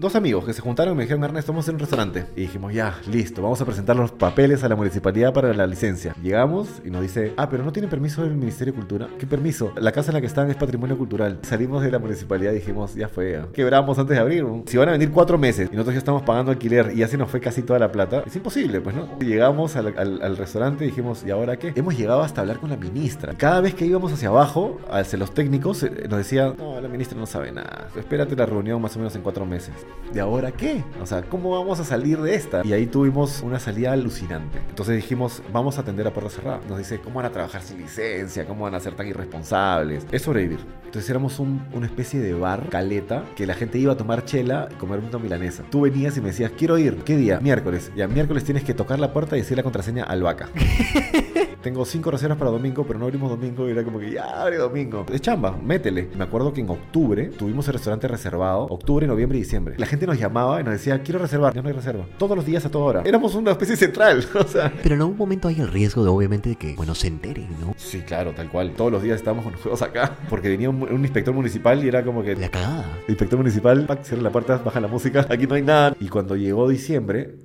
Dos 0.00 0.14
amigos 0.14 0.44
que 0.44 0.52
se 0.52 0.62
juntaron 0.62 0.94
y 0.94 0.96
me 0.96 1.02
dijeron, 1.02 1.24
Ernesto, 1.24 1.50
vamos 1.50 1.68
a 1.68 1.72
un 1.72 1.80
restaurante. 1.80 2.24
Y 2.36 2.42
dijimos, 2.42 2.72
ya, 2.72 2.94
listo, 3.10 3.42
vamos 3.42 3.60
a 3.60 3.64
presentar 3.64 3.96
los 3.96 4.12
papeles 4.12 4.62
a 4.62 4.68
la 4.68 4.76
municipalidad 4.76 5.32
para 5.32 5.52
la 5.52 5.66
licencia. 5.66 6.14
Llegamos 6.22 6.68
y 6.84 6.90
nos 6.90 7.02
dice, 7.02 7.34
ah, 7.36 7.48
pero 7.50 7.64
no 7.64 7.72
tiene 7.72 7.88
permiso 7.88 8.22
del 8.22 8.36
Ministerio 8.36 8.72
de 8.72 8.78
Cultura. 8.78 9.08
¿Qué 9.18 9.26
permiso? 9.26 9.72
La 9.74 9.90
casa 9.90 10.12
en 10.12 10.14
la 10.14 10.20
que 10.20 10.28
están 10.28 10.48
es 10.50 10.56
patrimonio 10.56 10.96
cultural. 10.96 11.40
Salimos 11.42 11.82
de 11.82 11.90
la 11.90 11.98
municipalidad 11.98 12.52
y 12.52 12.60
dijimos, 12.60 12.94
ya 12.94 13.08
fue, 13.08 13.42
quebramos 13.52 13.98
antes 13.98 14.14
de 14.14 14.20
abrir. 14.22 14.46
Si 14.66 14.76
van 14.76 14.88
a 14.88 14.92
venir 14.92 15.10
cuatro 15.10 15.36
meses 15.36 15.68
y 15.68 15.74
nosotros 15.74 15.94
ya 15.94 15.98
estamos 15.98 16.22
pagando 16.22 16.52
alquiler 16.52 16.92
y 16.94 16.98
ya 16.98 17.08
se 17.08 17.16
nos 17.18 17.28
fue 17.28 17.40
casi 17.40 17.62
toda 17.62 17.80
la 17.80 17.90
plata, 17.90 18.22
es 18.24 18.36
imposible, 18.36 18.80
pues, 18.80 18.94
¿no? 18.94 19.18
Llegamos 19.18 19.74
al, 19.74 19.98
al- 19.98 20.22
al 20.22 20.36
restaurante 20.36 20.84
y 20.84 20.90
dijimos, 20.90 21.24
¿y 21.26 21.32
ahora 21.32 21.56
qué? 21.56 21.72
Hemos 21.74 21.98
llegado 21.98 22.22
hasta 22.22 22.40
hablar 22.42 22.60
con 22.60 22.70
la 22.70 22.76
ministra. 22.76 23.34
Cada 23.36 23.60
vez 23.60 23.74
que 23.74 23.84
íbamos 23.84 24.12
hacia 24.12 24.28
abajo, 24.28 24.78
hacia 24.92 25.18
los 25.18 25.34
técnicos, 25.34 25.82
eh, 25.82 26.06
nos 26.08 26.18
decían, 26.18 26.54
no, 26.56 26.80
la 26.80 26.86
ministra 26.86 27.18
no 27.18 27.26
sabe 27.26 27.50
nada. 27.50 27.88
Espérate 27.96 28.36
la 28.36 28.46
reunión 28.46 28.80
más 28.80 28.94
o 28.94 29.00
menos 29.00 29.16
en 29.16 29.22
cuatro 29.22 29.44
meses. 29.44 29.74
¿De 30.12 30.20
ahora 30.20 30.52
qué? 30.52 30.82
O 31.02 31.06
sea, 31.06 31.22
¿cómo 31.22 31.50
vamos 31.50 31.80
a 31.80 31.84
salir 31.84 32.18
de 32.22 32.34
esta? 32.34 32.62
Y 32.64 32.72
ahí 32.72 32.86
tuvimos 32.86 33.42
una 33.42 33.58
salida 33.60 33.92
alucinante. 33.92 34.58
Entonces 34.70 34.96
dijimos, 34.96 35.42
vamos 35.52 35.76
a 35.76 35.82
atender 35.82 36.06
a 36.06 36.14
puerta 36.14 36.30
cerrada. 36.30 36.60
Nos 36.66 36.78
dice, 36.78 36.98
¿cómo 36.98 37.16
van 37.16 37.26
a 37.26 37.30
trabajar 37.30 37.60
sin 37.60 37.76
licencia? 37.78 38.46
¿Cómo 38.46 38.64
van 38.64 38.74
a 38.74 38.80
ser 38.80 38.94
tan 38.94 39.06
irresponsables? 39.06 40.06
Es 40.10 40.22
sobrevivir. 40.22 40.60
Entonces 40.86 41.10
éramos 41.10 41.38
un- 41.38 41.62
una 41.74 41.84
especie 41.84 42.20
de 42.20 42.32
bar, 42.32 42.68
caleta, 42.70 43.24
que 43.36 43.46
la 43.46 43.52
gente 43.52 43.76
iba 43.78 43.92
a 43.92 43.96
tomar 43.98 44.24
chela 44.24 44.68
y 44.70 44.74
comer 44.76 45.00
una 45.00 45.18
milanesa. 45.18 45.62
Tú 45.70 45.82
venías 45.82 46.16
y 46.16 46.22
me 46.22 46.28
decías, 46.28 46.52
quiero 46.56 46.78
ir. 46.78 46.96
¿Qué 47.04 47.16
día? 47.18 47.38
Miércoles. 47.40 47.92
Ya, 47.94 48.08
miércoles 48.08 48.44
tienes 48.44 48.64
que 48.64 48.72
tocar 48.72 48.98
la 48.98 49.12
puerta 49.12 49.36
y 49.36 49.40
decir 49.40 49.58
la 49.58 49.62
contraseña 49.62 50.04
albahaca. 50.04 50.48
Tengo 51.62 51.84
cinco 51.84 52.10
reservas 52.12 52.38
para 52.38 52.50
domingo, 52.52 52.84
pero 52.86 52.98
no 53.00 53.04
abrimos 53.06 53.28
domingo. 53.30 53.68
Y 53.68 53.72
era 53.72 53.82
como 53.82 53.98
que 53.98 54.12
ya 54.12 54.40
abre 54.42 54.56
domingo. 54.56 55.04
De 55.10 55.18
chamba, 55.18 55.56
métele. 55.62 56.08
Me 56.16 56.24
acuerdo 56.24 56.52
que 56.52 56.60
en 56.60 56.70
octubre 56.70 57.26
tuvimos 57.36 57.66
el 57.66 57.74
restaurante 57.74 58.06
reservado. 58.08 58.62
Octubre, 58.66 59.06
noviembre 59.06 59.38
y 59.38 59.42
diciembre. 59.42 59.74
La 59.78 59.86
gente 59.86 60.08
nos 60.08 60.18
llamaba 60.18 60.60
y 60.60 60.64
nos 60.64 60.72
decía, 60.72 61.00
quiero 61.04 61.20
reservar. 61.20 61.54
Ya 61.54 61.62
no 61.62 61.68
hay 61.68 61.74
reserva. 61.74 62.04
Todos 62.18 62.36
los 62.36 62.44
días 62.44 62.64
a 62.66 62.70
toda 62.70 62.84
hora. 62.84 63.02
Éramos 63.04 63.36
una 63.36 63.52
especie 63.52 63.76
central. 63.76 64.26
O 64.38 64.46
sea. 64.46 64.72
Pero 64.82 64.94
en 64.94 65.00
algún 65.00 65.16
momento 65.16 65.48
hay 65.48 65.60
el 65.60 65.68
riesgo 65.68 66.02
de, 66.02 66.10
obviamente, 66.10 66.50
de 66.50 66.56
que, 66.56 66.74
bueno, 66.74 66.94
se 66.94 67.06
enteren, 67.06 67.48
¿no? 67.60 67.74
Sí, 67.76 68.00
claro, 68.00 68.32
tal 68.32 68.48
cual. 68.48 68.72
Todos 68.74 68.90
los 68.90 69.02
días 69.02 69.16
estábamos 69.16 69.44
con 69.44 69.52
los 69.52 69.62
juegos 69.62 69.82
acá. 69.82 70.16
Porque 70.28 70.48
venía 70.48 70.68
un, 70.68 70.82
un 70.82 71.00
inspector 71.00 71.32
municipal 71.32 71.82
y 71.84 71.88
era 71.88 72.04
como 72.04 72.22
que. 72.22 72.34
La 72.34 72.48
cagada. 72.48 72.98
El 73.06 73.10
inspector 73.10 73.38
municipal, 73.38 73.86
pac, 73.86 74.02
cierra 74.02 74.22
la 74.22 74.30
puerta, 74.30 74.58
baja 74.58 74.80
la 74.80 74.88
música. 74.88 75.26
Aquí 75.28 75.46
no 75.46 75.54
hay 75.54 75.62
nada. 75.62 75.94
Y 76.00 76.08
cuando 76.08 76.34
llegó 76.34 76.68
diciembre, 76.68 77.36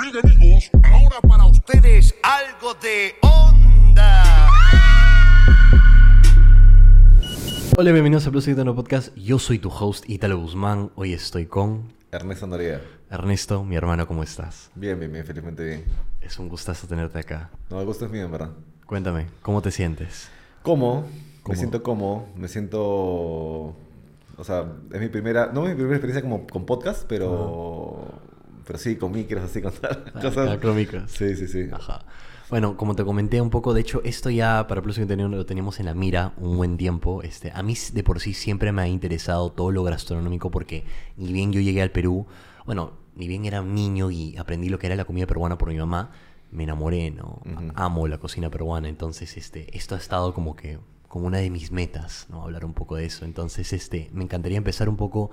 Bien 0.00 0.14
amigos, 0.22 0.70
ahora 0.84 1.20
para 1.28 1.44
ustedes 1.46 2.14
algo 2.22 2.74
de 2.74 3.14
onda. 3.20 4.48
Hola, 7.76 7.92
bienvenidos 7.92 8.26
a 8.26 8.30
Plus 8.30 8.44
Gitano 8.46 8.74
Podcast. 8.74 9.14
Yo 9.16 9.38
soy 9.38 9.58
tu 9.58 9.68
host, 9.70 10.08
Italo 10.08 10.38
Guzmán. 10.38 10.90
Hoy 10.94 11.12
estoy 11.12 11.46
con 11.46 11.92
Ernesto 12.10 12.46
Noriega. 12.46 12.80
Ernesto, 13.10 13.64
mi 13.64 13.76
hermano, 13.76 14.06
¿cómo 14.06 14.22
estás? 14.22 14.70
Bien, 14.74 14.98
bien, 14.98 15.12
bien, 15.12 15.24
felizmente 15.24 15.64
bien. 15.64 15.84
Es 16.20 16.38
un 16.38 16.48
gustazo 16.48 16.86
tenerte 16.86 17.18
acá. 17.18 17.50
No, 17.70 17.80
el 17.80 17.86
gusto 17.86 18.04
es 18.06 18.10
mío, 18.10 18.24
en 18.24 18.30
verdad. 18.32 18.50
Cuéntame, 18.86 19.26
¿cómo 19.42 19.62
te 19.62 19.70
sientes? 19.70 20.28
¿Cómo? 20.62 21.06
Me 21.48 21.56
siento 21.56 21.82
cómodo, 21.82 22.26
me 22.36 22.48
siento... 22.48 22.80
O 22.80 24.44
sea, 24.44 24.64
es 24.92 25.00
mi 25.00 25.08
primera... 25.08 25.50
No 25.52 25.64
es 25.64 25.70
mi 25.70 25.74
primera 25.76 25.96
experiencia 25.96 26.22
como 26.22 26.46
con 26.46 26.64
podcast, 26.66 27.04
pero... 27.08 28.20
Pero 28.66 28.78
sí, 28.78 28.96
con 28.96 29.10
micros, 29.12 29.42
así, 29.44 29.60
con 29.60 29.72
tal- 29.72 30.12
cosas... 30.22 30.48
Ah, 30.50 30.58
crómicas. 30.60 31.10
Sí, 31.10 31.34
sí, 31.36 31.48
sí. 31.48 31.68
Ajá. 31.72 32.02
Bueno, 32.52 32.76
como 32.76 32.94
te 32.94 33.02
comenté 33.02 33.40
un 33.40 33.48
poco, 33.48 33.72
de 33.72 33.80
hecho, 33.80 34.02
esto 34.04 34.28
ya 34.28 34.66
para 34.66 34.82
Plus 34.82 34.96
Gitano 34.96 35.26
lo 35.26 35.46
teníamos 35.46 35.80
en 35.80 35.86
la 35.86 35.94
mira 35.94 36.34
un 36.36 36.58
buen 36.58 36.76
tiempo. 36.76 37.22
Este, 37.22 37.50
a 37.50 37.62
mí 37.62 37.74
de 37.94 38.04
por 38.04 38.20
sí 38.20 38.34
siempre 38.34 38.72
me 38.72 38.82
ha 38.82 38.88
interesado 38.88 39.50
todo 39.52 39.70
lo 39.70 39.82
gastronómico 39.84 40.50
porque 40.50 40.84
ni 41.16 41.32
bien 41.32 41.50
yo 41.50 41.62
llegué 41.62 41.80
al 41.80 41.92
Perú, 41.92 42.26
bueno, 42.66 42.92
ni 43.14 43.26
bien 43.26 43.46
era 43.46 43.62
un 43.62 43.74
niño 43.74 44.10
y 44.10 44.36
aprendí 44.36 44.68
lo 44.68 44.78
que 44.78 44.86
era 44.86 44.96
la 44.96 45.06
comida 45.06 45.26
peruana 45.26 45.56
por 45.56 45.70
mi 45.70 45.78
mamá, 45.78 46.10
me 46.50 46.64
enamoré, 46.64 47.10
¿no? 47.10 47.40
Amo 47.74 48.06
la 48.06 48.18
cocina 48.18 48.50
peruana, 48.50 48.90
entonces 48.90 49.38
este, 49.38 49.74
esto 49.74 49.94
ha 49.94 49.98
estado 49.98 50.34
como 50.34 50.54
que 50.54 50.78
como 51.08 51.26
una 51.26 51.38
de 51.38 51.48
mis 51.48 51.72
metas, 51.72 52.26
¿no? 52.28 52.42
Hablar 52.42 52.66
un 52.66 52.72
poco 52.72 52.96
de 52.96 53.04
eso. 53.04 53.26
Entonces, 53.26 53.74
este, 53.74 54.08
me 54.14 54.24
encantaría 54.24 54.56
empezar 54.56 54.88
un 54.88 54.96
poco 54.96 55.30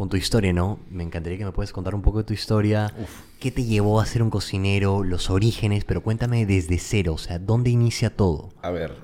con 0.00 0.08
tu 0.08 0.16
historia, 0.16 0.50
¿no? 0.54 0.78
Me 0.90 1.02
encantaría 1.02 1.36
que 1.36 1.44
me 1.44 1.52
puedas 1.52 1.74
contar 1.74 1.94
un 1.94 2.00
poco 2.00 2.16
de 2.16 2.24
tu 2.24 2.32
historia. 2.32 2.90
¿Qué 3.38 3.50
te 3.50 3.64
llevó 3.64 4.00
a 4.00 4.06
ser 4.06 4.22
un 4.22 4.30
cocinero? 4.30 5.04
Los 5.04 5.28
orígenes, 5.28 5.84
pero 5.84 6.02
cuéntame 6.02 6.46
desde 6.46 6.78
cero, 6.78 7.12
o 7.12 7.18
sea, 7.18 7.38
¿dónde 7.38 7.68
inicia 7.68 8.08
todo? 8.16 8.48
A 8.62 8.70
ver, 8.70 8.94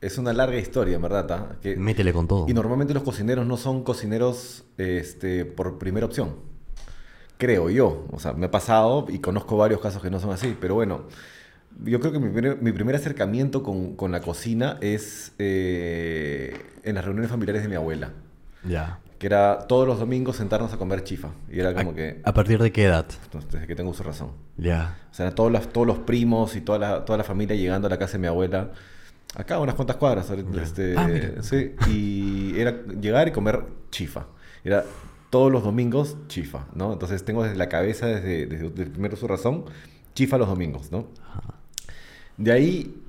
es 0.00 0.18
una 0.18 0.32
larga 0.32 0.56
historia, 0.56 0.98
verdad. 0.98 1.26
¿ah? 1.32 1.56
Que- 1.60 1.74
Métele 1.74 2.12
con 2.12 2.28
todo. 2.28 2.46
Y 2.48 2.54
normalmente 2.54 2.94
los 2.94 3.02
cocineros 3.02 3.44
no 3.44 3.56
son 3.56 3.82
cocineros 3.82 4.62
este, 4.78 5.46
por 5.46 5.78
primera 5.78 6.06
opción. 6.06 6.36
Creo 7.38 7.68
yo. 7.68 8.06
O 8.12 8.20
sea, 8.20 8.32
me 8.34 8.46
ha 8.46 8.50
pasado 8.52 9.06
y 9.08 9.18
conozco 9.18 9.56
varios 9.56 9.80
casos 9.80 10.00
que 10.00 10.10
no 10.10 10.20
son 10.20 10.30
así. 10.30 10.56
Pero 10.60 10.76
bueno, 10.76 11.06
yo 11.84 11.98
creo 11.98 12.12
que 12.12 12.20
mi 12.20 12.30
primer, 12.30 12.62
mi 12.62 12.70
primer 12.70 12.94
acercamiento 12.94 13.64
con, 13.64 13.96
con 13.96 14.12
la 14.12 14.20
cocina 14.20 14.78
es 14.80 15.32
eh, 15.40 16.56
en 16.84 16.94
las 16.94 17.04
reuniones 17.04 17.32
familiares 17.32 17.62
de 17.62 17.68
mi 17.68 17.74
abuela. 17.74 18.12
Ya. 18.66 18.98
Que 19.18 19.26
era 19.26 19.66
todos 19.66 19.86
los 19.86 19.98
domingos 19.98 20.36
sentarnos 20.36 20.72
a 20.72 20.76
comer 20.76 21.02
chifa. 21.04 21.28
Y 21.50 21.60
era 21.60 21.72
como 21.74 21.92
¿A, 21.92 21.94
que... 21.94 22.20
¿A 22.22 22.34
partir 22.34 22.60
de 22.62 22.70
qué 22.70 22.84
edad? 22.84 23.06
Desde 23.50 23.66
que 23.66 23.74
tengo 23.74 23.94
su 23.94 24.02
razón. 24.02 24.32
Ya. 24.58 24.98
O 25.10 25.14
sea, 25.14 25.34
todos, 25.34 25.50
los, 25.50 25.72
todos 25.72 25.86
los 25.86 25.98
primos 25.98 26.54
y 26.56 26.60
toda 26.60 26.78
la, 26.78 27.04
toda 27.04 27.16
la 27.16 27.24
familia 27.24 27.56
llegando 27.56 27.86
a 27.86 27.90
la 27.90 27.98
casa 27.98 28.14
de 28.14 28.18
mi 28.18 28.26
abuela. 28.26 28.72
Acá, 29.34 29.58
unas 29.58 29.74
cuantas 29.74 29.96
cuadras. 29.96 30.30
Este, 30.30 30.94
Ah, 30.96 31.08
sí, 31.40 31.74
y 31.88 32.58
era 32.60 32.82
llegar 33.00 33.28
y 33.28 33.32
comer 33.32 33.64
chifa. 33.90 34.26
Era 34.64 34.84
todos 35.30 35.50
los 35.50 35.62
domingos 35.64 36.16
chifa, 36.28 36.66
¿no? 36.74 36.92
Entonces 36.92 37.24
tengo 37.24 37.42
desde 37.42 37.56
la 37.56 37.68
cabeza, 37.68 38.06
desde, 38.06 38.46
desde, 38.46 38.70
desde 38.70 38.90
primero 38.90 39.16
su 39.16 39.26
razón, 39.26 39.64
chifa 40.14 40.38
los 40.38 40.48
domingos, 40.48 40.92
¿no? 40.92 41.08
De 42.36 42.52
ahí, 42.52 43.02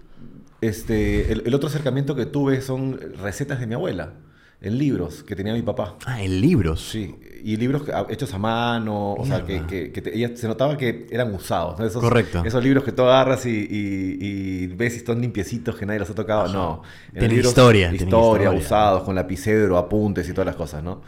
este, 0.62 1.31
el, 1.31 1.44
el 1.45 1.53
otro 1.53 1.69
acercamiento 1.69 2.16
que 2.16 2.25
tuve 2.25 2.62
son 2.62 3.00
recetas 3.22 3.59
de 3.59 3.68
mi 3.68 3.75
abuela, 3.75 4.13
en 4.59 4.78
libros 4.78 5.23
que 5.23 5.35
tenía 5.35 5.53
mi 5.53 5.62
papá. 5.62 5.97
Ah, 6.06 6.22
en 6.23 6.41
libros. 6.41 6.90
Sí, 6.90 7.16
y 7.44 7.57
libros 7.57 7.84
que- 7.84 7.91
a- 7.94 8.07
hechos 8.09 8.34
a 8.34 8.40
mano, 8.40 9.13
o 9.13 9.25
sea, 9.25 9.44
que, 9.45 9.53
Mierda. 9.53 9.68
que- 9.68 9.91
que 9.91 10.01
te- 10.01 10.16
ella 10.18 10.35
se 10.35 10.47
notaba 10.47 10.75
que 10.78 11.06
eran 11.12 11.34
usados, 11.34 11.78
¿no? 11.79 11.85
Esos, 11.85 12.01
Correcto. 12.01 12.41
Esos 12.44 12.63
libros 12.63 12.84
que 12.84 12.91
tú 12.91 13.03
agarras 13.03 13.45
y, 13.45 13.50
y- 13.51 14.18
y 14.19 14.68
ves 14.68 14.94
si 14.94 15.00
están 15.00 15.22
limpiecitos, 15.22 15.75
que 15.75 15.85
nadie 15.85 16.00
los 16.00 16.09
ha 16.09 16.16
tocado, 16.16 16.47
no. 16.51 16.81
Eran 17.09 17.12
Tienen 17.13 17.29
libros 17.31 17.50
historia, 17.51 17.94
Historia, 17.94 18.45
historia. 18.45 18.51
usados, 18.51 19.03
con 19.03 19.13
lapicero, 19.16 19.78
apuntes 19.78 20.28
y 20.28 20.31
todas 20.31 20.47
las 20.47 20.56
cosas, 20.56 20.84
¿no? 20.84 21.01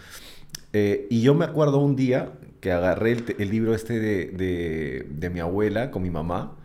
Eh, 0.72 1.08
y 1.10 1.22
yo 1.24 1.34
me 1.34 1.46
acuerdo 1.46 1.80
un 1.80 1.96
día 1.96 2.34
que 2.62 2.72
agarré 2.72 3.14
el, 3.14 3.36
el 3.40 3.50
libro 3.50 3.74
este 3.74 4.00
de, 4.00 4.26
de- 4.28 5.08
de 5.10 5.30
mi 5.31 5.40
abuela 5.40 5.90
con 5.90 6.04
mi 6.04 6.12
mamá 6.12 6.56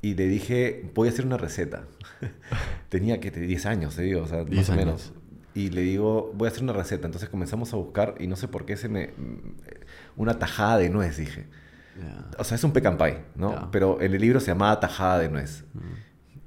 y 0.00 0.14
le 0.14 0.28
dije, 0.28 0.84
voy 0.94 1.08
a 1.08 1.10
hacer 1.10 1.26
una 1.26 1.36
receta. 1.38 1.82
Tenía 2.88 3.18
que 3.18 3.30
10 3.32 3.66
años, 3.66 3.96
te 3.96 4.02
digo, 4.02 4.22
o 4.22 4.26
sea, 4.28 4.44
10 4.44 4.68
más 4.68 4.70
o 4.70 4.74
menos. 4.80 5.12
Y 5.54 5.70
le 5.70 5.82
digo, 5.82 6.32
voy 6.34 6.46
a 6.48 6.50
hacer 6.50 6.62
una 6.62 6.72
receta. 6.72 7.06
Entonces 7.06 7.28
comenzamos 7.28 7.72
a 7.72 7.76
buscar 7.76 8.14
y 8.18 8.26
no 8.26 8.36
sé 8.36 8.48
por 8.48 8.64
qué 8.64 8.76
se 8.76 8.88
me... 8.88 9.10
Una 10.16 10.38
tajada 10.38 10.78
de 10.78 10.88
nuez, 10.90 11.16
dije. 11.18 11.46
Ya. 12.00 12.26
O 12.38 12.44
sea, 12.44 12.54
es 12.54 12.64
un 12.64 12.72
pecan 12.72 12.96
pie, 12.96 13.18
¿no? 13.34 13.52
Ya. 13.52 13.68
Pero 13.70 14.00
en 14.00 14.14
el 14.14 14.20
libro 14.20 14.40
se 14.40 14.46
llamaba 14.46 14.80
tajada 14.80 15.18
de 15.18 15.28
nuez. 15.28 15.64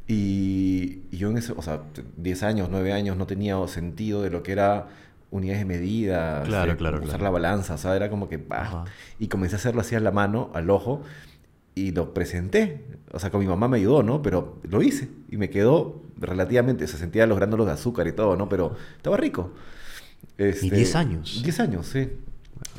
Y, 0.07 1.03
y 1.11 1.17
yo 1.17 1.29
en 1.31 1.37
ese, 1.37 1.53
o 1.53 1.61
sea, 1.61 1.81
t- 1.93 2.03
10 2.17 2.43
años, 2.43 2.67
9 2.71 2.93
años, 2.93 3.17
no 3.17 3.25
tenía 3.25 3.55
sentido 3.67 4.21
de 4.21 4.29
lo 4.29 4.43
que 4.43 4.51
era 4.51 4.87
unidades 5.31 5.59
de 5.61 5.65
medida, 5.65 6.43
Claro, 6.43 6.77
claro, 6.77 6.97
usar 6.97 7.07
claro. 7.09 7.23
la 7.25 7.29
balanza, 7.31 7.73
o 7.73 7.77
sea, 7.77 7.95
era 7.95 8.09
como 8.09 8.29
que... 8.29 8.37
bah. 8.37 8.85
Y 9.19 9.27
comencé 9.27 9.55
a 9.55 9.57
hacerlo 9.59 9.81
así 9.81 9.95
a 9.95 9.99
la 9.99 10.11
mano, 10.11 10.51
al 10.53 10.69
ojo, 10.69 11.01
y 11.75 11.91
lo 11.91 12.13
presenté. 12.13 12.85
O 13.11 13.19
sea, 13.19 13.29
con 13.29 13.39
mi 13.41 13.47
mamá 13.47 13.67
me 13.67 13.77
ayudó, 13.77 14.01
¿no? 14.03 14.21
Pero 14.21 14.59
lo 14.63 14.81
hice 14.81 15.09
y 15.29 15.37
me 15.37 15.49
quedó 15.49 16.01
relativamente, 16.17 16.87
se 16.87 16.97
sentía 16.97 17.27
los 17.27 17.37
de 17.67 17.71
azúcar 17.73 18.07
y 18.07 18.13
todo, 18.13 18.35
¿no? 18.35 18.49
Pero 18.49 18.75
estaba 18.97 19.17
rico. 19.17 19.51
Este, 20.37 20.69
10 20.69 20.95
años? 20.95 21.41
10 21.43 21.59
años, 21.59 21.87
sí. 21.87 22.09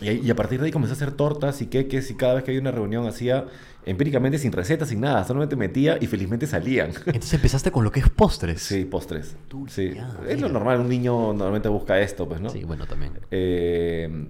Y, 0.00 0.10
y 0.10 0.30
a 0.30 0.34
partir 0.34 0.58
de 0.60 0.66
ahí 0.66 0.72
comencé 0.72 0.92
a 0.92 0.96
hacer 0.96 1.12
tortas 1.12 1.60
y 1.62 1.66
queques 1.66 2.10
y 2.10 2.14
cada 2.14 2.34
vez 2.34 2.44
que 2.44 2.50
había 2.50 2.60
una 2.60 2.70
reunión 2.70 3.06
hacía 3.06 3.46
empíricamente 3.84 4.38
sin 4.38 4.50
recetas, 4.52 4.88
sin 4.88 5.00
nada, 5.00 5.24
solamente 5.24 5.54
metía 5.54 5.96
y 6.00 6.06
felizmente 6.06 6.46
salían. 6.46 6.90
Entonces 7.06 7.34
empezaste 7.34 7.70
con 7.70 7.84
lo 7.84 7.92
que 7.92 8.00
es 8.00 8.08
postres. 8.10 8.62
sí, 8.62 8.84
postres. 8.84 9.36
Dulce, 9.48 9.90
Sí. 9.90 9.94
ya, 9.96 10.18
Es 10.28 10.40
lo 10.40 10.48
normal, 10.48 10.80
un 10.80 10.88
niño 10.88 11.32
normalmente 11.32 11.68
busca 11.68 12.00
esto, 12.00 12.28
pues, 12.28 12.40
¿no? 12.40 12.50
Sí, 12.50 12.64
bueno, 12.64 12.86
también. 12.86 13.12
Eh, 13.30 14.26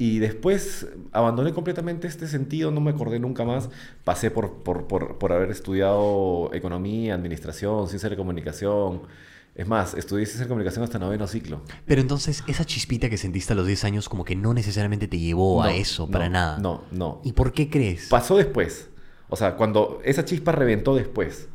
y 0.00 0.18
después 0.18 0.86
abandoné 1.12 1.52
completamente 1.52 2.08
este 2.08 2.26
sentido, 2.26 2.70
no 2.70 2.80
me 2.80 2.90
acordé 2.90 3.18
nunca 3.18 3.44
más. 3.44 3.68
Pasé 4.02 4.30
por, 4.30 4.62
por, 4.62 4.86
por, 4.86 5.18
por 5.18 5.30
haber 5.30 5.50
estudiado 5.50 6.48
economía, 6.54 7.14
administración, 7.14 7.86
ciencia 7.86 8.08
de 8.08 8.16
comunicación. 8.16 9.02
Es 9.54 9.68
más, 9.68 9.92
estudié 9.92 10.24
ciencia 10.24 10.46
de 10.46 10.48
comunicación 10.48 10.84
hasta 10.84 10.98
noveno 10.98 11.26
ciclo. 11.26 11.60
Pero 11.84 12.00
entonces, 12.00 12.42
esa 12.46 12.64
chispita 12.64 13.10
que 13.10 13.18
sentiste 13.18 13.52
a 13.52 13.56
los 13.56 13.66
10 13.66 13.84
años 13.84 14.08
como 14.08 14.24
que 14.24 14.34
no 14.34 14.54
necesariamente 14.54 15.06
te 15.06 15.18
llevó 15.18 15.62
a 15.62 15.74
eso, 15.74 16.06
no, 16.06 16.12
para 16.12 16.30
nada. 16.30 16.56
No, 16.56 16.84
no. 16.92 17.20
¿Y 17.22 17.32
por 17.32 17.52
qué 17.52 17.68
crees? 17.68 18.08
Pasó 18.08 18.38
después. 18.38 18.88
O 19.28 19.36
sea, 19.36 19.56
cuando 19.56 20.00
esa 20.02 20.24
chispa 20.24 20.52
reventó 20.52 20.94
después. 20.96 21.50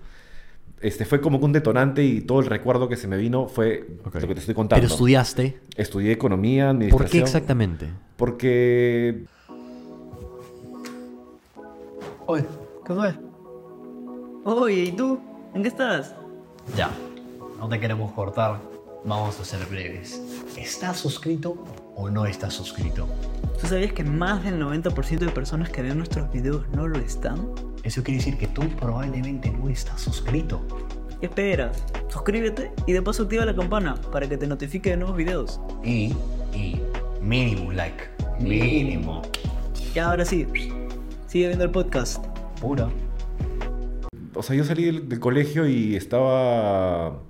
Este, 0.86 1.04
fue 1.06 1.20
como 1.20 1.40
que 1.40 1.46
un 1.46 1.52
detonante 1.52 2.04
y 2.04 2.22
todo 2.22 2.40
el 2.42 2.46
recuerdo 2.46 2.88
que 2.88 2.96
se 2.96 3.08
me 3.08 3.18
vino 3.18 3.48
fue 3.48 3.88
lo 4.04 4.12
que 4.12 4.20
te 4.20 4.40
estoy 4.40 4.54
contando. 4.54 4.82
Pero 4.82 4.94
estudiaste. 4.94 5.60
Estudié 5.76 6.12
economía, 6.12 6.66
¿Por 6.66 6.76
administración. 6.76 7.10
qué 7.10 7.18
exactamente? 7.20 7.90
Porque 8.16 9.26
Oye, 12.28 12.46
¿qué 12.86 12.94
fue? 12.94 13.16
Oye, 14.44 14.84
¿y 14.84 14.92
tú? 14.92 15.20
¿En 15.56 15.64
qué 15.64 15.70
estás? 15.70 16.14
Ya, 16.76 16.92
no 17.60 17.68
te 17.68 17.80
queremos 17.80 18.12
cortar. 18.12 18.60
Vamos 19.04 19.40
a 19.40 19.46
ser 19.46 19.66
breves. 19.66 20.22
¿Estás 20.56 20.98
suscrito 20.98 21.58
o 21.96 22.10
no 22.10 22.26
estás 22.26 22.54
suscrito? 22.54 23.08
¿Tú 23.60 23.68
sabías 23.68 23.94
que 23.94 24.04
más 24.04 24.44
del 24.44 24.62
90% 24.62 25.20
de 25.20 25.30
personas 25.30 25.70
que 25.70 25.82
ven 25.82 25.98
nuestros 25.98 26.32
videos 26.32 26.68
no 26.70 26.88
lo 26.88 27.00
están? 27.00 27.50
Eso 27.84 28.04
quiere 28.04 28.18
decir 28.18 28.38
que 28.38 28.48
tú 28.48 28.68
probablemente 28.80 29.50
no 29.50 29.70
estás 29.70 30.02
suscrito. 30.02 30.62
¿Qué 31.20 31.28
esperas? 31.28 31.84
Suscríbete 32.10 32.72
y 32.86 32.94
de 32.94 33.02
paso 33.02 33.24
activa 33.24 33.46
la 33.46 33.56
campana 33.56 33.96
para 34.12 34.28
que 34.28 34.38
te 34.38 34.46
notifique 34.46 34.90
de 34.90 34.98
nuevos 34.98 35.16
videos. 35.16 35.62
Y, 35.84 36.14
y, 36.54 36.82
mínimo 37.22 37.72
like. 37.72 38.04
Mínimo. 38.40 39.22
Y 39.94 40.00
ahora 40.00 40.26
sí, 40.26 40.46
sigue 41.28 41.48
viendo 41.48 41.64
el 41.64 41.72
podcast. 41.72 42.24
Pura. 42.60 42.90
o 44.34 44.44
sea, 44.44 44.56
yo 44.56 44.64
salí 44.64 44.86
del, 44.86 45.08
del 45.08 45.20
colegio 45.20 45.68
y 45.68 45.96
estaba 45.96 47.22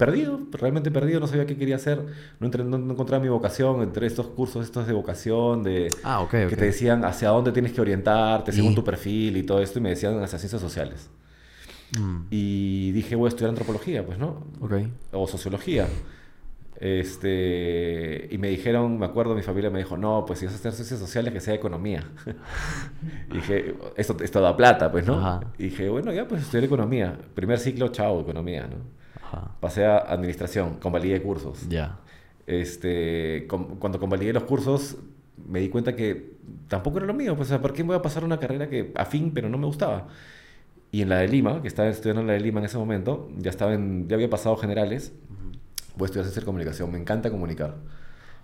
perdido, 0.00 0.40
realmente 0.52 0.90
perdido, 0.90 1.20
no 1.20 1.26
sabía 1.28 1.46
qué 1.46 1.56
quería 1.56 1.76
hacer, 1.76 2.02
no, 2.40 2.46
entré- 2.50 2.64
no- 2.64 2.78
no 2.78 2.92
encontraba 2.92 3.22
mi 3.22 3.28
vocación 3.28 3.82
entre 3.82 4.06
estos 4.08 4.26
cursos 4.26 4.64
estos 4.64 4.86
de 4.88 4.92
vocación, 4.92 5.62
de 5.62 5.88
Ah, 6.02 6.26
que 6.30 6.56
te 6.56 6.64
decían 6.64 7.04
hacia 7.04 7.28
dónde 7.28 7.52
tienes 7.52 7.72
que 7.72 7.80
orientarte 7.80 8.50
según 8.52 8.72
Y- 8.72 8.74
tu 8.74 8.82
perfil 8.82 9.36
y 9.36 9.42
todo 9.44 9.60
esto, 9.62 9.78
y 9.78 9.82
me 9.82 9.90
decían 9.90 10.20
hacia 10.22 10.38
ciencias 10.38 10.60
sociales. 10.60 11.08
Mm, 11.98 12.22
Y 12.30 12.90
dije, 12.92 13.14
voy 13.16 13.26
a 13.26 13.28
estudiar 13.28 13.50
antropología, 13.50 14.04
pues, 14.04 14.18
¿no? 14.18 14.42
ok. 14.60 14.74
o 15.12 15.26
sociología. 15.28 15.86
Este, 16.82 18.26
y 18.30 18.38
me 18.38 18.48
dijeron, 18.48 18.98
me 18.98 19.04
acuerdo, 19.06 19.34
mi 19.34 19.42
familia 19.42 19.68
me 19.70 19.78
dijo, 19.80 19.96
no, 19.96 20.24
pues 20.26 20.38
si 20.38 20.46
vas 20.46 20.54
a 20.54 20.58
hacer 20.58 20.72
ciencias 20.72 20.98
sociales, 20.98 21.32
que 21.32 21.40
sea 21.40 21.54
economía. 21.54 22.04
y 23.30 23.34
dije, 23.34 23.74
esto, 23.96 24.16
esto 24.22 24.40
da 24.40 24.56
plata, 24.56 24.90
pues, 24.90 25.06
¿no? 25.06 25.18
Ajá. 25.18 25.40
Y 25.58 25.64
dije, 25.64 25.88
bueno, 25.88 26.12
ya, 26.12 26.26
pues 26.26 26.42
estudiar 26.42 26.64
economía. 26.64 27.18
Primer 27.34 27.58
ciclo, 27.58 27.88
chao, 27.88 28.20
economía, 28.22 28.62
¿no? 28.66 28.99
Ajá. 29.32 29.52
Pasé 29.60 29.84
a 29.86 29.98
administración, 29.98 30.74
convalidé 30.80 31.22
cursos. 31.22 31.68
Ya. 31.68 31.98
Este, 32.46 33.46
com- 33.48 33.76
cuando 33.78 34.00
convalidé 34.00 34.32
los 34.32 34.42
cursos, 34.44 34.96
me 35.48 35.60
di 35.60 35.68
cuenta 35.68 35.94
que 35.94 36.32
tampoco 36.68 36.98
era 36.98 37.06
lo 37.06 37.14
mío. 37.14 37.36
Pues, 37.36 37.50
¿por 37.52 37.72
qué 37.72 37.82
me 37.84 37.88
voy 37.88 37.96
a 37.96 38.02
pasar 38.02 38.24
una 38.24 38.38
carrera 38.38 38.68
que 38.68 38.92
afín, 38.96 39.32
pero 39.32 39.48
no 39.48 39.56
me 39.58 39.66
gustaba? 39.66 40.08
Y 40.92 41.02
en 41.02 41.08
la 41.08 41.18
de 41.18 41.28
Lima, 41.28 41.62
que 41.62 41.68
estaba 41.68 41.88
estudiando 41.88 42.22
en 42.22 42.26
la 42.26 42.32
de 42.32 42.40
Lima 42.40 42.58
en 42.58 42.66
ese 42.66 42.76
momento, 42.78 43.30
ya, 43.38 43.50
estaba 43.50 43.72
en, 43.74 44.08
ya 44.08 44.16
había 44.16 44.28
pasado 44.28 44.56
generales, 44.56 45.12
voy 45.96 46.04
a 46.04 46.06
estudiar 46.06 46.24
ciencia 46.24 46.42
comunicación. 46.44 46.90
Me 46.90 46.98
encanta 46.98 47.30
comunicar. 47.30 47.76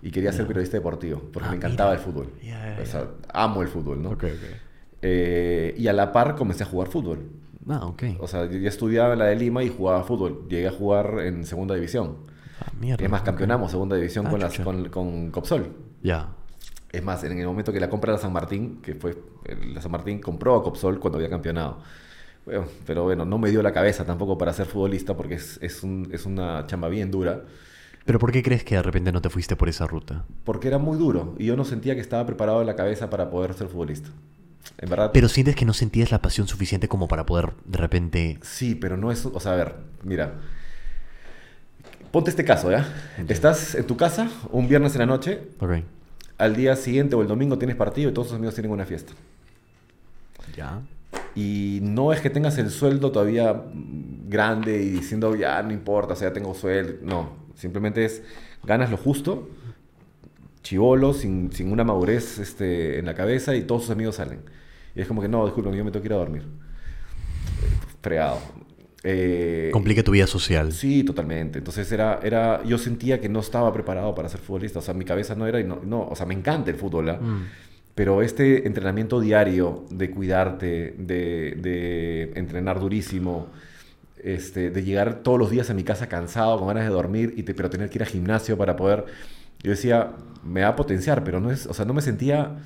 Y 0.01 0.11
quería 0.11 0.31
ser 0.31 0.43
Ya. 0.43 0.47
periodista 0.47 0.77
deportivo, 0.77 1.23
porque 1.33 1.47
Ah, 1.47 1.51
me 1.51 1.57
encantaba 1.57 1.91
mira. 1.91 1.99
el 2.01 2.05
fútbol. 2.05 2.31
Ya, 2.41 2.77
ya, 2.77 2.81
O 2.81 2.85
sea, 2.85 3.07
amo 3.33 3.61
el 3.63 3.67
fútbol, 3.67 4.01
¿no? 4.01 4.11
Ok, 4.11 4.23
ok. 4.23 4.55
Eh, 5.01 5.75
y 5.77 5.87
a 5.87 5.93
la 5.93 6.11
par 6.11 6.35
comencé 6.35 6.63
a 6.63 6.65
jugar 6.67 6.87
fútbol. 6.87 7.29
Ah, 7.69 7.85
ok. 7.85 8.03
O 8.19 8.27
sea, 8.27 8.45
yo 8.49 8.67
estudiaba 8.67 9.13
en 9.13 9.19
la 9.19 9.25
de 9.25 9.35
Lima 9.35 9.63
y 9.63 9.69
jugaba 9.69 10.03
fútbol. 10.03 10.45
Llegué 10.49 10.67
a 10.67 10.71
jugar 10.71 11.19
en 11.21 11.45
segunda 11.45 11.75
división. 11.75 12.17
Ah, 12.61 12.71
mierda. 12.79 13.03
Es 13.03 13.11
más, 13.11 13.21
ok. 13.21 13.25
campeonamos 13.27 13.71
segunda 13.71 13.95
división 13.95 14.27
Ah, 14.27 14.31
con, 14.31 14.39
las, 14.39 14.51
chucha. 14.53 14.63
con, 14.63 14.89
con 14.89 15.31
Copsol. 15.31 15.69
Ya. 16.01 16.29
Es 16.91 17.03
más, 17.03 17.23
en 17.23 17.37
el 17.37 17.45
momento 17.45 17.73
que 17.73 17.79
la 17.79 17.89
compra 17.89 18.13
la 18.13 18.17
San 18.19 18.31
Martín, 18.33 18.79
que 18.81 18.95
fue 18.95 19.17
la 19.73 19.81
San 19.81 19.91
Martín 19.91 20.19
compró 20.19 20.55
a 20.55 20.63
Copsol 20.63 20.99
cuando 20.99 21.17
había 21.17 21.29
campeonado. 21.29 21.79
Bueno, 22.45 22.65
pero 22.85 23.03
bueno, 23.03 23.25
no 23.25 23.37
me 23.37 23.49
dio 23.49 23.61
la 23.61 23.73
cabeza 23.73 24.05
tampoco 24.05 24.37
para 24.37 24.53
ser 24.53 24.67
futbolista 24.67 25.17
porque 25.17 25.33
es, 25.35 25.59
es, 25.61 25.83
un- 25.83 26.07
es 26.13 26.25
una 26.25 26.65
chamba 26.67 26.87
bien 26.87 27.11
dura. 27.11 27.43
Pero 28.05 28.19
¿por 28.19 28.31
qué 28.31 28.41
crees 28.41 28.63
que 28.63 28.75
de 28.75 28.81
repente 28.83 29.11
no 29.11 29.21
te 29.21 29.29
fuiste 29.29 29.57
por 29.57 29.67
esa 29.67 29.85
ruta? 29.85 30.23
Porque 30.45 30.69
era 30.69 30.77
muy 30.77 30.97
duro 30.97 31.35
y 31.37 31.45
yo 31.45 31.57
no 31.57 31.65
sentía 31.65 31.93
que 31.95 31.99
estaba 31.99 32.25
preparado 32.25 32.61
en 32.61 32.67
la 32.67 32.77
cabeza 32.77 33.09
para 33.09 33.29
poder 33.29 33.53
ser 33.53 33.67
futbolista. 33.67 34.09
En 34.77 34.89
verdad, 34.89 35.11
Pero 35.13 35.27
sientes 35.29 35.55
que 35.55 35.65
no 35.65 35.73
sentías 35.73 36.11
la 36.11 36.21
pasión 36.21 36.47
suficiente 36.47 36.87
como 36.87 37.07
para 37.07 37.25
poder 37.25 37.53
de 37.65 37.77
repente... 37.77 38.39
sí, 38.41 38.75
pero 38.75 38.97
no 38.97 39.11
es... 39.11 39.25
O 39.25 39.39
sea, 39.39 39.53
a 39.53 39.55
ver, 39.55 39.75
mira. 40.03 40.35
Ponte 42.11 42.29
este 42.29 42.45
caso, 42.45 42.71
¿ya? 42.71 42.87
Estás 43.27 43.75
en 43.75 43.85
tu 43.85 43.97
casa 43.97 44.29
un 44.51 44.67
viernes 44.67 44.93
en 44.95 44.99
la 44.99 45.05
noche, 45.05 45.41
Ok. 45.59 45.71
al 46.37 46.55
día 46.55 46.75
siguiente 46.75 47.15
o 47.15 47.21
el 47.21 47.27
domingo 47.27 47.57
tienes 47.57 47.75
partido 47.75 48.09
y 48.09 48.13
todos 48.13 48.27
tus 48.29 48.35
amigos 48.37 48.55
tienen 48.55 48.71
una 48.71 48.85
fiesta. 48.85 49.13
Ya. 50.55 50.81
Y 51.35 51.79
no 51.83 52.13
es 52.13 52.21
que 52.21 52.29
tengas 52.29 52.57
el 52.57 52.69
sueldo 52.71 53.11
todavía 53.11 53.63
grande 54.27 54.81
y 54.81 54.89
diciendo, 54.89 55.35
ya 55.35 55.61
no 55.63 55.71
importa, 55.71 56.13
o 56.13 56.15
sea, 56.15 56.29
ya 56.29 56.33
tengo 56.33 56.53
sueldo. 56.55 56.93
No, 57.03 57.35
simplemente 57.55 58.05
es, 58.05 58.23
ganas 58.63 58.89
lo 58.89 58.97
justo, 58.97 59.49
chivolo, 60.63 61.13
sin, 61.13 61.51
sin 61.51 61.71
una 61.71 61.83
madurez 61.83 62.39
este, 62.39 62.99
en 62.99 63.05
la 63.05 63.13
cabeza 63.15 63.55
y 63.55 63.61
todos 63.63 63.83
sus 63.83 63.91
amigos 63.91 64.15
salen. 64.15 64.39
Y 64.95 65.01
es 65.01 65.07
como 65.07 65.21
que, 65.21 65.27
no, 65.27 65.45
disculpa, 65.45 65.71
yo 65.71 65.83
me 65.85 65.91
tengo 65.91 66.01
que 66.01 66.07
ir 66.07 66.13
a 66.13 66.17
dormir. 66.17 66.41
Eh, 66.43 67.97
Fregado. 68.01 68.39
Eh, 69.03 69.69
Complica 69.71 70.03
tu 70.03 70.11
vida 70.11 70.27
social. 70.27 70.71
Sí, 70.73 71.03
totalmente. 71.03 71.59
Entonces 71.59 71.89
era, 71.91 72.19
era, 72.23 72.63
yo 72.65 72.77
sentía 72.77 73.21
que 73.21 73.29
no 73.29 73.39
estaba 73.39 73.71
preparado 73.71 74.13
para 74.15 74.27
ser 74.27 74.39
futbolista. 74.41 74.79
O 74.79 74.81
sea, 74.81 74.93
mi 74.93 75.05
cabeza 75.05 75.35
no 75.35 75.45
era, 75.47 75.59
y 75.59 75.63
no, 75.63 75.79
no, 75.85 76.07
o 76.07 76.15
sea, 76.15 76.25
me 76.25 76.33
encanta 76.33 76.71
el 76.71 76.77
fútbol, 76.77 77.09
¿ah? 77.09 77.19
Mm. 77.21 77.45
Pero 77.95 78.21
este 78.21 78.67
entrenamiento 78.67 79.19
diario 79.19 79.85
de 79.89 80.11
cuidarte, 80.11 80.93
de, 80.99 81.55
de 81.57 82.31
entrenar 82.35 82.79
durísimo, 82.79 83.47
este, 84.23 84.69
de 84.69 84.83
llegar 84.83 85.23
todos 85.23 85.39
los 85.39 85.49
días 85.49 85.69
a 85.71 85.73
mi 85.73 85.83
casa 85.83 86.07
cansado, 86.07 86.59
con 86.59 86.67
ganas 86.67 86.83
de 86.83 86.89
dormir, 86.89 87.33
y 87.37 87.43
te- 87.43 87.55
pero 87.55 87.69
tener 87.71 87.89
que 87.89 87.97
ir 87.97 88.03
al 88.03 88.09
gimnasio 88.09 88.57
para 88.57 88.75
poder... 88.75 89.05
Yo 89.63 89.71
decía, 89.71 90.11
me 90.43 90.61
va 90.61 90.69
a 90.69 90.75
potenciar, 90.75 91.23
pero 91.23 91.39
no 91.39 91.51
es, 91.51 91.65
o 91.67 91.73
sea, 91.73 91.85
no 91.85 91.93
me 91.93 92.01
sentía 92.01 92.57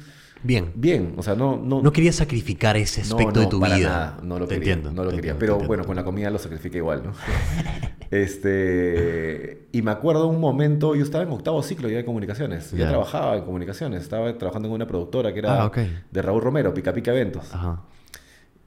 Bien. 0.44 0.72
bien. 0.76 1.14
O 1.18 1.24
sea, 1.24 1.36
no... 1.36 1.56
No, 1.58 1.82
No 1.84 1.92
querías 1.94 2.16
sacrificar 2.16 2.76
ese 2.78 3.02
aspecto 3.02 3.34
no, 3.36 3.42
de 3.42 3.48
tu 3.48 3.60
para 3.60 3.76
vida. 3.76 3.90
nada, 3.90 4.18
no 4.24 4.40
lo 4.40 4.48
te 4.48 4.56
quería. 4.56 4.74
entiendo. 4.74 4.92
no 4.96 5.04
lo 5.04 5.12
quería. 5.16 5.32
entiendo, 5.34 5.58
Pero 5.58 5.68
bueno, 5.68 5.86
con 5.86 5.96
la 5.96 6.04
comida 6.04 6.30
lo 6.32 6.40
sacrifiqué 6.40 6.78
igual, 6.78 7.04
¿no? 7.06 7.14
este. 8.12 9.68
Y 9.72 9.82
me 9.82 9.92
acuerdo 9.92 10.28
un 10.28 10.40
momento, 10.40 10.96
yo 10.96 11.04
estaba 11.04 11.24
en 11.24 11.30
octavo 11.32 11.62
ciclo 11.64 11.90
ya 11.90 11.98
de 11.98 12.06
comunicaciones. 12.06 12.72
Ya 12.72 12.78
Ya. 12.80 12.90
trabajaba 12.90 13.38
en 13.38 13.44
comunicaciones. 13.46 14.02
Estaba 14.04 14.36
trabajando 14.38 14.68
en 14.68 14.74
una 14.74 14.88
productora 14.88 15.32
que 15.34 15.40
era 15.40 15.64
Ah, 15.64 15.72
de 16.12 16.22
Raúl 16.22 16.42
Romero, 16.42 16.74
Pica 16.74 16.94
Pica 16.94 17.12
Eventos. 17.12 17.54
Ajá. 17.54 17.82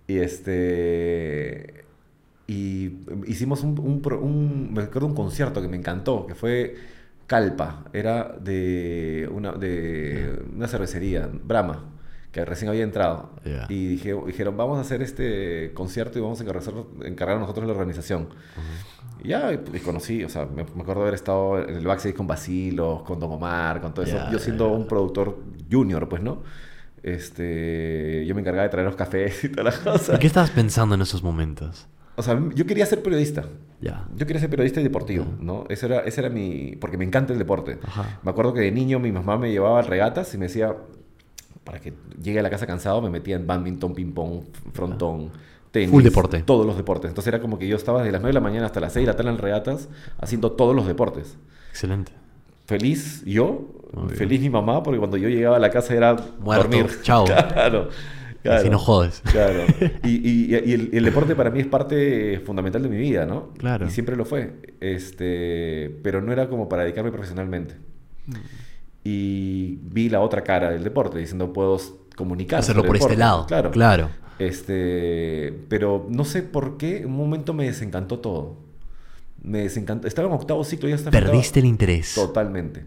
Y 0.07 0.17
este. 0.19 1.85
Y 2.47 2.99
hicimos 3.27 3.63
un, 3.63 3.79
un- 3.79 4.73
Me 4.75 4.83
acuerdo 4.83 5.07
un 5.09 5.15
concierto 5.15 5.61
que 5.63 5.69
me 5.69 5.77
encantó, 5.77 6.27
que 6.27 6.35
fue 6.35 6.75
Calpa. 7.27 7.85
Era 7.93 8.35
de 8.41 9.29
una, 9.33 9.53
de 9.53 10.43
una 10.55 10.69
cervecería, 10.69 11.29
Brahma, 11.33 11.85
que 12.33 12.45
recién 12.45 12.69
había 12.69 12.83
entrado. 12.85 13.31
Ya. 13.45 13.67
Y 13.69 13.87
dije, 13.87 14.15
dijeron, 14.27 14.57
vamos 14.57 14.79
a 14.79 14.81
hacer 14.83 15.03
este 15.03 15.73
concierto 15.75 16.19
y 16.19 16.23
vamos 16.23 16.41
a 16.41 16.43
encargar, 16.45 16.65
encargar 17.05 17.39
nosotros 17.39 17.67
la 17.67 17.73
organización. 17.73 18.29
Y 19.23 19.29
ya, 19.29 19.53
y 19.53 19.79
conocí, 19.81 20.23
o 20.25 20.29
sea, 20.29 20.45
me, 20.47 20.65
me 20.65 20.83
acuerdo 20.83 21.03
haber 21.03 21.15
estado 21.15 21.61
en 21.67 21.77
el 21.77 21.87
backstage 21.87 22.15
con 22.15 22.27
Basilos, 22.27 23.03
con 23.03 23.19
Don 23.21 23.33
Omar, 23.33 23.81
con 23.81 23.95
todo 23.95 24.05
eso. 24.05 24.17
Ya, 24.17 24.31
Yo 24.31 24.39
siendo 24.39 24.69
ya. 24.69 24.77
un 24.77 24.87
productor 24.87 25.39
junior, 25.71 26.09
pues, 26.09 26.23
¿no? 26.23 26.43
Este, 27.03 28.25
yo 28.27 28.35
me 28.35 28.41
encargaba 28.41 28.65
de 28.65 28.71
traer 28.71 28.87
los 28.87 28.97
cafés 28.97 29.45
y 29.45 29.49
todas 29.51 29.65
las 29.75 29.79
cosas. 29.79 30.17
¿Y 30.17 30.19
qué 30.19 30.27
estabas 30.27 30.51
pensando 30.51 30.95
en 30.95 31.03
esos 31.03 31.23
momentos? 31.23 31.87
O 32.17 32.23
sea, 32.23 32.41
yo 32.55 32.67
quería 32.67 32.87
ser 32.87 33.03
periodista. 33.03 33.45
Ya. 33.85 34.07
Yo 34.17 34.27
quería 34.27 34.41
ser 34.41 34.49
periodista 34.49 34.81
y 34.81 34.83
deportivo, 34.83 35.27
¿no? 35.41 35.67
Ese 35.69 35.85
era, 35.87 36.01
ese 36.01 36.21
era 36.23 36.31
mi... 36.31 36.75
Porque 36.81 36.97
me 36.97 37.05
encanta 37.05 37.35
el 37.35 37.39
deporte. 37.39 37.79
Ajá. 37.85 38.19
Me 38.23 38.31
acuerdo 38.31 38.55
que 38.55 38.61
de 38.61 38.73
niño 38.73 38.99
mi 38.99 39.13
mamá 39.13 39.37
me 39.37 39.51
llevaba 39.51 39.81
a 39.81 39.83
regatas 39.83 40.33
y 40.33 40.39
me 40.39 40.47
decía, 40.47 40.75
para 41.65 41.81
que 41.81 41.93
llegue 42.23 42.39
a 42.39 42.43
la 42.43 42.49
casa 42.49 42.67
cansado, 42.67 43.03
me 43.03 43.11
metía 43.11 43.37
en 43.37 43.47
badminton, 43.47 43.95
ping-pong, 43.95 44.41
frontón, 44.73 45.31
tenis. 45.71 45.91
Full 45.91 46.03
deporte. 46.03 46.43
Todos 46.43 46.65
los 46.65 46.79
deportes. 46.79 47.11
Entonces 47.11 47.29
era 47.29 47.41
como 47.43 47.59
que 47.59 47.69
yo 47.69 47.77
estaba 47.77 47.99
desde 47.99 48.13
las 48.13 48.23
9 48.23 48.31
de 48.31 48.35
la 48.35 48.41
mañana 48.41 48.67
hasta 48.67 48.81
las 48.81 48.95
6 48.95 49.05
de 49.07 49.13
la 49.13 49.17
tarde 49.17 49.31
en 49.33 49.39
regatas 49.39 49.91
haciendo 50.19 50.53
todos 50.53 50.75
los 50.75 50.87
deportes. 50.87 51.37
Excelente. 51.69 52.13
Feliz 52.67 53.23
yo, 53.27 53.69
Muy 53.93 54.05
bien. 54.07 54.17
feliz 54.17 54.41
mi 54.41 54.49
mamá, 54.49 54.83
porque 54.83 54.99
cuando 54.99 55.19
yo 55.19 55.29
llegaba 55.29 55.57
a 55.57 55.61
la 55.61 55.69
casa 55.71 55.93
era 55.93 56.17
Muerto. 56.41 56.69
dormir. 56.69 56.87
Chao. 57.03 57.25
claro. 57.53 57.91
Claro. 58.45 58.61
Así 58.61 58.71
no 58.71 58.79
jodes. 58.79 59.21
Claro. 59.33 59.65
Y, 60.05 60.11
y- 60.11 60.47
y 60.55 60.73
el, 60.73 60.91
y 60.93 60.97
el 60.97 61.05
deporte 61.05 61.35
para 61.35 61.51
mí 61.51 61.59
es 61.61 61.67
parte 61.67 62.39
fundamental 62.47 62.83
de 62.83 62.89
mi 62.89 62.97
vida, 62.97 63.27
¿no? 63.27 63.49
Claro. 63.59 63.87
Y 63.87 63.91
siempre 63.91 64.15
lo 64.15 64.25
fue. 64.25 64.53
Este, 64.81 65.99
pero 66.05 66.23
no 66.23 66.33
era 66.33 66.49
como 66.49 66.69
para 66.69 66.85
dedicarme 66.85 67.11
profesionalmente. 67.11 67.75
Mm. 68.27 68.35
Y 69.03 69.79
vi 69.83 70.09
la 70.09 70.21
otra 70.21 70.45
cara 70.45 70.71
del 70.71 70.83
deporte, 70.85 71.19
diciendo, 71.19 71.53
puedo 71.53 71.79
comunicar. 72.17 72.61
Hacerlo 72.61 72.85
por 72.85 72.97
este 72.97 73.09
deporte". 73.09 73.19
lado. 73.19 73.47
Claro. 73.47 73.71
Claro. 73.71 74.11
Este, 74.39 75.53
pero 75.69 76.07
no 76.09 76.25
sé 76.25 76.43
por 76.43 76.77
qué, 76.77 76.99
en 76.99 77.07
un 77.07 77.17
momento 77.17 77.53
me 77.55 77.65
desencantó 77.67 78.19
todo. 78.21 78.57
Me 79.43 79.59
desencantó. 79.59 80.09
Estaba 80.09 80.29
en 80.29 80.35
octavo 80.35 80.65
ciclo, 80.65 80.89
ya 80.89 80.95
estaba. 80.95 81.11
Perdiste 81.13 81.61
el 81.61 81.67
interés. 81.67 82.15
Totalmente, 82.15 82.87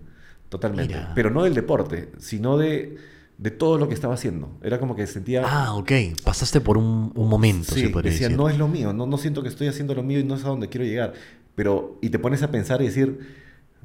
totalmente. 0.50 0.96
Mira. 0.96 1.12
Pero 1.14 1.30
no 1.30 1.44
del 1.44 1.54
deporte, 1.54 2.10
sino 2.18 2.58
de, 2.58 2.98
de 3.38 3.52
todo 3.52 3.78
lo 3.78 3.88
que 3.88 3.94
estaba 3.94 4.14
haciendo. 4.16 4.50
Era 4.64 4.80
como 4.80 4.96
que 4.96 5.06
sentía... 5.08 5.44
Ah, 5.46 5.74
ok. 5.76 5.92
Pasaste 6.24 6.60
por 6.62 6.78
un, 6.78 7.12
un 7.16 7.30
momento, 7.30 7.74
Sí, 7.76 7.82
se 7.82 7.90
podría 7.90 8.12
decía, 8.12 8.28
decir. 8.28 8.38
no 8.38 8.50
es 8.50 8.58
lo 8.58 8.68
mío, 8.68 8.94
no, 8.94 9.06
no 9.06 9.18
siento 9.18 9.44
que 9.44 9.50
estoy 9.50 9.68
haciendo 9.68 9.94
lo 9.94 10.02
mío 10.04 10.20
y 10.20 10.24
no 10.24 10.36
es 10.36 10.44
a 10.44 10.48
donde 10.50 10.70
quiero 10.70 10.86
llegar. 10.86 11.14
Pero, 11.56 11.98
y 12.02 12.10
te 12.10 12.18
pones 12.20 12.42
a 12.44 12.50
pensar 12.52 12.82
y 12.82 12.86
decir, 12.86 13.20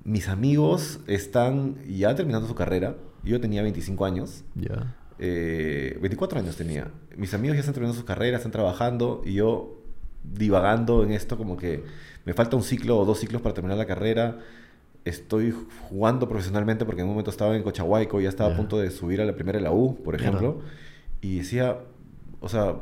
mis 0.05 0.29
amigos 0.29 1.01
están 1.07 1.77
ya 1.87 2.15
terminando 2.15 2.49
su 2.49 2.55
carrera, 2.55 2.97
yo 3.25 3.41
tenía 3.41 3.63
25 3.63 4.05
años, 4.05 4.43
Ya. 4.55 4.97
eh, 5.19 5.99
24 6.01 6.39
años 6.41 6.57
tenía, 6.57 6.91
mis 7.17 7.35
amigos 7.35 7.57
ya 7.57 7.61
están 7.61 7.75
terminando 7.75 7.97
sus 7.97 8.07
carreras, 8.07 8.41
están 8.41 8.53
trabajando 8.53 9.23
y 9.25 9.35
yo 9.35 9.79
divagando 10.25 11.03
en 11.03 11.13
esto 11.13 11.37
como 11.37 11.57
que 11.57 11.85
me 12.25 12.33
falta 12.35 12.57
un 12.57 12.63
ciclo 12.63 12.99
o 12.99 13.05
dos 13.05 13.19
ciclos 13.19 13.43
para 13.43 13.55
terminar 13.55 13.77
la 13.77 13.87
carrera. 13.87 14.39
Estoy 15.05 15.55
jugando 15.89 16.29
profesionalmente 16.29 16.85
porque 16.85 17.01
en 17.01 17.09
un 17.09 17.15
momento 17.15 17.31
estaba 17.31 17.57
en 17.57 17.63
Cochahuayco 17.63 18.21
y 18.21 18.25
ya 18.25 18.29
estaba 18.29 18.55
a 18.55 18.57
punto 18.57 18.79
de 18.79 18.91
subir 18.91 19.21
a 19.21 19.25
la 19.25 19.35
primera 19.35 19.59
de 19.59 19.65
la 19.65 19.73
U, 19.73 19.97
por 20.03 20.15
ejemplo. 20.15 20.61
Y 21.21 21.39
decía, 21.39 21.79
o 22.41 22.49
sea, 22.49 22.77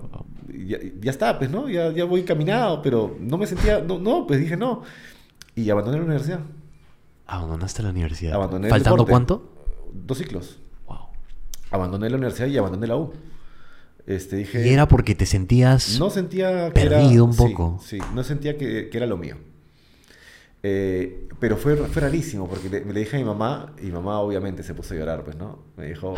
ya, 0.67 0.79
ya 1.01 1.11
está, 1.11 1.39
pues, 1.39 1.51
¿no? 1.51 1.69
Ya, 1.69 1.93
ya 1.93 2.05
voy 2.05 2.23
caminado, 2.25 2.83
pero 2.83 3.17
no 3.21 3.39
me 3.39 3.47
sentía, 3.47 3.81
no, 3.81 3.99
no, 3.99 4.27
pues 4.27 4.41
dije 4.41 4.57
no. 4.57 4.83
Y 5.55 5.69
abandoné 5.71 5.99
la 5.99 6.05
universidad. 6.05 6.41
Abandonaste 7.27 7.83
la 7.83 7.91
universidad. 7.91 8.35
Abandoné 8.35 8.67
el 8.67 8.71
¿Faltando 8.71 8.97
deporte. 9.05 9.11
cuánto? 9.11 9.53
Dos 9.93 10.19
ciclos. 10.19 10.59
Wow. 10.87 10.99
Abandoné 11.71 12.11
la 12.11 12.17
universidad 12.17 12.49
y 12.49 12.59
abandoné 12.59 12.87
la 12.87 12.97
U. 12.97 13.13
Este, 14.07 14.37
dije, 14.37 14.67
Y 14.67 14.73
era 14.73 14.89
porque 14.89 15.15
te 15.15 15.27
sentías... 15.27 15.99
no 15.99 16.11
sentía 16.11 16.67
que 16.69 16.81
perdido 16.81 17.13
era, 17.13 17.23
un 17.23 17.33
sí, 17.33 17.39
poco. 17.39 17.81
Sí, 17.85 17.99
no 18.15 18.25
sentía 18.25 18.59
que, 18.59 18.89
que 18.89 18.97
era 18.97 19.07
lo 19.07 19.17
mío. 19.17 19.37
Eh, 20.63 21.29
pero 21.41 21.57
fue, 21.57 21.77
fue 21.77 22.03
rarísimo 22.03 22.49
porque 22.49 22.69
le, 22.69 22.81
me 22.85 22.93
le 22.93 23.01
dije 23.01 23.17
a 23.17 23.19
mi 23.19 23.25
mamá 23.25 23.73
y 23.83 23.87
mamá 23.87 24.21
obviamente 24.21 24.63
se 24.63 24.75
puso 24.75 24.95
a 24.95 24.99
llorar, 24.99 25.25
pues, 25.25 25.37
¿no? 25.37 25.59
Me 25.77 25.87
dijo, 25.87 26.15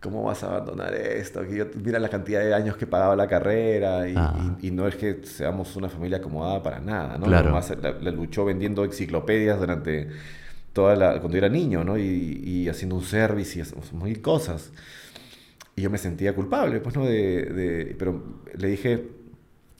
¿cómo 0.00 0.22
vas 0.22 0.42
a 0.44 0.48
abandonar 0.56 0.94
esto? 0.94 1.42
Que 1.42 1.56
yo, 1.56 1.64
mira 1.82 1.98
la 1.98 2.08
cantidad 2.08 2.40
de 2.40 2.54
años 2.54 2.76
que 2.76 2.86
pagaba 2.86 3.16
la 3.16 3.26
carrera 3.26 4.08
y, 4.08 4.14
Ah. 4.16 4.56
y- 4.62 4.68
y 4.68 4.70
no 4.70 4.86
es 4.86 4.94
que 4.96 5.20
seamos 5.24 5.74
una 5.76 5.88
familia 5.88 6.18
acomodada 6.18 6.62
para 6.62 6.80
nada, 6.80 7.18
¿no? 7.18 7.26
Claro. 7.26 7.48
Mamá 7.48 7.62
se- 7.62 7.76
la, 7.76 7.92
la 7.92 8.10
luchó 8.12 8.44
vendiendo 8.44 8.84
enciclopedias 8.84 9.58
durante 9.58 10.08
toda 10.72 10.94
la, 10.94 11.18
cuando 11.20 11.36
era 11.38 11.48
niño, 11.48 11.82
¿no? 11.84 11.98
Y, 11.98 12.02
y 12.44 12.68
haciendo 12.68 12.94
un 12.96 13.02
service 13.04 13.58
y 13.58 13.96
mil 13.96 14.20
cosas. 14.22 14.70
Y 15.74 15.82
yo 15.82 15.90
me 15.90 15.98
sentía 15.98 16.34
culpable, 16.34 16.80
pues, 16.80 16.94
¿no? 16.94 17.04
De, 17.04 17.44
de- 17.46 17.96
pero 17.98 18.22
le 18.56 18.68
dije, 18.68 19.08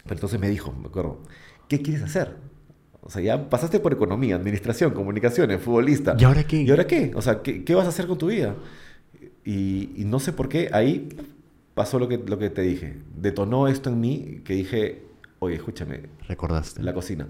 pero 0.03 0.15
entonces 0.15 0.41
me 0.41 0.49
dijo, 0.49 0.73
me 0.73 0.89
acuerdo, 0.89 1.21
¿qué 1.69 1.83
quieres 1.83 2.03
hacer? 2.03 2.35
O 3.07 3.11
sea, 3.11 3.23
ya 3.23 3.49
pasaste 3.49 3.79
por 3.79 3.93
economía, 3.93 4.35
administración, 4.35 4.93
comunicaciones, 4.93 5.63
futbolista. 5.63 6.17
¿Y 6.19 6.25
ahora 6.25 6.43
qué? 6.45 6.63
¿Y 6.63 6.71
ahora 6.71 6.89
qué? 6.89 7.13
O 7.15 7.23
sea, 7.23 7.41
¿qué, 7.41 7.63
qué 7.63 7.75
vas 7.77 7.87
a 7.87 7.91
hacer 7.91 8.09
con 8.09 8.19
tu 8.19 8.27
vida? 8.27 8.57
Y, 9.45 9.91
y 9.95 10.05
no 10.05 10.19
sé 10.19 10.33
por 10.33 10.49
qué 10.49 10.71
ahí 10.73 11.09
pasó 11.75 12.01
lo 12.01 12.09
que, 12.09 12.19
lo 12.19 12.37
que 12.37 12.51
te 12.51 12.63
dije. 12.63 12.97
Detonó 13.17 13.69
esto 13.69 13.91
en 13.91 14.01
mí 14.01 14.41
que 14.45 14.55
dije, 14.55 15.05
oye, 15.39 15.55
escúchame, 15.55 16.01
Recordaste. 16.27 16.83
la 16.83 16.93
cocina. 16.95 17.29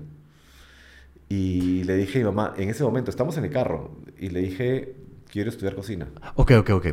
Y 1.28 1.84
le 1.84 1.96
dije 1.96 2.20
a 2.20 2.22
mi 2.22 2.24
mamá, 2.26 2.54
en 2.56 2.70
ese 2.70 2.82
momento, 2.84 3.10
estamos 3.10 3.36
en 3.36 3.44
el 3.44 3.50
carro, 3.50 3.90
y 4.18 4.30
le 4.30 4.40
dije, 4.40 4.94
quiero 5.30 5.50
estudiar 5.50 5.74
cocina. 5.74 6.08
Ok, 6.36 6.52
ok, 6.52 6.70
ok. 6.70 6.86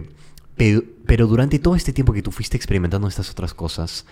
Pero, 0.57 0.81
pero 1.05 1.27
durante 1.27 1.57
todo 1.59 1.75
este 1.75 1.93
tiempo 1.93 2.11
que 2.13 2.21
tú 2.21 2.31
fuiste 2.31 2.57
experimentando 2.57 3.07
estas 3.07 3.29
otras 3.29 3.53
cosas, 3.53 4.05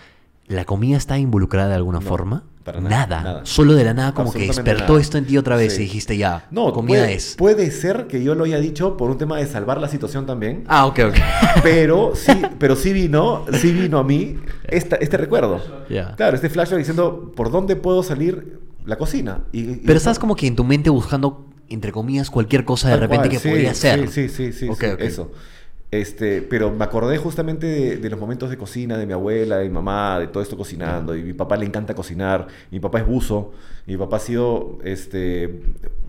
¿la 0.46 0.64
comida 0.64 0.96
está 0.96 1.18
involucrada 1.18 1.68
de 1.68 1.74
alguna 1.76 2.00
No, 2.00 2.06
forma? 2.06 2.44
para 2.64 2.80
nada, 2.80 3.22
nada. 3.22 3.40
Solo 3.44 3.74
de 3.74 3.82
la 3.82 3.92
nada 3.92 4.14
como 4.14 4.32
que 4.32 4.46
despertó 4.46 4.84
nada. 4.92 5.00
esto 5.00 5.18
en 5.18 5.26
ti 5.26 5.36
otra 5.36 5.56
vez 5.56 5.74
Sí. 5.74 5.82
y 5.82 5.84
dijiste 5.86 6.16
ya, 6.16 6.46
No, 6.52 6.72
comida 6.72 7.00
puede, 7.00 7.14
es. 7.14 7.34
puede 7.36 7.70
ser 7.72 8.06
que 8.06 8.22
yo 8.22 8.36
lo 8.36 8.44
haya 8.44 8.58
dicho 8.60 8.96
por 8.96 9.10
un 9.10 9.18
tema 9.18 9.36
de 9.38 9.46
salvar 9.46 9.80
la 9.80 9.88
situación 9.88 10.26
también. 10.26 10.62
Ah, 10.68 10.86
ok, 10.86 11.00
ok. 11.08 11.14
Pero 11.64 12.12
sí, 12.14 12.32
pero 12.60 12.76
sí 12.76 12.92
vino, 12.92 13.44
sí 13.60 13.72
vino 13.72 13.98
a 13.98 14.04
mí 14.04 14.36
esta, 14.68 14.94
este 14.96 15.16
recuerdo. 15.16 15.60
Ya. 15.90 16.14
Claro, 16.14 16.36
este 16.36 16.48
flashback 16.50 16.78
diciendo 16.78 17.32
por 17.34 17.50
dónde 17.50 17.74
puedo 17.74 18.02
salir 18.04 18.60
la 18.84 18.96
cocina. 18.96 19.40
Y, 19.52 19.60
y- 19.62 19.82
Pero 19.84 19.96
estás 19.96 20.18
como 20.20 20.36
que 20.36 20.46
en 20.46 20.54
tu 20.54 20.62
mente 20.62 20.88
buscando, 20.88 21.46
entre 21.68 21.90
comillas, 21.90 22.30
cualquier 22.30 22.64
cosa 22.64 22.90
de 22.90 22.96
repente 22.96 23.28
cual, 23.28 23.30
que 23.30 23.38
sí, 23.40 23.48
podía 23.48 23.74
ser. 23.74 24.08
Sí, 24.08 24.28
sí, 24.28 24.52
sí, 24.52 24.68
eso. 25.00 25.32
Este, 25.92 26.40
pero 26.40 26.70
me 26.72 26.84
acordé 26.84 27.18
justamente 27.18 27.66
de, 27.66 27.96
de 27.98 28.08
los 28.10 28.18
momentos 28.18 28.48
de 28.48 28.56
cocina 28.56 28.96
de 28.96 29.04
mi 29.06 29.12
abuela, 29.12 29.58
de 29.58 29.64
mi 29.68 29.74
mamá, 29.74 30.18
de 30.18 30.26
todo 30.26 30.42
esto 30.42 30.56
cocinando. 30.56 31.14
Y 31.14 31.22
mi 31.22 31.34
papá 31.34 31.56
le 31.58 31.66
encanta 31.66 31.94
cocinar. 31.94 32.46
Mi 32.70 32.80
papá 32.80 33.00
es 33.00 33.06
buzo. 33.06 33.52
Mi 33.86 33.98
papá 33.98 34.16
ha 34.16 34.20
sido 34.20 34.78
este, 34.84 35.60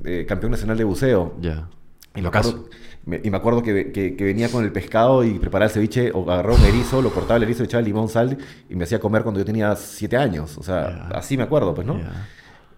eh, 0.05 0.25
campeón 0.25 0.51
nacional 0.53 0.77
de 0.77 0.85
buceo. 0.85 1.33
Ya. 1.41 1.67
Y 2.15 2.21
me 2.21 2.29
acuerdo, 2.29 2.69
me- 3.05 3.19
y 3.23 3.29
me 3.29 3.35
acuerdo 3.37 3.61
que, 3.61 3.91
que- 3.91 4.15
que 4.15 4.23
venía 4.23 4.47
con 4.49 4.63
el 4.63 4.71
pescado 4.71 5.23
y 5.25 5.37
preparaba 5.37 5.65
el 5.67 5.71
ceviche, 5.73 6.11
o 6.13 6.31
agarraba 6.31 6.55
un 6.57 6.63
erizo, 6.65 7.01
lo 7.01 7.09
cortaba 7.11 7.35
el 7.37 7.43
erizo, 7.43 7.63
le 7.63 7.65
echaba 7.65 7.81
limón, 7.81 8.07
sal 8.07 8.37
y 8.69 8.75
me 8.75 8.85
hacía 8.85 8.99
comer 9.01 9.23
cuando 9.23 9.41
yo 9.41 9.45
tenía 9.45 9.75
siete 9.75 10.15
años. 10.15 10.57
O 10.57 10.63
sea, 10.63 11.09
así 11.13 11.35
me 11.35 11.43
acuerdo, 11.43 11.75
pues, 11.75 11.85
¿no? 11.85 11.99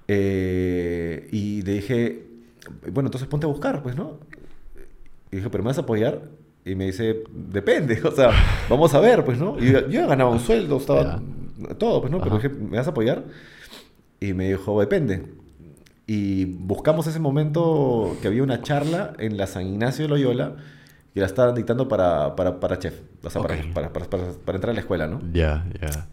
Eh, 0.08 1.28
y 1.32 1.62
le 1.62 1.74
dije, 1.74 2.26
bueno, 2.92 3.10
entonces 3.10 3.28
ponte 3.28 3.46
a 3.46 3.50
buscar, 3.50 3.84
pues, 3.84 3.96
¿no? 3.96 4.18
Y 5.32 5.36
dije, 5.38 5.50
¿pero 5.52 5.64
me 5.64 5.68
vas 5.68 5.78
a 5.78 5.82
apoyar? 5.82 6.22
Y 6.66 6.76
me 6.76 6.86
dice, 6.86 7.24
depende, 7.32 8.02
o 8.04 8.12
sea, 8.12 8.32
vamos 8.70 8.94
a 8.94 9.00
ver, 9.00 9.24
pues, 9.24 9.38
¿no? 9.40 9.56
Y 9.60 9.72
yo, 9.72 9.88
yo 9.88 10.08
ganaba 10.08 10.32
un 10.32 10.40
sueldo, 10.40 10.78
estaba 10.78 11.22
todo, 11.78 12.02
pues, 12.02 12.12
¿no? 12.12 12.20
Pero 12.22 12.36
dije, 12.38 12.50
¿me 12.50 12.78
vas 12.78 12.88
a 12.88 12.90
apoyar? 12.92 13.24
Y 14.20 14.34
me 14.34 14.50
dijo, 14.50 14.80
depende. 14.80 15.24
Y 16.08 16.46
buscamos 16.46 17.08
ese 17.08 17.20
momento 17.20 18.16
que 18.22 18.28
había 18.28 18.44
una 18.44 18.62
charla 18.62 19.14
en 19.20 19.38
la 19.38 19.48
San 19.48 19.66
Ignacio 19.68 20.06
de 20.06 20.10
Loyola 20.10 20.56
que 21.14 21.20
la 21.20 21.26
estaban 21.28 21.56
dictando 21.56 21.88
para, 21.88 22.36
para, 22.36 22.60
para 22.60 22.78
chef, 22.78 22.94
o 23.24 23.30
sea, 23.30 23.42
para- 23.42 23.56
Ok. 23.56 23.74
para, 23.74 23.94
para, 23.94 24.06
para- 24.10 24.32
para 24.46 24.56
entrar 24.58 24.72
a 24.72 24.74
la 24.74 24.82
escuela, 24.82 25.08
¿no? 25.08 25.22
Ya, 25.34 25.66
ya. 25.82 26.08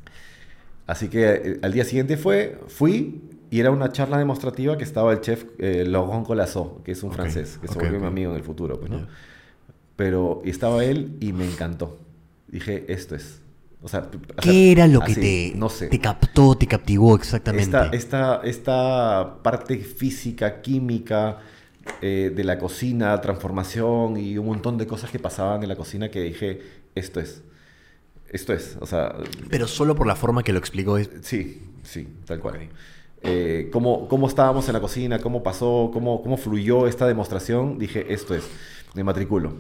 Así 0.86 1.08
que 1.08 1.24
eh, 1.32 1.58
al 1.62 1.72
día 1.72 1.84
siguiente 1.84 2.16
fue, 2.16 2.58
fui 2.68 3.22
y 3.50 3.60
era 3.60 3.70
una 3.70 3.90
charla 3.92 4.18
demostrativa 4.18 4.76
que 4.78 4.84
estaba 4.84 5.12
el 5.12 5.20
chef 5.20 5.44
eh, 5.58 5.84
Laurent 5.86 6.26
Colasso, 6.26 6.80
que 6.84 6.92
es 6.92 7.02
un 7.02 7.10
Ok, 7.10 7.16
francés, 7.16 7.58
que 7.60 7.68
se 7.68 7.74
ok, 7.74 7.84
volvió 7.84 8.00
mi 8.00 8.06
amigo 8.06 8.30
en 8.30 8.36
el 8.36 8.42
futuro, 8.44 8.78
pues, 8.78 8.90
¿no? 8.90 8.98
Ya. 9.00 9.08
Pero 10.02 10.42
estaba 10.44 10.84
él 10.84 11.16
y 11.20 11.32
me 11.32 11.44
encantó. 11.44 11.96
Dije, 12.48 12.86
esto 12.92 13.14
es. 13.14 13.40
O 13.80 13.86
sea, 13.86 14.10
p- 14.10 14.16
o 14.16 14.42
sea, 14.42 14.52
¿Qué 14.52 14.72
era 14.72 14.88
lo 14.88 14.98
que 14.98 15.12
así, 15.12 15.20
te, 15.20 15.52
no 15.56 15.68
sé. 15.68 15.86
te 15.86 16.00
captó, 16.00 16.56
te 16.56 16.66
captivó 16.66 17.14
exactamente? 17.14 17.76
Esta, 17.76 17.86
esta, 17.92 18.40
esta 18.42 19.38
parte 19.44 19.76
física, 19.78 20.60
química 20.60 21.38
eh, 22.00 22.32
de 22.34 22.42
la 22.42 22.58
cocina, 22.58 23.20
transformación 23.20 24.16
y 24.16 24.36
un 24.38 24.46
montón 24.46 24.76
de 24.76 24.88
cosas 24.88 25.08
que 25.12 25.20
pasaban 25.20 25.62
en 25.62 25.68
la 25.68 25.76
cocina 25.76 26.10
que 26.10 26.20
dije, 26.20 26.60
esto 26.96 27.20
es. 27.20 27.42
Esto 28.28 28.52
es. 28.54 28.76
O 28.80 28.86
sea, 28.86 29.14
Pero 29.50 29.68
solo 29.68 29.94
por 29.94 30.08
la 30.08 30.16
forma 30.16 30.42
que 30.42 30.52
lo 30.52 30.58
explicó. 30.58 30.98
es- 30.98 31.10
Sí, 31.20 31.62
sí, 31.84 32.08
tal 32.26 32.40
cual. 32.40 32.68
Eh, 33.22 33.68
cómo, 33.72 34.08
cómo 34.08 34.26
estábamos 34.26 34.66
en 34.68 34.72
la 34.72 34.80
cocina, 34.80 35.20
cómo 35.20 35.44
pasó, 35.44 35.90
cómo, 35.92 36.22
cómo 36.24 36.36
fluyó 36.36 36.88
esta 36.88 37.06
demostración, 37.06 37.78
dije, 37.78 38.12
esto 38.12 38.34
es, 38.34 38.42
me 38.94 39.04
matriculo. 39.04 39.52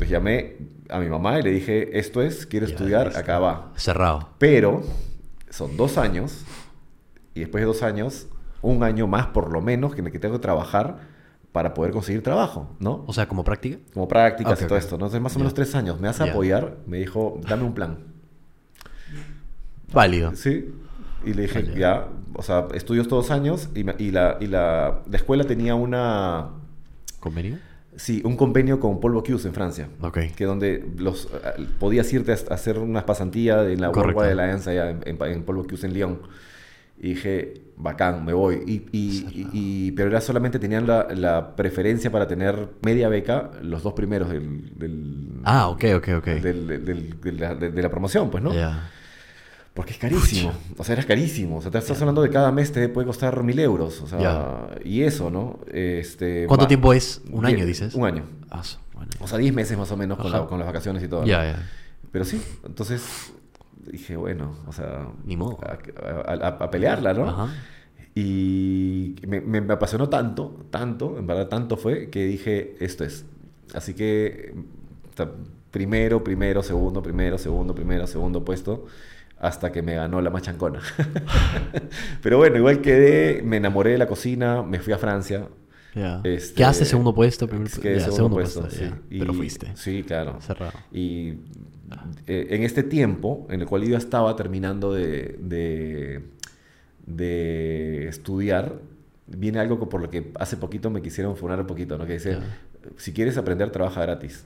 Entonces 0.00 0.10
llamé 0.12 0.56
a 0.88 0.98
mi 0.98 1.08
mamá 1.10 1.38
y 1.38 1.42
le 1.42 1.50
dije, 1.50 1.98
esto 1.98 2.22
es, 2.22 2.46
quiero 2.46 2.66
Ya, 2.66 2.72
estudiar, 2.72 3.16
acá 3.16 3.38
va. 3.38 3.70
Cerrado. 3.76 4.30
Pero 4.38 4.82
son 5.50 5.76
dos 5.76 5.98
años 5.98 6.44
y 7.34 7.40
después 7.40 7.60
de 7.60 7.66
dos 7.66 7.82
años, 7.82 8.26
un 8.62 8.82
año 8.82 9.06
más 9.06 9.26
por 9.26 9.52
lo 9.52 9.60
menos 9.60 9.94
que 9.94 10.00
en 10.00 10.06
el 10.06 10.12
que 10.12 10.18
tengo 10.18 10.36
que 10.36 10.40
trabajar 10.40 10.98
para 11.52 11.74
poder 11.74 11.92
conseguir 11.92 12.22
trabajo, 12.22 12.70
¿no? 12.78 13.04
O 13.06 13.12
sea, 13.12 13.28
como 13.28 13.44
práctica. 13.44 13.76
Como 13.92 14.08
prácticas 14.08 14.62
y 14.62 14.66
todo 14.66 14.78
esto, 14.78 14.92
¿no? 14.96 15.04
Entonces 15.06 15.20
más 15.20 15.36
o 15.36 15.38
menos 15.38 15.52
tres 15.52 15.74
años. 15.74 16.00
¿Me 16.00 16.08
vas 16.08 16.20
a 16.20 16.26
Ya. 16.26 16.32
apoyar? 16.32 16.76
Me 16.86 16.96
dijo, 16.98 17.38
dame 17.46 17.64
un 17.64 17.74
plan. 17.74 17.98
Válido. 19.92 20.34
Sí. 20.34 20.72
Y 21.24 21.34
le 21.34 21.42
dije, 21.42 21.62
Vale. 21.62 21.78
ya, 21.78 22.06
o 22.34 22.42
sea, 22.42 22.68
estudios 22.72 23.06
todos 23.08 23.30
años 23.30 23.68
y, 23.74 23.80
y, 24.02 24.10
la, 24.12 24.38
y 24.40 24.46
la, 24.46 25.02
la 25.10 25.16
escuela 25.16 25.44
tenía 25.44 25.74
una, 25.74 26.50
¿Convenio? 27.18 27.58
Sí, 28.00 28.22
un 28.24 28.36
convenio 28.36 28.80
con 28.80 29.00
Paul 29.00 29.12
Bocuse 29.14 29.48
en 29.48 29.54
Francia. 29.54 29.88
Ok. 30.00 30.18
Que 30.36 30.44
donde 30.44 30.84
los, 30.96 31.28
podías 31.78 32.12
irte 32.12 32.32
a 32.32 32.54
hacer 32.54 32.78
unas 32.78 33.04
pasantías 33.04 33.66
en 33.68 33.80
la 33.80 33.92
Correcto. 33.92 34.18
World 34.18 34.30
de 34.30 34.34
la 34.36 34.54
allá 34.54 34.90
en, 34.90 35.00
en, 35.06 35.18
en 35.32 35.42
Paul 35.42 35.58
Bocuse 35.58 35.86
en 35.86 35.94
Lyon. 35.94 36.18
Y 37.02 37.14
dije, 37.14 37.62
bacán, 37.78 38.24
me 38.26 38.34
voy. 38.34 38.56
Y, 38.66 38.72
y- 38.92 39.26
y- 39.32 39.48
y- 39.52 39.92
pero 39.92 40.10
era 40.10 40.20
solamente 40.20 40.58
tenían 40.58 40.86
la, 40.86 41.08
la 41.14 41.56
preferencia 41.56 42.10
para 42.12 42.26
tener 42.28 42.68
media 42.82 43.08
beca 43.08 43.52
los 43.62 43.82
dos 43.82 43.94
primeros 43.94 44.28
del, 44.28 44.70
del- 44.78 45.40
Ah, 45.44 45.68
ok, 45.68 45.84
ok, 45.96 46.08
ok. 46.18 46.26
del- 46.26 46.66
de, 46.66 47.32
la, 47.32 47.54
de- 47.54 47.70
de 47.70 47.82
la 47.82 47.88
promoción, 47.88 48.30
pues, 48.30 48.42
¿no? 48.44 48.52
Ya. 48.52 48.90
Porque 49.80 49.92
es 49.92 49.98
carísimo. 49.98 50.52
O 50.76 50.84
sea, 50.84 50.92
era 50.94 51.04
carísimo. 51.04 51.56
O 51.56 51.62
sea, 51.62 51.70
te 51.70 51.78
estás 51.78 51.98
hablando 52.00 52.20
de 52.22 52.28
cada 52.30 52.52
mes 52.52 52.70
te 52.70 52.88
puede 52.88 53.06
costar 53.06 53.42
mil 53.42 53.58
euros. 53.58 54.00
O 54.02 54.06
sea, 54.06 54.18
Ya. 54.20 54.68
y 54.84 55.02
eso, 55.02 55.30
¿no? 55.30 55.58
Este, 55.72 56.46
¿Cuánto 56.46 56.64
va- 56.64 56.68
tiempo 56.68 56.92
es? 56.92 57.22
¿Un 57.30 57.46
año, 57.46 57.64
dices? 57.64 57.94
Un 57.94 58.04
año. 58.06 58.24
Ah, 58.50 58.62
bueno. 58.94 59.10
O 59.20 59.26
sea, 59.28 59.38
10 59.38 59.54
meses 59.54 59.78
más 59.78 59.90
o 59.90 59.96
menos 59.96 60.18
con, 60.18 60.30
la- 60.30 60.46
con 60.46 60.58
las 60.58 60.66
vacaciones 60.66 61.02
y 61.02 61.08
todo. 61.08 61.22
¿no? 61.22 61.26
Ya, 61.26 61.44
ya. 61.52 61.68
Pero 62.12 62.24
sí, 62.24 62.42
entonces 62.66 63.32
dije, 63.90 64.16
bueno, 64.16 64.54
o 64.66 64.72
sea, 64.72 65.08
Ni 65.24 65.36
modo. 65.36 65.58
A, 65.62 65.78
a- 66.30 66.34
a- 66.48 66.64
a 66.64 66.70
pelearla, 66.70 67.14
¿no? 67.14 67.28
Ajá. 67.28 67.48
Y 68.14 69.14
me, 69.26 69.40
me- 69.40 69.60
me 69.60 69.72
apasionó 69.74 70.08
tanto, 70.08 70.66
tanto, 70.70 71.16
en 71.18 71.26
verdad 71.26 71.48
tanto 71.48 71.76
fue, 71.76 72.10
que 72.10 72.24
dije, 72.26 72.76
esto 72.80 73.04
es. 73.04 73.24
Así 73.72 73.94
que 73.94 74.52
o 75.12 75.16
sea, 75.16 75.30
primero, 75.70 76.24
primero, 76.24 76.62
segundo, 76.62 77.02
primero, 77.02 77.38
segundo, 77.38 77.74
primero, 77.74 78.06
segundo 78.06 78.44
puesto, 78.44 78.86
hasta 79.40 79.72
que 79.72 79.82
me 79.82 79.94
ganó 79.94 80.20
la 80.20 80.30
machancona. 80.30 80.80
Pero 82.22 82.36
bueno, 82.38 82.56
igual 82.58 82.80
quedé, 82.80 83.42
me 83.42 83.56
enamoré 83.56 83.92
de 83.92 83.98
la 83.98 84.06
cocina, 84.06 84.62
me 84.62 84.78
fui 84.80 84.92
a 84.92 84.98
Francia. 84.98 85.48
Ya. 85.94 86.20
Este, 86.22 86.54
¿Qué 86.54 86.64
hace 86.64 86.84
segundo 86.84 87.14
puesto? 87.14 87.48
Primer, 87.48 87.68
Quedé 87.70 87.98
ya, 87.98 88.04
segundo 88.10 88.36
puesto, 88.36 88.70
sí. 88.70 88.82
ya. 88.82 88.98
Y- 89.10 89.18
Pero 89.18 89.34
fuiste. 89.34 89.72
Sí, 89.74 90.04
claro. 90.06 90.40
Cerrado. 90.40 90.72
Y 90.92 91.30
eh, 92.28 92.46
en 92.50 92.62
este 92.62 92.82
tiempo 92.84 93.46
en 93.50 93.60
el 93.62 93.66
cual 93.66 93.82
yo 93.82 93.96
estaba 93.96 94.36
terminando 94.36 94.92
de, 94.92 95.36
de, 95.40 96.22
de 97.06 98.08
estudiar, 98.08 98.74
viene 99.26 99.58
algo 99.58 99.80
que 99.80 99.86
por 99.86 100.00
lo 100.00 100.10
que 100.10 100.30
hace 100.38 100.56
poquito 100.56 100.90
me 100.90 101.02
quisieron 101.02 101.36
funar 101.36 101.60
un 101.60 101.66
poquito, 101.66 101.98
¿no? 101.98 102.06
Que 102.06 102.14
dice, 102.14 102.38
si 102.96 103.12
quieres 103.12 103.36
aprender, 103.36 103.70
trabaja 103.70 104.02
gratis. 104.02 104.44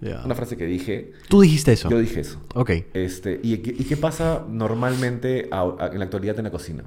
Ya. 0.00 0.22
Una 0.24 0.34
frase 0.34 0.56
que 0.56 0.66
dije, 0.66 1.12
Tú 1.28 1.40
dijiste 1.40 1.72
eso. 1.72 1.88
yo 1.88 1.98
dije 1.98 2.20
eso. 2.20 2.40
Ok. 2.54 2.70
Este, 2.92 3.40
¿y, 3.42 3.58
qué- 3.58 3.74
y 3.78 3.84
qué 3.84 3.96
pasa 3.96 4.44
normalmente 4.48 5.48
a- 5.50 5.62
a- 5.78 5.86
en 5.88 5.98
la 5.98 6.04
actualidad 6.04 6.36
en 6.38 6.44
la 6.44 6.50
cocina? 6.50 6.84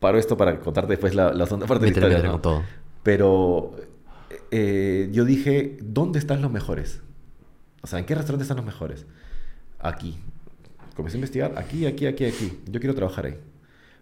Paro 0.00 0.18
esto 0.18 0.36
para 0.36 0.58
contarte 0.60 0.92
después 0.92 1.14
la, 1.14 1.32
la 1.32 1.46
segunda 1.46 1.66
parte 1.66 1.84
de 1.86 1.90
la 1.92 1.96
historia. 1.98 2.22
¿no? 2.22 2.32
con 2.32 2.42
todo. 2.42 2.62
Pero 3.02 3.76
eh, 4.50 5.08
yo 5.12 5.24
dije, 5.24 5.76
¿dónde 5.80 6.18
están 6.18 6.42
los 6.42 6.50
mejores? 6.50 7.00
O 7.82 7.86
sea, 7.86 7.98
¿en 7.98 8.04
qué 8.04 8.14
restaurante 8.14 8.42
están 8.42 8.56
los 8.56 8.66
mejores? 8.66 9.06
Aquí. 9.78 10.18
Comencé 10.96 11.16
a 11.16 11.18
investigar, 11.20 11.52
aquí, 11.56 11.86
aquí, 11.86 12.06
aquí, 12.06 12.24
aquí. 12.24 12.58
Yo 12.70 12.80
quiero 12.80 12.94
trabajar 12.94 13.26
ahí. 13.26 13.38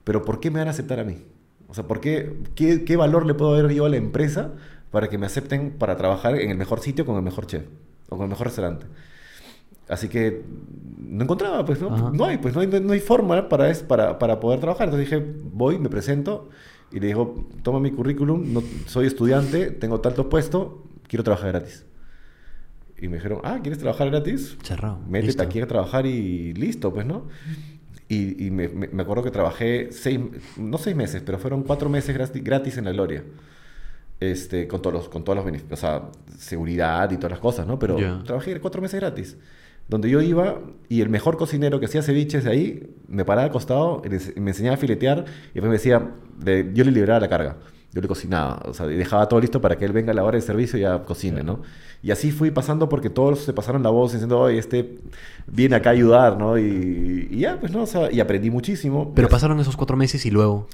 Pero 0.05 0.25
¿por 0.25 0.41
qué 0.41 0.50
me 0.50 0.59
van 0.61 0.69
a 0.69 0.71
aceptar 0.71 0.99
a 1.00 1.05
mí? 1.05 1.19
O 1.69 1.75
sea, 1.75 1.85
¿por 1.85 2.00
qué, 2.00 2.35
qué, 2.55 2.85
qué 2.85 2.97
valor 2.97 3.26
le 3.26 3.35
puedo 3.35 3.55
dar 3.61 3.71
yo 3.73 3.85
a 3.85 3.88
la 3.88 3.97
empresa 3.97 4.53
para 4.94 5.08
que 5.08 5.18
me 5.18 5.26
acepten 5.26 5.72
para 5.72 5.96
trabajar 5.98 6.40
en 6.40 6.50
el 6.50 6.56
mejor 6.56 6.80
sitio 6.80 7.04
con 7.04 7.16
el 7.16 7.22
mejor 7.22 7.46
chef 7.46 7.64
o 8.08 8.16
con 8.16 8.22
el 8.24 8.30
mejor 8.30 8.46
restaurante? 8.46 8.86
Así 9.88 10.08
que 10.08 10.42
no 10.98 11.24
encontraba, 11.24 11.62
pues 11.66 11.78
no, 11.82 11.94
Ajá. 11.94 12.10
no 12.14 12.24
hay, 12.24 12.38
pues 12.38 12.54
no 12.54 12.62
hay, 12.62 12.66
no 12.68 12.92
hay 12.94 13.00
forma 13.00 13.50
para, 13.50 13.68
es- 13.70 13.82
para, 13.82 14.18
para 14.18 14.40
poder 14.40 14.58
trabajar. 14.60 14.88
Entonces 14.88 15.10
dije, 15.10 15.22
voy, 15.52 15.78
me 15.78 15.90
presento 15.90 16.48
y 16.90 17.00
le 17.00 17.08
digo, 17.08 17.46
toma 17.62 17.80
mi 17.80 17.90
currículum, 17.90 18.50
no, 18.54 18.62
soy 18.86 19.06
estudiante, 19.06 19.70
tengo 19.70 20.00
tanto 20.00 20.30
puesto, 20.30 20.84
quiero 21.06 21.22
trabajar 21.22 21.50
gratis. 21.52 21.84
Y 22.96 23.08
me 23.08 23.16
dijeron, 23.16 23.40
ah, 23.44 23.58
¿quieres 23.62 23.78
trabajar 23.78 24.08
gratis? 24.08 24.56
Cerrado. 24.62 24.98
Métete 25.06 25.26
Listo. 25.26 25.42
aquí 25.42 25.60
a 25.60 25.66
trabajar 25.66 26.06
y 26.06 26.54
listo, 26.54 26.94
pues, 26.94 27.04
¿no? 27.04 27.26
Y, 28.08 28.46
y 28.46 28.50
me, 28.50 28.68
me- 28.68 29.02
acuerdo 29.02 29.22
que 29.22 29.30
trabajé 29.30 29.88
seis, 29.90 30.18
no 30.56 30.78
seis 30.78 30.94
meses, 30.96 31.22
pero 31.26 31.38
fueron 31.38 31.62
cuatro 31.62 31.88
meses 31.90 32.16
gratis 32.42 32.76
en 32.78 32.84
la 32.84 32.92
Gloria. 32.92 33.24
Este, 34.21 34.66
con 34.68 34.80
todos 34.80 34.94
los, 34.94 35.09
con 35.09 35.25
todos 35.25 35.37
los 35.37 35.44
beneficios, 35.44 35.78
o 35.78 35.80
sea, 35.80 36.02
seguridad 36.38 37.11
y 37.11 37.16
todas 37.16 37.33
las 37.33 37.40
cosas, 37.40 37.66
¿no? 37.66 37.78
Pero 37.78 37.99
Ya. 37.99 38.23
trabajé 38.25 38.59
cuatro 38.61 38.80
meses 38.80 39.00
gratis. 39.00 39.37
Donde 39.88 40.09
yo 40.09 40.23
iba 40.23 40.61
y 40.88 41.02
el 41.02 41.11
mejor 41.11 41.37
cocinero 41.37 41.78
que 41.78 41.87
hacía 41.87 42.00
ceviches 42.02 42.44
de 42.44 42.50
ahí 42.50 42.94
me 43.06 43.25
paraba 43.26 43.44
al 43.44 43.50
costado 43.52 44.00
me 44.37 44.50
enseñaba 44.52 44.75
a 44.76 44.78
filetear 44.78 45.26
y 45.50 45.54
después 45.61 45.64
me 45.64 45.73
decía, 45.73 46.11
yo 46.73 46.85
le 46.85 46.90
liberaba 46.90 47.21
la 47.21 47.28
carga. 47.28 47.56
Yo 47.92 48.00
le 48.00 48.09
cocinaba, 48.09 48.61
o 48.64 48.75
sea, 48.75 48.90
y 48.90 48.97
dejaba 48.97 49.28
todo 49.28 49.40
listo 49.40 49.61
para 49.61 49.76
que 49.76 49.85
él 49.85 49.92
venga 49.92 50.11
a 50.11 50.14
la 50.14 50.25
hora 50.25 50.37
de 50.37 50.42
servicio 50.42 50.76
y 50.78 50.83
ya 50.83 51.02
cocine, 51.02 51.44
¿no? 51.44 51.61
Y 52.02 52.11
así 52.11 52.33
fui 52.33 52.50
pasando 52.50 52.88
porque 52.88 53.09
todos 53.09 53.40
se 53.44 53.52
pasaron 53.52 53.85
la 53.85 53.90
voz 53.90 54.12
diciendo, 54.12 54.40
oye, 54.40 54.59
este 54.59 54.99
viene 55.47 55.76
acá 55.76 55.90
a 55.90 55.92
ayudar, 55.92 56.37
¿no? 56.37 56.59
Y, 56.59 57.28
y 57.30 57.38
ya, 57.40 57.61
pues, 57.61 57.71
¿no? 57.73 57.83
O 57.83 57.87
sea, 57.87 58.11
y 58.11 58.18
aprendí 58.18 58.50
muchísimo. 58.50 59.12
Pero 59.14 59.28
pasaron 59.28 59.61
esos 59.61 59.76
cuatro 59.76 59.97
meses 59.97 60.26
y 60.26 60.30
luego. 60.33 60.66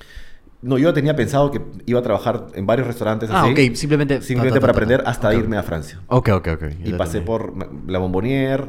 No, 0.63 0.77
yo 0.79 0.93
tenía 0.93 1.17
pensado 1.17 1.51
que 1.51 1.61
iba 1.87 2.01
a 2.01 2.03
trabajar 2.03 2.49
en 2.55 2.67
varios 2.67 2.87
restaurantes 2.87 3.31
Ah, 3.31 3.43
así. 3.45 3.53
ok, 3.53 3.75
simplemente- 3.77 4.21
Simplemente 4.21 4.61
ta, 4.61 4.61
ta, 4.61 4.61
para 4.61 4.73
ta, 4.73 4.79
aprender 4.79 5.03
hasta 5.07 5.35
irme 5.35 5.57
a 5.57 5.63
Francia. 5.63 6.01
Ok, 6.09 6.29
ok, 6.31 6.49
ok. 6.55 6.65
Y 6.85 6.91
Ya 6.91 6.97
pasé 6.99 7.23
por 7.23 7.55
La 7.89 7.99
Bombonier, 7.99 8.69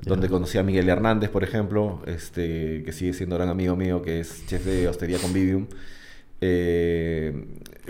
donde 0.00 0.28
conocí 0.28 0.58
a 0.58 0.62
Miguel 0.64 0.88
Hernández, 0.88 1.30
por 1.30 1.44
ejemplo, 1.44 2.02
este, 2.06 2.82
que 2.84 2.92
sigue 2.92 3.12
siendo 3.12 3.36
gran 3.36 3.48
amigo 3.48 3.76
mío, 3.76 4.02
que 4.02 4.20
es 4.20 4.44
chef 4.46 4.64
de 4.64 4.88
Hostería 4.88 5.18
Convivium. 5.18 5.66
Eh, 6.40 7.46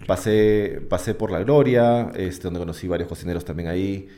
pasé, 0.06 0.80
pasé 0.88 1.14
por 1.14 1.30
La 1.30 1.40
Gloria, 1.40 2.10
este, 2.14 2.44
donde 2.44 2.60
conocí 2.60 2.88
varios 2.88 3.08
cocineros 3.08 3.44
también 3.44 3.68
ahí. 3.68 4.08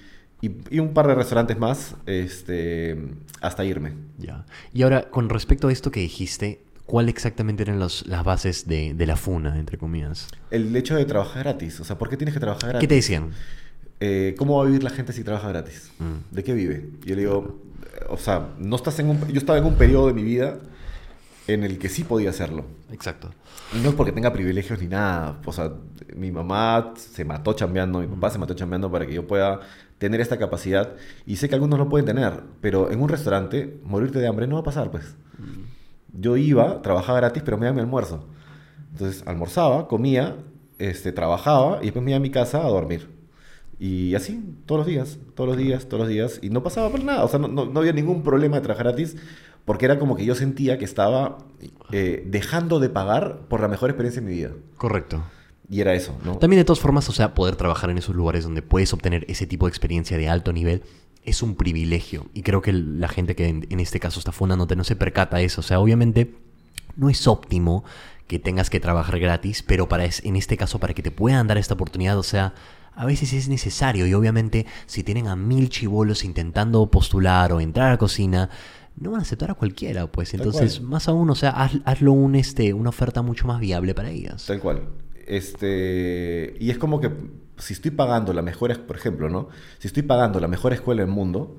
Y, 0.43 0.53
y 0.71 0.79
un 0.79 0.95
par 0.95 1.07
de 1.07 1.15
restaurantes 1.15 1.59
más, 1.59 1.97
este, 2.07 2.97
hasta 3.41 3.65
irme. 3.65 3.93
Ya. 4.19 4.47
Y 4.73 4.83
ahora, 4.83 5.11
con 5.11 5.29
respecto 5.29 5.69
a 5.69 5.73
esto 5.73 5.91
que 5.91 6.01
dijiste, 6.01 6.61
¿cuál 6.91 7.09
exactamente 7.09 7.63
eran 7.63 7.79
los- 7.79 8.07
las 8.07 8.25
bases 8.25 8.67
de, 8.67 8.95
de 8.95 9.07
la 9.07 9.17
funa, 9.17 9.59
entre 9.59 9.79
comillas? 9.79 10.27
El 10.51 10.75
hecho 10.75 10.97
de 10.97 11.05
trabajar 11.05 11.45
gratis. 11.45 11.81
O 11.81 11.85
sea, 11.85 11.97
¿por 11.99 12.09
qué 12.09 12.17
tienes 12.17 12.35
que 12.35 12.41
trabajar 12.41 12.71
gratis? 12.71 12.81
¿Qué 12.81 12.89
te 12.89 12.95
decían? 12.97 13.31
eh, 14.01 14.35
¿cómo 14.39 14.57
va 14.57 14.63
a 14.63 14.67
vivir 14.67 14.83
la 14.83 14.91
gente 14.91 15.13
si 15.13 15.23
trabaja 15.25 15.49
gratis? 15.51 15.91
Mm. 15.99 16.35
¿De 16.35 16.43
qué 16.45 16.55
vive? 16.55 16.89
Yo 17.05 17.15
le 17.15 17.21
digo, 17.23 17.61
o 18.09 18.17
sea, 18.17 18.49
no 18.59 18.77
estás 18.77 18.99
en 18.99 19.09
un, 19.11 19.29
yo 19.29 19.39
estaba 19.39 19.59
en 19.59 19.65
un 19.67 19.75
periodo 19.75 20.07
de 20.09 20.15
mi 20.15 20.23
vida 20.23 20.59
en 21.47 21.65
el 21.65 21.79
que 21.79 21.89
sí 21.89 22.05
podía 22.05 22.31
hacerlo. 22.31 22.65
Exacto. 22.93 23.31
Y 23.77 23.79
no 23.83 23.91
es 23.91 23.95
porque 23.95 24.13
tenga 24.13 24.33
privilegios 24.33 24.81
ni 24.81 24.87
nada. 24.89 25.39
O 25.45 25.53
sea, 25.53 25.73
mi 26.17 26.31
mamá 26.33 26.95
se 26.97 27.25
mató 27.25 27.53
chambeando, 27.53 28.01
mi 28.01 28.07
papá 28.07 28.31
se 28.31 28.39
mató 28.39 28.55
chambeando 28.55 28.91
para 28.91 29.07
que 29.07 29.13
yo 29.15 29.27
pueda 29.27 29.61
tener 29.99 30.21
esta 30.21 30.39
capacidad. 30.39 30.95
Y 31.27 31.37
sé 31.37 31.49
que 31.49 31.55
algunos 31.57 31.79
no 31.79 31.89
pueden 31.89 32.07
tener, 32.07 32.33
pero 32.63 32.91
en 32.91 33.01
un 33.03 33.09
restaurante, 33.09 33.79
morirte 33.85 34.19
de 34.19 34.27
hambre 34.29 34.47
no 34.47 34.55
va 34.55 34.61
a 34.63 34.65
pasar, 34.65 34.91
pues. 34.91 35.05
Yo 36.13 36.37
iba, 36.37 36.83
trabajaba 36.83 37.19
gratis, 37.21 37.43
pero 37.45 37.57
me 37.59 37.67
daba 37.67 37.75
mi 37.77 37.81
almuerzo. 37.83 38.27
Entonces, 38.93 39.23
almorzaba, 39.27 39.87
comía, 39.89 40.37
este, 40.79 41.13
trabajaba 41.13 41.79
y 41.81 41.85
después 41.87 42.05
me 42.05 42.11
iba 42.13 42.17
a 42.17 42.21
mi 42.21 42.31
casa 42.31 42.65
a 42.65 42.69
dormir. 42.69 43.09
Y 43.79 44.15
así, 44.15 44.43
todos 44.67 44.81
los 44.81 44.87
días, 44.87 45.19
todos 45.35 45.49
los 45.49 45.57
días, 45.57 45.87
todos 45.87 46.01
los 46.01 46.09
días. 46.09 46.39
Y 46.43 46.51
no 46.51 46.63
pasaba 46.63 46.91
por 46.91 47.03
nada. 47.03 47.25
O 47.25 47.29
sea, 47.29 47.39
no, 47.39 47.49
no- 47.49 47.65
no 47.67 47.81
había 47.81 47.93
ningún 47.93 48.23
problema 48.23 48.57
de 48.57 48.63
trabajar 48.63 48.87
gratis 48.87 49.17
porque 49.65 49.85
era 49.87 49.99
como 49.99 50.17
que 50.17 50.25
yo 50.25 50.35
sentía 50.35 50.79
que 50.79 50.85
estaba 50.85 51.39
eh, 51.93 52.25
dejando 52.27 52.81
de 52.81 52.89
pagar 52.91 53.43
por 53.49 53.61
la 53.61 53.69
mejor 53.69 53.91
experiencia 53.91 54.21
de 54.21 54.29
mi 54.29 54.35
vida. 54.35 54.51
Correcto. 54.77 55.23
Y 55.69 55.81
era 55.81 55.95
eso, 55.95 56.15
¿no? 56.25 56.37
También 56.39 56.59
de 56.61 56.65
todas 56.65 56.81
formas, 56.81 57.09
o 57.09 57.13
sea, 57.13 57.33
poder 57.35 57.55
trabajar 57.57 57.91
en 57.91 57.99
esos 57.99 58.15
lugares 58.17 58.43
donde 58.45 58.61
puedes 58.61 58.93
obtener 58.93 59.25
ese 59.29 59.47
tipo 59.47 59.67
de 59.67 59.71
experiencia 59.71 60.19
de 60.19 60.29
alto 60.29 60.53
nivel 60.53 60.83
es 61.25 61.43
un 61.43 61.55
privilegio. 61.55 62.27
Y 62.35 62.43
creo 62.43 62.63
que 62.63 62.73
la 62.73 63.09
gente 63.09 63.35
que 63.37 63.49
en, 63.49 63.67
en 63.71 63.81
este 63.81 64.01
caso 64.01 64.19
está 64.19 64.33
fundándote 64.33 64.77
no 64.77 64.85
se 64.85 64.97
percata 64.97 65.37
de 65.39 65.45
eso. 65.45 65.61
O 65.61 65.65
sea, 65.65 65.81
obviamente 65.81 66.35
no 66.97 67.09
es 67.11 67.27
óptimo 67.27 67.85
que 68.27 68.39
tengas 68.39 68.71
que 68.71 68.81
trabajar 68.81 69.19
gratis, 69.19 69.63
pero 69.63 69.89
para 69.89 70.05
es- 70.05 70.25
en 70.25 70.37
este 70.37 70.57
caso, 70.57 70.79
para 70.79 70.95
que 70.95 71.03
te 71.03 71.11
puedan 71.11 71.47
dar 71.47 71.59
esta 71.59 71.75
oportunidad, 71.75 72.19
o 72.19 72.23
sea, 72.23 72.55
a 72.95 73.05
veces 73.07 73.33
es 73.33 73.49
necesario. 73.49 74.07
Y 74.07 74.15
obviamente, 74.15 74.67
si 74.87 75.03
tienen 75.03 75.27
a 75.29 75.37
mil 75.37 75.69
chivolos 75.69 76.25
intentando 76.25 76.91
postular 76.91 77.53
o 77.53 77.61
entrar 77.61 77.89
a 77.89 77.91
la 77.93 77.99
cocina, 77.99 78.49
no 78.97 79.13
van 79.13 79.21
a 79.21 79.23
aceptar 79.23 79.51
a 79.51 79.55
cualquiera, 79.55 80.07
pues. 80.11 80.31
Tal 80.31 80.41
Entonces, 80.41 80.79
cual. 80.79 80.89
más 80.91 81.09
aún, 81.09 81.31
o 81.31 81.35
sea, 81.35 81.51
haz- 81.53 81.81
hazlo 81.85 82.13
un, 82.13 82.35
este, 82.35 82.73
una 82.75 82.91
oferta 82.91 83.23
mucho 83.23 83.47
más 83.47 83.61
viable 83.61 83.95
para 83.95 84.11
ellas. 84.11 84.47
Tal 84.47 84.61
cual. 84.61 84.89
Este, 85.27 86.57
y 86.61 86.71
es 86.71 86.79
como 86.79 87.01
que 87.01 87.11
si 87.61 87.75
estoy 87.75 87.91
pagando 87.91 88.33
la 88.33 88.43
mejor, 88.43 88.79
por 88.83 88.97
ejemplo, 88.97 89.29
¿no? 89.29 89.49
Si 89.79 89.87
estoy 89.87 90.03
pagando 90.03 90.41
la 90.41 90.49
mejor 90.49 90.73
escuela 90.73 91.03
del 91.03 91.11
mundo, 91.11 91.57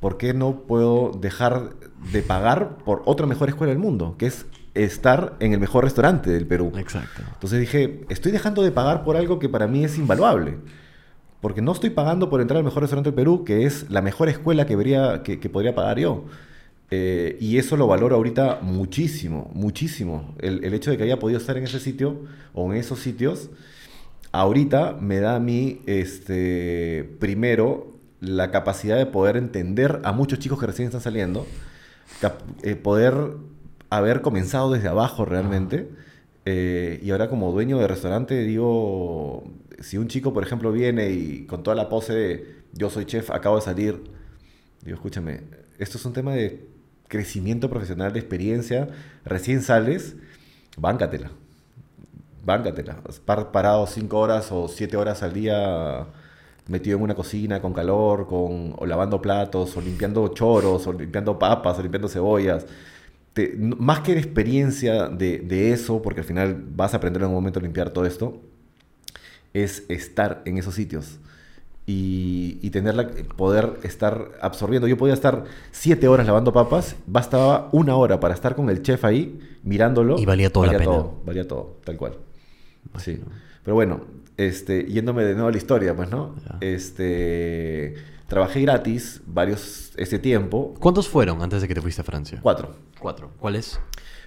¿por 0.00 0.18
qué 0.18 0.34
no 0.34 0.62
puedo 0.62 1.12
dejar 1.18 1.70
de 2.12 2.22
pagar 2.22 2.78
por 2.78 3.02
otra 3.06 3.26
mejor 3.26 3.48
escuela 3.48 3.72
del 3.72 3.78
mundo? 3.78 4.16
Que 4.18 4.26
es 4.26 4.46
estar 4.74 5.36
en 5.40 5.52
el 5.52 5.60
mejor 5.60 5.84
restaurante 5.84 6.30
del 6.30 6.46
Perú. 6.46 6.72
Exacto. 6.76 7.22
Entonces 7.32 7.60
dije, 7.60 8.04
estoy 8.08 8.32
dejando 8.32 8.62
de 8.62 8.72
pagar 8.72 9.04
por 9.04 9.16
algo 9.16 9.38
que 9.38 9.48
para 9.48 9.66
mí 9.66 9.84
es 9.84 9.96
invaluable. 9.96 10.58
Porque 11.40 11.62
no 11.62 11.72
estoy 11.72 11.90
pagando 11.90 12.30
por 12.30 12.40
entrar 12.40 12.58
al 12.58 12.64
mejor 12.64 12.82
restaurante 12.82 13.10
del 13.10 13.14
Perú, 13.14 13.44
que 13.44 13.66
es 13.66 13.90
la 13.90 14.02
mejor 14.02 14.28
escuela 14.28 14.66
que, 14.66 14.76
vería, 14.76 15.22
que, 15.22 15.38
que 15.38 15.48
podría 15.48 15.74
pagar 15.74 15.98
yo. 15.98 16.24
Eh, 16.90 17.36
y 17.40 17.58
eso 17.58 17.76
lo 17.76 17.86
valoro 17.86 18.16
ahorita 18.16 18.60
muchísimo, 18.62 19.50
muchísimo. 19.54 20.34
El, 20.38 20.64
el 20.64 20.74
hecho 20.74 20.90
de 20.90 20.96
que 20.96 21.02
haya 21.04 21.18
podido 21.18 21.38
estar 21.38 21.56
en 21.56 21.64
ese 21.64 21.80
sitio 21.80 22.20
o 22.52 22.72
en 22.72 22.78
esos 22.78 22.98
sitios, 22.98 23.50
ahorita 24.34 24.94
me 25.00 25.20
da 25.20 25.36
a 25.36 25.40
mí, 25.40 25.80
este, 25.86 27.08
primero, 27.20 27.94
la 28.20 28.50
capacidad 28.50 28.96
de 28.98 29.06
poder 29.06 29.36
entender 29.36 30.00
a 30.02 30.12
muchos 30.12 30.40
chicos 30.40 30.58
que 30.58 30.66
recién 30.66 30.86
están 30.86 31.00
saliendo, 31.00 31.46
eh, 32.62 32.74
poder 32.74 33.14
haber 33.90 34.22
comenzado 34.22 34.72
desde 34.72 34.88
abajo 34.88 35.24
realmente. 35.24 35.88
eh, 36.46 37.00
y 37.02 37.10
ahora 37.10 37.30
como 37.30 37.52
dueño 37.52 37.78
de 37.78 37.86
restaurante 37.88 38.38
digo, 38.44 39.44
si 39.80 39.96
un 39.98 40.08
chico, 40.08 40.32
por 40.34 40.42
ejemplo, 40.42 40.72
viene 40.72 41.10
y 41.10 41.46
con 41.46 41.62
toda 41.62 41.76
la 41.76 41.88
pose 41.88 42.12
de 42.12 42.56
yo 42.72 42.90
soy 42.90 43.06
chef, 43.06 43.30
acabo 43.30 43.56
de 43.56 43.62
salir, 43.62 44.02
digo, 44.82 44.96
escúchame, 44.96 45.42
esto 45.78 45.96
es 45.98 46.04
un 46.04 46.12
tema 46.12 46.34
de 46.34 46.68
crecimiento 47.08 47.70
profesional, 47.70 48.12
de 48.12 48.18
experiencia, 48.20 48.88
recién 49.24 49.62
sales, 49.62 50.16
báncatela. 50.76 51.30
Báncatela. 52.44 53.02
Par- 53.24 53.50
parado 53.52 53.86
cinco 53.86 54.18
horas 54.18 54.50
o 54.52 54.68
siete 54.68 54.96
horas 54.96 55.22
al 55.22 55.32
día 55.32 56.06
metido 56.68 56.96
en 56.96 57.02
una 57.04 57.14
cocina 57.14 57.60
con 57.60 57.72
calor, 57.74 58.26
con, 58.26 58.74
o 58.78 58.86
lavando 58.86 59.20
platos, 59.20 59.76
o 59.76 59.80
limpiando 59.80 60.28
choros, 60.28 60.86
o 60.86 60.92
limpiando 60.92 61.38
papas, 61.38 61.78
o 61.78 61.82
limpiando 61.82 62.08
cebollas. 62.08 62.66
Te- 63.34 63.54
más 63.58 64.00
que 64.00 64.14
de 64.14 64.20
experiencia 64.20 65.08
de, 65.08 65.40
de 65.40 65.72
eso, 65.72 66.02
porque 66.02 66.20
al 66.22 66.26
final 66.26 66.64
vas 66.76 66.94
a 66.94 66.98
aprender 66.98 67.22
en 67.22 67.28
un 67.28 67.34
momento 67.34 67.60
a 67.60 67.62
limpiar 67.62 67.90
todo 67.90 68.06
esto, 68.06 68.40
es 69.52 69.84
estar 69.88 70.42
en 70.44 70.58
esos 70.58 70.74
sitios. 70.74 71.18
y, 71.86 72.58
y 72.62 72.70
tenerla, 72.70 73.10
poder 73.36 73.78
estar 73.84 74.32
absorbiendo. 74.42 74.88
Yo 74.88 74.98
podía 74.98 75.14
estar 75.14 75.44
siete 75.72 76.08
horas 76.08 76.26
lavando 76.26 76.52
papas, 76.52 76.96
bastaba 77.06 77.70
una 77.72 77.96
hora 77.96 78.20
para 78.20 78.34
estar 78.34 78.56
con 78.56 78.70
el 78.70 78.82
chef 78.82 79.04
ahí 79.04 79.40
mirándolo. 79.64 80.18
Y 80.18 80.26
valía 80.26 80.52
toda 80.52 80.68
la 80.68 80.72
pena. 80.74 80.84
Todo, 80.86 81.22
valía 81.26 81.48
todo, 81.48 81.76
tal 81.84 81.96
cual. 81.98 82.14
Sí. 82.98 83.20
Pero 83.62 83.74
bueno, 83.74 84.02
este, 84.36 84.84
yéndome 84.84 85.24
de 85.24 85.34
nuevo 85.34 85.48
a 85.48 85.52
la 85.52 85.56
historia, 85.58 85.94
pues, 85.96 86.10
¿no? 86.10 86.34
Ya. 86.44 86.58
Este, 86.60 87.94
trabajé 88.28 88.62
gratis 88.62 89.22
varios 89.26 89.92
ese 89.96 90.18
tiempo, 90.18 90.74
¿Cuántos 90.80 91.08
fueron 91.08 91.42
antes 91.42 91.62
de 91.62 91.68
que 91.68 91.74
te 91.74 91.80
fuiste 91.80 92.00
a 92.00 92.04
Francia? 92.04 92.40
cuatro. 92.42 92.74
Cuatro. 92.98 93.30
¿Cuáles? 93.38 93.78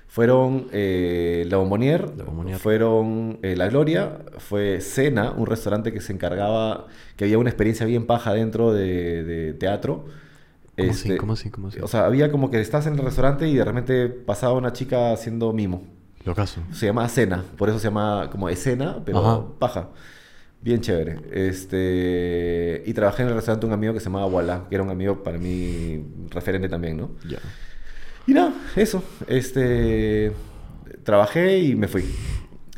Fueron 0.07 0.67
eh, 0.71 1.45
La 1.49 1.57
Bombonière, 1.57 2.05
La 2.15 2.23
Bombonière. 2.23 2.57
fueron 2.59 3.39
eh, 3.41 3.55
La 3.57 3.67
Gloria, 3.67 4.19
fue 4.37 4.79
Cena, 4.81 5.31
un 5.31 5.45
restaurante 5.45 5.91
que 5.91 5.99
se 5.99 6.13
encargaba, 6.13 6.87
que 7.17 7.25
había 7.25 7.37
una 7.37 7.49
experiencia 7.49 7.85
bien 7.85 8.05
paja 8.05 8.33
dentro 8.33 8.71
de, 8.73 9.23
de 9.23 9.53
teatro. 9.53 10.05
¿Cómo 10.77 10.91
Este, 10.91 11.09
así? 11.09 11.17
¿Cómo 11.17 11.33
así? 11.33 11.49
¿Cómo 11.49 11.67
así? 11.67 11.79
O 11.81 11.87
sea, 11.87 12.05
había 12.05 12.31
como 12.31 12.49
que 12.51 12.61
estás 12.61 12.85
en 12.87 12.93
el 12.93 12.99
restaurante 13.03 13.47
y 13.49 13.55
de 13.55 13.65
repente 13.65 14.07
pasaba 14.07 14.53
una 14.53 14.71
chica 14.73 15.11
haciendo 15.11 15.51
mimo. 15.51 15.83
Se 16.71 16.85
llama 16.85 17.07
Cena, 17.09 17.43
por 17.57 17.69
eso 17.69 17.79
se 17.79 17.87
llama 17.87 18.29
como 18.31 18.49
escena, 18.49 19.01
pero 19.05 19.19
Ajá. 19.19 19.45
paja. 19.59 19.89
Bien 20.61 20.81
chévere. 20.81 21.19
Este, 21.31 22.83
y 22.85 22.93
trabajé 22.93 23.23
en 23.23 23.29
el 23.29 23.35
restaurante 23.35 23.65
de 23.65 23.67
un 23.67 23.73
amigo 23.73 23.93
que 23.93 23.99
se 23.99 24.05
llamaba 24.05 24.25
Walla, 24.25 24.63
que 24.67 24.75
era 24.75 24.83
un 24.83 24.89
amigo 24.89 25.23
para 25.23 25.37
mí 25.37 26.03
referente 26.29 26.67
también, 26.67 26.97
¿no? 26.97 27.11
Ya. 27.29 27.37
Y 28.25 28.33
nada, 28.33 28.53
eso. 28.75 29.03
Este, 29.27 30.31
trabajé 31.03 31.59
y 31.59 31.75
me 31.75 31.87
fui. 31.87 32.03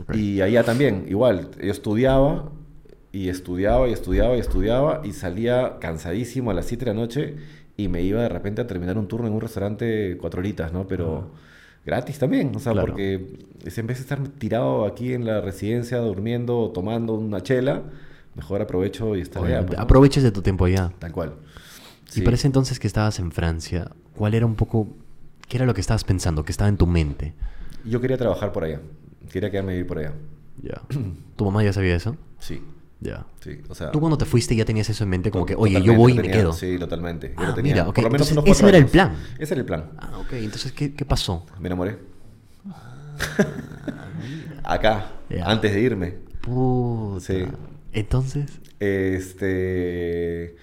Ok. 0.01 0.15
Y 0.15 0.41
allá 0.41 0.63
también, 0.63 1.05
igual. 1.07 1.49
Yo 1.61 1.71
estudiaba 1.71 2.51
y 3.11 3.29
estudiaba 3.29 3.87
y 3.87 3.93
estudiaba 3.93 4.35
y 4.35 4.39
estudiaba 4.39 5.01
y 5.03 5.13
salía 5.13 5.77
cansadísimo 5.79 6.51
a 6.51 6.53
las 6.53 6.65
7 6.65 6.85
de 6.85 6.91
la 6.93 6.99
noche 6.99 7.37
y 7.75 7.87
me 7.87 8.01
iba 8.03 8.21
de 8.21 8.29
repente 8.29 8.61
a 8.61 8.67
terminar 8.67 8.97
un 8.97 9.07
turno 9.07 9.27
en 9.27 9.33
un 9.33 9.41
restaurante 9.41 10.17
cuatro 10.19 10.41
horitas, 10.41 10.73
¿no? 10.73 10.85
Pero 10.85 11.31
gratis 11.85 12.19
también, 12.19 12.55
o 12.55 12.59
sea, 12.59 12.73
Claro. 12.73 12.87
porque 12.87 13.13
en 13.63 13.87
vez 13.87 13.97
de 13.97 14.01
estar 14.01 14.19
tirado 14.27 14.85
aquí 14.85 15.13
en 15.13 15.25
la 15.25 15.41
residencia 15.41 15.97
durmiendo 15.99 16.59
o 16.59 16.69
tomando 16.71 17.13
una 17.15 17.41
chela, 17.41 17.83
mejor 18.35 18.61
aprovecho 18.61 19.15
y 19.15 19.21
estar 19.21 19.43
allá. 19.43 19.65
Pues. 19.65 19.79
Aproveches 19.79 20.23
de 20.23 20.31
tu 20.31 20.41
tiempo 20.41 20.65
allá. 20.65 20.91
Tal 20.99 21.11
cual. 21.11 21.33
Y 22.09 22.11
Sí. 22.11 22.21
para 22.21 22.35
ese 22.35 22.47
entonces 22.47 22.79
que 22.79 22.87
estabas 22.87 23.19
en 23.19 23.31
Francia, 23.31 23.91
¿cuál 24.15 24.33
era 24.33 24.45
un 24.45 24.55
poco... 24.55 24.87
¿Qué 25.47 25.57
era 25.57 25.65
lo 25.65 25.73
que 25.73 25.81
estabas 25.81 26.03
pensando? 26.03 26.43
¿Qué 26.45 26.51
estaba 26.51 26.69
en 26.69 26.77
tu 26.77 26.85
mente? 26.87 27.33
Yo 27.85 27.99
quería 28.01 28.17
trabajar 28.17 28.51
por 28.51 28.63
allá. 28.63 28.81
Quería 29.31 29.49
quedarme 29.49 29.71
a 29.71 29.75
vivir 29.75 29.87
por 29.87 29.97
allá. 29.99 30.13
Ya. 30.61 30.81
¿Tu 31.35 31.45
mamá 31.45 31.63
ya 31.63 31.73
sabía 31.73 31.95
eso? 31.95 32.15
Sí, 32.39 32.61
Ya. 33.01 33.25
sí. 33.41 33.61
O 33.69 33.75
sea, 33.75 33.91
¿Tú 33.91 33.99
cuando 34.01 34.17
te 34.17 34.25
fuiste 34.25 34.55
ya 34.55 34.65
tenías 34.65 34.89
eso 34.89 35.03
en 35.05 35.09
mente? 35.09 35.31
Como 35.31 35.45
que, 35.45 35.55
oye, 35.55 35.81
yo 35.81 35.93
voy 35.95 36.11
y 36.13 36.15
me 36.15 36.23
quedo. 36.29 36.51
Sí, 36.53 36.77
totalmente. 36.77 37.29
Yo 37.29 37.33
Ah, 37.37 37.47
lo 37.47 37.53
tenía. 37.55 37.73
mira, 37.75 37.87
ok, 37.87 37.95
Por 37.95 38.03
lo 38.05 38.09
menos 38.09 38.29
entonces 38.29 38.45
unos 38.51 38.57
ese 38.57 38.67
era 38.69 38.77
el 38.77 38.85
plan. 38.87 39.15
Ese 39.39 39.53
era 39.53 39.61
el 39.61 39.65
plan. 39.65 39.85
Ah, 39.97 40.17
ok. 40.19 40.33
Entonces, 40.33 40.71
¿qué, 40.73 40.93
qué 40.93 41.05
pasó? 41.05 41.45
Me 41.59 41.67
enamoré. 41.67 41.97
Acá, 44.63 45.11
Ya. 45.29 45.45
antes 45.49 45.73
de 45.73 45.79
irme. 45.81 46.15
Puta. 46.41 47.21
Sí. 47.25 47.45
Entonces... 47.93 48.59
Este. 48.79 50.55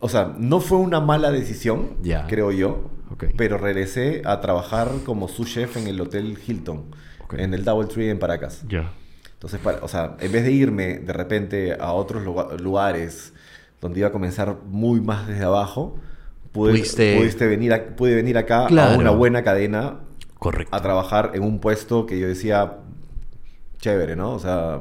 O 0.00 0.08
sea, 0.08 0.34
no 0.38 0.60
fue 0.60 0.78
una 0.78 1.00
mala 1.00 1.30
decisión, 1.30 1.96
Ya. 2.02 2.26
creo 2.26 2.52
yo. 2.52 2.90
Ok. 3.10 3.24
Pero 3.36 3.58
regresé 3.58 4.22
a 4.24 4.40
trabajar 4.40 4.90
como 5.04 5.28
sous 5.28 5.48
chef 5.52 5.76
en 5.76 5.86
el 5.88 6.00
Hotel 6.00 6.38
Hilton, 6.46 6.84
en 7.36 7.54
el 7.54 7.64
Double 7.64 7.86
Tree 7.88 8.10
en 8.10 8.18
Paracas. 8.18 8.62
Ya. 8.68 8.92
Entonces, 9.40 9.58
para- 9.60 9.78
o 9.82 9.88
sea, 9.88 10.16
en 10.20 10.30
vez 10.32 10.44
de 10.44 10.52
irme 10.52 10.98
de 10.98 11.14
repente 11.14 11.74
a 11.80 11.92
otros 11.92 12.22
luga- 12.24 12.48
lugares 12.58 13.32
donde 13.80 14.00
iba 14.00 14.08
a 14.08 14.12
comenzar 14.12 14.58
muy 14.66 15.00
más 15.00 15.26
desde 15.26 15.44
abajo, 15.44 15.96
pude, 16.52 16.72
Pudiste- 16.74 17.16
pudiste 17.16 17.46
venir 17.46 17.72
a- 17.72 17.96
pude 17.96 18.14
venir 18.14 18.36
acá 18.36 18.66
a 18.66 18.98
una 18.98 19.10
buena 19.10 19.42
cadena 19.42 20.00
Correcto. 20.38 20.76
a 20.76 20.82
trabajar 20.82 21.30
en 21.32 21.42
un 21.42 21.58
puesto 21.58 22.04
que 22.04 22.18
yo 22.18 22.28
decía 22.28 22.80
chévere, 23.78 24.14
¿no? 24.14 24.34
O 24.34 24.38
sea, 24.38 24.78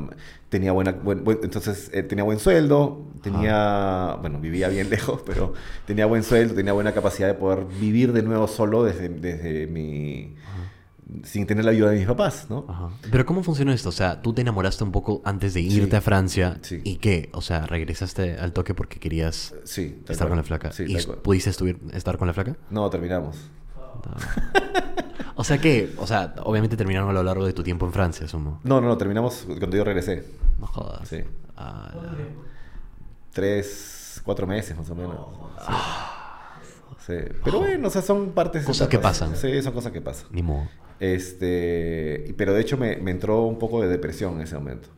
tenía 0.49 0.73
buena, 0.73 0.91
buen- 0.91 1.23
buen- 1.23 1.39
entonces 1.41 1.89
eh, 1.93 2.03
tenía 2.03 2.25
buen 2.25 2.39
sueldo, 2.39 3.05
tenía, 3.23 4.17
bueno, 4.19 4.39
vivía 4.41 4.67
bien 4.67 4.89
lejos, 4.89 5.21
pero 5.25 5.53
tenía 5.85 6.05
buen 6.05 6.23
sueldo, 6.23 6.53
tenía 6.53 6.73
buena 6.73 6.91
capacidad 6.91 7.29
de 7.29 7.35
poder 7.35 7.63
vivir 7.79 8.11
de 8.11 8.23
nuevo 8.23 8.45
solo 8.49 8.83
desde, 8.83 9.07
desde 9.07 9.67
mi, 9.67 10.35
sin 11.23 11.45
tener 11.47 11.65
la 11.65 11.71
ayuda 11.71 11.89
de 11.91 11.97
mis 11.97 12.07
papás, 12.07 12.47
¿no? 12.49 12.65
Ajá. 12.67 12.89
Pero 13.11 13.25
¿cómo 13.25 13.43
funcionó 13.43 13.71
esto? 13.71 13.89
O 13.89 13.91
sea, 13.91 14.21
tú 14.21 14.33
te 14.33 14.41
enamoraste 14.41 14.83
un 14.83 14.91
poco 14.91 15.21
antes 15.25 15.53
de 15.53 15.61
irte 15.61 15.91
Sí. 15.91 15.95
a 15.95 16.01
Francia. 16.01 16.57
Sí. 16.61 16.81
¿Y 16.83 16.97
qué? 16.97 17.29
O 17.33 17.41
sea, 17.41 17.65
regresaste 17.65 18.37
al 18.37 18.53
toque 18.53 18.73
porque 18.73 18.99
querías 18.99 19.53
Sí, 19.63 20.01
estar 20.07 20.27
con 20.27 20.37
la 20.37 20.43
flaca. 20.43 20.71
Sí, 20.71 20.85
¿Y 20.87 20.97
pudiste 21.23 21.49
estar 21.93 22.17
con 22.17 22.27
la 22.27 22.33
flaca? 22.33 22.55
No, 22.69 22.89
terminamos. 22.89 23.37
O 25.35 25.43
sea 25.43 25.57
que, 25.57 25.93
o 25.97 26.05
sea, 26.07 26.35
obviamente 26.43 26.75
terminaron 26.77 27.09
a 27.09 27.13
lo 27.13 27.23
largo 27.23 27.45
de 27.45 27.53
tu 27.53 27.63
tiempo 27.63 27.85
en 27.85 27.93
Francia, 27.93 28.25
asumo. 28.25 28.59
No, 28.63 28.79
no, 28.81 28.87
no, 28.87 28.97
terminamos 28.97 29.45
cuando 29.47 29.75
yo 29.77 29.83
regresé. 29.83 30.25
No 30.59 30.67
jodas. 30.67 31.07
Sí. 31.07 31.21
Ah, 31.57 31.91
Tres, 33.31 34.21
cuatro 34.25 34.47
meses 34.47 34.75
más 34.77 34.89
o 34.89 34.95
menos. 34.95 35.15
Sí. 35.65 35.71
Sí. 37.09 37.15
Pero 37.43 37.59
bueno, 37.59 37.87
o 37.87 37.91
sea, 37.91 38.03
son 38.03 38.31
partes... 38.33 38.63
Cosas 38.63 38.87
que 38.87 38.99
pasan. 38.99 39.35
Sí, 39.35 39.61
son 39.63 39.73
cosas 39.73 39.91
que 39.91 40.01
pasan. 40.01 40.27
ni 40.31 40.43
modo. 40.43 40.67
Este, 40.99 42.33
pero 42.37 42.53
de 42.53 42.61
hecho 42.61 42.77
me, 42.77 42.97
me 42.97 43.11
entró 43.11 43.43
un 43.45 43.57
poco 43.57 43.81
de 43.81 43.87
depresión 43.87 44.35
en 44.35 44.41
ese 44.41 44.55
momento. 44.55 44.89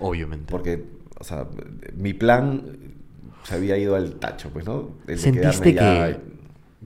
Obviamente. 0.00 0.50
Porque, 0.50 0.84
o 1.20 1.24
sea, 1.24 1.46
mi 1.94 2.14
plan 2.14 2.78
se 3.44 3.54
había 3.54 3.76
ido 3.76 3.94
al 3.94 4.14
tacho, 4.14 4.50
pues, 4.50 4.64
¿no? 4.64 4.96
El 5.06 5.18
¿Sentiste 5.18 5.74
que, 5.74 6.20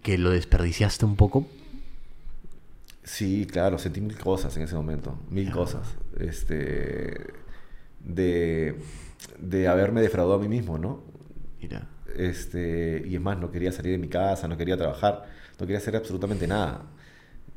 que 0.03 0.19
lo 0.19 0.31
desperdiciaste 0.31 1.05
un 1.07 1.17
poco? 1.17 1.47
Sí, 3.03 3.47
claro, 3.51 3.79
sentí 3.79 4.01
mil 4.01 4.19
cosas 4.19 4.57
en 4.57 4.65
ese 4.65 4.75
momento, 4.75 5.17
mil 5.31 5.51
cosas. 5.53 5.95
Este, 6.19 7.15
de, 8.01 8.75
de 9.39 9.69
haberme 9.69 10.03
defraudado 10.03 10.41
a 10.41 10.43
mí 10.43 10.49
mismo, 10.49 10.77
¿no? 10.77 11.03
Mira. 11.63 11.89
Este, 12.19 13.03
y 13.07 13.15
es 13.15 13.21
más, 13.21 13.39
no 13.39 13.51
quería 13.51 13.73
salir 13.73 13.93
de 13.93 13.99
mi 13.99 14.09
casa, 14.09 14.49
no 14.49 14.57
quería 14.57 14.77
trabajar, 14.77 15.25
no 15.59 15.67
quería 15.67 15.79
hacer 15.79 15.97
absolutamente 15.97 16.47
nada. 16.47 16.83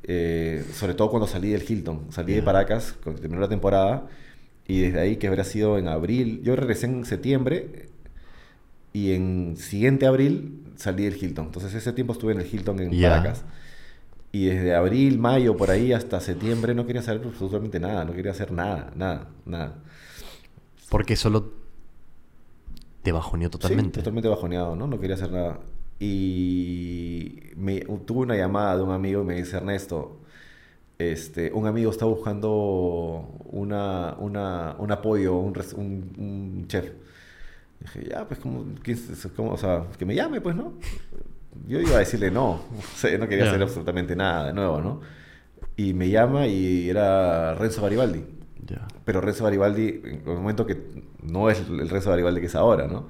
Eh, 0.04 0.64
sobre 0.74 0.94
todo 0.94 1.10
cuando 1.10 1.28
salí 1.28 1.52
del 1.52 1.64
Hilton. 1.68 2.12
Salí 2.12 2.34
de. 2.34 2.42
Paracas, 2.42 2.94
cuando 3.04 3.22
terminó 3.22 3.42
la 3.42 3.50
temporada, 3.50 4.08
y 4.68 4.82
desde 4.82 5.00
ahí, 5.00 5.18
que 5.18 5.28
habrá 5.28 5.44
sido 5.44 5.78
en 5.78 5.88
abril, 5.88 6.42
yo 6.44 6.56
regresé 6.56 6.86
en 6.86 7.06
septiembre, 7.06 7.88
y 8.94 9.14
en 9.14 9.56
siguiente 9.58 10.06
abril 10.06 10.64
salí 10.76 11.06
del 11.06 11.22
Hilton. 11.22 11.48
Entonces 11.48 11.74
ese 11.74 11.94
tiempo 11.94 12.14
estuve 12.14 12.34
en 12.34 12.40
el 12.40 12.48
Hilton 12.54 12.80
en 12.80 12.92
Ya. 12.92 13.10
Paracas. 13.10 13.44
Y 14.32 14.46
desde 14.46 14.76
abril, 14.76 15.18
mayo, 15.18 15.58
por 15.58 15.72
ahí 15.72 15.92
hasta 15.92 16.20
septiembre 16.20 16.76
no 16.76 16.86
quería 16.86 17.02
hacer 17.02 17.20
absolutamente 17.24 17.80
nada, 17.80 18.06
no 18.06 18.14
quería 18.14 18.32
hacer 18.32 18.52
nada, 18.52 18.92
nada, 18.96 19.28
nada. 19.46 19.76
Porque 20.90 21.16
solo 21.16 21.59
te 23.04 23.12
bajoneó 23.12 23.50
totalmente. 23.50 23.96
Sí, 24.00 24.02
totalmente 24.02 24.30
bajoneado, 24.30 24.76
¿no? 24.76 24.88
No 24.88 25.00
quería 25.00 25.16
hacer 25.16 25.32
nada. 25.32 25.60
Y 26.00 27.40
me, 27.56 27.82
tuve 28.06 28.22
una 28.22 28.36
llamada 28.38 28.78
de 28.78 28.84
un 28.84 28.92
amigo 28.92 29.22
y 29.22 29.26
me 29.26 29.36
dice, 29.36 29.58
Ernesto, 29.58 30.20
este, 30.98 31.52
un 31.54 31.68
amigo 31.68 31.92
está 31.92 32.06
buscando 32.06 33.30
una, 33.52 34.16
una, 34.20 34.76
un 34.80 34.92
apoyo, 34.92 35.38
un, 35.38 35.54
un, 35.76 36.14
un 36.18 36.68
chef. 36.68 36.92
Dije, 37.80 38.10
ya, 38.10 38.28
pues, 38.28 38.40
¿cómo, 38.40 38.66
cómo? 39.36 39.52
o 39.52 39.58
sea, 39.58 39.86
que 39.98 40.06
me 40.06 40.16
llame, 40.16 40.42
pues, 40.42 40.56
¿no? 40.56 40.74
Yo 41.68 41.80
iba 41.82 41.96
a 41.96 42.00
decirle 42.00 42.32
no, 42.32 42.52
o 42.78 42.98
sea, 42.98 43.18
no 43.18 43.28
quería 43.28 43.46
Ya. 43.46 43.52
hacer 43.52 43.62
absolutamente 43.62 44.16
nada 44.16 44.48
de 44.48 44.54
nuevo, 44.54 44.82
¿no? 44.82 45.02
Y 45.78 45.94
me 45.94 46.10
llama 46.10 46.48
y 46.48 46.90
era 46.90 47.56
Renzo 47.56 47.82
Garibaldi. 47.82 48.26
Ya. 48.68 48.88
Pero 49.06 49.22
Renzo 49.22 49.44
Garibaldi, 49.46 50.02
en 50.04 50.22
el 50.26 50.36
momento 50.38 50.66
que 50.66 50.78
no 51.24 51.50
es 51.50 51.60
el 51.70 51.90
Renzo 51.90 52.10
Garibaldi 52.10 52.42
que 52.42 52.48
es 52.48 52.56
ahora, 52.56 52.88
¿no? 52.88 53.08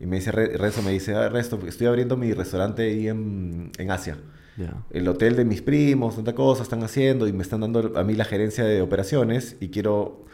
Y 0.00 0.06
me 0.06 0.16
dice, 0.16 0.32
Re- 0.32 0.56
Renzo 0.56 0.82
me 0.82 0.90
dice, 0.92 1.14
ah, 1.14 1.24
Ernesto, 1.26 1.58
estoy 1.66 1.86
abriendo 1.86 2.16
mi 2.16 2.32
restaurante 2.32 2.82
ahí 2.82 3.08
en, 3.08 3.70
en 3.78 3.90
Asia. 3.90 4.16
Ya. 4.56 4.72
El 4.90 5.08
hotel 5.08 5.34
de 5.36 5.44
mis 5.44 5.62
primos, 5.62 6.16
tanta 6.16 6.34
cosa 6.34 6.62
están 6.62 6.82
haciendo 6.84 7.26
y 7.28 7.32
me 7.32 7.42
están 7.42 7.60
dando 7.60 7.92
a 7.96 8.04
mí 8.04 8.14
la 8.14 8.24
gerencia 8.24 8.64
de 8.64 8.82
operaciones 8.82 9.56
y 9.60 9.68
quiero 9.68 10.24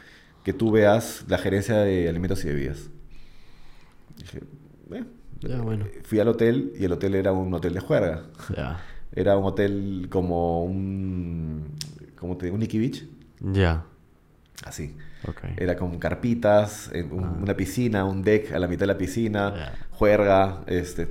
que 0.44 0.52
tú 0.52 0.70
veas 0.70 1.24
la 1.28 1.38
gerencia 1.38 1.76
de 1.78 2.08
alimentos 2.08 2.44
y 2.44 2.48
bebidas. 2.48 2.90
Dije, 4.16 4.40
"Eh". 4.92 5.04
Ya, 5.40 5.60
bueno. 5.62 5.86
Fui 6.04 6.20
al 6.20 6.28
hotel 6.28 6.72
y 6.78 6.84
el 6.84 6.92
hotel 6.92 7.14
era 7.14 7.32
un 7.32 7.52
hotel 7.54 7.72
de 7.74 7.80
juerga. 7.80 8.24
Ya. 8.54 8.80
Era 9.12 9.36
un 9.38 9.44
hotel 9.46 10.06
como 10.10 10.64
un, 10.64 11.64
como 12.18 12.36
te 12.36 12.46
digo, 12.46 12.54
un 12.54 12.60
Nikki 12.60 12.78
Beach, 12.78 13.04
Ya. 13.40 13.84
Así. 14.64 14.96
Ok. 15.26 15.40
Era 15.56 15.76
con 15.76 15.98
carpitas, 15.98 16.90
un- 17.10 17.24
Ah. 17.24 17.36
una 17.42 17.54
piscina, 17.56 18.04
un 18.04 18.22
deck 18.22 18.52
a 18.52 18.58
la 18.58 18.66
mitad 18.68 18.80
de 18.80 18.86
la 18.88 18.98
piscina, 18.98 19.54
Ya. 19.54 19.74
juerga, 19.90 20.60
este, 20.66 21.08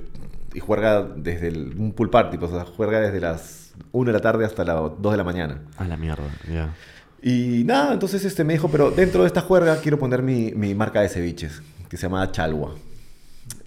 y 0.54 0.60
juerga 0.60 1.02
desde 1.16 1.48
el- 1.48 1.74
un 1.78 1.92
pool 1.92 2.10
party, 2.10 2.38
pues, 2.38 2.52
o 2.52 2.54
sea, 2.56 2.64
juerga 2.64 3.00
desde 3.00 3.20
las 3.20 3.72
1 3.92 4.10
de 4.10 4.12
la 4.18 4.20
tarde 4.20 4.44
hasta 4.44 4.64
las 4.64 4.76
2 5.00 5.12
de 5.12 5.16
la 5.16 5.24
mañana. 5.24 5.62
A 5.76 5.84
la 5.84 5.96
mierda. 5.96 6.24
Ya. 6.52 6.74
Y 7.22 7.64
nada, 7.64 7.92
entonces 7.92 8.24
este 8.24 8.44
me 8.44 8.54
dijo, 8.54 8.68
pero 8.70 8.90
dentro 8.90 9.22
de 9.22 9.26
esta 9.26 9.42
juerga 9.42 9.76
quiero 9.80 9.98
poner 9.98 10.22
mi, 10.22 10.52
mi 10.54 10.74
marca 10.74 11.00
de 11.02 11.08
ceviches, 11.08 11.62
que 11.88 11.96
se 11.96 12.04
llama 12.04 12.30
Chalwa. 12.32 12.74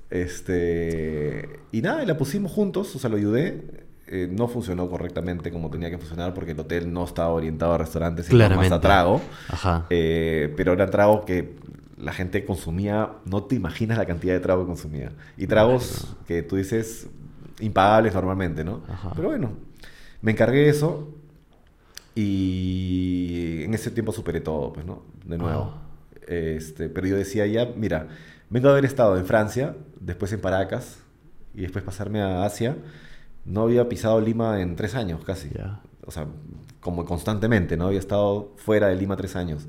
Este, 0.10 1.50
y 1.72 1.82
nada, 1.82 2.04
y 2.04 2.06
la 2.06 2.18
pusimos 2.18 2.52
juntos, 2.52 2.96
o 2.96 3.00
sea, 3.00 3.10
lo 3.10 3.18
ayudé. 3.18 3.83
Eh, 4.08 4.28
no 4.30 4.50
funcionó 4.50 4.90
correctamente 4.90 5.50
como 5.50 5.70
tenía 5.70 5.90
que 5.90 5.98
funcionar 5.98 6.34
porque 6.34 6.52
el 6.52 6.60
hotel 6.60 6.92
no 6.92 7.06
estaba 7.06 7.30
orientado 7.30 7.74
a 7.74 7.78
restaurantes, 7.78 8.26
sino 8.26 8.38
más 8.38 8.48
Claramente. 8.48 8.76
a 8.76 8.82
trago. 8.82 9.22
Ajá. 9.48 9.86
Eh, 9.90 10.54
pero 10.58 10.74
era 10.74 10.90
trago 10.90 11.24
que 11.24 11.56
la 11.98 12.12
gente 12.12 12.44
consumía, 12.44 13.12
no 13.26 13.44
te 13.44 13.56
imaginas 13.56 13.98
la 13.98 14.06
cantidad 14.06 14.34
de 14.34 14.42
trago 14.42 14.64
que 14.64 14.68
consumía. 14.68 15.12
Y 15.38 15.48
tragos 15.48 16.16
que 16.28 16.44
tú 16.44 16.58
dices 16.58 17.08
impagables 17.62 18.14
normalmente, 18.14 18.64
¿no? 18.66 18.82
Ajá. 18.90 19.14
Pero 19.16 19.30
bueno, 19.30 19.52
me 20.22 20.32
encargué 20.32 20.60
de 20.60 20.70
eso 20.70 21.10
y 22.14 23.64
en 23.64 23.74
ese 23.74 23.90
tiempo 23.92 24.12
superé 24.12 24.42
todo, 24.42 24.74
pues, 24.74 24.86
¿no? 24.86 25.04
De 25.26 25.38
nuevo. 25.38 25.76
Este, 26.28 26.90
pero 26.90 27.08
yo 27.08 27.16
decía 27.16 27.46
ya, 27.46 27.70
mira, 27.76 28.08
vengo 28.50 28.68
de 28.68 28.74
haber 28.74 28.86
estado 28.86 29.18
en 29.18 29.26
Francia, 29.26 29.76
después 30.00 30.32
en 30.34 30.42
Paracas 30.42 31.00
y 31.54 31.62
después 31.62 31.84
pasarme 31.84 32.22
a 32.22 32.46
Asia. 32.46 32.76
No 33.46 33.62
había 33.64 33.88
pisado 33.90 34.20
Lima 34.22 34.62
en 34.62 34.76
tres 34.76 34.96
años 34.96 35.24
casi. 35.26 35.50
O 36.06 36.12
sea, 36.12 36.28
como 36.80 37.06
constantemente, 37.06 37.78
¿no? 37.78 37.88
Había 37.88 38.00
estado 38.00 38.54
fuera 38.58 38.88
de 38.88 38.96
Lima 38.96 39.16
tres 39.16 39.36
años. 39.36 39.68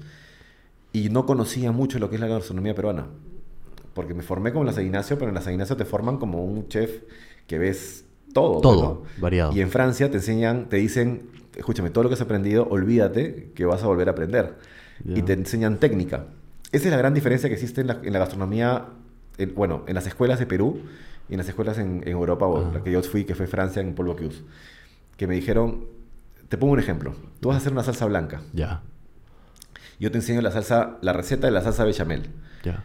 Y 0.92 1.08
no 1.08 1.26
conocía 1.26 1.72
mucho 1.72 1.98
lo 1.98 2.08
que 2.08 2.16
es 2.16 2.20
la 2.20 2.28
gastronomía 2.28 2.74
peruana. 2.74 3.06
Porque 3.94 4.14
me 4.14 4.22
formé 4.22 4.52
como 4.52 4.62
en 4.62 4.66
la 4.68 4.72
San 4.72 4.84
Ignacio, 4.84 5.16
pero 5.18 5.28
en 5.28 5.34
la 5.34 5.40
San 5.40 5.52
Ignacio 5.52 5.76
te 5.76 5.84
forman 5.84 6.18
como 6.18 6.44
un 6.44 6.68
chef 6.68 7.02
que 7.46 7.58
ves 7.58 8.04
todo. 8.32 8.60
Todo, 8.60 8.82
¿no? 8.82 9.02
variado. 9.20 9.52
Y 9.52 9.60
en 9.60 9.70
Francia 9.70 10.10
te 10.10 10.16
enseñan, 10.16 10.68
te 10.68 10.76
dicen, 10.76 11.30
escúchame, 11.56 11.90
todo 11.90 12.04
lo 12.04 12.10
que 12.10 12.14
has 12.14 12.20
aprendido, 12.20 12.66
olvídate 12.70 13.52
que 13.54 13.64
vas 13.64 13.82
a 13.82 13.86
volver 13.86 14.08
a 14.08 14.12
aprender. 14.12 14.54
Y 15.04 15.22
te 15.22 15.32
enseñan 15.32 15.78
técnica. 15.78 16.26
Esa 16.72 16.84
es 16.86 16.90
la 16.90 16.96
gran 16.96 17.14
diferencia 17.14 17.48
que 17.48 17.54
existe 17.54 17.80
en 17.80 17.86
la, 17.88 18.00
en 18.02 18.12
la 18.12 18.18
gastronomía, 18.20 18.86
en- 19.38 19.54
bueno, 19.54 19.84
en 19.86 19.94
las 19.94 20.06
escuelas 20.06 20.38
de 20.40 20.46
Perú 20.46 20.80
en 21.28 21.38
las 21.38 21.48
escuelas 21.48 21.78
en, 21.78 22.02
en 22.04 22.08
Europa, 22.08 22.46
o 22.46 22.58
Ah. 22.66 22.70
la 22.74 22.82
que 22.82 22.90
yo 22.92 23.02
fui, 23.02 23.24
que 23.24 23.34
fue 23.34 23.46
Francia, 23.46 23.80
en 23.82 23.94
Paul 23.94 24.08
Bocuse. 24.08 24.42
Que 25.16 25.26
me 25.26 25.34
dijeron, 25.34 25.84
te 26.48 26.56
pongo 26.58 26.72
un 26.74 26.78
ejemplo, 26.78 27.14
tú 27.40 27.48
vas 27.48 27.56
a 27.56 27.58
hacer 27.58 27.72
una 27.72 27.82
salsa 27.82 28.06
blanca. 28.06 28.42
Ya. 28.52 28.82
Yo 30.00 30.10
te 30.10 30.18
enseño 30.18 30.40
la 30.40 30.50
salsa, 30.50 30.98
la 31.02 31.12
receta 31.12 31.46
de 31.46 31.52
la 31.52 31.60
salsa 31.62 31.84
bechamel, 31.84 32.30
Ya. 32.64 32.84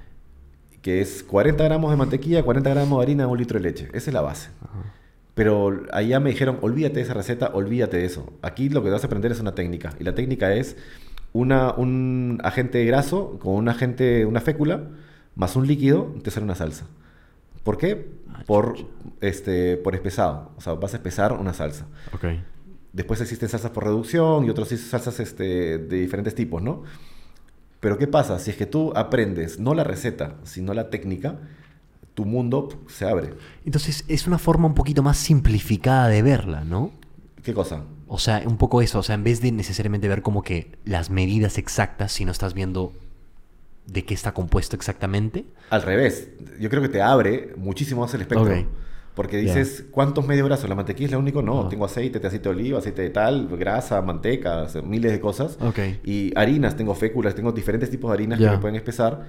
que 0.82 1.02
es 1.02 1.24
40 1.24 1.64
gramos 1.64 1.92
de 1.92 1.98
mantequilla, 1.98 2.44
40 2.44 2.70
gramos 2.70 3.00
de 3.00 3.04
harina, 3.04 3.28
un 3.28 3.38
litro 3.38 3.60
de 3.60 3.64
leche. 3.64 3.88
Esa 3.94 4.10
es 4.10 4.14
la 4.14 4.22
base. 4.22 4.50
Ajá. 4.62 4.94
Pero 5.34 5.84
allá 5.94 6.20
me 6.20 6.30
dijeron, 6.32 6.58
olvídate 6.62 6.96
de 6.96 7.02
esa 7.02 7.14
receta, 7.14 7.52
olvídate 7.54 7.98
de 7.98 8.06
eso. 8.06 8.34
Aquí 8.42 8.68
lo 8.70 8.84
que 8.84 8.90
vas 8.90 9.04
a 9.04 9.08
aprender 9.08 9.32
es 9.32 9.40
una 9.40 9.56
técnica. 9.56 9.94
Y 10.00 10.04
la 10.04 10.14
técnica 10.14 10.54
es 10.54 10.76
una, 11.32 11.72
un 11.74 12.40
agente 12.44 12.84
graso 12.86 13.40
con 13.40 13.54
un 13.56 13.70
agente, 13.70 14.26
una 14.26 14.42
fécula, 14.42 14.84
más 15.36 15.56
un 15.56 15.66
líquido, 15.66 16.14
te 16.24 16.30
sale 16.32 16.44
una 16.44 16.56
salsa. 16.56 16.86
¿Por 17.64 17.78
qué? 17.78 18.10
Ah, 18.30 18.44
Por, 18.46 18.76
chucha. 18.76 18.90
este, 19.22 19.78
por 19.78 19.96
espesado. 19.96 20.52
O 20.58 20.62
sea, 20.62 20.74
vas 20.74 20.94
a 20.94 20.98
espesar 20.98 21.34
una 21.34 21.54
salsa. 21.54 21.88
Ok. 22.14 22.26
Después 22.94 23.22
existen 23.22 23.50
salsas 23.50 23.72
por 23.72 23.84
reducción 23.84 24.46
y 24.46 24.50
otras 24.50 24.70
salsas 24.70 25.20
este, 25.20 25.78
de 25.78 25.98
diferentes 26.00 26.34
tipos, 26.36 26.62
¿no? 26.62 26.84
Pero 27.80 27.98
¿qué 27.98 28.08
pasa? 28.08 28.40
Si 28.40 28.52
es 28.52 28.58
que 28.58 28.66
tú 28.66 28.92
aprendes 28.96 29.60
no 29.60 29.74
la 29.74 29.84
receta, 29.84 30.36
sino 30.44 30.74
la 30.74 30.90
técnica, 30.90 31.40
tu 32.14 32.26
mundo 32.26 32.68
se 32.88 33.08
abre. 33.08 33.34
Entonces 33.64 34.04
es 34.08 34.28
una 34.28 34.38
forma 34.38 34.68
un 34.68 34.74
poquito 34.74 35.04
más 35.04 35.18
simplificada 35.18 36.08
de 36.08 36.22
verla, 36.22 36.64
¿no? 36.64 36.92
¿Qué 37.44 37.54
cosa? 37.54 37.84
O 38.08 38.18
sea, 38.18 38.42
un 38.46 38.58
poco 38.58 38.82
eso, 38.82 39.00
o 39.00 39.04
sea, 39.04 39.16
en 39.16 39.24
vez 39.24 39.40
de 39.40 39.52
necesariamente 39.52 40.08
ver 40.10 40.24
como 40.24 40.42
que 40.42 40.78
las 40.84 41.10
medidas 41.10 41.58
exactas, 41.58 42.12
si 42.12 42.26
no 42.26 42.32
estás 42.32 42.54
viendo 42.54 42.92
de 43.92 44.06
qué 44.06 44.14
está 44.14 44.34
compuesto 44.34 44.76
exactamente. 44.76 45.46
Al 45.70 45.82
revés, 45.82 46.30
yo 46.60 46.70
creo 46.70 46.82
que 46.82 46.90
te 46.90 47.02
abre 47.02 47.54
muchísimo 47.58 48.02
más 48.02 48.14
el 48.14 48.22
espectro. 48.22 48.66
Porque 49.16 49.36
dices, 49.38 49.84
¿cuántos 49.92 50.26
medio 50.26 50.46
grasos? 50.46 50.70
¿La 50.70 50.76
mantequilla 50.76 51.08
es 51.08 51.12
lo 51.12 51.20
único? 51.20 51.42
No, 51.42 51.68
tengo 51.68 51.84
aceite, 51.84 52.26
aceite 52.26 52.48
de 52.48 52.56
oliva, 52.56 52.80
aceite 52.80 53.02
de 53.02 53.10
tal, 53.10 53.48
grasa, 53.50 54.02
manteca, 54.02 54.62
o 54.62 54.70
sea, 54.70 54.82
miles 54.82 55.12
de 55.12 55.20
cosas. 55.20 55.58
Ok. 55.60 55.80
Y 56.06 56.32
harinas, 56.38 56.78
tengo 56.78 56.96
féculas, 56.96 57.36
tengo 57.36 57.52
diferentes 57.52 57.90
tipos 57.90 58.10
de 58.12 58.14
harinas 58.14 58.40
que 58.40 58.50
me 58.50 58.58
pueden 58.60 58.76
espesar. 58.76 59.26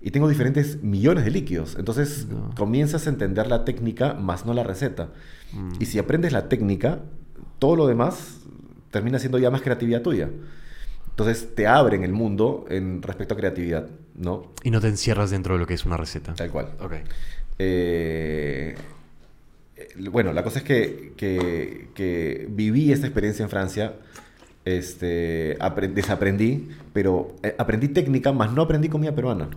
Y 0.00 0.10
tengo 0.10 0.28
diferentes 0.28 0.82
millones 0.82 1.24
de 1.24 1.32
líquidos. 1.32 1.76
Entonces 1.78 2.28
comienzas 2.56 3.06
a 3.06 3.10
entender 3.10 3.48
la 3.48 3.64
técnica 3.64 4.14
más 4.14 4.46
no 4.46 4.54
la 4.54 4.62
receta. 4.62 5.08
Mm. 5.52 5.72
Y 5.80 5.86
si 5.86 5.98
aprendes 5.98 6.32
la 6.32 6.48
técnica, 6.48 7.00
todo 7.58 7.76
lo 7.76 7.86
demás 7.86 8.38
termina 8.90 9.18
siendo 9.18 9.38
ya 9.38 9.50
más 9.50 9.62
creatividad 9.62 10.02
tuya. 10.02 10.30
Entonces 11.18 11.54
te 11.54 11.66
abren 11.66 12.04
el 12.04 12.12
mundo 12.12 12.66
en 12.68 13.00
respecto 13.00 13.32
a 13.32 13.36
creatividad, 13.38 13.88
¿no? 14.16 14.52
Y 14.62 14.70
no 14.70 14.82
te 14.82 14.88
encierras 14.88 15.30
dentro 15.30 15.54
de 15.54 15.60
lo 15.60 15.66
que 15.66 15.72
es 15.72 15.86
una 15.86 15.96
receta. 15.96 16.34
Tal 16.34 16.50
cual. 16.50 16.68
Ok. 16.78 16.92
Eh, 17.58 18.74
eh, 19.76 19.88
bueno, 20.10 20.34
la 20.34 20.42
cosa 20.42 20.58
es 20.58 20.64
que, 20.66 21.14
que- 21.16 21.88
que 21.94 22.46
viví 22.50 22.92
esta 22.92 23.06
experiencia 23.06 23.42
en 23.44 23.48
Francia, 23.48 23.94
este, 24.66 25.58
apre- 25.58 25.90
desaprendí, 25.92 26.68
pero 26.92 27.34
eh, 27.42 27.54
aprendí 27.58 27.88
técnica, 27.88 28.32
más 28.32 28.52
no 28.52 28.60
aprendí 28.62 28.90
comida 28.90 29.14
peruana. 29.14 29.48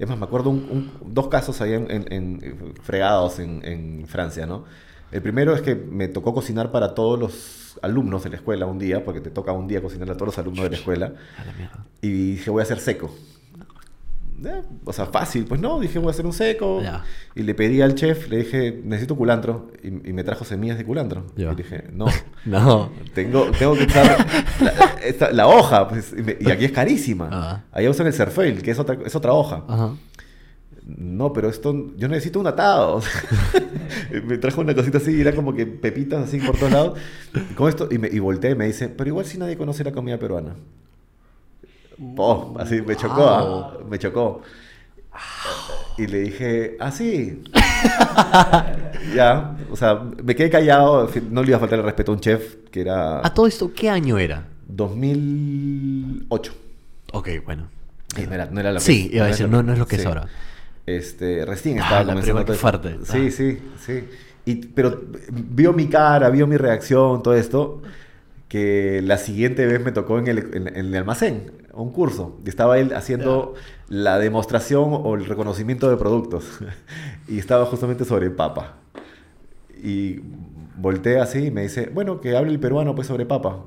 Es 0.00 0.08
más, 0.08 0.18
me 0.18 0.24
acuerdo 0.24 0.50
un- 0.50 0.66
un- 1.02 1.14
dos 1.14 1.28
casos 1.28 1.60
ahí 1.60 1.72
en, 1.74 1.88
en- 1.88 2.12
en- 2.12 2.74
fregados 2.82 3.38
en, 3.38 3.64
en 3.64 4.06
Francia, 4.08 4.44
¿no? 4.44 4.64
El 5.14 5.22
primero 5.22 5.54
es 5.54 5.62
que 5.62 5.74
me 5.74 6.08
tocó 6.08 6.34
cocinar 6.34 6.70
para 6.72 6.94
todos 6.94 7.18
los 7.18 7.76
alumnos 7.82 8.24
de 8.24 8.30
la 8.30 8.36
escuela 8.36 8.66
un 8.66 8.78
día, 8.78 9.04
porque 9.04 9.20
te 9.20 9.30
toca 9.30 9.52
un 9.52 9.66
día 9.68 9.80
cocinar 9.80 10.10
a 10.10 10.14
todos 10.14 10.26
los 10.28 10.38
alumnos 10.38 10.64
de 10.64 10.70
la 10.70 10.76
escuela. 10.76 11.12
A 11.40 11.44
la 11.44 11.52
mierda. 11.52 11.84
Y 12.02 12.08
dije, 12.32 12.50
voy 12.50 12.60
a 12.60 12.64
hacer 12.64 12.80
seco. 12.80 13.14
Eh, 14.44 14.62
o 14.84 14.92
sea, 14.92 15.06
fácil, 15.06 15.44
pues 15.46 15.60
no, 15.60 15.78
dije, 15.78 15.98
voy 15.98 16.08
a 16.08 16.10
hacer 16.10 16.26
un 16.26 16.32
seco. 16.32 16.82
Ya. 16.82 17.04
Y 17.34 17.44
le 17.44 17.54
pedí 17.54 17.80
al 17.80 17.94
chef, 17.94 18.28
le 18.28 18.38
dije, 18.38 18.80
necesito 18.84 19.16
culantro. 19.16 19.68
Y, 19.82 20.10
y 20.10 20.12
me 20.12 20.24
trajo 20.24 20.44
semillas 20.44 20.76
de 20.76 20.84
culantro. 20.84 21.24
Ya. 21.36 21.52
Y 21.52 21.54
dije, 21.54 21.84
no, 21.92 22.06
No. 22.44 22.90
tengo, 23.14 23.46
tengo 23.58 23.74
que 23.74 23.84
usar 23.84 24.26
la, 24.60 24.72
esta- 25.02 25.30
la 25.32 25.46
hoja. 25.46 25.88
pues, 25.88 26.12
y, 26.18 26.22
me- 26.22 26.36
y 26.40 26.50
aquí 26.50 26.64
es 26.64 26.72
carísima. 26.72 27.28
Ah. 27.32 27.62
Allá 27.72 27.88
usan 27.88 28.06
el 28.08 28.12
cerfoil, 28.12 28.60
que 28.62 28.72
es 28.72 28.78
otra, 28.78 28.98
es 29.06 29.14
otra 29.14 29.32
hoja. 29.32 29.62
Ajá. 29.68 29.92
No, 30.86 31.32
pero 31.32 31.48
esto, 31.48 31.92
yo 31.96 32.08
necesito 32.08 32.40
un 32.40 32.46
atado. 32.46 33.00
me 34.26 34.36
trajo 34.38 34.60
una 34.60 34.74
cosita 34.74 34.98
así, 34.98 35.16
y 35.16 35.20
era 35.22 35.34
como 35.34 35.54
que 35.54 35.66
pepitas 35.66 36.28
así 36.28 36.38
por 36.40 36.56
todos 36.56 36.72
lados. 36.72 36.98
Y 37.34 37.54
con 37.54 37.68
esto, 37.68 37.88
y, 37.90 37.98
me, 37.98 38.08
y 38.08 38.18
volteé 38.18 38.50
y 38.50 38.54
me 38.54 38.66
dice, 38.66 38.88
pero 38.90 39.08
igual 39.08 39.24
si 39.24 39.38
nadie 39.38 39.56
conoce 39.56 39.82
la 39.82 39.92
comida 39.92 40.18
peruana. 40.18 40.54
Oh, 42.16 42.54
así 42.58 42.82
me 42.82 42.96
chocó, 42.96 43.22
ah, 43.26 43.78
me 43.88 43.98
chocó. 43.98 44.42
Y 45.96 46.06
le 46.08 46.18
dije, 46.22 46.76
ah, 46.80 46.90
sí. 46.90 47.42
ya, 49.14 49.56
o 49.70 49.76
sea, 49.76 50.02
me 50.22 50.34
quedé 50.34 50.50
callado, 50.50 51.08
no 51.30 51.42
le 51.42 51.48
iba 51.48 51.56
a 51.56 51.60
faltar 51.60 51.78
el 51.78 51.84
respeto 51.84 52.10
a 52.12 52.14
un 52.16 52.20
chef 52.20 52.56
que 52.70 52.80
era 52.80 53.24
¿A 53.24 53.32
todo 53.32 53.46
esto 53.46 53.72
qué 53.72 53.88
año 53.88 54.18
era? 54.18 54.48
2008. 54.66 56.52
Ok, 57.12 57.28
bueno. 57.44 57.68
Sí, 58.14 58.26
no 58.26 58.34
era, 58.34 58.46
no 58.46 58.60
era 58.60 58.72
lo 58.72 58.78
que 58.78 58.84
Sí, 58.84 59.10
iba 59.12 59.24
a 59.24 59.28
decir, 59.28 59.48
no- 59.48 59.62
no 59.62 59.72
es 59.72 59.78
lo 59.78 59.86
que 59.86 59.96
es 59.96 60.02
sí. 60.02 60.08
ahora. 60.08 60.26
Este, 60.86 61.44
recién 61.46 61.78
Ah, 61.78 61.82
estaba 61.84 62.04
la 62.04 62.12
comenzando 62.14 62.40
esto. 62.40 62.54
fuerte. 62.54 62.98
Sí, 63.04 63.26
Ah. 63.28 63.30
sí, 63.30 63.58
sí. 63.78 64.04
Y, 64.46 64.56
pero 64.66 65.00
vio 65.32 65.72
mi 65.72 65.86
cara, 65.88 66.28
vio 66.30 66.46
mi 66.46 66.56
reacción, 66.58 67.22
todo 67.22 67.34
esto, 67.34 67.80
que 68.48 69.00
la 69.02 69.16
siguiente 69.16 69.64
vez 69.66 69.82
me 69.82 69.90
tocó 69.92 70.18
en 70.18 70.26
el, 70.28 70.38
en, 70.54 70.68
en 70.68 70.76
el 70.86 70.94
almacén, 70.96 71.50
un 71.72 71.90
curso, 71.90 72.38
y 72.44 72.50
estaba 72.50 72.78
él 72.78 72.92
haciendo 72.94 73.54
la 73.88 74.18
demostración 74.18 74.90
o 74.90 75.14
el 75.14 75.24
reconocimiento 75.24 75.88
de 75.88 75.96
productos, 75.96 76.44
y 77.28 77.38
estaba 77.38 77.64
justamente 77.64 78.04
sobre 78.04 78.28
papa. 78.30 78.74
Y 79.82 80.20
volteé 80.76 81.18
así 81.20 81.46
y 81.46 81.50
me 81.50 81.62
dice, 81.62 81.90
bueno, 81.92 82.20
que 82.20 82.36
hable 82.36 82.52
el 82.52 82.60
peruano 82.60 82.94
pues 82.94 83.06
sobre 83.06 83.24
papa. 83.26 83.64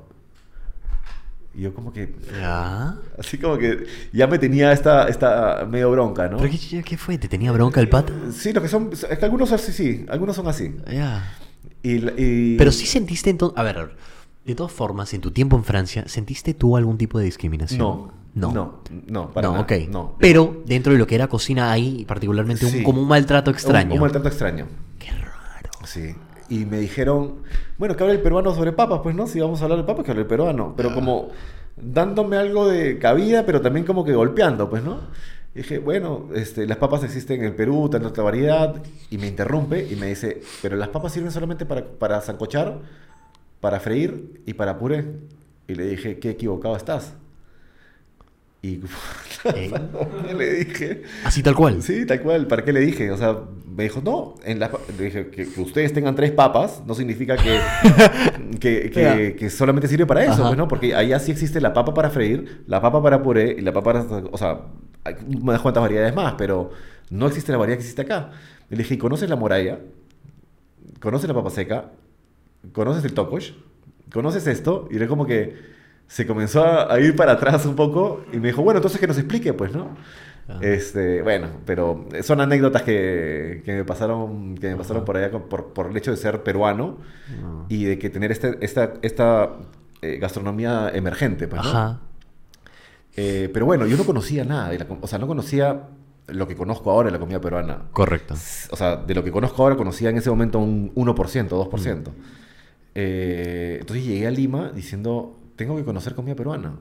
Y 1.58 1.62
yo 1.62 1.74
como 1.74 1.92
que, 1.92 2.14
Ya. 2.40 2.94
así 3.18 3.36
como 3.36 3.58
que 3.58 3.84
ya 4.12 4.28
me 4.28 4.38
tenía 4.38 4.70
esta, 4.72 5.08
esta 5.08 5.66
medio 5.68 5.90
bronca, 5.90 6.28
¿no? 6.28 6.36
¿Pero 6.38 6.52
qué, 6.52 6.84
qué 6.84 6.96
fue? 6.96 7.18
¿Te 7.18 7.26
tenía 7.26 7.50
bronca 7.50 7.80
el 7.80 7.88
pata? 7.88 8.12
Sí, 8.32 8.52
lo 8.52 8.62
que 8.62 8.68
son, 8.68 8.90
es 8.92 9.04
que 9.18 9.24
algunos 9.24 9.50
así, 9.50 9.72
sí, 9.72 10.06
algunos 10.08 10.36
son 10.36 10.46
así. 10.46 10.76
Ya. 10.88 11.36
Y, 11.82 11.96
y- 12.22 12.56
Pero 12.56 12.70
sí 12.70 12.86
sentiste 12.86 13.30
entonces... 13.30 13.58
A 13.58 13.64
ver, 13.64 13.90
de 14.44 14.54
todas 14.54 14.70
formas, 14.72 15.12
en 15.14 15.20
tu 15.20 15.32
tiempo 15.32 15.56
en 15.56 15.64
Francia, 15.64 16.04
¿sentiste 16.06 16.54
tú 16.54 16.76
algún 16.76 16.96
tipo 16.96 17.18
de 17.18 17.24
discriminación? 17.24 17.80
No, 17.80 18.12
No. 18.34 18.52
no, 18.52 18.80
no, 19.08 19.30
para 19.32 19.48
no, 19.48 19.52
nada, 19.54 19.64
ok. 19.64 19.72
no. 19.90 20.14
Pero 20.20 20.62
dentro 20.64 20.92
de 20.92 20.98
lo 21.00 21.08
que 21.08 21.16
era 21.16 21.26
cocina 21.26 21.72
hay 21.72 22.04
particularmente 22.04 22.66
un, 22.66 22.70
Sí. 22.70 22.82
como 22.84 23.02
un 23.02 23.08
maltrato 23.08 23.50
extraño. 23.50 23.88
Un, 23.88 23.94
un 23.94 24.00
maltrato 24.02 24.28
extraño, 24.28 24.66
Qué 25.00 25.10
raro. 25.10 25.70
sí. 25.86 26.14
Y 26.48 26.64
me 26.64 26.78
dijeron, 26.78 27.42
bueno, 27.76 27.96
que 27.96 28.02
hable 28.02 28.14
el 28.14 28.22
peruano 28.22 28.54
sobre 28.54 28.72
papas, 28.72 29.00
pues 29.02 29.14
no, 29.14 29.26
si 29.26 29.40
vamos 29.40 29.60
a 29.60 29.64
hablar 29.64 29.78
de 29.78 29.84
papas, 29.84 30.04
que 30.04 30.12
hable 30.12 30.22
el 30.22 30.28
peruano. 30.28 30.74
Pero 30.76 30.94
como 30.94 31.28
dándome 31.76 32.36
algo 32.36 32.66
de 32.66 32.98
cabida, 32.98 33.44
pero 33.44 33.60
también 33.60 33.84
como 33.84 34.04
que 34.04 34.14
golpeando, 34.14 34.68
pues, 34.68 34.82
¿no? 34.82 35.00
Y 35.54 35.58
dije, 35.58 35.78
bueno, 35.78 36.28
este, 36.34 36.66
las 36.66 36.78
papas 36.78 37.04
existen 37.04 37.40
en 37.40 37.46
el 37.46 37.54
Perú, 37.54 37.88
tanta 37.90 38.08
otra 38.08 38.22
variedad. 38.22 38.82
Y 39.10 39.18
me 39.18 39.26
interrumpe 39.26 39.86
y 39.90 39.96
me 39.96 40.06
dice, 40.06 40.40
pero 40.62 40.76
las 40.76 40.88
papas 40.88 41.12
sirven 41.12 41.32
solamente 41.32 41.66
para, 41.66 41.84
para 41.84 42.20
sancochar, 42.20 42.78
para 43.60 43.80
freír 43.80 44.42
y 44.46 44.54
para 44.54 44.78
puré. 44.78 45.06
Y 45.66 45.74
le 45.74 45.84
dije, 45.86 46.18
qué 46.18 46.30
equivocado 46.30 46.76
estás. 46.76 47.14
Y 48.62 48.80
Eh, 49.54 49.70
¿qué 50.26 50.34
le 50.34 50.52
dije? 50.64 51.02
así 51.24 51.42
tal 51.44 51.54
cual. 51.54 51.80
Sí, 51.82 52.04
tal 52.06 52.20
cual. 52.20 52.46
¿Para 52.48 52.64
qué 52.64 52.72
le 52.72 52.80
dije? 52.80 53.10
O 53.12 53.16
sea, 53.16 53.38
me 53.66 53.84
dijo, 53.84 54.00
no, 54.04 54.34
en 54.44 54.58
la, 54.58 54.70
le 54.98 55.04
dije 55.04 55.28
que, 55.28 55.46
que 55.48 55.60
ustedes 55.60 55.92
tengan 55.92 56.16
tres 56.16 56.32
papas 56.32 56.82
no 56.84 56.94
significa 56.94 57.36
que, 57.36 57.60
que, 58.60 58.90
que- 58.90 59.36
que 59.38 59.50
solamente 59.50 59.86
sirve 59.86 60.06
para 60.06 60.24
eso, 60.24 60.42
pues, 60.42 60.56
¿no? 60.56 60.66
Porque 60.66 60.94
allá 60.96 61.20
sí 61.20 61.30
existe 61.30 61.60
la 61.60 61.72
papa 61.72 61.94
para 61.94 62.10
freír, 62.10 62.64
la 62.66 62.80
papa 62.82 63.00
para 63.00 63.22
puré 63.22 63.54
y 63.56 63.60
la 63.60 63.72
papa 63.72 63.92
para... 63.92 64.22
O 64.32 64.36
sea, 64.36 64.62
hay 65.04 65.14
unas 65.40 65.60
cuantas 65.60 65.80
variedades 65.82 66.12
más, 66.14 66.34
pero 66.36 66.70
no 67.10 67.28
existe 67.28 67.52
la 67.52 67.58
variedad 67.58 67.78
que 67.78 67.82
existe 67.82 68.02
acá. 68.02 68.32
Y 68.70 68.74
le 68.74 68.82
dije, 68.82 68.94
¿y 68.94 68.98
¿conoces 68.98 69.30
la 69.30 69.36
moraya? 69.36 69.78
¿Conoces 71.00 71.28
la 71.28 71.34
papa 71.34 71.50
seca? 71.50 71.92
¿Conoces 72.72 73.04
el 73.04 73.14
tokosh? 73.14 73.52
¿Conoces 74.12 74.46
esto? 74.48 74.88
Y 74.90 74.96
era 74.96 75.06
como 75.06 75.26
que 75.26 75.54
se 76.08 76.26
comenzó 76.26 76.64
a, 76.64 76.98
ir 76.98 77.14
para 77.14 77.32
atrás 77.32 77.64
un 77.66 77.76
poco 77.76 78.24
y 78.32 78.38
me 78.38 78.48
dijo, 78.48 78.62
bueno, 78.62 78.78
entonces 78.78 78.98
que 78.98 79.06
nos 79.06 79.18
explique, 79.18 79.52
pues, 79.52 79.72
¿no? 79.72 79.96
Ah. 80.48 80.58
Este, 80.62 81.22
bueno, 81.22 81.48
pero 81.66 82.06
son 82.22 82.40
anécdotas 82.40 82.82
que, 82.82 83.62
que 83.64 83.74
me 83.74 83.84
pasaron, 83.84 84.56
que 84.56 84.70
me 84.70 84.76
pasaron 84.76 85.04
por 85.04 85.18
allá 85.18 85.30
por, 85.30 85.74
por 85.74 85.90
el 85.90 85.96
hecho 85.96 86.10
de 86.10 86.16
ser 86.16 86.42
peruano 86.42 86.98
Ah. 87.42 87.64
y 87.68 87.84
de 87.84 87.98
que 87.98 88.10
tener 88.10 88.32
este, 88.32 88.56
esta, 88.60 88.94
esta 89.02 89.56
eh, 90.02 90.18
gastronomía 90.18 90.90
emergente, 90.94 91.48
pues, 91.48 91.62
¿no? 91.62 91.68
Ajá. 91.68 92.00
Eh, 93.16 93.50
pero 93.52 93.66
bueno, 93.66 93.86
yo 93.86 93.96
no 93.96 94.04
conocía 94.04 94.44
nada, 94.44 94.70
de 94.70 94.78
la 94.78 94.86
o 95.00 95.06
sea, 95.06 95.18
no 95.18 95.26
conocía 95.26 95.88
lo 96.28 96.46
que 96.46 96.54
conozco 96.54 96.90
ahora 96.90 97.08
de 97.08 97.12
la 97.12 97.18
comida 97.18 97.40
peruana. 97.40 97.88
Correcto. 97.92 98.34
O 98.70 98.76
sea, 98.76 98.96
de 98.96 99.14
lo 99.14 99.24
que 99.24 99.32
conozco 99.32 99.62
ahora 99.62 99.76
conocía 99.76 100.10
en 100.10 100.18
ese 100.18 100.30
momento 100.30 100.58
un 100.58 100.94
1%, 100.94 101.48
2%. 101.48 101.96
Mm. 101.96 102.10
Eh, 102.94 103.78
entonces 103.80 104.06
llegué 104.06 104.26
a 104.26 104.30
Lima 104.30 104.70
diciendo, 104.74 105.38
tengo 105.58 105.76
que 105.76 105.84
conocer 105.84 106.14
comida 106.14 106.34
peruana. 106.34 106.72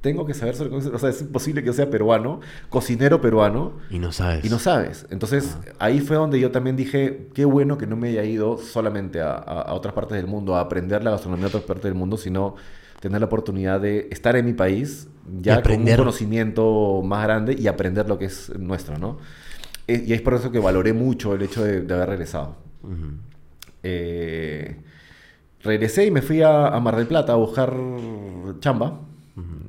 Tengo 0.00 0.26
que 0.26 0.34
saber 0.34 0.54
sobre. 0.56 0.74
O 0.76 0.98
sea, 0.98 1.08
es 1.10 1.20
imposible 1.22 1.62
que 1.62 1.68
yo 1.68 1.72
sea 1.72 1.88
peruano, 1.88 2.40
cocinero 2.68 3.20
peruano, 3.20 3.74
Y 3.90 3.98
no 3.98 4.12
sabes. 4.12 4.44
y 4.44 4.48
no 4.50 4.58
sabes. 4.58 5.06
Entonces, 5.10 5.56
ahí 5.78 6.00
fue 6.00 6.16
donde 6.16 6.38
yo 6.40 6.50
también 6.50 6.76
dije, 6.76 7.28
qué 7.32 7.44
bueno 7.46 7.78
que 7.78 7.86
no 7.86 7.96
me 7.96 8.08
haya 8.08 8.24
ido 8.24 8.58
solamente 8.58 9.20
a, 9.22 9.32
a- 9.32 9.62
a 9.62 9.72
otras 9.74 9.94
partes 9.94 10.16
del 10.16 10.26
mundo, 10.26 10.56
a 10.56 10.60
aprender 10.60 11.02
la 11.04 11.12
gastronomía 11.12 11.44
de 11.44 11.48
otras 11.48 11.62
partes 11.64 11.84
del 11.84 11.94
mundo, 11.94 12.16
sino 12.18 12.54
tener 13.00 13.20
la 13.20 13.26
oportunidad 13.26 13.80
de 13.80 14.08
estar 14.10 14.36
en 14.36 14.44
mi 14.46 14.52
país, 14.52 15.08
ya 15.40 15.56
aprender. 15.56 15.96
con 15.96 16.02
un 16.02 16.06
conocimiento 16.06 17.00
más 17.02 17.24
grande 17.24 17.54
y 17.58 17.66
aprender 17.66 18.06
lo 18.08 18.18
que 18.18 18.26
es 18.26 18.50
nuestro, 18.58 18.98
¿no? 18.98 19.18
Eh, 19.86 20.02
Y 20.06 20.12
es 20.14 20.20
por 20.22 20.34
eso 20.34 20.50
que 20.50 20.58
valoré 20.58 20.92
mucho 20.92 21.34
el 21.34 21.42
hecho 21.42 21.62
de, 21.64 21.80
de 21.80 21.94
haber 21.94 22.08
regresado. 22.10 22.56
Ujú. 22.82 23.08
Eh, 23.82 24.76
regresé 25.64 26.06
y 26.06 26.10
me 26.10 26.22
fui 26.22 26.42
a, 26.42 26.68
a 26.68 26.80
Mar 26.80 26.96
del 26.96 27.06
Plata 27.06 27.32
a 27.32 27.36
buscar 27.36 27.74
chamba. 28.60 29.00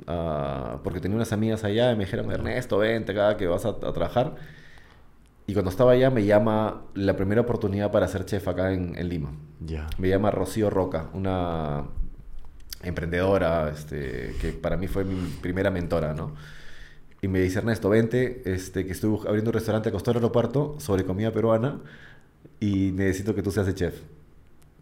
ah, 0.07 0.79
porque 0.83 0.99
tenía 0.99 1.15
unas 1.15 1.33
amigas 1.33 1.63
allá 1.63 1.91
y 1.91 1.95
me 1.95 2.05
dijeron, 2.05 2.31
Ernesto, 2.31 2.77
vente 2.77 3.11
acá 3.13 3.37
que 3.37 3.47
vas 3.47 3.65
a, 3.65 3.69
a 3.69 3.93
trabajar. 3.93 4.35
Y 5.47 5.53
cuando 5.53 5.69
estaba 5.69 5.91
allá 5.91 6.09
me 6.09 6.25
llama 6.25 6.81
la 6.95 7.15
primera 7.15 7.41
oportunidad 7.41 7.91
para 7.91 8.07
ser 8.07 8.25
chef 8.25 8.47
acá 8.47 8.73
en, 8.73 8.97
en 8.97 9.09
Lima. 9.09 9.31
Ya. 9.59 9.87
Me 9.97 10.09
llama 10.09 10.31
Rocío 10.31 10.69
Roca, 10.69 11.09
una 11.13 11.85
emprendedora 12.83 13.69
este, 13.69 14.35
que 14.41 14.51
para 14.51 14.77
mí 14.77 14.87
fue 14.87 15.03
mi 15.05 15.15
primera 15.41 15.71
mentora, 15.71 16.13
¿no? 16.13 16.33
Y 17.21 17.27
me 17.27 17.39
dice, 17.39 17.59
Ernesto, 17.59 17.89
vente, 17.89 18.41
este, 18.45 18.85
que 18.85 18.91
estoy 18.91 19.17
abriendo 19.27 19.49
un 19.49 19.53
restaurante 19.53 19.89
a 19.89 19.91
costado 19.91 20.13
del 20.13 20.23
aeropuerto 20.23 20.75
sobre 20.79 21.05
comida 21.05 21.31
peruana 21.31 21.79
y 22.59 22.91
necesito 22.91 23.33
que 23.35 23.41
tú 23.43 23.51
seas 23.51 23.67
el 23.67 23.75
chef, 23.75 24.01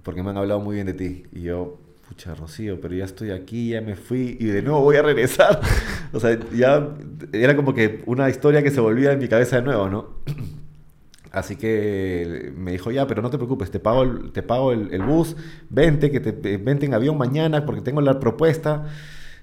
porque 0.03 0.21
me 0.23 0.29
han 0.29 0.37
hablado 0.37 0.59
muy 0.59 0.75
bien 0.75 0.87
de 0.87 0.93
ti. 0.93 1.23
Y 1.31 1.41
yo, 1.43 1.79
pucha, 2.07 2.35
Rocío, 2.35 2.79
pero 2.81 2.93
ya 2.95 3.05
estoy 3.05 3.31
aquí, 3.31 3.69
ya 3.69 3.81
me 3.81 3.95
fui 3.95 4.37
y 4.39 4.45
de 4.45 4.61
nuevo 4.61 4.81
voy 4.81 4.97
a 4.97 5.01
regresar. 5.01 5.59
o 6.13 6.19
sea, 6.19 6.37
ya 6.53 6.89
era 7.31 7.55
como 7.55 7.73
que 7.73 8.03
una 8.05 8.29
historia 8.29 8.61
que 8.63 8.71
se 8.71 8.79
volvía 8.81 9.11
en 9.13 9.19
mi 9.19 9.27
cabeza 9.27 9.57
de 9.57 9.61
nuevo, 9.63 9.89
¿no? 9.89 10.07
Así 11.31 11.55
que 11.55 12.53
me 12.55 12.71
dijo, 12.73 12.91
ya, 12.91 13.07
pero 13.07 13.23
no 13.23 13.31
te 13.31 13.37
preocupes, 13.37 13.71
te 13.71 13.79
pago 13.79 14.03
el, 14.03 14.31
te 14.31 14.43
pago 14.43 14.71
el, 14.71 14.93
el 14.93 15.01
bus, 15.01 15.35
vente, 15.69 16.11
que 16.11 16.19
te 16.19 16.57
vente 16.57 16.85
en 16.85 16.93
avión 16.93 17.17
mañana 17.17 17.65
porque 17.65 17.81
tengo 17.81 18.01
la 18.01 18.19
propuesta. 18.19 18.85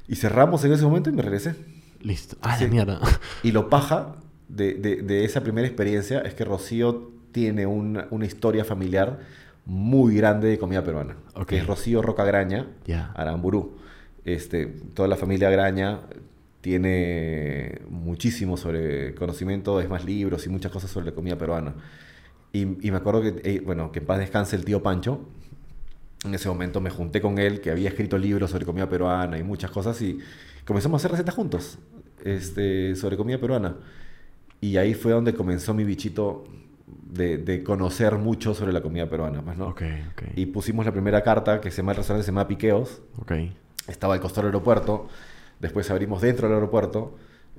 Y 0.07 0.15
cerramos 0.17 0.65
en 0.65 0.73
ese 0.73 0.85
momento 0.85 1.11
y 1.11 1.15
me 1.15 1.23
regresé. 1.23 1.55
Listo. 2.01 2.37
Ah, 2.43 2.57
Sí. 2.57 2.67
mierda. 2.69 3.01
Y 3.43 3.51
lo 3.53 3.69
paja 3.69 4.15
de, 4.49 4.75
de- 4.75 5.03
de 5.03 5.25
esa 5.25 5.43
primera 5.43 5.67
experiencia 5.67 6.21
es 6.21 6.35
que 6.35 6.45
Rocío 6.45 7.11
tiene 7.33 7.67
una, 7.67 8.07
una 8.11 8.25
historia 8.27 8.65
familiar 8.65 9.19
muy 9.71 10.17
grande 10.17 10.49
de 10.49 10.59
comida 10.59 10.83
peruana. 10.83 11.15
Ok. 11.35 11.47
Que 11.47 11.59
es 11.59 11.67
Rocío 11.67 12.03
Roca 12.03 12.25
Graña, 12.25 12.67
Ya. 12.87 13.13
Aramburú. 13.15 13.77
Este, 14.25 14.67
toda 14.67 15.07
la 15.07 15.15
familia 15.15 15.49
Graña 15.49 16.01
tiene 16.61 17.81
muchísimo 17.89 18.57
sobre 18.57 19.15
conocimiento, 19.15 19.81
es 19.81 19.89
más 19.89 20.05
libros 20.05 20.45
y 20.45 20.49
muchas 20.49 20.73
cosas 20.73 20.91
sobre 20.91 21.07
la 21.07 21.13
comida 21.13 21.39
peruana. 21.39 21.75
Y, 22.53 22.63
y 22.85 22.91
me 22.91 22.97
acuerdo 22.97 23.23
que, 23.23 23.41
eh, 23.45 23.63
bueno, 23.65 23.93
que 23.93 24.01
en 24.01 24.07
paz 24.07 24.19
descanse 24.19 24.57
el 24.57 24.65
tío 24.65 24.83
Pancho. 24.83 25.21
En 26.25 26.35
ese 26.35 26.49
momento 26.49 26.81
me 26.81 26.91
junté 26.91 27.21
con 27.21 27.39
él, 27.39 27.61
que 27.61 27.71
había 27.71 27.91
escrito 27.91 28.19
libros 28.19 28.51
sobre 28.51 28.67
comida 28.67 28.89
peruana 28.89 29.39
y 29.39 29.45
muchas 29.45 29.71
cosas, 29.71 30.03
y 30.03 30.19
comenzamos 30.67 30.97
a 30.97 31.01
hacer 31.01 31.13
recetas 31.13 31.35
juntos 31.37 31.79
este, 32.25 32.97
sobre 32.97 33.17
comida 33.17 33.39
peruana. 33.39 33.77
Y 34.61 34.79
ahí 34.79 34.95
fue 34.95 35.13
donde 35.13 35.33
comenzó 35.33 35.75
mi 35.75 35.85
bichito 35.85 36.45
de, 37.11 37.39
de 37.39 37.63
conocer 37.63 38.17
mucho 38.17 38.55
sobre 38.55 38.73
la 38.73 38.81
comida 38.83 39.09
peruana. 39.09 39.43
Pues, 39.43 39.57
¿no? 39.59 39.69
Y 40.37 40.47
pusimos 40.47 40.85
la 40.87 40.93
primera 40.93 41.23
carta, 41.23 41.61
que 41.61 41.71
se 41.71 41.79
llama 41.79 41.93
el 41.93 41.99
restaurante, 41.99 42.25
se 42.25 42.31
llama 42.33 42.47
Piqueos, 42.49 43.03
Ok. 43.19 43.33
estaba 43.89 44.15
al 44.15 44.21
costado 44.21 44.47
del 44.47 44.55
aeropuerto, 44.55 45.09
después 45.59 45.91
abrimos 45.91 46.21
dentro 46.23 46.47
del 46.49 46.55
aeropuerto, 46.57 47.17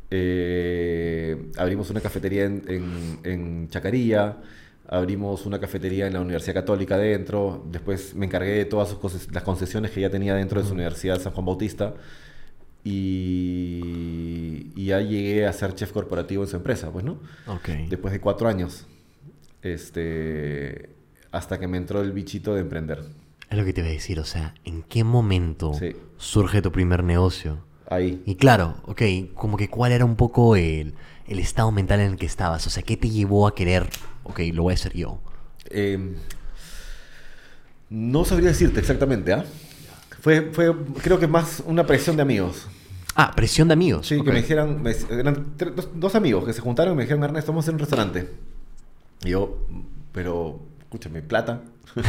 eh, 0.09 1.49
abrimos 1.57 1.89
una 1.89 2.01
cafetería 2.01 2.45
en, 2.45 2.63
en- 2.67 3.19
en 3.23 3.69
Chacarilla, 3.69 4.37
abrimos 4.87 5.45
una 5.45 5.59
cafetería 5.59 6.07
en 6.07 6.13
la 6.13 6.19
Universidad 6.21 6.55
Católica 6.55 6.97
dentro, 6.97 7.63
después 7.71 8.13
me 8.15 8.25
encargué 8.25 8.51
de 8.51 8.65
todas 8.65 8.89
sus 8.89 9.31
las 9.31 9.43
concesiones 9.43 9.91
que 9.91 10.01
ya 10.01 10.09
tenía 10.09 10.35
dentro 10.35 10.61
de 10.61 10.67
su 10.67 10.73
Universidad 10.73 11.19
San 11.19 11.31
Juan 11.33 11.45
Bautista. 11.45 11.93
Y, 12.83 14.71
y 14.75 14.85
ya 14.85 15.01
llegué 15.01 15.45
a 15.45 15.53
ser 15.53 15.75
chef 15.75 15.91
corporativo 15.91 16.43
en 16.43 16.49
su 16.49 16.55
empresa, 16.55 16.91
pues, 16.91 17.05
¿no? 17.05 17.19
Después 17.89 18.11
de 18.11 18.19
cuatro 18.19 18.47
años, 18.47 18.85
este, 19.61 20.89
hasta 21.31 21.59
que 21.59 21.67
me 21.67 21.77
entró 21.77 22.01
el 22.01 22.11
bichito 22.11 22.53
de 22.55 22.61
emprender. 22.61 23.03
Es 23.49 23.57
lo 23.57 23.65
que 23.65 23.73
te 23.73 23.81
iba 23.81 23.89
a 23.89 23.93
decir, 23.93 24.19
o 24.19 24.25
sea, 24.25 24.53
¿en 24.63 24.83
qué 24.83 25.03
momento 25.03 25.73
Sí. 25.73 25.95
surge 26.17 26.61
tu 26.61 26.71
primer 26.71 27.03
negocio? 27.03 27.59
Ahí. 27.89 28.21
Y 28.25 28.35
claro, 28.35 28.75
ok, 28.85 29.01
como 29.33 29.57
que 29.57 29.69
cuál 29.69 29.91
era 29.91 30.05
un 30.05 30.15
poco 30.15 30.55
el, 30.55 30.93
el 31.27 31.39
estado 31.39 31.71
mental 31.71 31.99
en 31.99 32.11
el 32.11 32.17
que 32.17 32.25
estabas, 32.25 32.65
o 32.65 32.69
sea, 32.69 32.83
¿qué 32.83 32.95
te 32.95 33.09
llevó 33.09 33.47
a 33.47 33.53
querer, 33.55 33.89
ok, 34.23 34.39
lo 34.53 34.63
voy 34.63 34.71
a 34.71 34.75
hacer 34.75 34.93
yo? 34.93 35.19
Eh, 35.69 36.15
no 37.89 38.23
sabría 38.25 38.49
decirte 38.49 38.79
exactamente, 38.79 39.33
¿ah? 39.33 39.43
Fue, 40.21 40.49
fue, 40.53 40.73
creo 41.01 41.19
que 41.19 41.27
más 41.27 41.61
una 41.65 41.85
presión 41.85 42.15
de 42.15 42.21
amigos. 42.21 42.67
Ah, 43.15 43.33
presión 43.35 43.67
de 43.67 43.73
amigos. 43.73 44.07
Sí, 44.07 44.21
que 44.23 44.31
me 44.31 44.37
dijeran, 44.41 44.81
me- 44.81 44.95
eran 45.09 45.53
dos, 45.57 45.89
dos 45.95 46.15
amigos 46.15 46.45
que 46.45 46.53
se 46.53 46.61
juntaron 46.61 46.93
y 46.93 46.97
me 46.97 47.03
dijeron, 47.03 47.23
Ernesto, 47.23 47.51
vamos 47.51 47.63
a 47.63 47.65
hacer 47.65 47.73
un 47.73 47.79
restaurante. 47.79 48.29
Y 49.23 49.29
yo, 49.31 49.57
pero, 50.11 50.59
escúchame, 50.81 51.21
plata. 51.21 51.61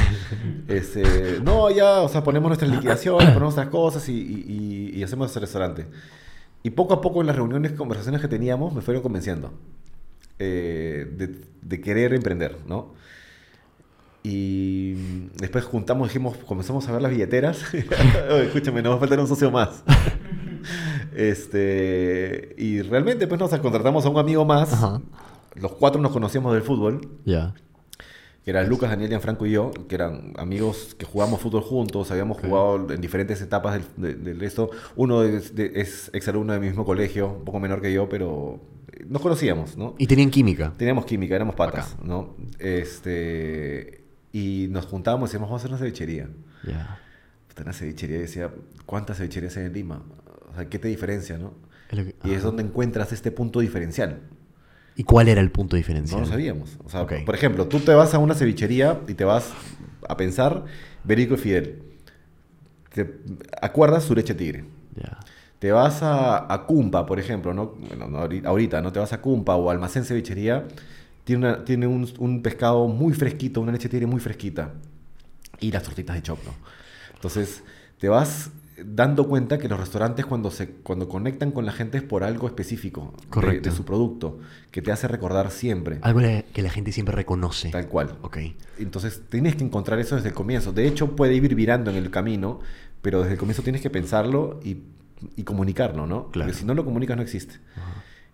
Este, 0.68 1.40
no, 1.42 1.70
ya, 1.70 2.00
o 2.02 2.08
sea, 2.08 2.22
ponemos 2.22 2.48
nuestras 2.48 2.70
liquidaciones, 2.70 3.24
ponemos 3.34 3.54
nuestras 3.56 3.68
cosas 3.68 4.08
y, 4.08 4.12
y- 4.12 4.90
y- 4.94 4.98
y 4.98 5.02
hacemos 5.02 5.30
ese 5.30 5.40
restaurante. 5.40 5.86
Y 6.62 6.70
poco 6.70 6.94
a 6.94 7.00
poco 7.00 7.20
en 7.20 7.26
las 7.26 7.36
reuniones, 7.36 7.72
conversaciones 7.72 8.20
que 8.20 8.28
teníamos, 8.28 8.72
me 8.74 8.80
fueron 8.82 9.02
convenciendo 9.02 9.52
eh, 10.38 11.06
de, 11.16 11.40
de 11.60 11.80
querer 11.80 12.14
emprender, 12.14 12.58
¿no? 12.66 12.94
Y 14.22 14.92
después 15.40 15.64
juntamos, 15.64 16.06
dijimos, 16.08 16.36
comenzamos 16.46 16.88
a 16.88 16.92
ver 16.92 17.02
las 17.02 17.10
billeteras. 17.10 17.60
Escúchame, 17.74 18.80
nos 18.82 18.92
va 18.92 18.96
a 18.96 19.00
faltar 19.00 19.18
un 19.18 19.26
socio 19.26 19.50
más. 19.50 19.82
este, 21.16 22.54
y 22.58 22.82
realmente, 22.82 23.26
pues 23.26 23.40
nos 23.40 23.50
contratamos 23.58 24.06
a 24.06 24.08
un 24.08 24.18
amigo 24.18 24.44
más. 24.44 24.72
Ajá. 24.72 25.00
Los 25.54 25.72
cuatro 25.72 26.00
nos 26.00 26.12
conocíamos 26.12 26.52
del 26.54 26.62
fútbol, 26.62 27.00
Ya. 27.24 27.54
que 28.44 28.50
eran 28.50 28.68
Lucas, 28.68 28.90
Daniel, 28.90 29.08
Gianfranco 29.10 29.46
y 29.46 29.52
yo, 29.52 29.70
que 29.88 29.94
eran 29.94 30.32
amigos 30.36 30.94
que 30.98 31.04
jugamos 31.04 31.40
fútbol 31.40 31.62
juntos, 31.62 32.10
habíamos 32.10 32.38
jugado 32.38 32.92
en 32.92 33.00
diferentes 33.00 33.40
etapas 33.40 33.74
del, 33.74 33.84
de- 33.96 34.14
del 34.14 34.40
resto. 34.40 34.70
Uno 34.96 35.22
es, 35.22 35.54
de- 35.54 35.72
es 35.80 36.10
exalumno 36.12 36.52
de 36.52 36.58
mi 36.60 36.66
mismo 36.66 36.84
colegio, 36.84 37.28
un 37.38 37.44
poco 37.44 37.60
menor 37.60 37.80
que 37.82 37.92
yo, 37.92 38.08
pero 38.08 38.60
eh, 38.92 39.04
nos 39.08 39.22
conocíamos, 39.22 39.76
¿no? 39.76 39.94
Y 39.98 40.06
tenían 40.06 40.30
química. 40.30 40.72
Teníamos 40.76 41.04
química, 41.06 41.36
éramos 41.36 41.54
patas, 41.54 41.96
¿no? 42.02 42.34
Este, 42.58 44.04
y 44.32 44.66
nos 44.70 44.86
juntábamos 44.86 45.28
y 45.28 45.30
decíamos, 45.30 45.48
vamos 45.50 45.60
a 45.60 45.64
hacer 45.64 45.70
una 45.70 45.78
cevichería. 45.78 46.28
Ya. 46.66 46.98
Puta, 47.48 47.62
Una 47.62 47.72
cevichería, 47.72 48.16
y 48.16 48.20
decía, 48.22 48.50
¿cuántas 48.86 49.18
cevicherías 49.18 49.56
hay 49.56 49.66
en 49.66 49.72
Lima? 49.74 50.02
O 50.50 50.54
sea, 50.56 50.68
¿qué 50.68 50.78
te 50.78 50.88
diferencia, 50.88 51.38
no? 51.38 51.52
Que- 51.88 52.14
Y 52.24 52.30
es 52.32 52.42
donde 52.42 52.62
encuentras 52.62 53.12
este 53.12 53.30
punto 53.30 53.60
diferencial. 53.60 54.20
¿Y 54.96 55.04
cuál 55.04 55.28
era 55.28 55.40
el 55.40 55.50
punto 55.50 55.74
No 55.76 55.78
diferencial? 55.78 56.20
lo 56.20 56.26
sabíamos. 56.26 56.76
O 56.84 56.90
sea, 56.90 57.06
por 57.06 57.34
ejemplo, 57.34 57.66
tú 57.66 57.80
te 57.80 57.92
vas 57.94 58.12
a 58.14 58.18
una 58.18 58.34
cevichería 58.34 59.00
y 59.08 59.14
te 59.14 59.24
vas 59.24 59.50
a 60.08 60.16
pensar 60.16 60.64
Berico 61.04 61.34
y 61.34 61.38
Fidel. 61.38 61.82
Te 62.94 63.20
acuerdas 63.60 64.04
su 64.04 64.14
leche 64.14 64.34
tigre. 64.34 64.64
Ya. 64.94 65.18
te 65.58 65.72
vas 65.72 66.02
a, 66.02 66.52
a 66.52 66.66
Cumpa, 66.66 67.06
por 67.06 67.18
ejemplo, 67.18 67.54
¿no? 67.54 67.68
Bueno, 67.88 68.08
no 68.08 68.18
ahori- 68.18 68.44
ahorita, 68.44 68.82
¿no? 68.82 68.92
Te 68.92 68.98
vas 68.98 69.12
a 69.14 69.20
Cumpa 69.22 69.54
o 69.56 69.70
Almacén 69.70 70.04
Cevichería, 70.04 70.66
tiene, 71.24 71.46
una- 71.46 71.64
tiene 71.64 71.86
un, 71.86 72.06
un 72.18 72.42
pescado 72.42 72.88
muy 72.88 73.14
fresquito, 73.14 73.60
una 73.62 73.72
leche 73.72 73.88
tigre 73.88 74.06
muy 74.06 74.20
fresquita. 74.20 74.72
Y 75.60 75.70
las 75.72 75.84
tortitas 75.84 76.16
de 76.16 76.22
choclo. 76.22 76.50
Entonces, 77.14 77.62
te 77.98 78.08
vas 78.08 78.50
dando 78.84 79.26
cuenta 79.28 79.58
que 79.58 79.68
los 79.68 79.78
restaurantes 79.78 80.26
cuando, 80.26 80.50
se, 80.50 80.68
cuando 80.70 81.08
conectan 81.08 81.50
con 81.52 81.64
la 81.66 81.72
gente 81.72 81.98
es 81.98 82.02
por 82.04 82.24
algo 82.24 82.46
específico 82.46 83.14
de- 83.20 83.28
Correcto. 83.28 83.70
de 83.70 83.76
su 83.76 83.84
producto, 83.84 84.38
que 84.70 84.82
te 84.82 84.92
hace 84.92 85.08
recordar 85.08 85.50
siempre. 85.50 85.98
Algo 86.02 86.20
que 86.52 86.62
la 86.62 86.70
gente 86.70 86.92
siempre 86.92 87.14
reconoce. 87.14 87.70
Tal 87.70 87.88
cual. 87.88 88.16
Ok. 88.22 88.38
Entonces 88.78 89.22
tienes 89.28 89.56
que 89.56 89.64
encontrar 89.64 89.98
eso 89.98 90.16
desde 90.16 90.28
el 90.28 90.34
comienzo. 90.34 90.72
De 90.72 90.86
hecho, 90.86 91.14
puede 91.16 91.34
ir 91.34 91.54
virando 91.54 91.90
en 91.90 91.96
el 91.96 92.10
camino, 92.10 92.60
pero 93.02 93.20
desde 93.20 93.32
el 93.34 93.38
comienzo 93.38 93.62
tienes 93.62 93.80
que 93.82 93.90
pensarlo 93.90 94.60
y, 94.64 94.78
y 95.36 95.42
comunicarlo, 95.44 96.06
¿no? 96.06 96.28
Claro. 96.30 96.48
Porque 96.48 96.58
si 96.60 96.64
no 96.64 96.74
lo 96.74 96.84
comunicas 96.84 97.16
no 97.16 97.22
existe. 97.22 97.56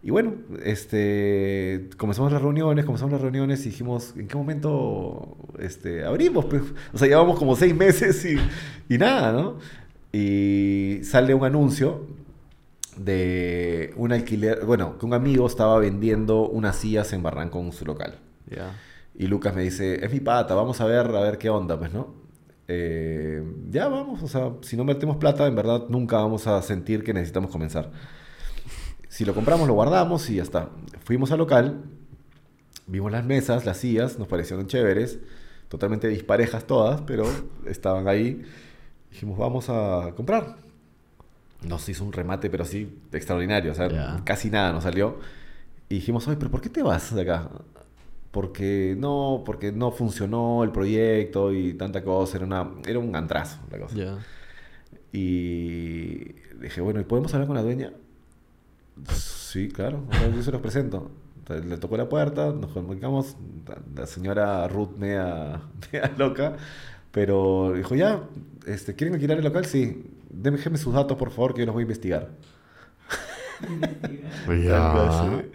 Y 0.00 0.10
bueno, 0.10 0.34
este, 0.64 1.88
comenzamos 1.96 2.30
las 2.32 2.40
reuniones, 2.40 2.84
comenzamos 2.84 3.12
las 3.12 3.20
reuniones 3.20 3.66
y 3.66 3.70
dijimos, 3.70 4.14
¿en 4.16 4.28
qué 4.28 4.36
momento 4.36 5.36
este, 5.58 6.04
abrimos? 6.04 6.44
Pues, 6.46 6.62
o 6.92 6.98
sea, 6.98 7.08
llevamos 7.08 7.36
como 7.38 7.56
seis 7.56 7.74
meses 7.74 8.24
y, 8.24 8.36
y 8.94 8.98
nada, 8.98 9.32
¿no? 9.32 9.56
Y 10.12 11.00
sale 11.02 11.34
un 11.34 11.44
anuncio 11.44 12.06
de 12.96 13.92
un 13.96 14.12
alquiler, 14.12 14.64
bueno, 14.64 14.98
que 14.98 15.06
un 15.06 15.14
amigo 15.14 15.46
estaba 15.46 15.78
vendiendo 15.78 16.48
unas 16.48 16.76
sillas 16.76 17.12
en 17.12 17.22
Barranco 17.22 17.60
en 17.60 17.72
su 17.72 17.84
local. 17.84 18.18
Y 19.14 19.26
Lucas 19.26 19.54
me 19.54 19.62
dice, 19.62 20.04
es 20.04 20.12
mi 20.12 20.20
pata, 20.20 20.54
vamos 20.54 20.80
a 20.80 20.86
ver, 20.86 21.06
a 21.06 21.20
ver 21.20 21.38
qué 21.38 21.50
onda, 21.50 21.78
pues, 21.78 21.92
¿no? 21.92 22.14
Eh, 22.68 23.42
ya 23.70 23.88
vamos, 23.88 24.22
o 24.22 24.28
sea, 24.28 24.52
si 24.60 24.76
no 24.76 24.84
metemos 24.84 25.16
plata, 25.16 25.46
en 25.46 25.54
verdad 25.54 25.84
nunca 25.88 26.16
vamos 26.16 26.46
a 26.46 26.60
sentir 26.62 27.02
que 27.02 27.14
necesitamos 27.14 27.50
comenzar. 27.50 27.90
Si 29.08 29.24
lo 29.24 29.34
compramos, 29.34 29.66
lo 29.66 29.74
guardamos 29.74 30.28
y 30.30 30.36
ya 30.36 30.42
está. 30.42 30.68
Fuimos 31.04 31.32
al 31.32 31.38
local, 31.38 31.82
vimos 32.86 33.10
las 33.10 33.24
mesas, 33.24 33.64
las 33.64 33.78
sillas, 33.78 34.18
nos 34.18 34.28
parecieron 34.28 34.66
chéveres, 34.66 35.18
totalmente 35.68 36.08
disparejas 36.08 36.66
todas, 36.66 37.00
pero 37.02 37.24
estaban 37.66 38.06
ahí. 38.06 38.42
Dijimos, 39.10 39.38
vamos 39.38 39.68
a 39.68 40.12
comprar. 40.16 40.56
Nos 41.66 41.88
hizo 41.88 42.04
un 42.04 42.12
remate, 42.12 42.50
pero 42.50 42.62
así 42.62 42.98
extraordinario, 43.12 43.72
o 43.72 43.74
sea, 43.74 43.88
Ya. 43.88 44.22
casi 44.24 44.48
nada 44.50 44.72
nos 44.72 44.84
salió. 44.84 45.18
Y 45.88 45.96
dijimos, 45.96 46.26
oye, 46.28 46.36
pero 46.36 46.50
¿por 46.50 46.60
qué 46.60 46.68
te 46.68 46.82
vas 46.82 47.14
de 47.14 47.22
acá? 47.22 47.48
Porque 48.30 48.94
no, 48.98 49.42
porque 49.44 49.72
no 49.72 49.90
funcionó 49.90 50.62
el 50.62 50.70
proyecto 50.70 51.52
y 51.52 51.72
tanta 51.74 52.04
cosa, 52.04 52.36
era, 52.36 52.46
una, 52.46 52.70
era 52.86 52.98
un 52.98 53.16
antrazo 53.16 53.58
la 53.70 53.78
cosa. 53.78 53.96
Ya. 53.96 54.18
Y 55.12 56.34
dije, 56.60 56.80
bueno, 56.80 57.00
¿y 57.00 57.04
podemos 57.04 57.32
hablar 57.34 57.46
con 57.46 57.56
la 57.56 57.62
dueña? 57.62 57.92
Sí, 59.12 59.68
claro, 59.68 60.04
yo 60.34 60.42
se 60.42 60.52
los 60.52 60.60
presento. 60.60 61.10
Le 61.48 61.78
tocó 61.78 61.96
la 61.96 62.08
puerta, 62.08 62.52
nos 62.52 62.72
comunicamos, 62.72 63.36
la, 63.66 63.78
la 64.02 64.06
señora 64.06 64.68
Ruth 64.68 64.96
media, 64.98 65.62
media 65.92 66.12
loca, 66.18 66.56
pero 67.10 67.72
dijo, 67.74 67.94
ya, 67.94 68.22
este, 68.68 68.94
¿quieren 68.94 69.14
alquilar 69.14 69.38
el 69.38 69.44
local? 69.44 69.64
Sí, 69.66 70.04
déjenme 70.30 70.78
sus 70.78 70.94
datos, 70.94 71.16
por 71.18 71.30
favor, 71.30 71.54
que 71.54 71.60
yo 71.60 71.66
los 71.66 71.74
voy 71.74 71.82
a 71.82 71.84
investigar. 71.84 72.28
Así. 74.46 75.50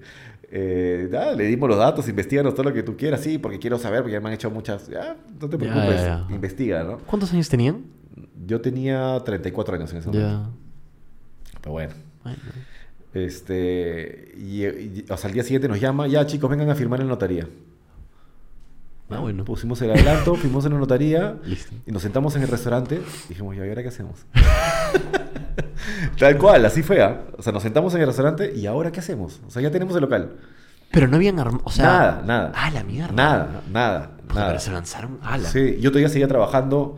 Eh, 0.55 1.09
ya, 1.11 1.31
le 1.33 1.45
dimos 1.45 1.67
los 1.67 1.77
datos, 1.79 2.07
investiganos 2.07 2.53
todo 2.53 2.65
lo 2.65 2.73
que 2.73 2.83
tú 2.83 2.95
quieras, 2.95 3.21
sí, 3.21 3.39
porque 3.39 3.57
quiero 3.57 3.79
saber, 3.79 4.01
porque 4.01 4.13
ya 4.13 4.19
me 4.21 4.27
han 4.27 4.33
hecho 4.35 4.51
muchas, 4.51 4.87
ya, 4.87 5.15
no 5.41 5.49
te 5.49 5.57
Ya, 5.57 5.57
preocupes, 5.57 5.95
ya, 6.01 6.25
ya. 6.29 6.35
investiga, 6.35 6.83
¿no? 6.83 6.97
¿Cuántos 6.99 7.33
años 7.33 7.49
tenían? 7.49 7.85
Yo 8.45 8.61
tenía 8.61 9.19
34 9.25 9.75
años 9.75 9.91
en 9.91 9.97
ese 9.97 10.07
momento. 10.09 10.27
Ya. 10.29 10.49
Pero 11.61 11.71
bueno. 11.71 11.93
Bueno. 12.23 12.37
Este, 13.15 14.33
y, 14.37 14.63
y- 14.65 15.05
o 15.09 15.17
sea, 15.17 15.27
al 15.29 15.33
día 15.33 15.43
siguiente 15.43 15.67
nos 15.67 15.79
llama, 15.79 16.07
ya 16.07 16.25
chicos, 16.27 16.49
vengan 16.49 16.69
a 16.69 16.75
firmar 16.75 16.99
en 16.99 17.07
la 17.07 17.13
notaría. 17.13 17.47
Ah, 19.09 19.19
bueno. 19.19 19.43
Pusimos 19.45 19.81
el 19.81 19.91
adelanto, 19.91 20.35
fuimos 20.41 20.65
en 20.65 20.73
la 20.73 20.79
notaría 20.79 21.35
Listo. 21.43 21.73
y 21.85 21.91
nos 21.91 22.01
sentamos 22.01 22.35
en 22.35 22.43
el 22.43 22.47
restaurante. 22.47 23.01
Dijimos, 23.29 23.55
¿y 23.55 23.59
ahora 23.59 23.81
qué 23.81 23.89
hacemos? 23.89 24.25
Tal 26.17 26.37
cual, 26.37 26.65
así 26.65 26.81
fue. 26.83 27.01
¿ah? 27.01 27.21
O 27.37 27.41
sea, 27.41 27.51
nos 27.53 27.63
sentamos 27.63 27.93
en 27.95 28.01
el 28.01 28.07
restaurante 28.07 28.53
y 28.55 28.65
ahora 28.65 28.91
qué 28.91 28.99
hacemos? 28.99 29.41
O 29.47 29.51
sea, 29.51 29.61
ya 29.61 29.71
tenemos 29.71 29.95
el 29.95 30.01
local. 30.01 30.31
Pero 30.91 31.07
no 31.07 31.15
habían 31.17 31.39
armado. 31.39 31.63
O 31.65 31.71
sea, 31.71 31.85
nada, 31.85 32.21
nada. 32.25 32.51
Ah, 32.55 32.69
la 32.71 32.83
mierda. 32.83 33.13
Nada, 33.13 33.61
nada, 33.71 34.11
nada. 34.33 34.47
Pero 34.47 34.59
se 34.59 34.71
lanzaron. 34.71 35.19
ala. 35.23 35.49
Sí, 35.49 35.77
yo 35.79 35.89
todavía 35.91 36.09
seguía 36.09 36.27
trabajando 36.27 36.97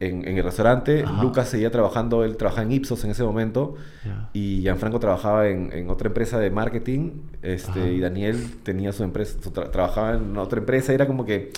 en, 0.00 0.26
en 0.28 0.36
el 0.38 0.44
restaurante. 0.44 1.04
Ajá. 1.04 1.22
Lucas 1.22 1.48
seguía 1.48 1.70
trabajando, 1.70 2.24
él 2.24 2.36
trabajaba 2.36 2.62
en 2.64 2.72
Ipsos 2.72 3.04
en 3.04 3.10
ese 3.10 3.22
momento. 3.22 3.76
Ya. 4.04 4.30
Y 4.32 4.60
Gianfranco 4.62 4.98
trabajaba 5.00 5.48
en, 5.48 5.72
en 5.72 5.90
otra 5.90 6.08
empresa 6.08 6.38
de 6.38 6.50
marketing. 6.50 7.12
Este, 7.42 7.80
Ajá. 7.80 7.88
y 7.88 8.00
Daniel 8.00 8.56
tenía 8.62 8.92
su 8.92 9.04
empresa, 9.04 9.38
su 9.42 9.52
tra- 9.52 9.70
trabajaba 9.70 10.14
en 10.14 10.36
otra 10.36 10.58
empresa. 10.58 10.92
Era 10.92 11.06
como 11.06 11.24
que 11.24 11.52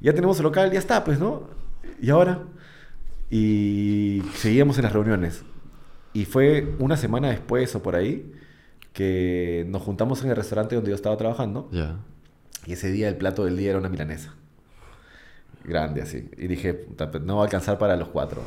ya 0.00 0.12
tenemos 0.12 0.38
el 0.38 0.44
local, 0.44 0.70
ya 0.72 0.78
está, 0.78 1.04
pues, 1.04 1.18
¿no? 1.18 1.48
¿Y 2.00 2.10
ahora? 2.10 2.40
Y 3.30 4.22
seguíamos 4.34 4.78
en 4.78 4.84
las 4.84 4.92
reuniones. 4.92 5.42
Y 6.12 6.24
fue 6.24 6.74
una 6.78 6.96
semana 6.96 7.28
después 7.28 7.74
o 7.74 7.82
por 7.82 7.96
ahí 7.96 8.32
que 8.92 9.66
nos 9.68 9.82
juntamos 9.82 10.22
en 10.24 10.30
el 10.30 10.36
restaurante 10.36 10.74
donde 10.74 10.90
yo 10.90 10.94
estaba 10.94 11.16
trabajando. 11.16 11.68
Y 12.64 12.72
ese 12.72 12.90
día 12.90 13.08
el 13.08 13.16
plato 13.16 13.44
del 13.44 13.56
día 13.56 13.70
era 13.70 13.78
una 13.78 13.88
milanesa. 13.88 14.34
Grande 15.66 16.02
así. 16.02 16.30
Y 16.36 16.46
dije, 16.46 16.74
"Puta, 16.74 17.10
pero 17.10 17.24
no 17.24 17.36
va 17.36 17.42
a 17.42 17.44
alcanzar 17.44 17.76
para 17.78 17.96
los 17.96 18.08
cuatro. 18.08 18.42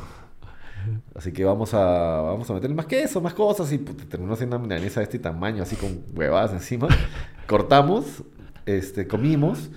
Así 1.14 1.32
que 1.32 1.44
vamos 1.44 1.74
a, 1.74 2.20
vamos 2.22 2.48
a 2.48 2.54
meterle 2.54 2.74
más 2.74 2.86
queso, 2.86 3.20
más 3.20 3.34
cosas. 3.34 3.70
Y 3.72 3.78
puta, 3.78 4.04
terminó 4.08 4.34
siendo 4.36 4.56
una 4.56 4.66
milanesa 4.66 5.00
de 5.00 5.04
este 5.04 5.18
tamaño, 5.18 5.62
así 5.62 5.76
con 5.76 6.02
huevadas 6.14 6.52
encima. 6.52 6.88
Cortamos, 7.46 8.22
este, 8.66 9.06
comimos, 9.06 9.70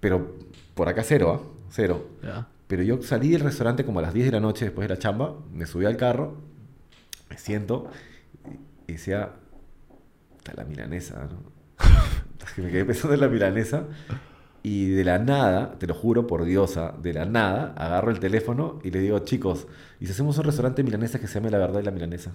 pero 0.00 0.36
por 0.74 0.88
acá 0.88 1.02
cero, 1.02 1.40
¿ah? 1.42 1.66
Cero. 1.70 2.06
Ya. 2.22 2.46
Pero 2.66 2.82
yo 2.82 3.02
salí 3.02 3.30
del 3.30 3.40
restaurante 3.40 3.84
como 3.84 4.00
a 4.00 4.02
las 4.02 4.14
10 4.14 4.26
de 4.26 4.32
la 4.32 4.40
noche 4.40 4.64
después 4.64 4.88
de 4.88 4.94
la 4.94 5.00
chamba, 5.00 5.34
me 5.52 5.66
subí 5.66 5.84
al 5.84 5.96
carro, 5.96 6.36
me 7.30 7.38
siento 7.38 7.88
y 8.88 8.92
decía, 8.92 9.32
está 10.38 10.52
la 10.54 10.64
milanesa, 10.64 11.28
¿no? 11.30 11.56
Es 12.46 12.52
que 12.52 12.62
me 12.62 12.70
quedé 12.70 12.84
pensando 12.84 13.14
en 13.14 13.20
la 13.20 13.28
milanesa 13.28 13.84
y 14.66 14.88
de 14.88 15.04
la 15.04 15.20
nada, 15.20 15.78
te 15.78 15.86
lo 15.86 15.94
juro 15.94 16.26
por 16.26 16.44
diosa, 16.44 16.92
de 17.00 17.12
la 17.12 17.24
nada, 17.24 17.72
agarro 17.76 18.10
el 18.10 18.18
teléfono 18.18 18.80
y 18.82 18.90
le 18.90 18.98
digo, 18.98 19.20
chicos, 19.20 19.68
¿y 20.00 20.06
si 20.06 20.12
hacemos 20.12 20.36
un 20.38 20.44
restaurante 20.44 20.82
milanesa 20.82 21.20
que 21.20 21.28
se 21.28 21.34
llame 21.34 21.52
La 21.52 21.58
Verdad 21.58 21.82
y 21.82 21.84
la 21.84 21.92
Milanesa? 21.92 22.32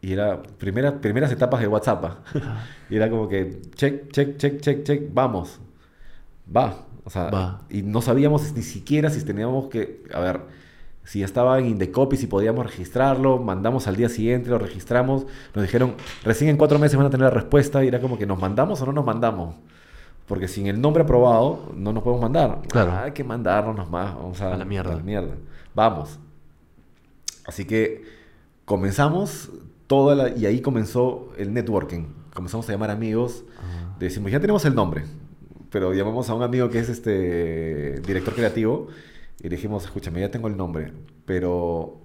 Y 0.00 0.14
era 0.14 0.42
primera, 0.42 1.02
primeras 1.02 1.30
etapas 1.32 1.60
de 1.60 1.68
WhatsApp. 1.68 2.02
y 2.88 2.96
era 2.96 3.10
como 3.10 3.28
que, 3.28 3.60
check, 3.74 4.10
check, 4.10 4.38
check, 4.38 4.58
check, 4.62 4.84
check, 4.84 5.02
vamos. 5.12 5.60
Va. 6.56 6.86
O 7.04 7.10
sea, 7.10 7.24
Va. 7.24 7.60
y 7.68 7.82
no 7.82 8.00
sabíamos 8.00 8.50
ni 8.54 8.62
siquiera 8.62 9.10
si 9.10 9.22
teníamos 9.26 9.68
que, 9.68 10.02
a 10.14 10.20
ver, 10.20 10.40
si 11.04 11.22
estaba 11.22 11.58
en 11.58 11.66
Indecopy, 11.66 12.16
si 12.16 12.26
podíamos 12.26 12.64
registrarlo, 12.64 13.36
mandamos 13.36 13.86
al 13.86 13.96
día 13.96 14.08
siguiente, 14.08 14.48
lo 14.48 14.56
registramos, 14.56 15.26
nos 15.54 15.62
dijeron, 15.62 15.96
recién 16.24 16.48
en 16.48 16.56
cuatro 16.56 16.78
meses 16.78 16.96
van 16.96 17.08
a 17.08 17.10
tener 17.10 17.24
la 17.24 17.34
respuesta, 17.34 17.84
y 17.84 17.88
era 17.88 18.00
como 18.00 18.16
que 18.16 18.24
nos 18.24 18.40
mandamos 18.40 18.80
o 18.80 18.86
no 18.86 18.92
nos 18.92 19.04
mandamos. 19.04 19.54
Porque 20.28 20.46
sin 20.46 20.66
el 20.66 20.80
nombre 20.80 21.02
aprobado, 21.02 21.72
no 21.74 21.92
nos 21.92 22.02
podemos 22.02 22.22
mandar. 22.22 22.60
Claro. 22.68 22.92
Ah, 22.92 23.04
hay 23.04 23.12
que 23.12 23.24
mandarnos 23.24 23.88
más, 23.90 24.14
vamos 24.14 24.40
a, 24.42 24.52
A 24.54 24.56
la 24.58 24.64
mierda. 24.64 24.92
a 24.92 24.96
la 24.96 25.02
mierda. 25.02 25.34
Vamos. 25.74 26.18
Así 27.46 27.64
que 27.64 28.04
comenzamos 28.66 29.50
toda 29.86 30.14
la, 30.14 30.28
y 30.36 30.44
ahí 30.46 30.60
comenzó 30.60 31.30
el 31.38 31.52
networking. 31.54 32.08
Comenzamos 32.34 32.68
a 32.68 32.72
llamar 32.72 32.90
amigos. 32.90 33.44
Ah. 33.58 33.96
Decimos, 33.98 34.30
ya 34.30 34.38
tenemos 34.38 34.64
el 34.66 34.74
nombre, 34.74 35.04
pero 35.70 35.94
llamamos 35.94 36.28
a 36.28 36.34
un 36.34 36.42
amigo 36.42 36.68
que 36.68 36.78
es 36.78 36.88
este 36.90 38.00
director 38.00 38.34
creativo 38.34 38.88
y 39.40 39.48
dijimos, 39.48 39.84
escúchame, 39.84 40.20
ya 40.20 40.30
tengo 40.30 40.46
el 40.48 40.56
nombre, 40.56 40.92
pero 41.24 42.00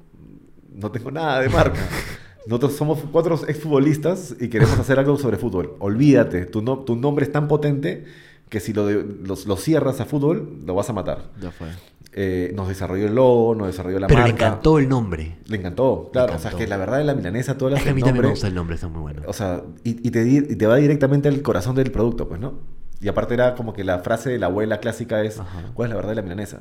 no 0.74 0.92
tengo 0.92 1.12
nada 1.12 1.42
de 1.42 1.50
marca. 1.50 1.80
Nosotros 2.48 2.74
somos 2.74 3.00
cuatro 3.12 3.36
exfutbolistas 3.48 4.36
y 4.40 4.50
queremos 4.50 4.78
hacer 4.78 5.00
algo 5.00 5.18
sobre 5.18 5.38
fútbol. 5.38 5.76
Olvídate, 5.80 6.46
tu, 6.46 6.62
no- 6.62 6.80
tu 6.80 6.96
nombre 6.96 7.26
es 7.26 7.32
tan 7.32 7.48
potente 7.48 8.06
que 8.50 8.60
si 8.60 8.74
lo, 8.74 8.86
de- 8.86 9.04
los- 9.24 9.46
lo 9.46 9.56
cierras 9.56 10.00
a 10.02 10.06
fútbol, 10.06 10.60
lo 10.66 10.76
vas 10.76 10.90
a 10.90 10.94
matar. 10.94 11.32
Ya 11.42 11.52
fue. 11.52 11.68
Eh, 12.16 12.52
nos 12.56 12.68
desarrolló 12.68 13.08
el 13.08 13.16
logo, 13.16 13.56
nos 13.56 13.68
desarrolló 13.68 13.98
la 14.00 14.08
Pero 14.08 14.20
marca. 14.22 14.36
le 14.36 14.46
encantó 14.46 14.78
el 14.78 14.88
nombre. 14.88 15.38
Le 15.48 15.58
encantó, 15.58 16.10
claro. 16.14 16.36
O 16.36 16.38
sea, 16.40 16.52
que 16.52 16.68
la 16.68 16.78
verdad 16.78 16.98
de 17.00 17.06
la 17.06 17.16
milanesa, 17.16 17.58
todas 17.58 17.72
las 17.72 17.80
Es 17.80 17.86
que 17.86 17.90
a 17.90 17.94
mí 17.94 18.02
el 18.02 18.06
también 18.06 18.22
me 18.22 18.28
nombre- 18.28 18.30
gusta 18.32 18.48
el 18.48 18.54
nombre, 18.56 18.76
está 18.76 18.88
muy 18.88 19.02
bueno. 19.02 19.22
o 19.26 19.34
sea, 19.34 19.64
y, 19.84 20.08
y 20.08 20.12
te, 20.12 20.28
y 20.28 20.42
te 20.56 20.68
va 20.68 20.76
directamente 20.76 21.30
al 21.30 21.42
corazón 21.42 21.76
del 21.76 21.92
producto, 21.92 22.28
pues, 22.28 22.40
¿no? 22.40 22.60
Y 23.02 23.08
aparte 23.08 23.34
era 23.34 23.56
como 23.56 23.74
que 23.74 23.84
la 23.84 24.00
frase 24.00 24.30
de 24.30 24.38
la 24.38 24.46
abuela 24.46 24.80
clásica 24.80 25.24
es, 25.24 25.40
Ajá. 25.40 25.72
¿cuál 25.74 25.88
es 25.88 25.90
la 25.92 25.96
verdad 25.96 26.10
de 26.12 26.16
la 26.18 26.22
milanesa? 26.22 26.60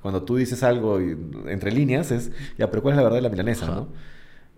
Cuando 0.00 0.22
tú 0.22 0.36
dices 0.36 0.62
algo 0.62 1.00
y- 1.00 1.16
entre 1.48 1.70
líneas 1.72 2.10
es, 2.10 2.30
ya, 2.56 2.70
pero 2.70 2.82
¿cuál 2.82 2.94
es 2.94 2.96
la 2.96 3.02
verdad 3.02 3.16
de 3.18 3.22
la 3.22 3.28
milanesa, 3.28 3.66
Ajá. 3.66 3.74
no? 3.74 3.88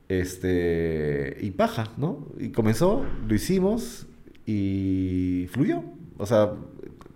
Este, 0.08 1.36
y 1.40 1.50
paja, 1.50 1.92
¿no? 1.96 2.26
Y 2.38 2.50
comenzó, 2.50 3.04
lo 3.26 3.34
hicimos 3.34 4.06
y 4.46 5.48
fluyó. 5.52 5.82
O 6.16 6.26
sea, 6.26 6.52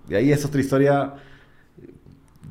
de 0.09 0.17
ahí 0.17 0.31
es 0.33 0.45
otra 0.45 0.61
historia 0.61 1.15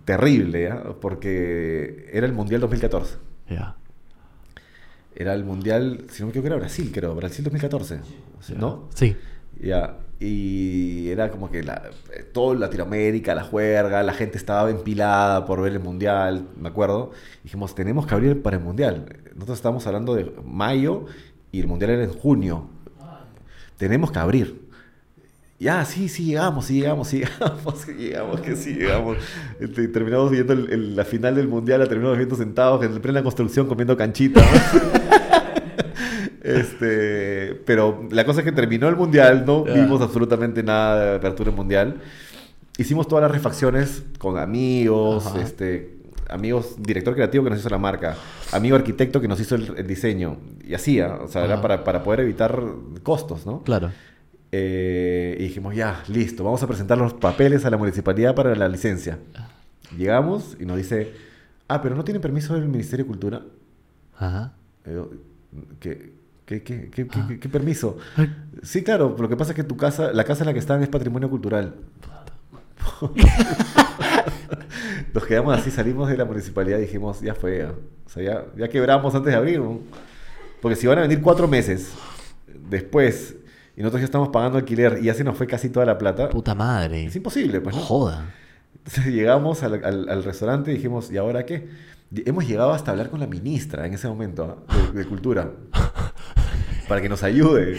terrible, 0.05 0.69
¿ah? 0.69 0.95
Porque 0.99 2.09
era 2.11 2.25
el 2.25 2.33
Mundial 2.33 2.61
2014. 2.61 3.17
Ya. 3.49 3.75
Era 5.13 5.33
el 5.33 5.43
mundial, 5.43 6.05
si 6.09 6.21
no 6.21 6.27
me 6.27 6.29
equivoco, 6.31 6.47
era 6.47 6.55
Brasil, 6.55 6.89
creo, 6.93 7.13
Brasil 7.13 7.43
2014, 7.43 7.99
¿no? 8.55 8.87
Sí. 8.95 9.15
Ya, 9.61 9.97
y 10.21 11.09
era 11.09 11.29
como 11.29 11.51
que 11.51 11.63
la, 11.63 11.89
eh, 12.13 12.23
todo 12.23 12.55
Latinoamérica, 12.55 13.35
la 13.35 13.43
juerga, 13.43 14.03
la 14.03 14.13
gente 14.13 14.37
estaba 14.37 14.69
empilada 14.69 15.45
por 15.45 15.61
ver 15.61 15.73
el 15.73 15.79
mundial, 15.79 16.47
me 16.59 16.69
acuerdo. 16.69 17.11
Dijimos, 17.43 17.75
tenemos 17.75 18.07
que 18.07 18.15
abrir 18.15 18.41
para 18.41 18.57
el 18.57 18.63
mundial. 18.63 19.05
Nosotros 19.41 19.57
estábamos 19.57 19.87
hablando 19.87 20.13
de 20.13 20.31
mayo 20.45 21.05
y 21.51 21.61
el 21.61 21.67
mundial 21.67 21.89
era 21.89 22.03
en 22.03 22.13
junio. 22.13 22.69
Tenemos 23.75 24.11
que 24.11 24.19
abrir. 24.19 24.61
Ya, 25.59 25.83
sí, 25.83 26.09
sí, 26.09 26.25
llegamos, 26.25 26.65
sí, 26.65 26.75
llegamos, 26.75 27.07
sí, 27.07 27.23
llegamos, 27.23 27.79
sí, 27.83 27.91
llegamos, 27.93 28.39
que 28.41 28.55
sí, 28.55 28.75
llegamos. 28.75 29.17
Este, 29.59 29.87
terminamos 29.87 30.29
viendo 30.29 30.53
el- 30.53 30.71
el- 30.71 30.95
la 30.95 31.05
final 31.05 31.33
del 31.33 31.47
mundial, 31.47 31.79
la 31.79 31.87
terminamos 31.87 32.17
viendo 32.19 32.35
sentados 32.35 32.85
en 32.85 33.01
plena 33.01 33.23
construcción 33.23 33.65
comiendo 33.65 33.97
canchita. 33.97 34.43
Este, 36.43 37.53
pero 37.65 38.07
la 38.11 38.25
cosa 38.25 38.39
es 38.41 38.45
que 38.45 38.51
terminó 38.51 38.87
el 38.89 38.95
mundial, 38.95 39.43
no 39.45 39.63
vimos 39.63 40.01
absolutamente 40.01 40.63
nada 40.63 41.11
de 41.11 41.15
apertura 41.17 41.51
mundial. 41.51 42.01
Hicimos 42.77 43.07
todas 43.07 43.21
las 43.23 43.31
refacciones 43.31 44.03
con 44.17 44.37
amigos, 44.39 45.27
Ajá. 45.27 45.39
este, 45.41 46.00
amigos, 46.31 46.75
director 46.79 47.13
creativo 47.13 47.43
que 47.43 47.49
nos 47.51 47.59
hizo 47.59 47.69
la 47.69 47.77
marca, 47.77 48.15
amigo 48.51 48.75
arquitecto 48.75 49.19
que 49.21 49.27
nos 49.27 49.39
hizo 49.39 49.55
el, 49.55 49.73
el 49.77 49.85
diseño. 49.87 50.37
Y 50.65 50.73
así, 50.73 50.99
¿ah? 50.99 51.19
o 51.23 51.27
sea, 51.27 51.45
era 51.45 51.61
para, 51.61 51.83
para 51.83 52.01
poder 52.03 52.21
evitar 52.21 52.61
costos, 53.03 53.45
¿no? 53.45 53.61
Claro. 53.63 53.91
Eh, 54.53 55.35
y 55.39 55.43
dijimos, 55.43 55.75
ya, 55.75 56.03
listo, 56.07 56.43
vamos 56.43 56.61
a 56.63 56.67
presentar 56.67 56.97
los 56.97 57.13
papeles 57.13 57.63
a 57.65 57.69
la 57.69 57.77
municipalidad 57.77 58.33
para 58.35 58.55
la 58.55 58.67
licencia. 58.67 59.17
Llegamos 59.97 60.57
y 60.59 60.65
nos 60.65 60.77
dice, 60.77 61.13
ah, 61.67 61.81
pero 61.81 61.95
no 61.95 62.03
tiene 62.03 62.19
permiso 62.19 62.53
del 62.55 62.67
Ministerio 62.67 63.05
de 63.05 63.07
Cultura. 63.09 63.41
Ajá. 64.17 64.53
¿Qué, 65.79 66.13
qué, 66.45 66.63
qué, 66.63 66.63
qué, 66.63 66.89
qué- 66.89 67.07
qué- 67.07 67.39
qué 67.39 67.49
permiso? 67.49 67.97
Sí, 68.63 68.83
claro, 68.83 69.15
lo 69.17 69.29
que 69.29 69.37
pasa 69.37 69.51
es 69.51 69.55
que 69.55 69.63
tu 69.63 69.77
casa, 69.77 70.11
la 70.11 70.23
casa 70.23 70.43
en 70.43 70.47
la 70.47 70.53
que 70.53 70.59
están 70.59 70.81
es 70.83 70.89
patrimonio 70.89 71.29
cultural. 71.29 71.75
Nos 75.13 75.25
quedamos 75.25 75.57
así, 75.57 75.71
salimos 75.71 76.09
de 76.09 76.17
la 76.17 76.25
municipalidad 76.25 76.77
y 76.77 76.81
dijimos, 76.81 77.21
ya 77.21 77.33
fue, 77.35 77.65
o 77.65 78.09
sea, 78.09 78.23
ya, 78.23 78.45
ya 78.57 78.67
quebramos 78.69 79.13
antes 79.15 79.31
de 79.31 79.37
abrir. 79.37 79.61
Porque 80.61 80.75
si 80.75 80.87
van 80.87 80.99
a 80.99 81.01
venir 81.01 81.21
cuatro 81.21 81.47
meses 81.47 81.91
después 82.69 83.35
y 83.75 83.81
nosotros 83.81 84.01
ya 84.01 84.05
estamos 84.05 84.29
pagando 84.29 84.57
alquiler 84.57 84.99
y 85.01 85.05
ya 85.05 85.13
se 85.13 85.23
nos 85.23 85.37
fue 85.37 85.47
casi 85.47 85.69
toda 85.69 85.85
la 85.85 85.97
plata, 85.97 86.29
Puta 86.29 86.55
madre. 86.55 87.05
es 87.05 87.15
imposible, 87.15 87.61
pues, 87.61 87.75
¿no? 87.75 87.81
Joda. 87.81 88.33
Entonces 88.77 89.07
llegamos 89.13 89.63
al, 89.63 89.83
al- 89.83 90.09
al 90.09 90.23
restaurante 90.23 90.71
y 90.71 90.75
dijimos, 90.75 91.11
¿y 91.11 91.17
ahora 91.17 91.45
qué? 91.45 91.67
Hemos 92.25 92.47
llegado 92.47 92.73
hasta 92.73 92.91
hablar 92.91 93.09
con 93.09 93.19
la 93.19 93.27
ministra 93.27 93.85
en 93.85 93.93
ese 93.93 94.07
momento 94.07 94.63
¿ah? 94.67 94.75
de, 94.93 94.99
de 94.99 95.05
Cultura 95.05 95.51
para 96.87 97.01
que 97.01 97.09
nos 97.09 97.23
ayude. 97.23 97.77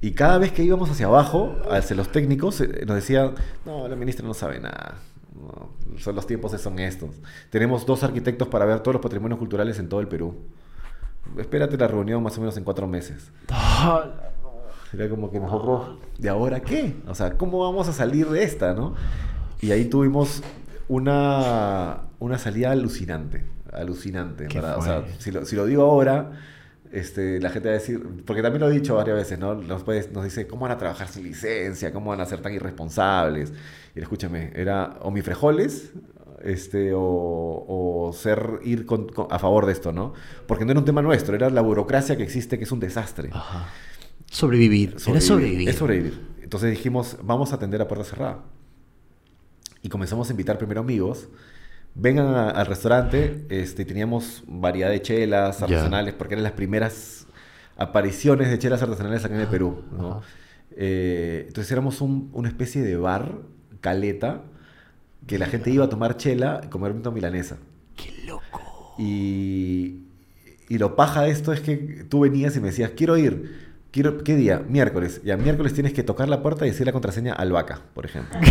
Y 0.00 0.12
cada 0.12 0.38
vez 0.38 0.52
que 0.52 0.62
íbamos 0.62 0.90
hacia 0.90 1.06
abajo, 1.06 1.56
hacia 1.70 1.96
los 1.96 2.10
técnicos, 2.12 2.60
eh, 2.60 2.84
nos 2.86 2.96
decían, 2.96 3.34
no, 3.66 3.88
la 3.88 3.96
ministra 3.96 4.26
no 4.26 4.34
sabe 4.34 4.60
nada. 4.60 4.96
No, 5.40 5.98
son 5.98 6.14
los 6.16 6.26
tiempos 6.26 6.52
son 6.60 6.78
estos. 6.78 7.10
Tenemos 7.50 7.86
dos 7.86 8.02
arquitectos 8.02 8.48
para 8.48 8.64
ver 8.64 8.80
todos 8.80 8.94
los 8.94 9.02
patrimonios 9.02 9.38
culturales 9.38 9.78
en 9.78 9.88
todo 9.88 10.00
el 10.00 10.08
Perú. 10.08 10.34
Espérate 11.36 11.76
la 11.76 11.86
reunión 11.86 12.22
más 12.22 12.36
o 12.38 12.40
menos 12.40 12.56
en 12.56 12.64
cuatro 12.64 12.86
meses. 12.86 13.30
Era 14.92 15.08
como 15.10 15.30
que 15.30 15.38
nosotros, 15.38 15.98
¿de 16.18 16.28
ahora 16.30 16.60
qué? 16.60 16.96
O 17.06 17.14
sea, 17.14 17.36
¿cómo 17.36 17.58
vamos 17.60 17.88
a 17.88 17.92
salir 17.92 18.26
de 18.30 18.42
esta, 18.42 18.72
no? 18.74 18.94
Y 19.60 19.70
ahí 19.70 19.84
tuvimos 19.84 20.42
una, 20.88 22.04
una 22.18 22.38
salida 22.38 22.70
alucinante, 22.70 23.44
alucinante. 23.72 24.46
¿Qué 24.46 24.60
para- 24.60 24.78
o 24.78 24.82
sea, 24.82 25.04
si 25.18 25.30
lo, 25.30 25.44
si 25.44 25.56
lo 25.56 25.66
digo 25.66 25.82
ahora, 25.82 26.32
este, 26.92 27.40
la 27.40 27.50
gente 27.50 27.68
va 27.68 27.74
a 27.74 27.78
decir, 27.78 28.00
porque 28.26 28.42
también 28.42 28.60
lo 28.60 28.70
he 28.70 28.72
dicho 28.74 28.94
varias 28.96 29.16
veces, 29.16 29.38
¿no? 29.38 29.54
Nos, 29.54 29.82
puede- 29.82 30.08
nos 30.12 30.24
dice, 30.24 30.46
¿cómo 30.46 30.62
van 30.62 30.72
a 30.72 30.78
trabajar 30.78 31.08
sin 31.08 31.24
licencia? 31.24 31.92
¿Cómo 31.92 32.10
van 32.10 32.20
a 32.20 32.26
ser 32.26 32.40
tan 32.40 32.52
irresponsables? 32.52 33.52
Y 33.94 34.00
escúchame, 34.00 34.52
era 34.54 34.98
o 35.02 35.10
mi 35.10 35.22
frijoles, 35.22 35.92
este, 36.42 36.92
o, 36.94 37.00
o 37.00 38.12
ser, 38.12 38.60
ir 38.64 38.86
con- 38.86 39.08
con- 39.08 39.26
a 39.30 39.38
favor 39.38 39.66
de 39.66 39.72
esto, 39.72 39.92
¿no? 39.92 40.12
Porque 40.46 40.64
no 40.64 40.70
era 40.70 40.80
un 40.80 40.86
tema 40.86 41.02
nuestro, 41.02 41.34
era 41.34 41.50
la 41.50 41.60
burocracia 41.62 42.16
que 42.16 42.22
existe, 42.22 42.58
que 42.58 42.64
es 42.64 42.72
un 42.72 42.80
desastre. 42.80 43.30
Ajá. 43.32 43.68
Sobrevivir. 44.30 44.96
Era 45.06 45.20
sobrevivir. 45.20 45.68
Es 45.68 45.76
sobrevivir. 45.76 46.20
Entonces 46.42 46.70
dijimos, 46.70 47.16
vamos 47.22 47.52
a 47.52 47.56
atender 47.56 47.80
a 47.82 47.88
puerta 47.88 48.04
cerrada. 48.04 48.44
Y 49.82 49.88
comenzamos 49.88 50.28
a 50.28 50.32
invitar 50.32 50.58
primero 50.58 50.80
amigos. 50.80 51.28
Vengan 51.94 52.26
a- 52.28 52.50
al 52.50 52.66
restaurante. 52.66 53.46
Este, 53.48 53.84
teníamos 53.84 54.44
variedad 54.46 54.90
de 54.90 55.02
chelas 55.02 55.62
artesanales, 55.62 56.14
porque 56.14 56.34
eran 56.34 56.44
las 56.44 56.52
primeras 56.52 57.26
apariciones 57.76 58.50
de 58.50 58.58
chelas 58.58 58.82
artesanales 58.82 59.24
acá 59.24 59.34
en 59.34 59.40
el 59.40 59.48
Perú. 59.48 59.82
Eh, 60.76 61.44
entonces 61.48 61.70
éramos 61.72 62.00
un- 62.00 62.30
una 62.32 62.48
especie 62.48 62.82
de 62.82 62.96
bar, 62.96 63.36
caleta, 63.80 64.42
que 65.26 65.38
la 65.38 65.46
gente 65.46 65.70
iba 65.70 65.84
a 65.84 65.88
tomar 65.88 66.16
chela 66.16 66.60
y 66.64 66.68
comer 66.68 66.92
una 66.92 67.10
milanesa. 67.10 67.56
Qué 67.96 68.12
loco. 68.26 68.94
Y, 68.98 70.04
y 70.68 70.78
lo 70.78 70.94
paja 70.96 71.22
de 71.22 71.30
esto 71.30 71.52
es 71.52 71.60
que 71.60 71.76
tú 72.08 72.20
venías 72.20 72.56
y 72.56 72.60
me 72.60 72.68
decías, 72.68 72.92
quiero 72.96 73.16
ir. 73.18 73.67
Quiero, 73.98 74.22
¿Qué 74.22 74.36
día? 74.36 74.62
Miércoles. 74.68 75.20
Y 75.24 75.32
a 75.32 75.36
miércoles 75.36 75.74
tienes 75.74 75.92
que 75.92 76.04
tocar 76.04 76.28
la 76.28 76.40
puerta 76.40 76.64
y 76.64 76.70
decir 76.70 76.86
la 76.86 76.92
contraseña 76.92 77.32
albahaca, 77.32 77.80
por 77.94 78.04
ejemplo. 78.04 78.38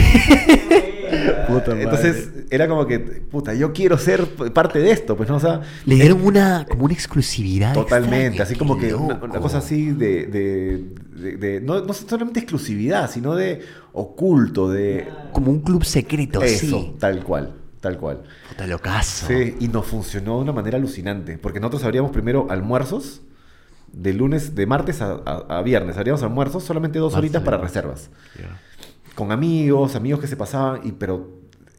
Entonces 1.80 2.32
era 2.50 2.68
como 2.68 2.86
que, 2.86 3.00
puta, 3.00 3.54
yo 3.54 3.72
quiero 3.72 3.98
ser 3.98 4.26
parte 4.54 4.80
de 4.80 4.92
esto, 4.92 5.16
pues 5.16 5.30
no, 5.30 5.38
o 5.38 5.40
sea, 5.40 5.62
Le 5.86 5.96
dieron 5.96 6.22
una, 6.22 6.66
como 6.70 6.84
una 6.84 6.94
exclusividad. 6.94 7.74
totalmente, 7.74 8.26
extraña. 8.28 8.44
así 8.44 8.56
como 8.56 8.78
que 8.78 8.94
una, 8.94 9.18
cosa 9.40 9.60
así 9.60 9.92
de, 9.92 10.26
de- 10.26 10.84
de- 11.16 11.38
de- 11.38 11.62
no, 11.62 11.80
no 11.80 11.94
solamente 11.94 12.42
exclusividad, 12.42 13.10
sino 13.10 13.34
de 13.34 13.62
oculto, 13.94 14.70
de 14.70 15.08
Como 15.32 15.50
un 15.50 15.62
club 15.62 15.86
secreto, 15.86 16.42
eso, 16.44 16.78
sí. 16.82 16.96
tal 17.00 17.24
cual, 17.24 17.54
tal 17.80 17.98
cual. 17.98 18.24
Puta 18.50 18.68
locazo. 18.68 19.28
Sí, 19.28 19.56
y 19.62 19.70
nos 19.70 19.86
funcionó 19.86 20.36
de 20.36 20.42
una 20.44 20.52
manera 20.52 20.78
alucinante, 20.78 21.38
porque 21.38 21.62
nosotros 21.62 21.86
abríamos 21.86 22.12
primero 22.12 22.48
almuerzos 22.50 23.22
de 23.94 24.14
lunes, 24.14 24.54
de 24.56 24.66
martes 24.66 25.02
a, 25.02 25.14
a- 25.26 25.58
a 25.60 25.62
viernes, 25.62 25.98
abríamos 25.98 26.22
almuerzos 26.24 26.64
solamente 26.64 27.00
dos 27.00 27.14
Martes 27.14 27.20
horitas 27.30 27.44
para 27.44 27.58
reservas, 27.58 28.10
Ya. 28.40 28.60
con 29.16 29.32
amigos, 29.32 29.96
amigos 29.96 30.20
que 30.20 30.28
se 30.28 30.36
pasaban, 30.38 30.82
y 30.84 30.92
pero 30.92 31.30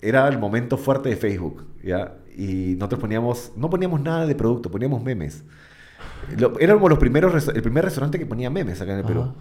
era 0.01 0.27
el 0.29 0.39
momento 0.39 0.77
fuerte 0.79 1.09
de 1.09 1.17
Facebook, 1.17 1.65
¿ya? 1.83 2.15
Y 2.37 2.75
nosotros 2.79 3.01
poníamos, 3.01 3.53
no 3.57 3.69
poníamos 3.71 4.01
nada 4.01 4.27
de 4.27 4.35
producto, 4.35 4.71
poníamos 4.71 5.03
memes. 5.03 5.43
Lo- 6.37 6.59
éramos 6.61 6.89
los 6.91 6.99
primeros, 6.99 7.49
el 7.49 7.63
primer 7.63 7.85
restaurante 7.85 8.19
que 8.19 8.27
ponía 8.27 8.49
memes 8.51 8.81
acá 8.81 8.93
en 8.93 8.99
el 9.01 9.05
Perú. 9.05 9.33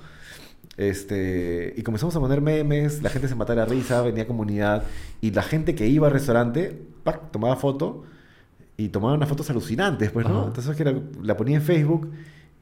Este, 0.76 1.74
y 1.76 1.82
comenzamos 1.84 2.16
a 2.16 2.20
poner 2.20 2.42
memes, 2.42 3.02
la 3.02 3.10
gente 3.10 3.28
se 3.28 3.36
mataba 3.36 3.62
la 3.62 3.66
risa, 3.66 4.02
venía 4.02 4.28
comunidad, 4.28 4.84
y 5.22 5.32
la 5.32 5.42
gente 5.42 5.74
que 5.76 5.88
iba 5.88 6.08
al 6.08 6.14
restaurante, 6.14 6.80
¡pac! 7.04 7.32
tomaba 7.32 7.56
foto, 7.56 8.04
y 8.78 8.90
tomaba 8.90 9.16
unas 9.16 9.28
fotos 9.28 9.50
alucinantes, 9.50 10.12
pues, 10.12 10.28
¿no? 10.28 10.40
Ajá. 10.40 10.48
Entonces 10.50 10.76
que 10.76 11.02
la 11.24 11.36
ponía 11.36 11.56
en 11.58 11.64
Facebook, 11.64 12.12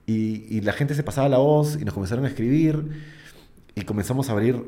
y, 0.05 0.45
y 0.55 0.61
la 0.61 0.73
gente 0.73 0.93
se 0.95 1.03
pasaba 1.03 1.27
la 1.29 1.37
voz, 1.37 1.77
y 1.79 1.85
nos 1.85 1.93
comenzaron 1.93 2.25
a 2.25 2.27
escribir, 2.27 3.01
y 3.75 3.81
comenzamos 3.81 4.29
a 4.29 4.33
abrir 4.33 4.63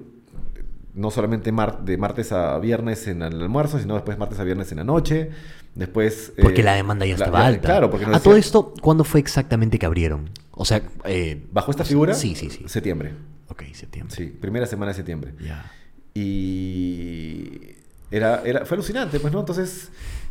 no 0.94 1.12
solamente 1.12 1.52
mar- 1.52 1.84
de 1.86 1.96
martes 1.98 2.32
a 2.32 2.58
viernes 2.58 3.08
en 3.08 3.22
el 3.22 3.42
almuerzo, 3.42 3.80
sino 3.80 3.94
después 3.94 4.18
martes 4.18 4.40
a 4.40 4.44
viernes 4.44 4.72
en 4.72 4.80
la 4.80 4.84
noche, 4.84 5.30
después... 5.76 6.34
Porque 6.42 6.62
eh, 6.62 6.64
la 6.64 6.74
demanda 6.74 7.06
ya 7.06 7.14
estaba 7.14 7.40
la- 7.42 7.46
alta. 7.46 7.62
Claro, 7.68 7.92
porque 7.92 8.08
nos 8.08 8.16
A 8.16 8.20
todo 8.20 8.34
decían- 8.34 8.48
esto, 8.48 8.74
¿cuándo 8.82 9.04
fue 9.04 9.20
exactamente 9.20 9.78
que 9.78 9.86
abrieron? 9.86 10.30
O 10.52 10.66
sea, 10.66 10.82
eh, 11.06 11.46
Bajo 11.52 11.70
esta 11.70 11.84
figura, 11.86 12.16
Sí, 12.16 12.34
sí, 12.36 12.50
sí. 12.50 12.64
septiembre. 12.68 13.14
Ok, 13.50 13.64
septiembre. 13.74 14.16
Sí, 14.16 14.26
primera 14.26 14.66
semana 14.66 14.92
de 14.92 14.96
septiembre. 14.96 15.34
Ya. 15.40 15.72
Y 16.16 17.76
era, 18.12 18.42
era, 18.44 18.66
fue 18.66 18.76
alucinante, 18.76 19.20
pues, 19.20 19.32
¿no? 19.34 19.40
Entonces 19.40 19.90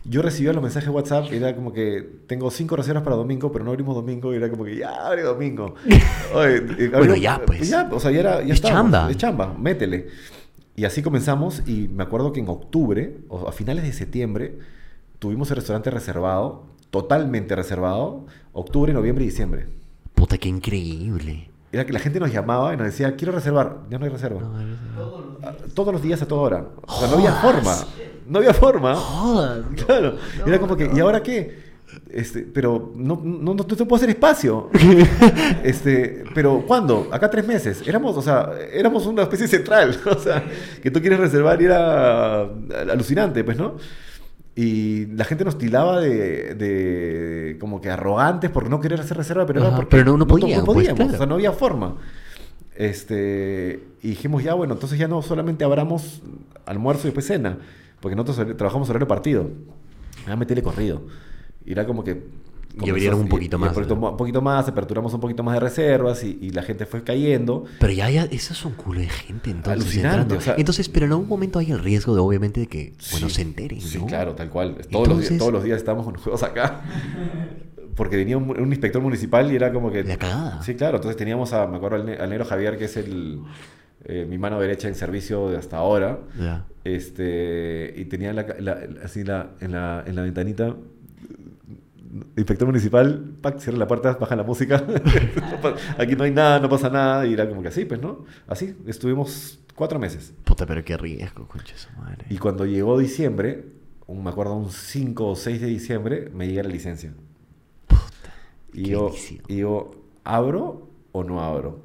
yo 0.09 0.22
recibía 0.22 0.52
los 0.52 0.62
mensajes 0.62 0.88
de 0.88 0.94
WhatsApp 0.94 1.26
y 1.32 1.36
era 1.36 1.54
como 1.54 1.72
que 1.72 2.07
tengo 2.26 2.50
cinco 2.50 2.76
reservas 2.76 3.02
para 3.02 3.16
domingo, 3.16 3.50
pero 3.50 3.64
no 3.64 3.70
abrimos 3.70 3.94
domingo. 3.94 4.32
Y 4.32 4.36
era 4.36 4.48
como 4.48 4.64
que 4.64 4.76
ya 4.76 5.07
abre 5.07 5.22
domingo. 5.22 5.74
Oye, 6.34 6.88
Bueno, 6.90 7.16
ya, 7.16 7.40
pues. 7.44 7.68
Ya, 7.68 7.88
o 7.90 7.98
sea, 7.98 8.11
ya 8.11 8.20
era. 8.20 8.42
Ya 8.42 8.54
Es 8.54 8.62
chamba. 8.62 9.11
Es 9.11 9.16
chamba, 9.16 9.54
métele. 9.59 10.09
Y 10.76 10.84
así 10.84 11.02
comenzamos. 11.02 11.62
Y 11.66 11.88
me 11.88 12.02
acuerdo 12.02 12.32
que 12.32 12.40
en 12.40 12.48
octubre, 12.48 13.16
o 13.28 13.48
a 13.48 13.52
finales 13.52 13.84
de 13.84 13.92
septiembre, 13.92 14.59
tuvimos 15.18 15.50
el 15.50 15.57
restaurante 15.57 15.90
reservado, 15.90 16.64
totalmente 16.90 17.57
reservado, 17.57 18.26
octubre, 18.52 18.92
noviembre 18.92 19.24
y 19.24 19.28
diciembre. 19.28 19.66
Puta, 20.14 20.38
qué 20.38 20.48
increíble. 20.48 21.50
Era 21.72 21.84
que 21.84 21.92
la 21.92 21.98
gente 21.98 22.20
nos 22.20 22.32
llamaba 22.32 22.72
y 22.72 22.76
nos 22.76 22.86
decía, 22.86 23.16
quiero 23.16 23.32
reservar. 23.32 23.80
Ya 23.90 23.98
no 23.98 24.04
hay 24.04 24.11
reserva. 24.11 24.40
Ah, 25.42 25.52
Todos 25.74 25.92
los 25.92 26.00
días 26.00 26.22
a 26.22 26.26
toda 26.28 26.40
hora. 26.42 26.64
O 26.86 26.98
sea, 26.98 27.09
no 27.09 27.16
había 27.16 27.32
forma. 27.32 27.74
No 28.28 28.38
había 28.38 28.54
forma. 28.54 28.94
Joder. 28.94 29.64
Claro. 29.86 30.16
Era 30.46 30.58
como 30.58 30.76
que, 30.76 30.90
¿y 30.94 31.00
ahora 31.00 31.22
qué? 31.22 31.66
Este, 32.10 32.40
pero 32.42 32.92
no, 32.96 33.20
no, 33.22 33.54
no 33.54 33.64
te 33.64 33.76
puedo 33.76 33.96
hacer 33.96 34.10
espacio. 34.10 34.70
Este, 35.64 36.24
pero 36.34 36.64
¿cuándo? 36.66 37.08
Acá 37.12 37.30
tres 37.30 37.46
meses. 37.46 37.82
Éramos, 37.86 38.16
o 38.16 38.22
sea, 38.22 38.50
éramos 38.72 39.06
una 39.06 39.22
especie 39.22 39.48
central. 39.48 39.98
O 40.06 40.18
sea, 40.18 40.44
que 40.82 40.90
tú 40.90 41.00
quieres 41.00 41.18
reservar 41.20 41.60
y 41.62 41.66
era 41.66 42.40
alucinante, 42.90 43.42
pues, 43.44 43.56
¿no? 43.58 43.76
Y 44.54 45.06
la 45.14 45.24
gente 45.24 45.44
nos 45.44 45.58
tilaba 45.58 46.00
de, 46.00 46.54
de 46.54 47.56
como 47.60 47.80
que 47.80 47.90
arrogantes 47.90 48.50
por 48.50 48.70
no 48.70 48.80
querer 48.80 49.00
hacer 49.00 49.16
reserva, 49.18 49.44
pero 49.44 49.60
era 49.60 49.68
Ajá, 49.68 49.76
porque 49.76 49.90
pero 49.98 50.12
no- 50.12 50.16
no 50.18 50.26
podían, 50.26 50.64
pues, 50.64 50.76
podíamos, 50.76 50.96
claro. 50.98 51.12
o 51.14 51.16
sea, 51.18 51.26
no 51.26 51.34
había 51.34 51.52
forma. 51.52 51.96
Este, 52.74 53.80
y 54.02 54.08
dijimos, 54.08 54.42
ya 54.42 54.54
bueno, 54.54 54.74
entonces 54.74 54.98
ya 54.98 55.08
no 55.08 55.22
solamente 55.22 55.64
abramos 55.64 56.22
almuerzo 56.66 57.02
y 57.02 57.04
después 57.06 57.26
cena, 57.26 57.58
porque 58.07 58.14
nosotros 58.14 58.57
trabajamos 58.57 58.88
horario 58.88 59.09
partido. 59.09 59.50
Ya 60.28 60.36
metele 60.36 60.62
corrido. 60.62 61.02
Y 61.64 61.72
era 61.72 61.84
como 61.84 62.04
que... 62.04 62.22
Y 62.80 62.88
abrieron 62.88 63.18
un 63.18 63.28
poquito 63.28 63.59
más, 63.59 63.70
Un 63.70 63.74
poquito, 63.74 63.96
¿no? 63.96 64.11
un 64.11 64.16
poquito 64.16 64.42
más, 64.42 64.68
aperturamos 64.68 65.12
un 65.12 65.18
poquito 65.18 65.42
más 65.42 65.54
de 65.54 65.61
reservas 65.61 66.22
y, 66.22 66.38
y 66.40 66.50
la 66.50 66.62
gente 66.62 66.86
fue 66.86 67.02
cayendo. 67.02 67.64
Pero 67.80 67.92
ya, 67.92 68.09
ya, 68.11 68.24
eso 68.30 68.52
es 68.52 68.64
un 68.64 68.74
culo 68.74 69.00
de 69.00 69.09
gente 69.09 69.50
entonces. 69.50 69.82
Alucinante, 69.82 70.16
entrando. 70.20 70.36
o 70.36 70.40
sea- 70.40 70.54
entonces, 70.57 70.88
pero 70.88 71.07
en 71.07 71.12
algún 71.12 71.26
momento 71.26 71.59
hay 71.59 71.72
el 71.72 71.80
riesgo 71.80 72.14
de 72.14 72.20
obviamente 72.20 72.61
de 72.61 72.68
que, 72.68 72.92
bueno, 73.11 73.28
Sí, 73.28 73.34
se 73.34 73.42
enteren, 73.42 73.80
Sí, 73.80 73.98
¿no? 73.98 74.07
claro, 74.07 74.36
tal 74.36 74.50
cual. 74.50 74.76
Todos, 74.88 75.09
los, 75.09 75.18
días, 75.20 75.36
todos 75.36 75.52
los 75.52 75.64
días 75.64 75.78
estábamos 75.78 76.04
con 76.07 76.14
juegos 76.14 76.44
acá. 76.44 76.82
Porque 77.96 78.16
venía 78.16 78.36
un, 78.38 78.48
un 78.50 78.68
inspector 78.68 79.02
municipal 79.02 79.50
y 79.50 79.57
era 79.57 79.72
como 79.72 79.90
que... 79.90 80.04
La 80.04 80.16
cagada. 80.16 80.62
Sí, 80.62 80.76
claro. 80.76 80.98
Entonces 80.98 81.16
teníamos, 81.16 81.52
a, 81.52 81.66
me 81.66 81.78
acuerdo, 81.78 81.96
al, 81.96 82.20
al 82.20 82.30
negro 82.30 82.44
Javier, 82.44 82.76
que 82.78 82.84
es 82.84 82.96
el, 82.98 83.40
eh, 84.04 84.26
mi 84.28 84.36
mano 84.38 84.61
derecha 84.61 84.86
en 84.86 84.94
servicio 84.94 85.48
de 85.48 85.57
hasta 85.57 85.78
ahora. 85.78 86.20
Ya. 86.38 86.66
Este, 86.95 87.93
y 87.97 88.05
tenía 88.05 88.32
la, 88.32 88.47
la- 88.61 88.78
así 89.03 89.24
la, 89.24 89.51
en, 89.61 89.72
la, 89.72 90.05
en 90.07 90.14
la 90.14 90.22
ventanita... 90.22 90.76
Inspector 92.37 92.66
municipal, 92.66 93.34
pac, 93.43 93.59
cierra 93.59 93.76
la 93.78 93.87
puerta, 93.89 94.14
baja 94.18 94.37
la 94.37 94.43
música. 94.45 94.82
Aquí 95.99 96.14
no 96.16 96.24
hay 96.24 96.30
nada, 96.30 96.61
no 96.61 96.68
pasa 96.68 96.89
nada. 96.89 97.26
Y 97.26 97.34
era 97.34 97.47
como 97.49 97.61
que 97.61 97.68
así, 97.68 97.84
pues, 97.84 98.01
¿no? 98.01 98.24
Así, 98.47 98.74
estuvimos 98.87 99.59
cuatro 99.74 99.99
meses. 99.99 100.32
Puta, 100.45 100.64
pero 100.64 100.82
qué 100.84 100.97
riesgo, 100.97 101.47
concha 101.47 101.76
su 101.76 101.91
madre. 101.99 102.24
Y 102.30 102.39
cuando 102.39 102.64
llegó 102.64 102.99
diciembre, 102.99 103.66
un- 104.07 104.22
me 104.24 104.30
acuerdo 104.30 104.55
un 104.55 104.70
5 104.70 105.26
o 105.28 105.37
6 105.37 105.61
de 105.61 105.66
diciembre, 105.66 106.30
me 106.32 106.47
llega 106.47 106.62
la 106.62 106.70
licencia. 106.70 107.12
y 108.72 108.84
qué 108.84 108.91
yo, 108.93 109.11
y 109.49 109.57
yo, 109.57 109.91
¿abro 110.24 110.89
o 111.12 111.22
no 111.24 111.43
abro? 111.43 111.82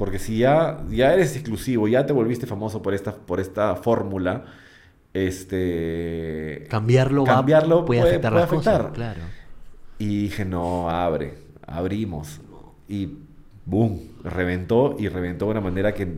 Porque 0.00 0.18
si 0.18 0.38
ya, 0.38 0.78
ya 0.88 1.12
eres 1.12 1.36
exclusivo, 1.36 1.86
ya 1.86 2.06
te 2.06 2.14
volviste 2.14 2.46
famoso 2.46 2.80
por 2.80 2.94
esta, 2.94 3.12
por 3.14 3.38
esta 3.38 3.76
fórmula, 3.76 4.46
este... 5.12 6.66
Cambiarlo, 6.70 7.24
va- 7.24 7.34
cambiarlo 7.36 7.84
puede, 7.84 8.00
afectar 8.00 8.32
puede 8.32 8.42
las 8.42 8.50
cosas, 8.50 8.74
afectar. 8.74 8.92
claro. 8.94 9.20
Y 9.98 10.22
dije, 10.22 10.44
no, 10.44 10.88
abre, 10.88 11.34
abrimos. 11.66 12.40
Y 12.88 13.18
boom, 13.66 14.00
reventó 14.24 14.96
y 14.98 15.08
reventó 15.08 15.44
de 15.46 15.50
una 15.52 15.60
manera 15.60 15.92
que 15.92 16.08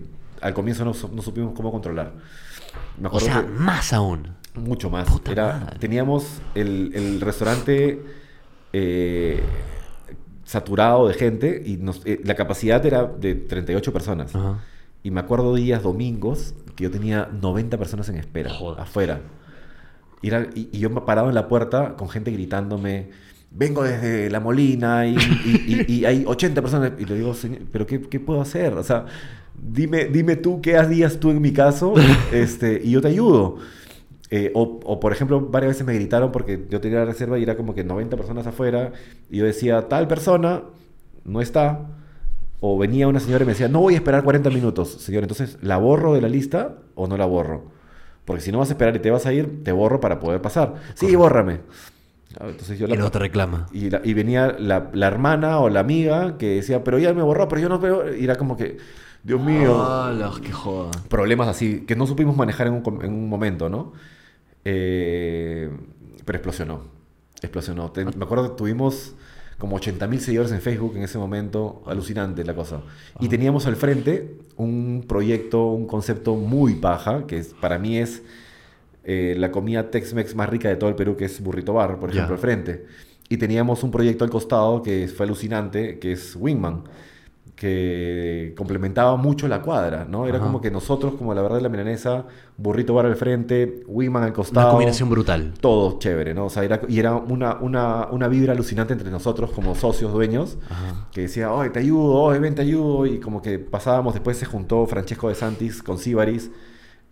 al 0.40 0.54
comienzo 0.54 0.84
no, 0.84 0.92
no 1.14 1.22
supimos 1.22 1.52
cómo 1.54 1.70
controlar. 1.72 2.12
Me 2.98 3.08
O 3.08 3.20
sea, 3.20 3.42
más 3.42 3.92
aún. 3.92 4.28
mucho 4.54 4.90
más. 4.90 5.08
Puta 5.10 5.32
Era, 5.32 5.58
madre. 5.58 5.78
teníamos 5.78 6.40
el, 6.54 6.92
el 6.94 7.20
restaurante 7.20 8.00
eh, 8.72 9.42
saturado 10.44 11.08
de 11.08 11.14
gente 11.14 11.62
y 11.64 11.76
nos- 11.76 12.02
eh, 12.04 12.20
la 12.24 12.34
capacidad 12.34 12.84
era 12.84 13.04
de 13.04 13.34
38 13.34 13.92
personas. 13.92 14.34
Ajá. 14.34 14.58
Y 15.02 15.10
me 15.10 15.20
acuerdo 15.20 15.54
días 15.54 15.82
domingos 15.82 16.54
que 16.76 16.84
yo 16.84 16.90
tenía 16.90 17.28
90 17.40 17.76
personas 17.78 18.08
en 18.08 18.16
espera, 18.16 18.50
Joder. 18.50 18.80
afuera. 18.80 19.20
Y, 20.20 20.28
era- 20.28 20.48
y- 20.54 20.68
y 20.72 20.78
yo 20.78 20.90
me 20.90 21.00
parado 21.00 21.28
en 21.28 21.34
la 21.34 21.48
puerta 21.48 21.94
con 21.96 22.08
gente 22.08 22.30
gritándome, 22.30 23.10
vengo 23.50 23.82
desde 23.82 24.30
La 24.30 24.38
Molina 24.40 25.06
y, 25.06 25.14
y- 25.16 25.84
y- 25.88 25.92
y 25.94 26.04
hay 26.04 26.24
80 26.26 26.62
personas. 26.62 26.92
Y 26.98 27.04
le 27.04 27.16
digo, 27.16 27.34
"Señor, 27.34 27.60
¿pero 27.72 27.86
qué, 27.86 28.00
qué 28.00 28.20
puedo 28.20 28.40
hacer? 28.40 28.74
O 28.74 28.82
sea, 28.84 29.06
dime, 29.60 30.04
dime 30.06 30.36
tú 30.36 30.60
qué 30.62 30.76
harías 30.76 31.18
tú 31.18 31.30
en 31.30 31.40
mi 31.40 31.52
caso 31.52 31.94
este, 32.32 32.80
y 32.82 32.92
yo 32.92 33.00
te 33.00 33.08
ayudo. 33.08 33.58
Eh, 34.34 34.50
o, 34.54 34.80
o, 34.84 34.98
por 34.98 35.12
ejemplo, 35.12 35.40
varias 35.42 35.72
veces 35.72 35.86
me 35.86 35.92
gritaron 35.94 36.32
porque 36.32 36.66
yo 36.70 36.80
tenía 36.80 37.00
la 37.00 37.04
reserva 37.04 37.38
y 37.38 37.42
era 37.42 37.54
como 37.56 37.74
que 37.74 37.84
90 37.84 38.16
personas 38.16 38.46
afuera 38.46 38.92
y 39.30 39.36
yo 39.38 39.44
decía, 39.44 39.88
tal 39.88 40.08
persona 40.08 40.62
no 41.24 41.42
está. 41.42 41.80
O 42.60 42.78
venía 42.78 43.08
una 43.08 43.20
señora 43.20 43.42
y 43.44 43.46
me 43.46 43.52
decía, 43.52 43.68
no 43.68 43.80
voy 43.80 43.94
a 43.94 43.98
esperar 43.98 44.24
40 44.24 44.48
minutos, 44.50 44.90
señor. 44.94 45.24
Entonces, 45.24 45.58
¿la 45.62 45.78
borro 45.78 46.14
de 46.14 46.20
la 46.22 46.28
lista 46.28 46.76
o 46.94 47.08
no 47.08 47.16
la 47.16 47.26
borro? 47.26 47.64
Porque 48.24 48.40
si 48.42 48.52
no 48.52 48.58
vas 48.60 48.70
a 48.70 48.72
esperar 48.74 48.96
y 48.96 49.00
te 49.00 49.10
vas 49.10 49.26
a 49.26 49.32
ir, 49.32 49.64
te 49.64 49.72
borro 49.72 50.00
para 50.00 50.20
poder 50.20 50.40
pasar. 50.40 50.76
Sí, 50.94 51.14
bórrame. 51.16 51.60
Ah, 52.40 52.46
Entonces 52.48 52.78
yo 52.78 52.86
Y 52.88 52.96
no 52.96 53.10
te 53.10 53.18
reclama. 53.18 53.66
y, 53.72 53.90
la- 53.90 54.00
y 54.04 54.14
venía 54.14 54.56
la, 54.58 54.90
la 54.94 55.06
hermana 55.08 55.58
o 55.60 55.68
la 55.68 55.80
amiga 55.80 56.38
que 56.38 56.56
decía, 56.56 56.82
pero 56.84 56.98
ella 56.98 57.12
me 57.14 57.22
borró, 57.22 57.48
pero 57.48 57.60
yo 57.60 57.68
no 57.68 57.78
veo. 57.78 58.14
Y 58.14 58.24
era 58.24 58.36
como 58.36 58.56
que, 58.56 58.78
Dios 59.22 59.40
mío. 59.40 59.74
¡Hala, 59.76 60.32
qué 60.42 60.52
joda! 60.52 60.90
Problemas 61.08 61.48
así 61.48 61.80
que 61.84 61.96
no 61.96 62.06
supimos 62.06 62.36
manejar 62.36 62.68
en 62.68 62.74
un, 62.74 63.04
en 63.04 63.12
un 63.12 63.28
momento, 63.28 63.68
¿no? 63.68 63.92
Eh, 64.64 65.70
pero 66.24 66.38
explosionó. 66.38 66.82
Explosionó. 67.40 67.90
Te- 67.90 68.04
me 68.04 68.24
acuerdo 68.24 68.50
que 68.50 68.56
tuvimos 68.56 69.14
como 69.58 69.78
80.000 69.78 70.18
seguidores 70.18 70.52
en 70.52 70.60
Facebook 70.60 70.96
en 70.96 71.02
ese 71.02 71.18
momento. 71.18 71.82
Alucinante 71.86 72.44
la 72.44 72.54
cosa. 72.54 72.82
Y 73.20 73.28
teníamos 73.28 73.66
al 73.66 73.76
frente 73.76 74.38
un 74.56 75.04
proyecto, 75.08 75.66
un 75.66 75.86
concepto 75.86 76.34
muy 76.36 76.74
paja, 76.76 77.26
que 77.26 77.38
es, 77.38 77.54
para 77.60 77.78
mí 77.78 77.98
es 77.98 78.22
eh, 79.04 79.34
la 79.38 79.50
comida 79.50 79.90
Tex-Mex 79.90 80.34
más 80.36 80.48
rica 80.48 80.68
de 80.68 80.76
todo 80.76 80.88
el 80.90 80.96
Perú, 80.96 81.16
que 81.16 81.24
es 81.24 81.40
Burrito 81.40 81.72
Bar, 81.74 81.98
por 81.98 82.10
ejemplo, 82.10 82.34
al 82.34 82.40
frente. 82.40 82.86
Y 83.28 83.36
teníamos 83.38 83.82
un 83.82 83.90
proyecto 83.90 84.24
al 84.24 84.30
costado 84.30 84.82
que 84.82 85.08
fue 85.08 85.26
alucinante, 85.26 85.98
que 85.98 86.12
es 86.12 86.36
Wingman, 86.36 86.84
que 87.62 88.54
complementaba 88.56 89.16
mucho 89.16 89.46
la 89.46 89.62
cuadra, 89.62 90.04
¿no? 90.04 90.26
Era 90.26 90.38
Ajá. 90.38 90.46
como 90.46 90.60
que 90.60 90.68
nosotros, 90.72 91.14
como 91.14 91.32
la 91.32 91.42
verdad 91.42 91.58
de 91.58 91.62
la 91.62 91.68
milanesa, 91.68 92.24
Burrito 92.56 92.92
Bar 92.92 93.06
al 93.06 93.14
frente, 93.14 93.84
Wingman 93.86 94.24
al 94.24 94.32
costado. 94.32 94.66
Una 94.66 94.72
combinación 94.72 95.08
brutal. 95.08 95.54
Todo 95.60 95.96
chévere, 96.00 96.34
¿no? 96.34 96.46
O 96.46 96.50
sea, 96.50 96.64
era, 96.64 96.80
y 96.88 96.98
era 96.98 97.14
una, 97.14 97.54
una, 97.60 98.08
una 98.10 98.26
vibra 98.26 98.52
alucinante 98.52 98.94
entre 98.94 99.12
nosotros 99.12 99.52
como 99.52 99.76
socios, 99.76 100.12
dueños, 100.12 100.58
Ajá. 100.68 101.06
que 101.12 101.20
decía, 101.20 101.52
oye, 101.52 101.70
te 101.70 101.78
ayudo, 101.78 102.14
oye, 102.14 102.40
ven, 102.40 102.56
te 102.56 102.62
ayudo, 102.62 103.06
y 103.06 103.20
como 103.20 103.40
que 103.40 103.60
pasábamos, 103.60 104.14
después 104.14 104.36
se 104.36 104.44
juntó 104.44 104.84
Francesco 104.88 105.28
de 105.28 105.36
Santis 105.36 105.84
con 105.84 105.98
Sibaris, 105.98 106.50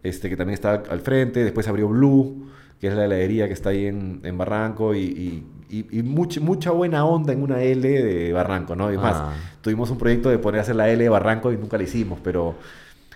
este, 0.02 0.28
que 0.28 0.36
también 0.36 0.54
está 0.54 0.82
al 0.90 1.00
frente, 1.00 1.44
después 1.44 1.68
abrió 1.68 1.86
Blue, 1.86 2.48
que 2.80 2.88
es 2.88 2.94
la 2.94 3.04
heladería 3.04 3.46
que 3.46 3.52
está 3.52 3.70
ahí 3.70 3.86
en, 3.86 4.20
en 4.24 4.38
Barranco, 4.38 4.94
y, 4.94 5.00
y, 5.00 5.46
y- 5.68 5.98
y 5.98 6.02
mucha, 6.02 6.40
mucha 6.40 6.70
buena 6.70 7.04
onda 7.04 7.32
en 7.32 7.42
una 7.42 7.62
L 7.62 7.86
de 7.88 8.32
Barranco, 8.32 8.74
¿no? 8.74 8.92
Y 8.92 8.96
más, 8.96 9.16
Ah. 9.16 9.34
tuvimos 9.60 9.90
un 9.90 9.98
proyecto 9.98 10.30
de 10.30 10.38
poner 10.38 10.60
a 10.60 10.62
hacer 10.62 10.76
la 10.76 10.88
L 10.88 11.02
de 11.02 11.08
Barranco 11.10 11.52
y 11.52 11.56
nunca 11.58 11.76
la 11.76 11.82
hicimos, 11.84 12.18
pero 12.24 12.54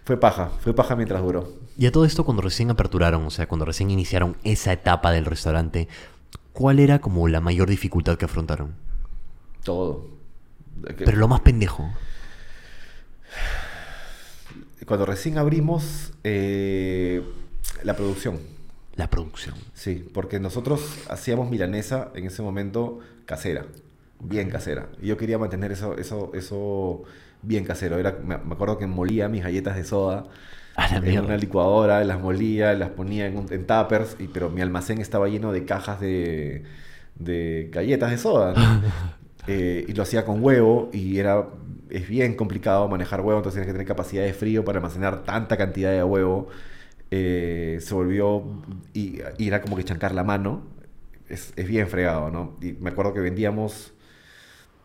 fue 0.05 0.19
paja, 0.19 0.51
fue 0.61 0.75
paja 0.75 0.95
mientras 0.97 1.23
duró. 1.23 1.49
Y 1.79 1.87
a 1.87 1.93
todo 1.93 2.05
esto 2.05 2.25
cuando 2.25 2.43
recién 2.43 2.71
aperturaron, 2.71 3.25
o 3.25 3.31
sea, 3.31 3.47
cuando 3.49 3.65
recién 3.65 3.91
iniciaron 3.91 4.37
esa 4.45 4.73
etapa 4.73 5.11
del 5.13 5.25
restaurante, 5.25 5.89
¿cuál 6.53 6.79
era 6.79 7.01
como 7.01 7.27
la 7.27 7.41
mayor 7.41 7.69
dificultad 7.71 8.17
que 8.19 8.27
afrontaron? 8.27 8.75
Todo. 9.65 10.07
Que- 10.87 11.05
Pero 11.07 11.17
lo 11.17 11.27
más 11.29 11.41
pendejo. 11.41 11.91
Cuando 14.87 15.07
recién 15.07 15.39
abrimos 15.39 16.13
eh, 16.25 17.23
la 17.83 17.97
producción, 17.97 18.39
La 18.97 19.09
producción. 19.09 19.55
sí, 19.73 20.09
porque 20.13 20.41
nosotros 20.41 21.05
hacíamos 21.09 21.51
milanesa 21.51 22.11
en 22.15 22.27
ese 22.27 22.43
momento 22.43 23.01
casera, 23.27 23.67
bien 24.21 24.51
casera. 24.51 24.89
Y 25.01 25.09
yo 25.09 25.17
quería 25.17 25.39
mantener 25.39 25.73
eso, 25.73 25.97
eso, 25.99 26.31
eso 26.35 27.03
bien 27.43 27.65
casero. 27.65 27.99
Era, 27.99 28.13
me, 28.23 28.39
me 28.39 28.55
acuerdo 28.55 28.79
que 28.79 28.87
molía 28.87 29.29
mis 29.29 29.43
galletas 29.43 29.77
de 29.77 29.85
soda 29.85 30.27
en 30.91 31.05
mierda. 31.05 31.25
una 31.25 31.37
licuadora, 31.37 32.05
las 32.05 32.21
molía, 32.21 32.75
las 32.75 32.91
ponía 32.91 33.27
en, 33.27 33.39
un- 33.39 33.53
en 33.53 33.67
tuppers, 33.67 34.17
y, 34.21 34.29
pero 34.29 34.51
mi 34.51 34.61
almacén 34.63 35.01
estaba 35.01 35.29
lleno 35.29 35.53
de 35.53 35.65
cajas 35.65 36.01
de, 36.01 36.65
de 37.17 37.71
galletas 37.73 38.11
de 38.11 38.19
soda. 38.19 38.55
¿no? 38.55 38.79
Eh, 39.47 39.85
y 39.89 39.93
lo 39.93 40.03
hacía 40.05 40.25
con 40.25 40.43
huevo 40.43 40.89
y 40.93 41.19
era 41.19 41.47
es 41.91 42.09
bien 42.09 42.35
complicado 42.35 42.89
manejar 42.89 43.21
huevo, 43.21 43.39
entonces 43.41 43.57
tienes 43.61 43.67
que 43.69 43.73
tener 43.75 43.87
capacidad 43.87 44.25
de 44.25 44.33
frío 44.33 44.65
para 44.65 44.79
almacenar 44.79 45.25
tanta 45.25 45.57
cantidad 45.59 45.91
de 45.93 46.03
huevo. 46.03 46.49
Eh, 47.11 47.79
se 47.81 47.95
volvió 47.95 48.43
y, 48.93 49.21
y 49.39 49.47
era 49.49 49.61
como 49.61 49.77
que 49.77 49.85
chancar 49.85 50.15
la 50.15 50.25
mano. 50.25 50.63
Es, 51.29 51.53
es 51.57 51.67
bien 51.67 51.89
fregado, 51.89 52.31
¿no? 52.31 52.57
Y 52.61 52.73
me 52.73 52.91
acuerdo 52.91 53.15
que 53.15 53.21
vendíamos, 53.21 53.93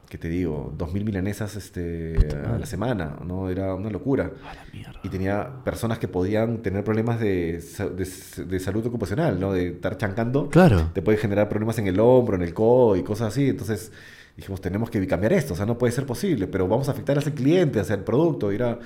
¿qué 0.09 0.17
te 0.17 0.29
digo? 0.29 0.73
2.000 0.77 1.03
milanesas 1.03 1.55
este, 1.55 2.15
a 2.45 2.57
la 2.57 2.65
semana, 2.65 3.17
¿no? 3.25 3.49
Era 3.49 3.75
una 3.75 3.89
locura. 3.89 4.31
A 4.49 4.53
la 4.53 4.65
mierda. 4.71 4.99
Y 5.03 5.09
tenía 5.09 5.49
personas 5.65 5.99
que 5.99 6.07
podían 6.07 6.59
tener 6.61 6.83
problemas 6.83 7.19
de, 7.19 7.61
de, 7.95 8.45
de 8.45 8.59
salud 8.59 8.85
ocupacional, 8.85 9.39
¿no? 9.39 9.51
De 9.51 9.69
estar 9.69 9.97
chancando 9.97 10.49
Claro. 10.49 10.91
te 10.93 11.01
puede 11.01 11.17
generar 11.17 11.49
problemas 11.49 11.77
en 11.79 11.87
el 11.87 11.99
hombro, 11.99 12.35
en 12.35 12.41
el 12.43 12.53
codo 12.53 12.95
y 12.95 13.03
cosas 13.03 13.29
así. 13.29 13.49
Entonces 13.49 13.91
dijimos, 14.37 14.61
tenemos 14.61 14.89
que 14.89 15.05
cambiar 15.07 15.33
esto, 15.33 15.53
o 15.53 15.57
sea, 15.57 15.65
no 15.65 15.77
puede 15.77 15.91
ser 15.91 16.05
posible, 16.05 16.47
pero 16.47 16.67
vamos 16.67 16.87
a 16.87 16.91
afectar 16.93 17.17
a 17.17 17.19
ese 17.19 17.33
cliente, 17.33 17.79
hacia 17.81 17.95
el 17.95 18.03
producto, 18.05 18.51
y 18.53 18.55
era 18.55 18.79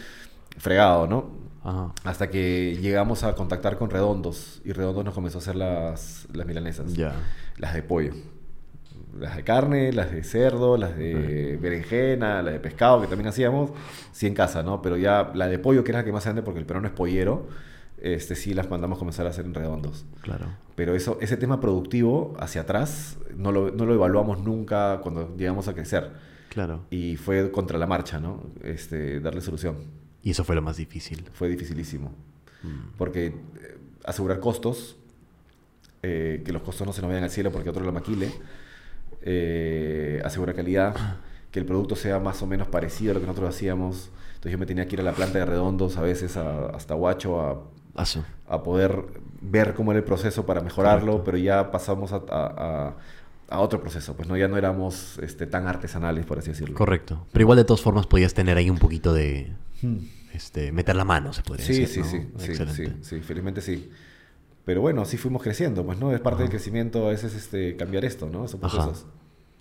fregado, 0.58 1.06
¿no? 1.06 1.44
Ajá. 1.64 1.94
Hasta 2.04 2.30
que 2.30 2.78
llegamos 2.82 3.24
a 3.24 3.36
contactar 3.36 3.78
con 3.78 3.90
Redondos 3.90 4.62
y 4.66 4.72
Redondos 4.74 5.06
nos 5.06 5.14
comenzó 5.14 5.38
a 5.38 5.42
hacer 5.42 5.56
las, 5.56 6.28
las 6.34 6.46
milanesas, 6.46 6.94
Ya. 6.94 7.14
las 7.58 7.74
de 7.74 7.84
pollo. 7.84 8.14
Las 9.20 9.36
de 9.36 9.44
carne, 9.44 9.94
las 9.94 10.12
de 10.12 10.24
cerdo, 10.24 10.76
las 10.76 10.98
de 10.98 11.58
berenjena, 11.62 12.42
las 12.42 12.54
de 12.54 12.60
pescado 12.60 13.00
que 13.00 13.08
también 13.08 13.28
hacíamos, 13.28 13.72
sí 14.12 14.26
en 14.26 14.34
casa, 14.34 14.64
¿no? 14.64 14.82
Pero 14.82 14.98
ya 14.98 15.32
la 15.36 15.48
de 15.48 15.60
pollo, 15.60 15.84
que 15.84 15.92
era 15.92 16.00
la 16.00 16.06
que 16.06 16.12
más 16.12 16.24
se 16.24 16.30
vende 16.30 16.42
porque 16.42 16.60
el 16.60 16.66
peruano 16.66 16.88
es 16.88 16.94
pollero, 16.96 17.48
este, 18.02 18.36
sí 18.36 18.54
las 18.56 18.70
mandamos 18.72 18.98
comenzar 18.98 19.28
a 19.28 19.30
hacer 19.30 19.46
en 19.46 19.54
redondos. 19.54 20.06
Claro. 20.22 20.48
Pero 20.76 20.96
eso, 20.96 21.20
ese 21.22 21.38
tema 21.38 21.62
productivo 21.62 22.34
hacia 22.40 22.62
atrás 22.62 23.18
no 23.38 23.52
lo, 23.52 23.70
no 23.72 23.86
lo 23.86 23.94
evaluamos 23.94 24.40
nunca 24.40 25.00
cuando 25.04 25.36
llegamos 25.38 25.68
a 25.68 25.74
crecer. 25.76 26.10
Claro. 26.50 26.82
Y 26.90 27.16
fue 27.16 27.52
contra 27.52 27.78
la 27.78 27.86
marcha, 27.86 28.20
¿no? 28.20 28.42
Este, 28.64 29.20
darle 29.20 29.42
solución. 29.42 29.76
Y 30.24 30.32
eso 30.32 30.44
fue 30.44 30.56
lo 30.56 30.62
más 30.62 30.78
difícil. 30.78 31.26
Fue 31.34 31.50
dificilísimo. 31.50 32.12
Mm. 32.64 32.96
Porque 32.98 33.26
eh, 33.28 33.34
asegurar 34.06 34.40
costos, 34.40 34.96
eh, 36.02 36.42
que 36.46 36.52
los 36.54 36.62
costos 36.62 36.88
no 36.88 36.94
se 36.94 37.02
nos 37.02 37.10
vayan 37.10 37.24
al 37.26 37.30
cielo 37.30 37.52
porque 37.52 37.70
otro 37.70 37.84
lo 37.84 37.92
maquile, 37.92 38.32
eh, 39.22 40.22
asegurar 40.24 40.56
calidad, 40.56 40.96
que 41.52 41.60
el 41.60 41.66
producto 41.66 41.96
sea 41.96 42.20
más 42.20 42.42
o 42.42 42.48
menos 42.48 42.68
parecido 42.68 43.12
a 43.12 43.14
lo 43.16 43.20
que 43.22 43.28
nosotros 43.28 43.56
hacíamos. 43.56 44.10
Entonces 44.36 44.52
yo 44.54 44.58
me 44.58 44.66
tenía 44.66 44.88
que 44.88 44.96
ir 44.96 45.02
a 45.02 45.04
la 45.04 45.14
planta 45.14 45.40
de 45.40 45.46
redondos 45.46 45.98
a 45.98 46.02
veces 46.02 46.36
a- 46.38 46.68
hasta 46.68 46.96
Huacho 46.96 47.40
a, 47.42 47.64
Aso. 47.96 48.26
a 48.48 48.64
poder 48.64 49.04
ver 49.42 49.74
cómo 49.74 49.92
era 49.92 50.00
el 50.00 50.04
proceso 50.06 50.46
para 50.46 50.62
mejorarlo, 50.62 51.12
Correcto. 51.14 51.24
pero 51.26 51.38
ya 51.38 51.72
pasamos 51.72 52.12
a, 52.12 52.18
a- 52.18 52.24
a- 52.30 52.98
a 53.50 53.60
otro 53.60 53.80
proceso, 53.82 54.16
pues 54.16 54.28
no 54.28 54.36
ya 54.36 54.48
no 54.48 54.58
éramos 54.58 55.20
este, 55.20 55.46
tan 55.46 55.68
artesanales, 55.68 56.26
por 56.26 56.40
así 56.40 56.50
decirlo. 56.50 56.76
Correcto. 56.76 57.28
Pero 57.32 57.44
igual 57.44 57.58
de 57.58 57.66
todas 57.66 57.82
formas 57.82 58.08
podías 58.08 58.34
tener 58.34 58.58
ahí 58.58 58.70
un 58.70 58.80
poquito 58.80 59.14
de... 59.14 59.52
Hmm. 59.84 59.98
Este, 60.34 60.72
meter 60.72 60.96
la 60.96 61.06
mano, 61.06 61.32
se 61.34 61.44
podría 61.44 61.66
Sí, 61.66 61.82
decir. 61.82 62.04
sí, 62.06 62.18
¿no? 62.20 62.40
sí, 62.40 62.46
sí, 62.46 62.52
Excelente. 62.52 62.86
sí, 63.04 63.18
sí, 63.18 63.22
felizmente 63.22 63.62
sí. 63.62 63.90
Pero 64.66 64.82
bueno, 64.82 65.02
así 65.02 65.18
fuimos 65.18 65.44
creciendo, 65.44 65.86
pues, 65.86 66.00
¿no? 66.00 66.14
Es 66.14 66.22
parte 66.22 66.42
del 66.42 66.50
crecimiento 66.50 67.06
a 67.06 67.10
veces 67.10 67.36
este, 67.36 67.76
cambiar 67.76 68.06
esto, 68.06 68.30
¿no? 68.30 68.46
Ajá. 68.46 68.58
procesos. 68.58 69.06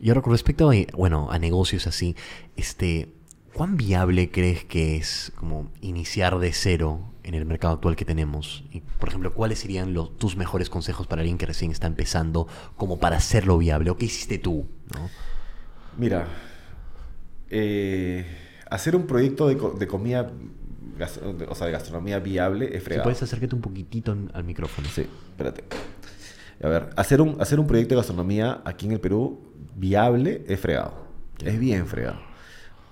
Y 0.00 0.08
ahora 0.08 0.22
con 0.22 0.32
respecto 0.32 0.70
a, 0.70 0.74
bueno, 0.96 1.30
a 1.30 1.38
negocios 1.38 1.86
así, 1.86 2.16
este, 2.56 3.08
¿cuán 3.52 3.76
viable 3.76 4.30
crees 4.30 4.64
que 4.64 4.96
es 4.96 5.32
como 5.36 5.70
iniciar 5.80 6.38
de 6.38 6.52
cero 6.52 7.00
en 7.24 7.34
el 7.34 7.44
mercado 7.44 7.74
actual 7.74 7.96
que 7.96 8.04
tenemos? 8.04 8.64
Y, 8.72 8.80
por 8.80 9.08
ejemplo, 9.10 9.34
¿cuáles 9.34 9.58
serían 9.58 9.92
los, 9.92 10.16
tus 10.18 10.36
mejores 10.36 10.70
consejos 10.70 11.06
para 11.06 11.20
alguien 11.22 11.36
que 11.38 11.46
recién 11.46 11.70
está 11.70 11.86
empezando 11.88 12.46
como 12.76 12.98
para 12.98 13.16
hacerlo 13.16 13.58
viable? 13.58 13.90
¿O 13.90 13.96
qué 13.96 14.06
hiciste 14.06 14.38
tú? 14.38 14.66
¿no? 14.94 15.10
Mira, 15.98 16.26
eh, 17.50 18.24
hacer 18.74 18.96
un 18.96 19.06
proyecto 19.06 19.48
de, 19.48 19.56
co- 19.56 19.70
de 19.78 19.86
comida, 19.86 20.30
o 21.48 21.54
sea, 21.54 21.66
de 21.66 21.72
gastronomía 21.72 22.18
viable 22.18 22.66
es 22.66 22.74
Si 22.74 22.80
fregado. 22.80 23.04
puedes 23.04 23.22
acércate 23.22 23.54
un 23.54 23.60
poquitito 23.60 24.16
al 24.32 24.44
micrófono. 24.44 24.88
Sí, 24.92 25.02
espérate. 25.30 25.64
A 26.62 26.68
ver, 26.68 26.90
hacer 26.96 27.20
un, 27.20 27.40
hacer 27.40 27.58
un 27.58 27.66
proyecto 27.66 27.94
de 27.94 28.00
gastronomía 28.00 28.62
aquí 28.64 28.86
en 28.86 28.92
el 28.92 29.00
Perú 29.00 29.40
viable 29.76 30.44
es 30.46 30.60
fregado. 30.60 30.94
Es 31.44 31.58
bien 31.58 31.86
fregado. 31.86 32.20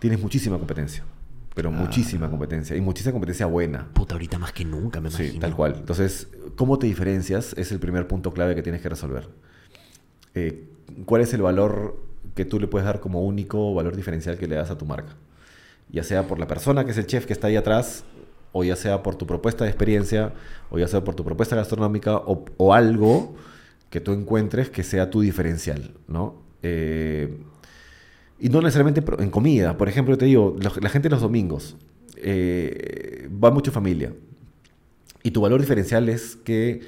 Tienes 0.00 0.20
muchísima 0.20 0.58
competencia, 0.58 1.04
pero 1.54 1.70
muchísima 1.70 2.28
competencia 2.28 2.74
y 2.76 2.80
muchísima 2.80 3.12
competencia 3.12 3.46
buena. 3.46 3.86
Puta, 3.92 4.14
ahorita 4.14 4.38
más 4.38 4.52
que 4.52 4.64
nunca, 4.64 5.00
me 5.00 5.10
Sí, 5.10 5.22
imagino. 5.24 5.40
tal 5.40 5.54
cual. 5.54 5.74
Entonces, 5.78 6.28
¿cómo 6.56 6.78
te 6.78 6.86
diferencias? 6.88 7.52
Es 7.56 7.70
el 7.70 7.78
primer 7.78 8.08
punto 8.08 8.32
clave 8.32 8.54
que 8.56 8.62
tienes 8.62 8.80
que 8.82 8.88
resolver. 8.88 9.28
Eh, 10.34 10.68
¿Cuál 11.04 11.22
es 11.22 11.32
el 11.34 11.42
valor 11.42 12.02
que 12.34 12.44
tú 12.44 12.58
le 12.58 12.66
puedes 12.66 12.86
dar 12.86 12.98
como 13.00 13.22
único 13.22 13.72
valor 13.74 13.94
diferencial 13.94 14.36
que 14.38 14.48
le 14.48 14.56
das 14.56 14.70
a 14.70 14.78
tu 14.78 14.84
marca? 14.86 15.14
Ya 15.92 16.04
sea 16.04 16.26
por 16.26 16.38
la 16.38 16.46
persona 16.46 16.84
que 16.84 16.92
es 16.92 16.98
el 16.98 17.06
chef 17.06 17.26
que 17.26 17.32
está 17.32 17.48
ahí 17.48 17.56
atrás, 17.56 18.04
o 18.52 18.64
ya 18.64 18.76
sea 18.76 19.02
por 19.02 19.14
tu 19.16 19.26
propuesta 19.26 19.64
de 19.64 19.70
experiencia, 19.70 20.32
o 20.70 20.78
ya 20.78 20.88
sea 20.88 21.02
por 21.04 21.14
tu 21.14 21.24
propuesta 21.24 21.56
gastronómica, 21.56 22.16
o, 22.16 22.74
algo 22.74 23.36
que 23.90 24.00
tú 24.00 24.12
encuentres 24.12 24.70
que 24.70 24.82
sea 24.82 25.10
tu 25.10 25.20
diferencial, 25.20 25.92
¿no? 26.08 26.42
Eh, 26.62 27.38
y 28.38 28.48
no 28.48 28.62
necesariamente 28.62 29.02
en 29.18 29.30
comida. 29.30 29.76
Por 29.76 29.88
ejemplo, 29.88 30.16
te 30.16 30.24
digo, 30.24 30.56
la, 30.58 30.88
gente 30.88 31.10
los 31.10 31.20
domingos 31.20 31.76
eh, 32.16 33.28
va 33.32 33.50
mucho 33.50 33.70
familia. 33.70 34.12
Y 35.22 35.32
tu 35.32 35.42
valor 35.42 35.60
diferencial 35.60 36.08
es 36.08 36.36
que 36.36 36.80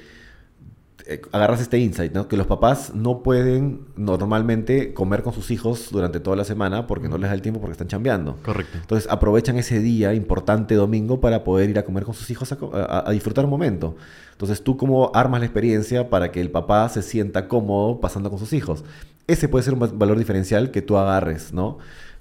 agarras 1.31 1.59
este 1.61 1.77
insight, 1.79 2.13
¿no? 2.13 2.27
Que 2.27 2.37
los 2.37 2.47
papás 2.47 2.93
no 2.95 3.23
pueden 3.23 3.81
normalmente 3.97 4.93
comer 4.93 5.21
con 5.23 5.33
sus 5.33 5.51
hijos 5.51 5.89
durante 5.91 6.19
toda 6.19 6.35
la 6.37 6.45
semana 6.45 6.87
porque 6.87 7.09
no 7.09 7.17
les 7.17 7.29
da 7.29 7.33
el 7.35 7.41
tiempo 7.41 7.59
porque 7.59 7.73
están 7.73 7.87
chambeando. 7.87 8.37
Correcto. 8.43 8.77
Entonces 8.79 9.09
aprovechan 9.11 9.57
ese 9.57 9.79
día 9.79 10.13
importante 10.13 10.75
domingo 10.75 11.19
para 11.19 11.43
poder 11.43 11.69
ir 11.69 11.79
a 11.79 11.83
comer 11.83 12.03
con 12.05 12.13
sus 12.13 12.29
hijos 12.29 12.51
a, 12.51 12.55
co- 12.57 12.71
a- 12.73 13.07
a 13.07 13.11
disfrutar 13.11 13.43
un 13.45 13.51
momento. 13.51 13.95
Entonces 14.31 14.63
tú 14.63 14.77
cómo 14.77 15.11
armas 15.13 15.41
la 15.41 15.45
experiencia 15.45 16.09
para 16.09 16.31
que 16.31 16.39
el 16.41 16.49
papá 16.51 16.87
se 16.89 17.01
sienta 17.01 17.47
cómodo 17.47 17.99
pasando 17.99 18.29
con 18.29 18.39
sus 18.39 18.53
hijos. 18.53 18.83
Ese 19.27 19.47
puede 19.49 19.63
ser 19.63 19.73
un 19.73 19.81
va- 19.83 19.91
valor 19.93 20.17
diferencial 20.17 20.71
que 20.71 20.81
tú 20.81 20.97
agarres, 20.97 21.53
¿no? 21.53 21.77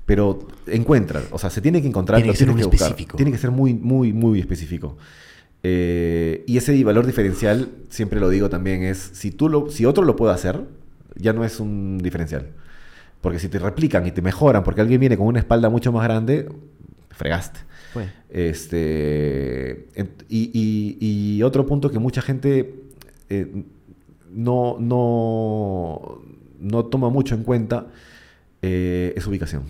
Pero 0.07 0.41
encuentra, 0.67 1.23
o 1.31 1.39
sea, 1.39 1.49
se 1.51 1.61
tiene 1.61 1.81
que 1.81 1.87
encontrar, 1.89 2.17
Tiene 2.19 2.27
lo 2.29 2.33
que 2.33 2.39
ser 2.39 2.49
buscar. 2.51 2.73
específico. 2.89 3.17
Tiene 3.17 3.31
que 3.31 3.39
ser 3.39 3.53
muy, 3.53 3.73
muy, 3.75 4.13
muy 4.13 4.41
específico. 4.41 4.97
Eh, 5.65 6.45
y 6.47 6.57
ese 6.57 6.83
valor 6.85 7.07
diferencial, 7.07 7.69
siempre 7.89 8.19
lo 8.21 8.29
digo 8.29 8.49
también, 8.51 8.83
es 8.83 8.99
si 8.99 9.31
tú 9.31 9.49
lo, 9.49 9.71
si 9.71 9.85
otro 9.87 10.05
lo 10.05 10.17
puede 10.17 10.33
hacer, 10.35 10.65
ya 11.17 11.33
no 11.33 11.45
es 11.45 11.61
un 11.61 11.99
diferencial. 11.99 12.49
Porque 13.21 13.39
si 13.39 13.49
te 13.49 13.59
replican 13.61 14.07
y 14.07 14.11
te 14.11 14.23
mejoran, 14.23 14.65
porque 14.65 14.81
alguien 14.81 14.99
viene 15.01 15.17
con 15.17 15.27
una 15.29 15.39
espalda 15.39 15.69
mucho 15.71 15.93
más 15.93 16.03
grande, 16.05 16.49
fregaste. 17.11 17.61
Este, 18.31 19.87
en- 19.95 20.11
y, 20.29 20.51
y- 20.53 21.37
y 21.37 21.43
otro 21.43 21.67
punto 21.67 21.91
que 21.91 21.99
mucha 21.99 22.23
gente 22.23 22.75
eh, 23.29 23.65
no, 24.33 24.77
no, 24.81 26.23
no 26.59 26.85
toma 26.87 27.11
mucho 27.11 27.35
en 27.35 27.45
cuenta 27.45 27.87
eh, 28.63 29.13
es 29.17 29.27
ubicación. 29.27 29.63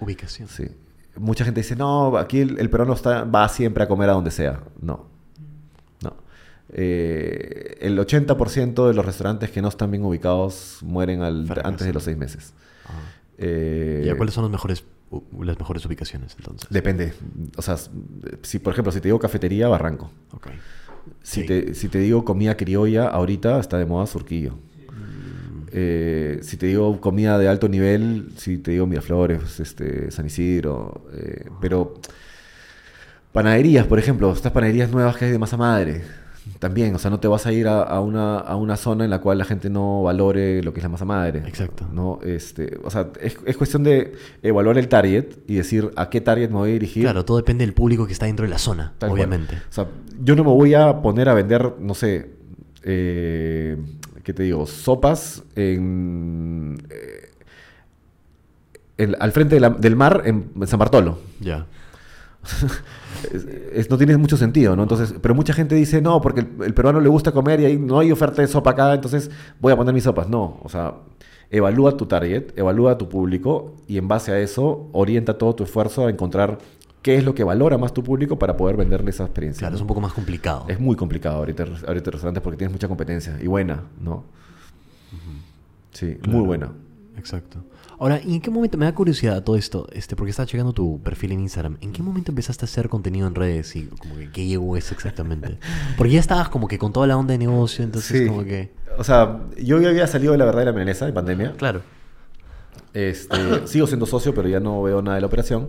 Ubicación. 0.00 0.48
Sí. 0.48 0.64
Mucha 1.18 1.44
gente 1.44 1.60
dice, 1.60 1.76
no, 1.76 2.16
aquí 2.16 2.40
el, 2.40 2.58
el 2.58 2.70
peruano 2.70 2.94
está, 2.94 3.24
va 3.24 3.48
siempre 3.48 3.84
a 3.84 3.88
comer 3.88 4.08
a 4.10 4.12
donde 4.14 4.30
sea. 4.30 4.60
No. 4.80 5.06
No. 6.02 6.14
Eh, 6.70 7.76
el 7.80 7.98
80% 7.98 8.88
de 8.88 8.94
los 8.94 9.04
restaurantes 9.04 9.50
que 9.50 9.60
no 9.60 9.68
están 9.68 9.90
bien 9.90 10.04
ubicados 10.04 10.78
mueren 10.82 11.22
al- 11.22 11.46
antes 11.64 11.86
de 11.86 11.92
los 11.92 12.02
seis 12.04 12.16
meses. 12.16 12.54
Eh, 13.38 14.04
¿Y 14.06 14.08
a 14.08 14.16
cuáles 14.16 14.34
son 14.34 14.42
los 14.42 14.50
mejores, 14.50 14.84
u- 15.10 15.42
las 15.44 15.58
mejores 15.58 15.84
ubicaciones 15.84 16.34
entonces? 16.38 16.68
Depende. 16.70 17.12
O 17.56 17.62
sea, 17.62 17.76
si 18.42 18.58
por 18.58 18.72
ejemplo, 18.72 18.92
si 18.92 19.00
te 19.00 19.08
digo 19.08 19.18
cafetería, 19.18 19.68
Barranco. 19.68 20.10
Si, 21.22 21.40
Sí. 21.42 21.46
te, 21.46 21.74
si 21.74 21.88
te 21.88 21.98
digo 21.98 22.24
comida 22.24 22.56
criolla, 22.56 23.08
ahorita 23.08 23.58
está 23.58 23.76
de 23.78 23.86
moda 23.86 24.06
Surquillo. 24.06 24.54
Eh, 25.74 26.38
si 26.42 26.56
te 26.56 26.66
digo 26.66 27.00
comida 27.00 27.38
de 27.38 27.48
alto 27.48 27.68
nivel, 27.68 28.28
si 28.36 28.58
te 28.58 28.72
digo 28.72 28.86
Miraflores, 28.86 29.58
este, 29.60 30.10
San 30.10 30.26
Isidro. 30.26 31.06
eh, 31.14 31.46
pero 31.60 31.94
panaderías, 33.32 33.86
por 33.86 33.98
ejemplo, 33.98 34.32
estas 34.32 34.52
panaderías 34.52 34.90
nuevas 34.90 35.16
que 35.16 35.24
hay 35.26 35.30
de 35.30 35.38
masa 35.38 35.56
madre. 35.56 36.02
También, 36.58 36.92
o 36.94 36.98
sea, 36.98 37.08
no 37.08 37.20
te 37.20 37.28
vas 37.28 37.46
a 37.46 37.52
ir 37.52 37.68
a, 37.68 37.82
a 37.82 38.00
una, 38.00 38.36
a 38.38 38.56
una 38.56 38.76
zona 38.76 39.04
en 39.04 39.10
la 39.10 39.20
cual 39.20 39.38
la 39.38 39.44
gente 39.44 39.70
no 39.70 40.02
valore 40.02 40.60
lo 40.62 40.72
que 40.72 40.80
es 40.80 40.82
la 40.84 40.88
masa 40.88 41.04
madre. 41.04 41.38
Exacto. 41.46 41.86
¿no? 41.92 42.18
Este, 42.24 42.78
o 42.82 42.90
sea, 42.90 43.10
es, 43.20 43.36
es 43.46 43.56
cuestión 43.56 43.84
de 43.84 44.14
evaluar 44.42 44.76
el 44.76 44.88
target 44.88 45.38
y 45.46 45.54
decir 45.54 45.90
a 45.94 46.10
qué 46.10 46.20
target 46.20 46.48
me 46.50 46.56
voy 46.56 46.70
a 46.70 46.72
dirigir. 46.72 47.04
Claro, 47.04 47.24
todo 47.24 47.36
depende 47.36 47.64
del 47.64 47.74
público 47.74 48.06
que 48.08 48.12
está 48.12 48.26
dentro 48.26 48.44
de 48.44 48.50
la 48.50 48.58
zona, 48.58 48.92
Tal 48.98 49.10
cual. 49.10 49.20
obviamente. 49.20 49.54
O 49.54 49.72
sea, 49.72 49.86
yo 50.20 50.34
no 50.34 50.42
me 50.42 50.50
voy 50.50 50.74
a 50.74 51.00
poner 51.00 51.28
a 51.28 51.34
vender, 51.34 51.74
no 51.78 51.94
sé, 51.94 52.30
eh, 52.82 53.76
¿qué 54.22 54.32
te 54.32 54.44
digo? 54.44 54.66
Sopas 54.66 55.42
en, 55.56 56.78
eh, 56.90 57.30
al 59.18 59.32
frente 59.32 59.56
de 59.56 59.60
la- 59.60 59.70
del 59.70 59.96
mar 59.96 60.22
en, 60.24 60.50
San 60.66 60.78
Bartolo. 60.78 61.18
Ya. 61.40 61.66
Es- 63.32 63.46
es- 63.72 63.88
no 63.90 63.96
tiene 63.98 64.16
mucho 64.16 64.36
sentido, 64.36 64.74
¿no? 64.74 64.82
Entonces, 64.82 65.14
pero 65.22 65.32
mucha 65.32 65.52
gente 65.52 65.76
dice, 65.76 66.02
no, 66.02 66.20
porque 66.20 66.40
el, 66.40 66.48
el 66.64 66.74
peruano 66.74 67.00
le 67.00 67.08
gusta 67.08 67.30
comer 67.30 67.60
y 67.60 67.66
ahí 67.66 67.78
no 67.78 68.00
hay 68.00 68.10
oferta 68.10 68.42
de 68.42 68.48
sopa 68.48 68.70
acá, 68.70 68.92
entonces 68.94 69.30
voy 69.60 69.72
a 69.72 69.76
poner 69.76 69.94
mis 69.94 70.02
sopas. 70.02 70.28
No, 70.28 70.58
o 70.64 70.68
sea, 70.68 70.94
evalúa 71.50 71.96
tu 71.96 72.06
target, 72.06 72.46
evalúa 72.58 72.98
tu 72.98 73.08
público 73.08 73.76
y 73.86 73.96
en 73.98 74.08
base 74.08 74.32
a 74.32 74.40
eso 74.40 74.88
orienta 74.92 75.38
todo 75.38 75.54
tu 75.54 75.62
esfuerzo 75.62 76.06
a 76.06 76.10
encontrar 76.10 76.58
qué 77.02 77.16
es 77.16 77.24
lo 77.24 77.34
que 77.34 77.44
valora 77.44 77.76
más 77.78 77.92
tu 77.92 78.02
público 78.02 78.38
para 78.38 78.56
poder 78.56 78.76
venderle 78.76 79.10
esa 79.10 79.24
experiencia. 79.24 79.60
Claro, 79.60 79.72
¿no? 79.72 79.76
es 79.76 79.80
un 79.82 79.88
poco 79.88 80.00
más 80.00 80.12
complicado. 80.12 80.64
Es 80.68 80.78
muy 80.80 80.96
complicado 80.96 81.36
ahorita, 81.36 81.64
ahorita 81.86 82.10
restaurantes 82.12 82.42
porque 82.42 82.56
tienes 82.58 82.72
mucha 82.72 82.88
competencia 82.88 83.38
y 83.42 83.46
buena, 83.46 83.82
¿no? 84.00 84.24
Sí, 85.92 86.14
Claro. 86.14 86.38
muy 86.38 86.46
buena. 86.46 86.70
Exacto. 87.18 87.58
Ahora, 87.98 88.20
¿y 88.24 88.34
en 88.34 88.40
qué 88.40 88.50
momento, 88.50 88.78
me 88.78 88.86
da 88.86 88.94
curiosidad 88.94 89.44
todo 89.44 89.54
esto, 89.56 89.86
este, 89.92 90.16
porque 90.16 90.30
estaba 90.30 90.46
checando 90.46 90.72
tu 90.72 91.00
perfil 91.02 91.32
en 91.32 91.40
Instagram, 91.40 91.76
¿en 91.80 91.92
qué 91.92 92.02
momento 92.02 92.32
empezaste 92.32 92.64
a 92.64 92.66
hacer 92.66 92.88
contenido 92.88 93.28
en 93.28 93.34
redes 93.34 93.76
y 93.76 93.84
como 93.86 94.16
que 94.16 94.30
qué 94.30 94.46
llegó 94.46 94.76
eso 94.76 94.94
exactamente? 94.94 95.58
Porque 95.96 96.14
ya 96.14 96.20
estabas 96.20 96.48
como 96.48 96.66
que 96.66 96.78
con 96.78 96.92
toda 96.92 97.06
la 97.06 97.16
onda 97.16 97.32
de 97.32 97.38
negocio, 97.38 97.84
entonces 97.84 98.22
Sí. 98.22 98.26
como 98.26 98.42
que... 98.44 98.72
O 98.98 99.04
sea, 99.04 99.42
yo 99.62 99.80
ya 99.80 99.90
había 99.90 100.06
salido 100.08 100.32
de 100.32 100.38
la 100.38 100.44
verdad 100.46 100.60
de 100.60 100.64
la 100.66 100.72
milanesa 100.72 101.06
de 101.06 101.12
pandemia. 101.12 101.52
Claro. 101.56 101.82
Este, 102.94 103.66
sigo 103.68 103.86
siendo 103.86 104.06
socio, 104.06 104.34
pero 104.34 104.48
ya 104.48 104.58
no 104.60 104.82
veo 104.82 105.00
nada 105.00 105.14
de 105.16 105.20
la 105.20 105.26
operación. 105.28 105.68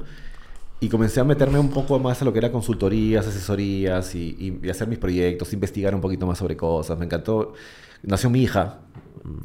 Y 0.83 0.89
comencé 0.89 1.19
a 1.21 1.23
meterme 1.23 1.59
un 1.59 1.69
poco 1.69 1.97
más 1.99 2.21
a 2.21 2.25
lo 2.25 2.33
que 2.33 2.39
era 2.39 2.51
consultorías, 2.51 3.25
asesorías 3.25 4.15
y, 4.15 4.35
y- 4.37 4.67
y 4.67 4.69
hacer 4.69 4.87
mis 4.89 4.97
proyectos, 4.99 5.53
investigar 5.53 5.95
un 5.95 6.01
poquito 6.01 6.27
más 6.27 6.37
sobre 6.37 6.57
cosas. 6.57 6.97
Me 6.99 7.05
encantó. 7.05 7.53
Nació 8.01 8.29
mi 8.29 8.41
hija. 8.43 8.79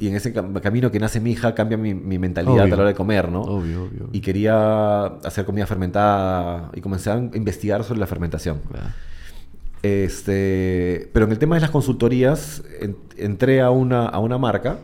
Y 0.01 0.09
en 0.09 0.16
ese 0.16 0.34
cam- 0.34 0.61
camino 0.61 0.91
que 0.91 0.99
nace 0.99 1.20
mi 1.20 1.30
hija 1.30 1.55
cambia 1.55 1.78
mi, 1.78 1.95
mi 1.95 2.18
mentalidad 2.18 2.64
Obvio. 2.64 2.74
a 2.74 2.76
la 2.76 2.82
hora 2.82 2.89
de 2.89 2.95
comer, 2.97 3.30
¿no? 3.30 3.43
Obvio, 3.43 3.84
obvio. 3.84 3.84
obvio. 4.07 4.09
Y 4.12 4.20
quería 4.20 5.05
hacer 5.07 5.45
comida 5.45 5.66
fermentada 5.66 6.72
y 6.74 6.80
comencé 6.80 7.11
a 7.11 7.16
investigar 7.18 7.84
sobre 7.84 8.01
la 8.01 8.09
fermentación. 8.09 8.61
Este, 9.82 11.09
pero 11.12 11.26
en 11.26 11.30
el 11.32 11.39
tema 11.39 11.55
de 11.55 11.61
las 11.61 11.70
consultorías, 11.70 12.64
en- 12.80 12.97
entré 13.16 13.61
a 13.61 13.70
una, 13.70 14.07
a 14.07 14.18
una 14.18 14.39
marca 14.39 14.78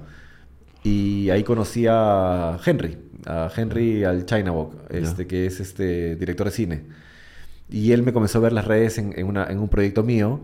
y 0.84 1.30
ahí 1.30 1.42
conocí 1.42 1.86
a 1.88 2.58
Henry, 2.64 2.96
a 3.26 3.50
Henry 3.54 4.04
al 4.04 4.26
Chinawalk, 4.26 4.90
este, 4.90 5.26
que 5.26 5.46
es 5.46 5.60
este 5.60 6.16
director 6.16 6.46
de 6.46 6.52
cine. 6.52 6.82
Y 7.70 7.92
él 7.92 8.02
me 8.02 8.12
comenzó 8.12 8.38
a 8.38 8.42
ver 8.42 8.52
las 8.52 8.66
redes 8.66 8.98
en, 8.98 9.12
en 9.18 9.26
una- 9.26 9.46
en 9.46 9.58
un 9.58 9.68
proyecto 9.68 10.02
mío 10.02 10.40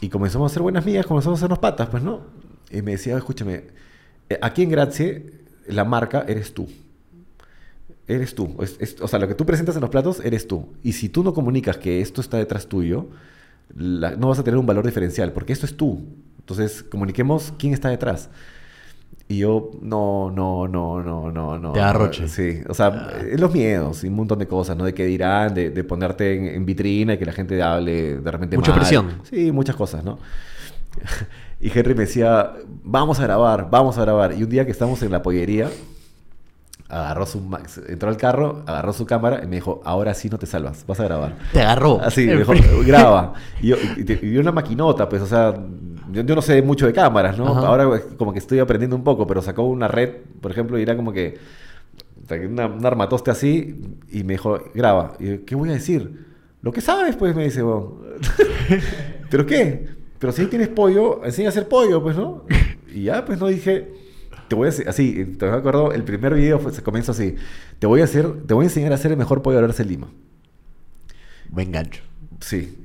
y 0.00 0.08
comenzamos 0.08 0.50
a 0.50 0.52
hacer 0.52 0.62
buenas 0.62 0.84
mías, 0.86 1.06
comenzamos 1.06 1.38
a 1.38 1.40
hacernos 1.40 1.58
patas, 1.58 1.88
pues, 1.88 2.02
¿no? 2.02 2.22
Y 2.70 2.82
me 2.82 2.92
decía, 2.92 3.16
escúchame, 3.16 3.64
eh, 4.30 4.38
aquí 4.42 4.62
en 4.62 4.70
Grazie, 4.70 5.32
la 5.66 5.84
marca 5.84 6.24
eres 6.26 6.54
tú. 6.54 6.68
Eres 8.06 8.34
tú. 8.34 8.56
Es- 8.62 8.76
es- 8.80 9.00
o 9.02 9.08
sea, 9.08 9.18
lo 9.18 9.28
que 9.28 9.34
tú 9.34 9.44
presentas 9.44 9.74
en 9.76 9.82
los 9.82 9.90
platos 9.90 10.20
eres 10.24 10.46
tú. 10.48 10.68
Y 10.82 10.92
si 10.92 11.08
tú 11.10 11.22
no 11.22 11.34
comunicas 11.34 11.76
que 11.76 12.00
esto 12.00 12.20
está 12.22 12.38
detrás 12.38 12.66
tuyo, 12.66 13.08
la- 13.74 14.16
no 14.16 14.28
vas 14.28 14.38
a 14.38 14.44
tener 14.44 14.58
un 14.58 14.64
valor 14.66 14.86
diferencial, 14.86 15.32
porque 15.32 15.52
esto 15.52 15.66
es 15.66 15.76
tú. 15.76 16.06
Entonces, 16.38 16.82
comuniquemos 16.82 17.52
quién 17.58 17.74
está 17.74 17.90
detrás. 17.90 18.30
Y 19.30 19.38
yo, 19.38 19.70
no, 19.82 20.30
no, 20.30 20.66
no, 20.66 21.02
no, 21.02 21.30
no, 21.30 21.58
no. 21.58 21.72
Te 21.72 21.80
arroche. 21.80 22.28
Sí, 22.28 22.60
o 22.66 22.72
sea, 22.72 23.10
eh, 23.20 23.36
los 23.38 23.52
miedos 23.52 24.02
y 24.04 24.08
un 24.08 24.14
montón 24.14 24.38
de 24.38 24.46
cosas, 24.46 24.74
¿no? 24.76 24.84
De 24.84 24.94
qué 24.94 25.04
dirán, 25.04 25.52
de, 25.52 25.68
de 25.70 25.84
ponerte 25.84 26.34
en, 26.34 26.46
en 26.46 26.64
vitrina 26.64 27.12
y 27.14 27.18
que 27.18 27.26
la 27.26 27.32
gente 27.32 27.62
hable 27.62 28.20
de 28.20 28.30
repente 28.30 28.56
Mucha 28.56 28.70
mal. 28.70 28.80
presión. 28.80 29.20
Sí, 29.24 29.52
muchas 29.52 29.76
cosas, 29.76 30.02
¿no? 30.04 30.18
Y 31.60 31.76
Henry 31.76 31.92
me 31.94 32.02
decía, 32.02 32.52
vamos 32.84 33.18
a 33.18 33.24
grabar, 33.24 33.68
vamos 33.68 33.98
a 33.98 34.02
grabar. 34.02 34.32
Y 34.32 34.44
un 34.44 34.48
día 34.48 34.64
que 34.64 34.70
estamos 34.70 35.02
en 35.02 35.10
la 35.10 35.22
pollería, 35.22 35.68
agarró 36.88 37.26
su 37.26 37.40
ma- 37.40 37.60
entró 37.88 38.08
al 38.08 38.16
carro, 38.16 38.62
agarró 38.64 38.92
su 38.92 39.04
cámara 39.06 39.40
y 39.42 39.48
me 39.48 39.56
dijo, 39.56 39.80
ahora 39.84 40.14
sí 40.14 40.30
no 40.30 40.38
te 40.38 40.46
salvas, 40.46 40.84
vas 40.86 41.00
a 41.00 41.04
grabar. 41.04 41.36
Te 41.52 41.60
agarró. 41.60 42.00
Así, 42.00 42.26
me 42.28 42.36
dijo, 42.36 42.52
graba. 42.86 43.34
Y, 43.60 43.66
yo, 43.68 43.76
y, 43.96 44.26
y 44.26 44.38
una 44.38 44.52
maquinota, 44.52 45.08
pues, 45.08 45.20
o 45.20 45.26
sea, 45.26 45.52
yo, 46.12 46.22
yo 46.22 46.34
no 46.34 46.42
sé 46.42 46.60
mucho 46.62 46.86
de 46.86 46.92
cámaras, 46.92 47.36
¿no? 47.38 47.48
Ajá. 47.48 47.66
Ahora 47.68 47.96
eh, 47.96 48.02
como 48.16 48.32
que 48.32 48.38
estoy 48.38 48.58
aprendiendo 48.58 48.96
un 48.96 49.04
poco, 49.04 49.26
pero 49.26 49.42
sacó 49.42 49.62
una 49.64 49.88
red, 49.88 50.10
por 50.40 50.50
ejemplo, 50.50 50.78
y 50.78 50.82
era 50.82 50.96
como 50.96 51.12
que 51.12 51.38
una, 52.46 52.66
un 52.66 52.84
armatoste 52.84 53.30
así 53.30 53.80
y 54.10 54.22
me 54.24 54.34
dijo, 54.34 54.58
graba. 54.74 55.14
Y 55.18 55.26
yo, 55.28 55.44
¿qué 55.44 55.54
voy 55.54 55.70
a 55.70 55.72
decir? 55.72 56.26
Lo 56.60 56.72
que 56.72 56.80
sabes, 56.80 57.16
pues, 57.16 57.34
me 57.36 57.44
dice, 57.44 57.62
"Bueno". 57.62 57.98
¿Pero 59.30 59.46
qué? 59.46 59.88
Pero 60.18 60.32
si 60.32 60.42
ahí 60.42 60.48
tienes 60.48 60.68
pollo, 60.68 61.24
enseña 61.24 61.48
a 61.48 61.50
hacer 61.50 61.68
pollo, 61.68 62.02
pues, 62.02 62.16
¿no? 62.16 62.44
Y 62.92 63.04
ya, 63.04 63.24
pues, 63.24 63.38
no 63.38 63.46
dije, 63.46 63.92
te 64.48 64.54
voy 64.56 64.66
a 64.66 64.70
hacer, 64.70 64.88
así, 64.88 65.24
te 65.38 65.46
me 65.46 65.52
acuerdo, 65.56 65.92
el 65.92 66.02
primer 66.02 66.34
video 66.34 66.58
fue- 66.58 66.72
se 66.72 66.82
comienza 66.82 67.12
así, 67.12 67.36
te 67.78 67.86
voy 67.86 68.00
a 68.00 68.04
hacer, 68.04 68.28
te 68.46 68.54
voy 68.54 68.64
a 68.64 68.68
enseñar 68.68 68.92
a 68.92 68.96
hacer 68.96 69.12
el 69.12 69.16
mejor 69.18 69.40
pollo 69.42 69.58
de 69.58 69.64
Arce 69.66 69.84
Lima. 69.84 70.08
Buen 71.50 71.70
gancho. 71.72 72.02
Sí. 72.40 72.76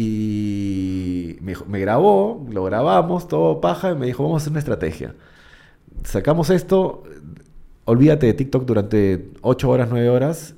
Y 0.00 1.36
me, 1.40 1.80
grabó, 1.80 2.46
lo 2.52 2.62
grabamos, 2.62 3.26
todo 3.26 3.60
paja, 3.60 3.90
y 3.90 3.96
me 3.96 4.06
dijo, 4.06 4.22
vamos 4.22 4.40
a 4.40 4.44
hacer 4.44 4.52
una 4.52 4.60
estrategia. 4.60 5.14
Sacamos 6.04 6.50
esto, 6.50 7.02
olvídate 7.84 8.26
de 8.26 8.34
TikTok 8.34 8.64
durante 8.64 9.30
8 9.40 9.68
horas, 9.68 9.88
9 9.90 10.08
horas, 10.08 10.54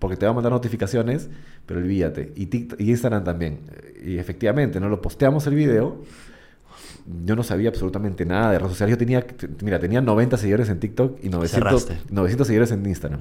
porque 0.00 0.16
te 0.16 0.26
va 0.26 0.32
a 0.32 0.34
mandar 0.34 0.50
notificaciones, 0.50 1.28
pero 1.66 1.78
olvídate. 1.78 2.32
Y, 2.34 2.46
TikTok- 2.46 2.80
y 2.80 2.90
Instagram 2.90 3.22
también. 3.22 3.60
Y 4.04 4.18
efectivamente, 4.18 4.80
¿no? 4.80 4.88
Lo 4.88 5.00
posteamos 5.00 5.46
el 5.46 5.54
video. 5.54 6.02
Yo 7.24 7.36
no 7.36 7.44
sabía 7.44 7.68
absolutamente 7.68 8.24
nada 8.26 8.50
de 8.50 8.58
redes 8.58 8.72
sociales. 8.72 8.94
Yo 8.94 8.98
tenía, 8.98 9.24
mira, 9.62 9.78
tenía 9.78 10.00
90 10.00 10.36
seguidores 10.36 10.68
en 10.68 10.80
TikTok 10.80 11.18
y 11.22 11.28
900, 11.28 11.84
Cerraste. 11.84 12.12
900 12.12 12.44
seguidores 12.44 12.72
en 12.72 12.84
Instagram. 12.84 13.20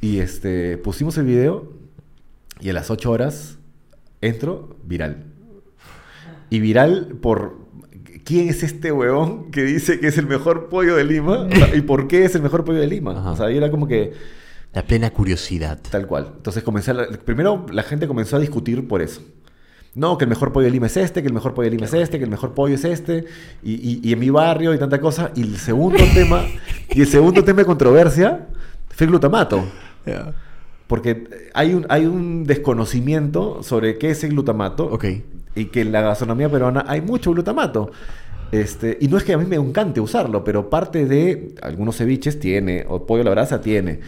Y 0.00 0.18
este, 0.18 0.76
pusimos 0.76 1.16
el 1.18 1.26
video 1.26 1.72
y 2.58 2.70
a 2.70 2.72
las 2.72 2.90
8 2.90 3.10
horas 3.12 3.58
entro 4.20 4.76
viral. 4.84 5.24
Y 6.50 6.60
viral 6.60 7.16
por 7.20 7.58
quién 8.24 8.48
es 8.48 8.62
este 8.62 8.92
huevón 8.92 9.50
que 9.50 9.62
dice 9.64 10.00
que 10.00 10.08
es 10.08 10.18
el 10.18 10.26
mejor 10.26 10.68
pollo 10.68 10.94
de 10.96 11.04
Lima 11.04 11.42
O 11.46 11.50
sea, 11.50 11.74
y 11.76 11.80
por 11.80 12.06
qué 12.08 12.24
es 12.24 12.34
el 12.34 12.42
mejor 12.42 12.64
pollo 12.64 12.80
de 12.80 12.86
Lima. 12.86 13.12
Ajá. 13.18 13.30
O 13.32 13.36
sea, 13.36 13.48
era 13.50 13.70
como 13.70 13.86
que 13.86 14.12
La 14.72 14.82
plena 14.84 15.10
curiosidad. 15.10 15.78
tal 15.90 16.06
cual. 16.06 16.32
Entonces 16.36 16.62
comencé 16.62 16.90
a 16.90 17.08
primero 17.24 17.66
la 17.72 17.82
gente 17.82 18.06
comenzó 18.08 18.36
a 18.36 18.40
discutir 18.40 18.86
por 18.88 19.00
eso. 19.02 19.22
No, 19.94 20.16
que 20.18 20.24
el 20.24 20.28
mejor 20.28 20.52
pollo 20.52 20.66
de 20.66 20.70
Lima 20.70 20.86
es 20.86 20.96
este, 20.96 21.20
que 21.20 21.26
el 21.28 21.34
mejor 21.34 21.52
pollo 21.54 21.68
de 21.68 21.76
Lima 21.76 21.86
es 21.86 21.94
este, 21.94 22.18
que 22.18 22.24
el 22.24 22.30
mejor 22.30 22.54
pollo 22.54 22.76
es 22.76 22.84
este, 22.84 23.24
y, 23.62 23.72
y- 23.74 24.00
y 24.04 24.12
en 24.12 24.18
mi 24.20 24.30
barrio 24.30 24.72
y 24.72 24.78
tanta 24.78 25.00
cosa. 25.00 25.32
Y 25.34 25.42
el 25.42 25.56
segundo 25.56 25.98
tema, 26.14 26.44
y 26.90 27.00
el 27.00 27.08
segundo 27.08 27.42
tema 27.42 27.58
de 27.60 27.64
controversia 27.64 28.46
fue 28.88 29.06
el 29.06 29.10
glutamato. 29.10 29.64
Porque 30.90 31.50
hay 31.54 31.72
un, 31.72 31.86
hay 31.88 32.04
un 32.04 32.44
desconocimiento 32.44 33.62
sobre 33.62 33.96
qué 33.96 34.10
es 34.10 34.24
el 34.24 34.30
glutamato. 34.30 34.84
Ok. 34.92 35.04
Y 35.54 35.66
que 35.66 35.82
en 35.82 35.92
la 35.92 36.00
gastronomía 36.02 36.50
peruana 36.50 36.84
hay 36.88 37.00
mucho 37.00 37.30
glutamato. 37.30 37.92
Este, 38.52 38.98
y 39.00 39.06
no 39.06 39.16
es 39.16 39.22
que 39.22 39.32
a 39.32 39.38
mí 39.38 39.44
me 39.46 39.54
encante 39.54 40.00
usarlo, 40.00 40.42
pero 40.42 40.68
parte 40.68 41.06
de 41.06 41.54
algunos 41.62 41.96
ceviches 41.96 42.40
tiene, 42.40 42.84
o 42.88 43.06
pollo 43.06 43.22
a 43.22 43.24
la 43.26 43.30
brasa 43.30 43.60
tiene. 43.60 44.00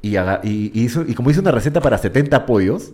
Y, 0.00 0.16
haga- 0.16 0.40
y, 0.42 0.72
y 0.74 0.84
hizo- 0.86 1.04
y 1.06 1.12
como 1.14 1.30
hice 1.30 1.40
una 1.40 1.50
receta 1.52 1.80
para 1.82 1.98
70 1.98 2.46
pollos, 2.46 2.92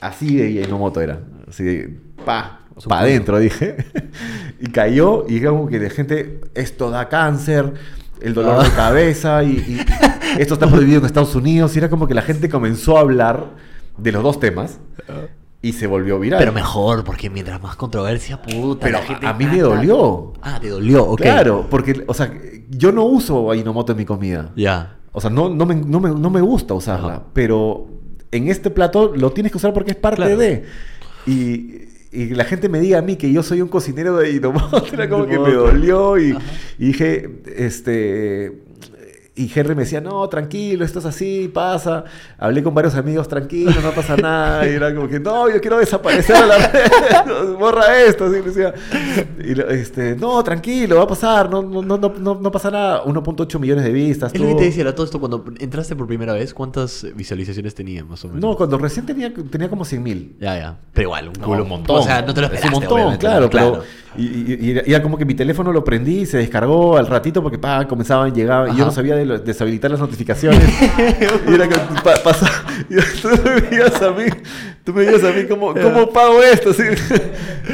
así 0.00 0.36
de 0.36 0.50
Inomoto 0.64 1.00
era. 1.00 1.20
Así 1.48 1.62
de, 1.64 1.96
pa, 2.24 2.62
Su 2.76 2.88
pa' 2.88 2.96
pollo. 2.98 3.08
adentro, 3.10 3.38
dije. 3.38 3.76
y 4.60 4.68
cayó, 4.70 5.24
y 5.28 5.40
como 5.40 5.68
que 5.68 5.78
de 5.78 5.90
gente, 5.90 6.40
esto 6.54 6.90
da 6.90 7.08
cáncer, 7.08 7.72
el 8.26 8.34
dolor 8.34 8.62
de 8.62 8.68
Ah. 8.68 8.72
cabeza, 8.76 9.42
y, 9.44 9.50
y- 9.50 9.80
y 10.38 10.40
esto 10.42 10.54
está 10.54 10.66
prohibido 10.68 10.98
en 11.00 11.06
Estados 11.06 11.34
Unidos. 11.34 11.74
Y 11.74 11.78
era 11.78 11.88
como 11.90 12.06
que 12.06 12.14
la 12.14 12.22
gente 12.22 12.48
comenzó 12.48 12.96
a 12.96 13.00
hablar 13.00 13.50
de 13.96 14.12
los 14.12 14.22
dos 14.22 14.38
temas 14.40 14.78
y 15.62 15.72
se 15.72 15.86
volvió 15.86 16.18
viral. 16.20 16.38
Pero 16.38 16.52
mejor, 16.52 17.04
porque 17.04 17.30
mientras 17.30 17.62
más 17.62 17.76
controversia, 17.76 18.40
puta. 18.42 18.84
Pero 18.86 18.98
la 18.98 19.04
gente 19.04 19.26
a 19.26 19.32
mí 19.32 19.46
me 19.46 19.58
dolió. 19.60 20.32
Ah, 20.42 20.58
te 20.60 20.68
dolió, 20.68 21.04
ok. 21.04 21.20
Claro, 21.22 21.66
porque, 21.70 22.04
o 22.06 22.14
sea, 22.14 22.32
yo 22.70 22.92
no 22.92 23.04
uso 23.04 23.50
Ajinomoto 23.50 23.92
en 23.92 23.98
mi 23.98 24.04
comida. 24.04 24.50
Ya. 24.56 24.96
O 25.12 25.20
sea, 25.20 25.30
no, 25.30 25.48
no, 25.48 25.64
me, 25.64 25.74
no, 25.76 25.98
me, 26.00 26.10
no 26.10 26.28
me 26.30 26.40
gusta 26.42 26.74
usarla, 26.74 27.14
Ajá. 27.14 27.22
pero 27.32 27.86
en 28.32 28.48
este 28.48 28.70
plato 28.70 29.12
lo 29.16 29.30
tienes 29.32 29.50
que 29.50 29.56
usar 29.58 29.72
porque 29.72 29.92
es 29.92 29.96
parte 29.96 30.16
Claro. 30.22 30.36
de. 30.36 30.64
Y, 31.26 31.86
y 32.16 32.30
la 32.30 32.44
gente 32.44 32.68
me 32.68 32.80
diga 32.80 32.98
a 32.98 33.02
mí 33.02 33.16
que 33.16 33.30
yo 33.30 33.42
soy 33.42 33.60
un 33.60 33.68
cocinero 33.68 34.16
de 34.16 34.28
Ajinomoto, 34.28 34.84
era 34.92 35.08
como 35.10 35.26
que 35.26 35.38
me 35.38 35.52
dolió 35.52 36.18
y, 36.18 36.36
y 36.78 36.86
dije, 36.86 37.30
este... 37.56 38.65
Y 39.38 39.52
Henry 39.54 39.74
me 39.74 39.82
decía, 39.82 40.00
no, 40.00 40.26
tranquilo, 40.30 40.82
esto 40.82 40.98
es 40.98 41.04
así, 41.04 41.50
pasa. 41.52 42.04
Hablé 42.38 42.62
con 42.62 42.72
varios 42.74 42.94
amigos, 42.94 43.28
tranquilo, 43.28 43.70
no 43.82 43.90
pasa 43.92 44.16
nada. 44.16 44.66
Y 44.66 44.70
era 44.74 44.94
como 44.94 45.06
que, 45.08 45.20
no, 45.20 45.50
yo 45.50 45.60
quiero 45.60 45.78
desaparecer 45.78 46.36
a 46.36 46.46
la 46.46 46.56
red, 46.68 47.52
borra 47.58 48.00
esto. 48.02 48.24
Así 48.24 48.40
decía. 48.40 48.72
Y 49.38 49.60
este, 49.74 50.16
no, 50.16 50.42
tranquilo, 50.42 50.96
va 50.96 51.02
a 51.02 51.06
pasar, 51.06 51.50
no, 51.50 51.60
no, 51.62 51.82
no, 51.82 51.98
no, 51.98 52.34
no 52.40 52.50
pasa 52.50 52.70
nada. 52.70 53.04
1.8 53.04 53.58
millones 53.58 53.84
de 53.84 53.92
vistas. 53.92 54.32
Es 54.34 54.40
lo 54.40 54.46
que 54.48 54.54
te 54.54 54.64
decía, 54.64 54.94
todo 54.94 55.04
esto, 55.04 55.20
cuando 55.20 55.44
entraste 55.58 55.94
por 55.94 56.06
primera 56.06 56.32
vez, 56.32 56.54
¿cuántas 56.54 57.06
visualizaciones 57.14 57.74
tenía 57.74 58.04
más 58.06 58.24
o 58.24 58.28
menos? 58.28 58.40
No, 58.42 58.56
cuando 58.56 58.78
recién 58.78 59.04
tenía, 59.04 59.30
tenía 59.50 59.68
como 59.68 59.84
100 59.84 60.02
mil. 60.02 60.36
Ya, 60.40 60.56
ya. 60.56 60.78
Pero 60.94 61.08
igual, 61.08 61.28
un 61.28 61.34
No, 61.40 61.44
culo. 61.46 61.62
un 61.64 61.68
montón. 61.68 61.98
O 61.98 62.02
sea, 62.02 62.22
no 62.22 62.32
te 62.32 62.40
lo 62.40 62.46
Es 62.46 62.54
esperaste, 62.54 62.74
un 62.78 63.00
montón, 63.00 63.16
claro, 63.18 63.40
¿no? 63.42 63.50
pero 63.50 63.82
y, 64.16 64.24
y- 64.24 64.82
y 64.86 64.92
era- 64.94 65.02
como 65.02 65.18
que 65.18 65.26
mi 65.26 65.34
teléfono 65.34 65.72
lo 65.72 65.84
prendí 65.84 66.24
se 66.24 66.38
descargó 66.38 66.96
al 66.96 67.06
ratito 67.06 67.42
porque 67.42 67.58
pa, 67.58 67.86
comenzaban, 67.86 68.34
llegaban, 68.34 68.74
y 68.74 68.78
yo 68.78 68.86
no 68.86 68.90
sabía 68.90 69.14
de 69.14 69.25
lo- 69.26 69.38
deshabilitar 69.38 69.90
las 69.90 70.00
notificaciones. 70.00 70.62
y 71.48 71.54
era 71.54 71.68
que 71.68 71.74
pa- 72.02 72.22
pasa, 72.24 72.50
y 72.88 72.94
tú 73.20 73.28
me 73.44 73.60
veías 73.60 74.00
a 74.02 74.10
mí, 74.12 74.24
tú 74.84 74.92
me 74.94 75.04
veías 75.04 75.22
a 75.24 75.32
mí 75.32 75.44
como, 75.44 75.74
¿cómo 75.74 76.10
pago 76.10 76.42
esto? 76.42 76.70
Así, 76.70 76.82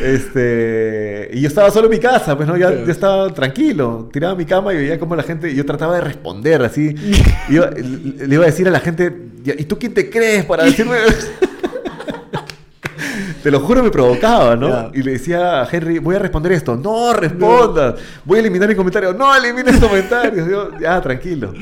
este, 0.02 1.30
y 1.32 1.40
yo 1.40 1.48
estaba 1.48 1.70
solo 1.70 1.86
en 1.86 1.92
mi 1.92 1.98
casa, 1.98 2.36
pues 2.36 2.48
no, 2.48 2.56
ya, 2.56 2.70
ya 2.84 2.90
estaba 2.92 3.32
tranquilo, 3.32 4.08
tiraba 4.12 4.34
mi 4.34 4.44
cama 4.44 4.72
y 4.72 4.78
veía 4.78 4.98
como 4.98 5.14
la 5.16 5.22
gente, 5.22 5.54
yo 5.54 5.64
trataba 5.64 5.94
de 5.96 6.00
responder 6.00 6.62
así, 6.62 6.94
y 7.48 7.54
yo 7.54 7.66
le 7.70 8.34
iba 8.34 8.44
a 8.44 8.46
decir 8.46 8.66
a 8.68 8.70
la 8.70 8.80
gente, 8.80 9.12
¿y 9.44 9.64
tú 9.64 9.78
quién 9.78 9.94
te 9.94 10.08
crees 10.10 10.44
para 10.44 10.64
decirme? 10.64 10.96
Te 13.42 13.50
lo 13.50 13.60
juro, 13.60 13.82
me 13.82 13.90
provocaba, 13.90 14.54
¿no? 14.54 14.90
Y 14.94 15.02
le 15.02 15.12
decía 15.12 15.62
a 15.62 15.68
Henry, 15.70 15.98
voy 15.98 16.14
a 16.14 16.18
responder 16.20 16.52
esto. 16.52 16.76
No, 16.76 17.12
respondas. 17.12 17.96
Voy 18.24 18.38
a 18.38 18.40
eliminar 18.40 18.68
mi 18.68 18.74
comentario. 18.74 19.12
No, 19.12 19.34
elimines 19.34 19.78
comentarios. 19.80 20.48
Yo, 20.48 20.78
ya, 20.78 21.00
tranquilo. 21.00 21.52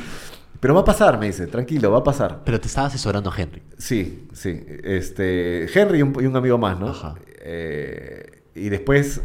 Pero 0.60 0.74
va 0.74 0.82
a 0.82 0.84
pasar, 0.84 1.18
me 1.18 1.26
dice. 1.26 1.46
Tranquilo, 1.46 1.90
va 1.90 1.98
a 1.98 2.04
pasar. 2.04 2.40
Pero 2.44 2.60
te 2.60 2.66
estaba 2.66 2.88
asesorando 2.88 3.32
Henry. 3.34 3.62
Sí, 3.78 4.28
sí. 4.32 4.62
Este, 4.84 5.66
Henry 5.72 6.00
y 6.00 6.02
un, 6.02 6.14
y 6.20 6.26
un 6.26 6.36
amigo 6.36 6.58
más, 6.58 6.78
¿no? 6.78 6.88
Ajá. 6.88 7.14
Eh, 7.42 8.42
y 8.54 8.68
después, 8.68 9.22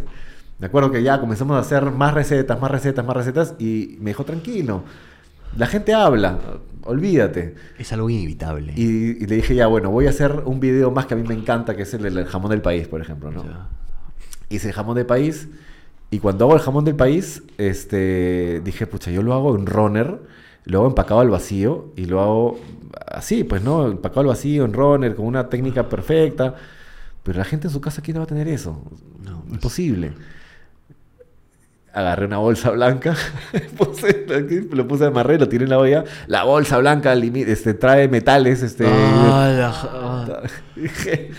me 0.60 0.68
acuerdo 0.68 0.91
que 0.91 1.03
ya 1.03 1.20
comenzamos 1.20 1.58
a 1.58 1.60
hacer 1.60 1.91
más 1.91 2.14
recetas, 2.14 2.60
más 2.62 2.72
recetas, 2.72 3.06
más 3.06 3.18
recetas. 3.18 3.56
Y 3.60 3.97
me 3.99 4.12
dijo, 4.12 4.24
tranquilo. 4.24 4.84
La 5.58 5.68
gente 5.68 5.93
habla. 5.93 6.39
Olvídate. 6.86 7.55
Es 7.77 7.91
algo 7.93 8.09
inevitable. 8.09 8.73
Y, 8.75 9.23
y 9.23 9.25
le 9.25 9.36
dije, 9.38 9.55
ya, 9.55 9.67
bueno, 9.67 9.89
voy 9.89 10.05
a 10.05 10.11
hacer 10.11 10.43
un 10.45 10.59
video 10.59 10.91
más 10.91 11.07
que 11.07 11.15
a 11.15 11.17
mí 11.17 11.27
me 11.27 11.33
encanta, 11.33 11.75
que 11.75 11.81
es 11.81 11.93
el 11.95 12.03
del 12.03 12.25
jamón 12.25 12.51
del 12.51 12.61
país, 12.61 12.88
por 12.88 13.01
ejemplo, 13.01 13.31
¿no? 13.31 13.43
Ya. 13.43 13.69
Hice 14.49 14.67
el 14.67 14.73
jamón 14.73 14.95
del 14.95 15.07
país. 15.07 15.47
Y 16.11 16.19
cuando 16.19 16.45
hago 16.45 16.53
el 16.53 16.61
jamón 16.61 16.86
del 16.86 16.95
país, 16.95 17.43
este, 17.57 18.61
dije, 18.63 18.86
pucha, 18.86 19.09
yo 19.09 19.23
lo 19.23 19.33
hago 19.33 19.55
en 19.55 19.65
runner, 19.65 20.21
lo 20.65 20.79
hago 20.79 20.88
empacado 20.88 21.19
al 21.19 21.29
vacío 21.29 21.91
y 21.95 22.05
lo 22.05 22.21
hago 22.21 22.59
así, 23.07 23.43
pues, 23.43 23.63
¿no? 23.63 23.88
Empacado 23.88 24.21
al 24.21 24.27
vacío, 24.27 24.63
en 24.63 24.73
runner, 24.73 25.15
con 25.15 25.25
una 25.25 25.49
técnica 25.49 25.89
perfecta. 25.89 26.55
Pero 27.23 27.39
la 27.39 27.45
gente 27.45 27.67
en 27.67 27.73
su 27.73 27.81
casa, 27.81 28.03
¿quién 28.03 28.19
va 28.19 28.23
a 28.23 28.27
tener 28.27 28.47
eso? 28.47 28.83
No. 29.23 29.43
Imposible. 29.51 30.13
Agarré 31.96 32.26
una 32.26 32.38
bolsa 32.39 32.72
blanca, 32.72 33.16
puse- 33.78 34.68
lo 34.72 34.86
puse 34.88 35.06
de 35.06 35.10
amarré, 35.10 35.39
lo 35.39 35.48
tiré 35.48 35.64
en 35.64 35.70
la 35.70 35.80
olla. 35.80 36.04
La 36.28 36.43
bolsa 36.43 36.78
blanca 36.78 37.14
este, 37.14 37.74
trae 37.74 38.08
metales, 38.10 38.62
este. 38.62 38.84
Dije, 40.76 41.32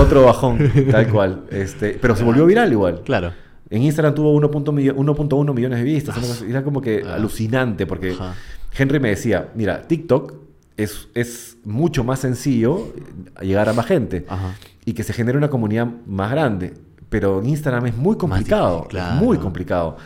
otro 0.00 0.24
bajón, 0.26 0.58
tal 0.90 1.08
cual. 1.08 1.44
Este, 1.50 1.98
pero 2.00 2.14
se 2.16 2.24
volvió 2.24 2.44
viral 2.46 2.70
igual. 2.70 3.02
Claro. 3.04 3.32
En 3.70 3.82
Instagram 3.82 4.14
tuvo 4.14 4.34
1.1 4.40 4.72
millo- 4.72 4.94
1.1 4.96 5.54
millones 5.54 5.78
de 5.78 5.84
vistas. 5.84 6.42
Era 6.42 6.62
como 6.62 6.80
que 6.80 7.02
Ah. 7.06 7.14
alucinante 7.14 7.86
porque 7.86 8.10
Ajá. 8.12 8.34
Henry 8.76 9.00
me 9.00 9.08
decía, 9.10 9.48
mira, 9.54 9.82
TikTok 9.82 10.34
es, 10.76 11.08
es 11.14 11.56
mucho 11.64 12.04
más 12.04 12.18
sencillo 12.20 12.92
llegar 13.40 13.68
a 13.68 13.72
más 13.72 13.86
gente 13.86 14.26
Ajá. 14.28 14.54
y 14.84 14.92
que 14.94 15.02
se 15.04 15.12
genere 15.12 15.38
una 15.38 15.48
comunidad 15.50 15.86
más 16.06 16.30
grande. 16.32 16.74
Pero 17.10 17.40
en 17.40 17.48
Instagram 17.50 17.86
es 17.86 17.96
muy 17.96 18.16
complicado, 18.16 18.86
difícil, 18.88 18.98
es 19.00 19.14
muy 19.20 19.36
complicado. 19.38 19.96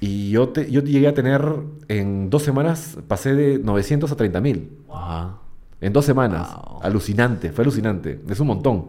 Y 0.00 0.30
yo, 0.30 0.48
te, 0.50 0.70
yo 0.70 0.82
llegué 0.82 1.08
a 1.08 1.14
tener, 1.14 1.42
en 1.88 2.28
dos 2.30 2.42
semanas, 2.42 2.98
pasé 3.08 3.34
de 3.34 3.58
900 3.58 4.10
a 4.12 4.16
30 4.16 4.40
mil. 4.40 4.70
Ajá. 4.92 5.36
En 5.80 5.92
dos 5.92 6.04
semanas. 6.04 6.48
Wow. 6.54 6.80
Alucinante, 6.82 7.52
fue 7.52 7.62
alucinante. 7.64 8.20
Es 8.28 8.40
un 8.40 8.48
montón. 8.48 8.88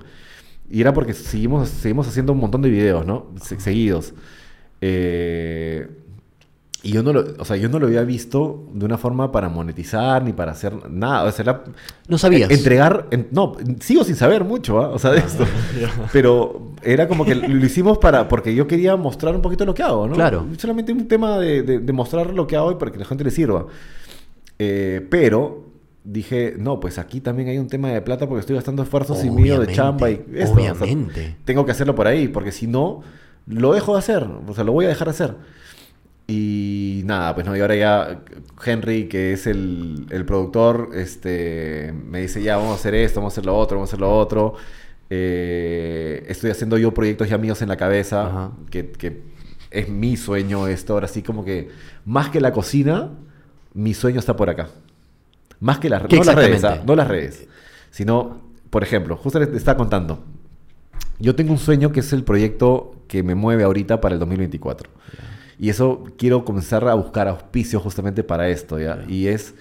Y 0.69 0.81
era 0.81 0.93
porque 0.93 1.13
seguimos, 1.13 1.69
seguimos 1.69 2.07
haciendo 2.07 2.33
un 2.33 2.39
montón 2.39 2.61
de 2.61 2.69
videos, 2.69 3.05
¿no? 3.05 3.27
Se- 3.41 3.59
seguidos. 3.59 4.13
Eh, 4.79 5.87
y 6.83 6.91
yo 6.93 7.03
no, 7.03 7.13
lo, 7.13 7.23
o 7.37 7.45
sea, 7.45 7.57
yo 7.57 7.69
no 7.69 7.77
lo 7.77 7.85
había 7.85 8.01
visto 8.03 8.65
de 8.73 8.85
una 8.85 8.97
forma 8.97 9.31
para 9.31 9.49
monetizar 9.49 10.23
ni 10.23 10.33
para 10.33 10.53
hacer 10.53 10.89
nada. 10.89 11.25
O 11.25 11.31
sea, 11.31 11.43
era- 11.43 11.63
No 12.07 12.17
sabías. 12.17 12.49
Entregar, 12.49 13.07
en- 13.11 13.27
no, 13.31 13.55
sigo 13.79 14.03
sin 14.03 14.15
saber 14.15 14.43
mucho, 14.43 14.79
¿ah? 14.81 14.89
o 14.89 14.97
sea, 14.97 15.11
de 15.11 15.19
esto. 15.19 15.45
Pero 16.11 16.71
era 16.81 17.07
como 17.07 17.23
que 17.23 17.35
lo 17.35 17.65
hicimos 17.65 17.99
para, 17.99 18.27
porque 18.27 18.55
yo 18.55 18.65
quería 18.67 18.95
mostrar 18.95 19.35
un 19.35 19.41
poquito 19.43 19.63
lo 19.65 19.73
que 19.75 19.83
hago, 19.83 20.07
¿no? 20.07 20.15
Claro. 20.15 20.47
Solamente 20.57 20.91
un 20.91 21.07
tema 21.07 21.37
de, 21.37 21.61
de- 21.61 21.79
de 21.79 21.93
mostrar 21.93 22.33
lo 22.33 22.47
que 22.47 22.55
hago 22.55 22.71
y 22.71 22.75
para 22.75 22.91
que 22.91 22.97
la 22.97 23.05
gente 23.05 23.23
le 23.23 23.31
sirva. 23.31 23.67
Eh, 24.59 25.05
pero 25.09 25.65
dije, 26.03 26.55
no, 26.57 26.79
pues 26.79 26.97
aquí 26.97 27.21
también 27.21 27.49
hay 27.49 27.57
un 27.59 27.67
tema 27.67 27.89
de 27.89 28.01
plata 28.01 28.27
porque 28.27 28.39
estoy 28.41 28.55
gastando 28.55 28.81
esfuerzos 28.83 29.23
y 29.23 29.29
mío 29.29 29.59
de 29.59 29.67
Obviamente, 29.67 29.73
chamba 29.75 30.09
y 30.09 30.13
esto. 30.33 30.53
o 30.53 30.59
sea, 30.59 30.73
obviamente. 30.73 31.37
tengo 31.45 31.65
que 31.65 31.71
hacerlo 31.71 31.93
por 31.95 32.07
ahí, 32.07 32.27
porque 32.27 32.51
si 32.51 32.65
no, 32.67 33.01
lo 33.47 33.73
dejo 33.73 33.93
de 33.93 33.99
hacer. 33.99 34.27
O 34.47 34.53
sea, 34.53 34.63
lo 34.63 34.71
voy 34.71 34.85
a 34.85 34.87
dejar 34.87 35.07
de 35.07 35.11
hacer. 35.11 35.35
Y 36.33 37.01
nada, 37.03 37.35
pues 37.35 37.45
no, 37.45 37.57
y 37.57 37.59
ahora 37.59 37.75
ya 37.75 38.21
Henry, 38.65 39.09
que 39.09 39.33
es 39.33 39.47
el, 39.47 40.05
el 40.11 40.23
productor, 40.23 40.91
este, 40.93 41.93
me 42.05 42.21
dice, 42.21 42.41
ya, 42.41 42.55
vamos 42.55 42.71
a 42.71 42.75
hacer 42.75 42.95
esto, 42.95 43.19
vamos 43.19 43.33
a 43.33 43.35
hacer 43.35 43.45
lo 43.45 43.57
otro, 43.57 43.75
vamos 43.75 43.89
a 43.89 43.91
hacer 43.91 43.99
lo 43.99 44.17
otro. 44.17 44.53
Eh, 45.09 46.23
estoy 46.29 46.51
haciendo 46.51 46.77
yo 46.77 46.93
proyectos 46.93 47.27
ya 47.27 47.37
míos 47.37 47.61
en 47.61 47.67
la 47.67 47.75
cabeza, 47.75 48.27
Ajá. 48.27 48.51
que, 48.69 48.91
que 48.91 49.23
es 49.71 49.89
mi 49.89 50.15
sueño 50.15 50.67
esto, 50.67 50.93
ahora 50.93 51.09
sí 51.09 51.21
como 51.21 51.43
que, 51.43 51.67
más 52.05 52.29
que 52.29 52.39
la 52.39 52.53
cocina, 52.53 53.09
mi 53.73 53.93
sueño 53.93 54.19
está 54.19 54.37
por 54.37 54.49
acá. 54.49 54.69
Más 55.59 55.79
que 55.79 55.89
las, 55.89 56.03
¿Qué 56.03 56.15
no 56.15 56.23
las 56.23 56.35
redes, 56.35 56.63
ah, 56.63 56.81
no 56.85 56.95
las 56.95 57.09
redes, 57.09 57.45
sino, 57.89 58.39
por 58.69 58.83
ejemplo, 58.83 59.17
justo 59.17 59.37
les 59.37 59.49
estaba 59.49 59.77
contando, 59.77 60.23
yo 61.19 61.35
tengo 61.35 61.51
un 61.51 61.59
sueño 61.59 61.91
que 61.91 61.99
es 61.99 62.13
el 62.13 62.23
proyecto 62.23 62.95
que 63.09 63.21
me 63.21 63.35
mueve 63.35 63.63
ahorita 63.63 63.99
para 63.99 64.13
el 64.13 64.19
2024. 64.19 64.89
Y 65.61 65.69
eso 65.69 66.03
quiero 66.17 66.43
comenzar 66.43 66.85
a 66.89 66.95
buscar 66.95 67.29
auspicios 67.29 67.81
justamente 67.81 68.23
para 68.23 68.49
esto, 68.49 68.79
¿ya? 68.79 69.05
Y 69.07 69.27
es... 69.27 69.53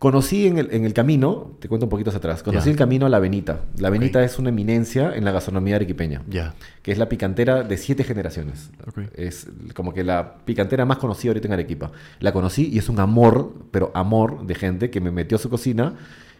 Conocí 0.00 0.46
en 0.46 0.58
el, 0.58 0.68
en 0.72 0.84
el 0.84 0.92
camino, 0.94 1.56
te 1.58 1.66
cuento 1.66 1.86
un 1.86 1.90
poquito 1.90 2.10
hacia 2.10 2.18
atrás, 2.18 2.44
conocí 2.44 2.70
el 2.70 2.76
camino 2.76 3.06
a 3.06 3.08
La 3.08 3.18
Benita. 3.18 3.62
La. 3.78 3.90
Benita 3.90 4.22
es 4.22 4.38
una 4.38 4.50
eminencia 4.50 5.12
en 5.16 5.24
la 5.24 5.32
gastronomía 5.32 5.74
arequipeña, 5.74 6.22
Ya. 6.28 6.54
que 6.82 6.92
es 6.92 6.98
la 6.98 7.08
picantera 7.08 7.64
de 7.64 7.76
siete 7.76 8.04
generaciones. 8.04 8.70
Ok. 8.86 8.98
Es 9.16 9.48
como 9.74 9.92
que 9.92 10.04
la 10.04 10.36
picantera 10.44 10.84
más 10.84 10.98
conocida 10.98 11.30
ahorita 11.30 11.48
en 11.48 11.52
Arequipa. 11.54 11.90
La 12.20 12.30
conocí 12.32 12.68
y 12.72 12.78
es 12.78 12.88
un 12.88 13.00
amor, 13.00 13.52
pero 13.72 13.90
amor 13.92 14.46
de 14.46 14.54
gente 14.54 14.88
que 14.90 15.00
me 15.00 15.10
metió 15.10 15.36
a 15.36 15.40
su 15.40 15.50
cocina 15.50 15.94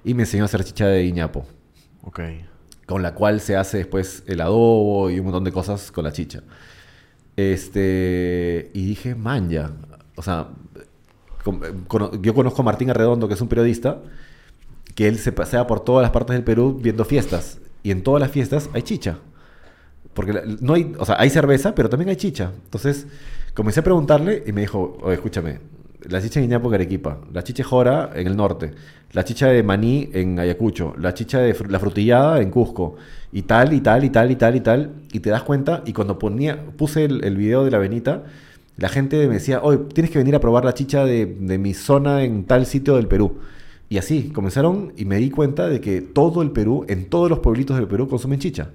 y 0.04 0.14
me 0.14 0.22
enseñó 0.22 0.44
a 0.44 0.46
hacer 0.46 0.62
chicha 0.62 0.86
de 0.86 1.02
iñapo 1.04 1.44
Ok. 2.02 2.20
con 2.86 3.02
la 3.02 3.14
cual 3.14 3.40
se 3.40 3.56
hace 3.56 3.78
después 3.78 4.22
el 4.28 4.40
adobo 4.40 5.10
y 5.10 5.18
un 5.18 5.24
montón 5.24 5.42
de 5.42 5.50
cosas 5.50 5.90
con 5.90 6.04
la 6.04 6.12
chicha. 6.12 6.42
Este, 7.38 8.72
y 8.74 8.84
dije, 8.84 9.14
man, 9.14 9.48
ya. 9.48 9.70
O 10.16 10.22
sea, 10.22 10.48
yo 12.20 12.34
conozco 12.34 12.62
a 12.62 12.64
Martín 12.64 12.90
Arredondo, 12.90 13.28
que 13.28 13.34
es 13.34 13.40
un 13.40 13.46
periodista, 13.46 14.02
que 14.96 15.06
él 15.06 15.18
se 15.18 15.30
pasea 15.30 15.68
por 15.68 15.78
todas 15.78 16.02
las 16.02 16.10
partes 16.10 16.34
del 16.34 16.42
Perú 16.42 16.80
viendo 16.82 17.04
fiestas. 17.04 17.60
Y 17.84 17.92
en 17.92 18.02
todas 18.02 18.20
las 18.20 18.32
fiestas 18.32 18.68
hay 18.74 18.82
chicha. 18.82 19.18
Porque 20.14 20.32
no 20.60 20.74
hay, 20.74 20.96
o 20.98 21.04
sea, 21.04 21.14
hay 21.20 21.30
cerveza, 21.30 21.76
pero 21.76 21.88
también 21.88 22.08
hay 22.08 22.16
chicha. 22.16 22.50
Entonces, 22.64 23.06
comencé 23.54 23.78
a 23.78 23.84
preguntarle 23.84 24.42
y 24.44 24.50
me 24.50 24.62
dijo, 24.62 24.98
escúchame, 25.12 25.60
la 26.08 26.20
chicha 26.20 26.40
de 26.40 26.46
Iñapo 26.46 26.66
en 26.70 26.74
Arequipa, 26.74 27.20
la 27.32 27.44
chicha 27.44 27.62
de 27.62 27.68
Jora 27.68 28.10
en 28.16 28.26
el 28.26 28.36
norte, 28.36 28.72
la 29.12 29.22
chicha 29.22 29.46
de 29.46 29.62
maní 29.62 30.10
en 30.12 30.40
Ayacucho, 30.40 30.92
la 30.98 31.14
chicha 31.14 31.38
de 31.38 31.56
la 31.68 31.78
frutillada 31.78 32.40
en 32.40 32.50
Cusco, 32.50 32.96
y 33.32 33.42
tal, 33.42 33.72
y 33.72 33.80
tal, 33.80 34.04
y 34.04 34.10
tal, 34.10 34.30
y 34.30 34.36
tal, 34.36 34.56
y 34.56 34.60
tal, 34.60 34.92
y 35.12 35.20
te 35.20 35.30
das 35.30 35.42
cuenta, 35.42 35.82
y 35.86 35.92
cuando 35.92 36.18
ponía, 36.18 36.64
puse 36.76 37.04
el, 37.04 37.24
el 37.24 37.36
video 37.36 37.64
de 37.64 37.70
la 37.70 37.78
Benita, 37.78 38.24
la 38.76 38.88
gente 38.88 39.26
me 39.26 39.34
decía, 39.34 39.60
oye, 39.62 39.78
tienes 39.92 40.10
que 40.10 40.18
venir 40.18 40.34
a 40.34 40.40
probar 40.40 40.64
la 40.64 40.72
chicha 40.72 41.04
de, 41.04 41.26
de 41.26 41.58
mi 41.58 41.74
zona 41.74 42.22
en 42.22 42.44
tal 42.44 42.64
sitio 42.64 42.96
del 42.96 43.08
Perú. 43.08 43.38
Y 43.90 43.98
así, 43.98 44.30
comenzaron 44.30 44.92
y 44.96 45.04
me 45.04 45.16
di 45.16 45.30
cuenta 45.30 45.68
de 45.68 45.80
que 45.80 46.00
todo 46.00 46.42
el 46.42 46.52
Perú, 46.52 46.84
en 46.88 47.06
todos 47.06 47.28
los 47.28 47.40
pueblitos 47.40 47.76
del 47.76 47.88
Perú, 47.88 48.06
consumen 48.08 48.38
chicha. 48.38 48.70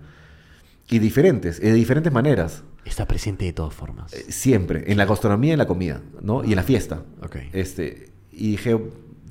Y 0.90 1.00
diferentes, 1.00 1.60
y 1.60 1.68
de 1.68 1.74
diferentes 1.74 2.12
maneras. 2.12 2.64
Está 2.84 3.08
presente 3.08 3.46
de 3.46 3.54
todas 3.54 3.74
formas. 3.74 4.14
Eh, 4.14 4.26
Siempre, 4.30 4.92
en 4.92 4.98
la 4.98 5.06
gastronomía 5.06 5.54
en 5.54 5.60
la 5.60 5.68
comida, 5.68 6.02
¿no? 6.22 6.44
Y 6.44 6.50
en 6.50 6.58
la 6.58 6.64
fiesta. 6.64 7.04
Ok. 7.24 7.38
Este, 7.54 8.10
y 8.32 8.52
dije, 8.52 8.78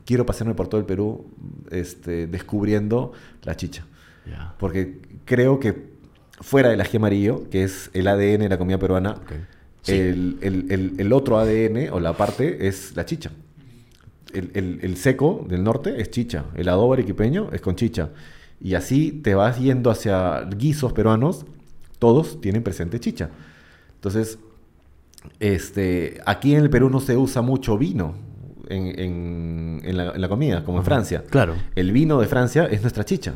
quiero 0.07 0.25
pasearme 0.25 0.55
por 0.55 0.68
todo 0.68 0.81
el 0.81 0.87
Perú 0.87 1.27
este, 1.70 2.27
descubriendo 2.27 3.12
la 3.43 3.57
chicha. 3.57 3.85
Ya. 4.27 4.55
Porque 4.59 5.01
creo 5.25 5.59
que 5.61 5.91
fuera 6.41 6.68
del 6.70 6.81
ají 6.81 6.97
amarillo, 6.97 7.49
que 7.51 7.62
es 7.64 7.91
el 7.95 8.07
ADN 8.09 8.39
de 8.43 8.49
la 8.49 8.59
comida 8.59 8.79
peruana, 8.79 9.12
Ok. 9.12 9.33
Sí. 9.83 9.93
el, 9.93 10.39
el- 10.43 10.66
el- 10.70 10.93
el 10.99 11.12
otro 11.12 11.39
ADN 11.39 11.91
o 11.91 11.99
la 12.01 12.16
parte 12.16 12.68
es 12.68 12.95
la 12.97 13.05
chicha. 13.05 13.31
El, 14.33 14.97
seco 14.97 15.45
del 15.49 15.62
norte 15.62 16.01
es 16.01 16.11
chicha, 16.11 16.45
el 16.55 16.68
adobo 16.70 16.95
arequipeño 16.95 17.51
es 17.53 17.61
con 17.61 17.77
chicha. 17.77 18.11
Y 18.61 18.75
así 18.75 19.12
te 19.12 19.35
vas 19.35 19.59
yendo 19.59 19.91
hacia 19.91 20.43
guisos 20.57 20.93
peruanos, 20.95 21.45
todos 21.99 22.41
tienen 22.41 22.62
presente 22.62 22.99
chicha. 23.01 23.29
Entonces, 23.97 24.39
este, 25.41 26.20
aquí 26.27 26.55
en 26.55 26.62
el 26.62 26.70
Perú 26.70 26.89
no 26.91 27.01
se 27.01 27.16
usa 27.16 27.43
mucho 27.43 27.77
vino 27.77 28.14
en, 28.68 28.99
en- 28.99 29.81
en 29.85 29.97
la, 29.97 30.12
en 30.12 30.20
la 30.20 30.29
comida, 30.29 30.64
como 30.64 30.79
en. 30.79 30.85
Francia. 30.85 31.25
Claro. 31.29 31.55
El 31.75 31.93
vino 31.93 32.20
de 32.20 32.27
Francia 32.27 32.66
es 32.70 32.81
nuestra 32.83 33.05
chicha. 33.05 33.35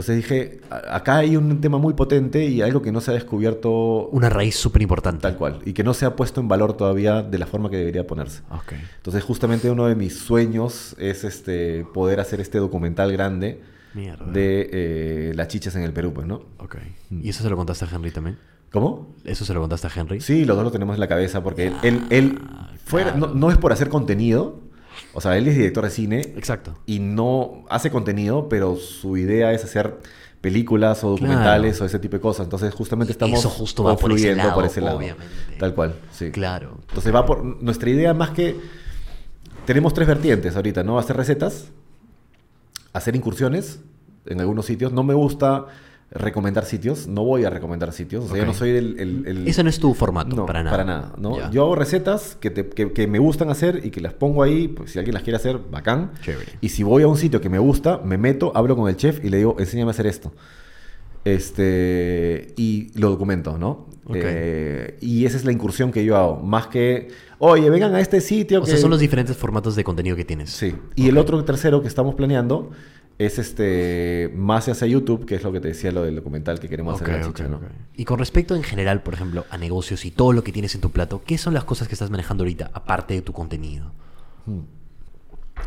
Entonces 0.00 0.16
dije, 0.16 0.60
"A- 0.70 0.96
acá 0.96 1.18
hay 1.18 1.36
un 1.36 1.60
tema 1.60 1.76
muy 1.76 1.92
potente 1.92 2.44
y 2.46 2.62
algo 2.62 2.80
que 2.80 2.90
no 2.90 3.02
se 3.02 3.10
ha 3.10 3.14
descubierto 3.14 4.08
Una 4.12 4.30
raíz 4.30 4.56
súper 4.56 4.80
importante. 4.80 5.20
tal 5.20 5.36
cual 5.36 5.58
y 5.66 5.74
que 5.74 5.84
no 5.84 5.92
se 5.92 6.06
ha 6.06 6.16
puesto 6.16 6.40
en 6.40 6.48
valor 6.48 6.72
todavía 6.72 7.22
de 7.22 7.36
la 7.38 7.46
forma 7.46 7.68
que 7.68 7.76
debería 7.76 8.06
ponerse. 8.06 8.40
Ok. 8.50 8.72
Entonces 8.96 9.22
justamente 9.22 9.70
uno 9.70 9.86
de 9.86 9.94
mis 9.96 10.18
sueños 10.18 10.96
es 10.98 11.24
este 11.24 11.84
poder 11.92 12.18
hacer 12.18 12.40
este 12.40 12.56
documental 12.58 13.12
grande 13.12 13.60
Mierda. 13.92 14.24
de 14.24 14.70
eh, 14.72 15.32
las 15.34 15.48
chichas 15.48 15.76
en 15.76 15.82
el 15.82 15.92
Perú, 15.92 16.12
pues, 16.14 16.26
¿no? 16.26 16.42
Ok. 16.58 16.76
¿Y 17.10 17.28
eso 17.28 17.42
se 17.42 17.50
lo 17.50 17.56
contaste 17.58 17.84
a 17.84 17.88
Henry 17.94 18.10
también? 18.10 18.38
¿Cómo? 18.72 19.14
¿Eso 19.24 19.44
se 19.44 19.52
lo 19.52 19.60
contaste 19.60 19.86
a 19.88 19.90
Henry? 19.94 20.20
Sí, 20.22 20.46
los 20.46 20.56
dos 20.56 20.64
lo 20.64 20.70
tenemos 20.70 20.94
en 20.96 21.00
la 21.00 21.08
cabeza 21.08 21.42
porque 21.42 21.66
él, 21.66 21.74
él, 21.82 22.00
él 22.08 22.38
fuera, 22.84 23.14
no, 23.16 23.26
no 23.26 23.50
es 23.50 23.58
por 23.58 23.72
hacer 23.72 23.90
contenido, 23.90 24.60
o 25.14 25.20
sea, 25.20 25.36
él 25.36 25.46
es 25.48 25.56
director 25.56 25.84
de 25.84 25.90
cine 25.90 26.20
Exacto. 26.36 26.76
y 26.86 26.98
no 27.00 27.64
hace 27.68 27.90
contenido, 27.90 28.48
pero 28.48 28.76
su 28.76 29.16
idea 29.16 29.52
es 29.52 29.64
hacer 29.64 29.98
películas 30.40 31.04
o 31.04 31.10
documentales 31.10 31.76
Claro. 31.76 31.84
o 31.84 31.86
ese 31.86 31.98
tipo 31.98 32.16
de 32.16 32.20
cosas. 32.20 32.44
Entonces 32.46 32.72
justamente 32.74 33.12
estamos 33.12 33.38
eso 33.38 33.50
justo 33.50 33.84
va 33.84 33.96
por 33.96 34.12
ese 34.12 34.34
lado, 34.34 34.54
por 34.54 34.64
ese 34.64 34.80
lado. 34.80 34.96
obviamente. 34.98 35.26
Tal 35.58 35.74
cual, 35.74 35.94
sí. 36.12 36.30
Claro. 36.30 36.78
Entonces 36.88 37.14
va 37.14 37.26
por 37.26 37.44
nuestra 37.44 37.90
idea 37.90 38.14
más 38.14 38.30
que 38.30 38.56
tenemos 39.66 39.92
tres 39.92 40.08
vertientes 40.08 40.56
ahorita, 40.56 40.82
¿no? 40.82 40.98
Hacer 40.98 41.16
recetas, 41.16 41.66
hacer 42.92 43.14
incursiones 43.16 43.80
en 44.26 44.40
algunos 44.40 44.66
sitios. 44.66 44.92
No 44.92 45.02
me 45.02 45.14
gusta 45.14 45.66
recomendar 46.12 46.64
sitios, 46.64 47.06
no 47.06 47.24
voy 47.24 47.44
a 47.44 47.50
recomendar 47.50 47.92
sitios. 47.92 48.24
O 48.24 48.28
sea, 48.28 48.38
yo 48.38 48.46
no 48.46 48.52
soy 48.54 48.70
el, 48.70 48.98
el- 48.98 49.26
el- 49.28 49.48
Ese 49.48 49.62
no 49.62 49.70
es 49.70 49.78
tu 49.78 49.94
formato, 49.94 50.34
no, 50.34 50.44
para 50.46 50.62
nada. 50.64 50.76
Para 50.76 50.84
nada, 50.84 51.12
¿no? 51.18 51.50
Yo 51.52 51.62
hago 51.62 51.76
recetas 51.76 52.36
que, 52.40 52.50
te- 52.50 52.68
que- 52.68 52.92
que 52.92 53.06
me 53.06 53.18
gustan 53.20 53.48
hacer 53.48 53.80
y 53.84 53.90
que 53.90 54.00
las 54.00 54.12
pongo 54.14 54.42
ahí, 54.42 54.66
pues, 54.68 54.90
si 54.90 54.98
alguien 54.98 55.14
las 55.14 55.22
quiere 55.22 55.36
hacer, 55.36 55.58
bacán. 55.70 56.10
Chévere. 56.22 56.52
Y 56.60 56.70
si 56.70 56.82
voy 56.82 57.04
a 57.04 57.06
un 57.06 57.16
sitio 57.16 57.40
que 57.40 57.48
me 57.48 57.58
gusta, 57.60 58.00
me 58.04 58.18
meto, 58.18 58.50
hablo 58.56 58.74
con 58.76 58.88
el 58.88 58.96
chef 58.96 59.24
y 59.24 59.28
le 59.28 59.36
digo, 59.36 59.54
enséñame 59.60 59.90
a 59.90 59.92
hacer 59.92 60.06
esto. 60.08 60.32
Este, 61.24 62.54
y 62.56 62.90
lo 62.98 63.10
documento, 63.10 63.56
¿no? 63.58 63.86
Ok. 64.06 64.16
Eh, 64.16 64.98
y 65.00 65.24
esa 65.26 65.36
es 65.36 65.44
la 65.44 65.52
incursión 65.52 65.92
que 65.92 66.04
yo 66.04 66.16
hago. 66.16 66.36
Más 66.40 66.66
que, 66.66 67.08
oye, 67.38 67.70
vengan 67.70 67.94
a 67.94 68.00
este 68.00 68.20
sitio. 68.20 68.60
O 68.60 68.64
que... 68.64 68.70
sea, 68.72 68.80
son 68.80 68.90
los 68.90 68.98
diferentes 69.00 69.36
formatos 69.36 69.76
de 69.76 69.84
contenido 69.84 70.16
que 70.16 70.24
tienes. 70.24 70.50
Sí. 70.50 70.74
Y 70.96 71.08
el 71.08 71.18
otro 71.18 71.44
tercero 71.44 71.82
que 71.82 71.88
estamos 71.88 72.14
planeando 72.14 72.70
es 73.20 73.38
este 73.38 74.32
más 74.34 74.66
hacia 74.66 74.86
YouTube, 74.86 75.26
que 75.26 75.34
es 75.34 75.42
lo 75.42 75.52
que 75.52 75.60
te 75.60 75.68
decía 75.68 75.92
lo 75.92 76.02
del 76.04 76.16
documental 76.16 76.58
que 76.58 76.70
queremos 76.70 76.94
hacer 76.94 77.16
en 77.16 77.20
la 77.20 77.26
ok, 77.26 77.36
chicha, 77.36 77.48
¿no? 77.48 77.60
Y 77.94 78.06
con 78.06 78.18
respecto 78.18 78.56
en 78.56 78.62
general, 78.62 79.02
por 79.02 79.12
ejemplo, 79.12 79.44
a 79.50 79.58
negocios 79.58 80.06
y 80.06 80.10
todo 80.10 80.32
lo 80.32 80.42
que 80.42 80.52
tienes 80.52 80.74
en 80.74 80.80
tu 80.80 80.90
plato, 80.90 81.22
¿qué 81.26 81.36
son 81.36 81.52
las 81.52 81.64
cosas 81.64 81.86
que 81.86 81.94
estás 81.94 82.10
manejando 82.10 82.44
ahorita, 82.44 82.70
aparte 82.72 83.12
de 83.12 83.20
tu 83.20 83.34
contenido? 83.34 83.92
Hmm. 84.46 84.60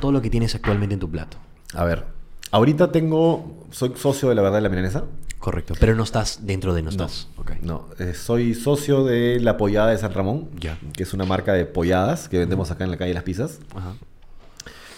Todo 0.02 0.12
lo 0.12 0.20
que 0.24 0.32
tienes 0.32 0.56
actualmente 0.56 0.96
en 0.96 1.00
tu 1.00 1.12
plato. 1.12 1.38
A 1.76 1.84
ver, 1.84 2.06
ahorita 2.50 2.92
tengo, 2.92 3.68
soy 3.70 3.92
socio 3.98 4.30
de 4.30 4.36
la 4.36 4.42
verdad 4.42 4.58
de 4.58 4.62
la 4.64 4.70
milanesa. 4.70 5.04
Correcto. 5.38 5.76
Pero 5.80 5.94
no 5.94 6.04
estás 6.04 6.48
dentro 6.48 6.74
de 6.74 6.82
no 6.82 6.90
estás. 6.90 7.28
Ok. 7.38 7.52
No, 7.62 7.86
eh, 8.00 8.16
soy 8.16 8.56
socio 8.56 9.04
de 9.04 9.40
la 9.40 9.58
Pollada 9.58 9.92
de 9.92 9.98
San 10.00 10.12
Ramón, 10.12 10.50
Ya. 10.60 10.80
que 10.94 11.04
es 11.04 11.14
una 11.14 11.26
marca 11.26 11.54
de 11.54 11.66
polladas 11.66 12.30
que 12.30 12.40
vendemos 12.40 12.72
acá 12.72 12.84
en 12.84 12.90
la 12.90 12.98
calle 12.98 13.14
Las 13.14 13.24
Pizzas. 13.24 13.60
Ajá. 13.76 13.94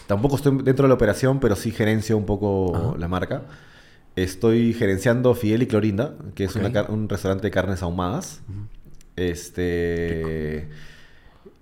Tampoco 0.07 0.35
estoy 0.35 0.57
dentro 0.63 0.83
de 0.83 0.89
la 0.89 0.93
operación, 0.95 1.39
pero 1.39 1.55
sí 1.55 1.71
gerencio 1.71 2.17
un 2.17 2.25
poco 2.25 2.75
Ajá. 2.75 2.97
la 2.97 3.07
marca. 3.07 3.43
Estoy 4.15 4.73
gerenciando 4.73 5.33
Fidel 5.35 5.63
y 5.63 5.67
Clorinda, 5.67 6.13
que 6.35 6.45
es 6.45 6.55
una 6.55 6.83
un 6.83 7.09
restaurante 7.09 7.47
de 7.47 7.51
carnes 7.51 7.81
ahumadas. 7.83 8.41
Este. 9.15 10.69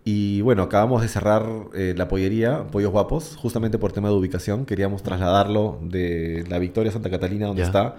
Y 0.06 0.42
bueno, 0.42 0.64
acabamos 0.64 1.02
de 1.02 1.08
cerrar 1.08 1.46
eh, 1.74 1.94
la 1.98 2.10
pollería, 2.10 2.68
Pollos 2.68 2.92
Guapos, 2.92 3.38
justamente 3.38 3.78
por 3.78 3.94
tema 3.94 4.10
de 4.10 4.16
ubicación. 4.16 4.66
Queríamos 4.66 5.02
trasladarlo 5.02 5.80
de 5.82 6.44
la 6.50 6.60
Victoria 6.60 6.92
Santa 6.92 7.10
Catalina, 7.10 7.48
donde 7.48 7.62
Ya. 7.62 7.68
está, 7.68 7.96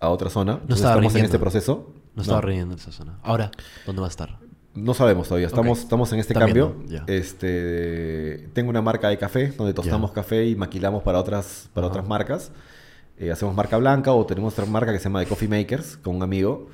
a 0.00 0.08
otra 0.10 0.30
zona. 0.30 0.54
Entonces 0.54 0.76
estaba 0.78 0.94
estamos 0.94 1.12
en 1.12 1.14
rindiendo. 1.22 1.26
este 1.26 1.38
proceso. 1.38 1.92
No 2.16 2.22
estaba 2.22 2.40
No. 2.40 2.46
riendo 2.48 2.74
en 2.74 2.80
esa 2.80 2.90
zona. 2.92 3.18
Ahora, 3.22 3.52
¿dónde 3.86 4.00
va 4.00 4.08
a 4.08 4.10
estar? 4.10 4.36
No 4.74 4.92
sabemos 4.92 5.28
todavía, 5.28 5.46
estamos, 5.46 5.80
estamos 5.80 6.12
en 6.12 6.18
este 6.18 6.34
cambio. 6.34 6.76
ya. 6.86 7.04
Este, 7.06 8.48
tengo 8.52 8.70
una 8.70 8.82
marca 8.82 9.08
de 9.08 9.18
café 9.18 9.48
donde 9.48 9.72
tostamos 9.72 10.10
café 10.10 10.46
y 10.46 10.56
maquilamos 10.56 11.02
para 11.02 11.20
otras, 11.20 11.68
para 11.72 11.86
otras 11.86 12.06
marcas. 12.06 12.50
Eh, 13.16 13.30
hacemos 13.30 13.54
marca 13.54 13.76
blanca 13.76 14.12
o 14.12 14.26
tenemos 14.26 14.52
otra 14.54 14.66
marca 14.66 14.92
que 14.92 14.98
se 14.98 15.04
llama 15.04 15.20
The 15.20 15.26
Coffee 15.26 15.48
Makers 15.48 15.96
con 15.98 16.16
un 16.16 16.22
amigo 16.24 16.68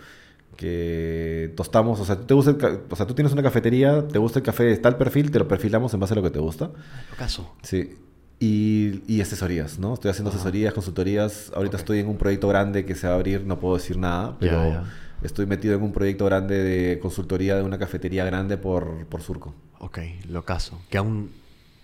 que 0.56 1.52
tostamos, 1.56 2.00
o 2.00 2.04
sea, 2.04 2.16
te 2.16 2.34
gusta 2.34 2.50
el 2.50 2.80
o 2.90 2.96
sea, 2.96 3.06
tú 3.06 3.14
tienes 3.14 3.32
una 3.32 3.42
cafetería, 3.42 4.06
te 4.06 4.18
gusta 4.18 4.40
el 4.40 4.44
café 4.44 4.64
de 4.64 4.76
tal 4.76 4.96
perfil, 4.96 5.30
te 5.30 5.38
lo 5.38 5.48
perfilamos 5.48 5.92
en 5.94 6.00
base 6.00 6.14
a 6.14 6.16
lo 6.16 6.22
que 6.22 6.30
te 6.30 6.38
gusta. 6.38 6.66
Lo 7.10 7.16
caso. 7.16 7.54
Sí. 7.62 7.96
Y, 8.38 9.02
y 9.06 9.20
asesorías, 9.20 9.78
¿no? 9.78 9.94
Estoy 9.94 10.10
haciendo 10.10 10.30
asesorías, 10.30 10.72
consultorías. 10.72 11.52
Ahorita 11.54 11.76
estoy 11.76 11.98
en 11.98 12.08
un 12.08 12.16
proyecto 12.16 12.48
grande 12.48 12.86
que 12.86 12.94
se 12.94 13.06
va 13.06 13.12
a 13.12 13.16
abrir, 13.16 13.44
no 13.44 13.58
puedo 13.58 13.76
decir 13.76 13.98
nada, 13.98 14.36
pero. 14.38 14.82
Estoy 15.22 15.46
metido 15.46 15.74
en 15.74 15.82
un 15.82 15.92
proyecto 15.92 16.24
grande 16.26 16.62
de 16.62 16.98
consultoría 16.98 17.56
de 17.56 17.62
una 17.62 17.78
cafetería 17.78 18.24
grande 18.24 18.56
por, 18.56 19.06
por 19.06 19.22
Surco. 19.22 19.54
Ok, 19.78 19.98
lo 20.28 20.44
caso. 20.44 20.80
Que 20.90 20.98
aún. 20.98 21.30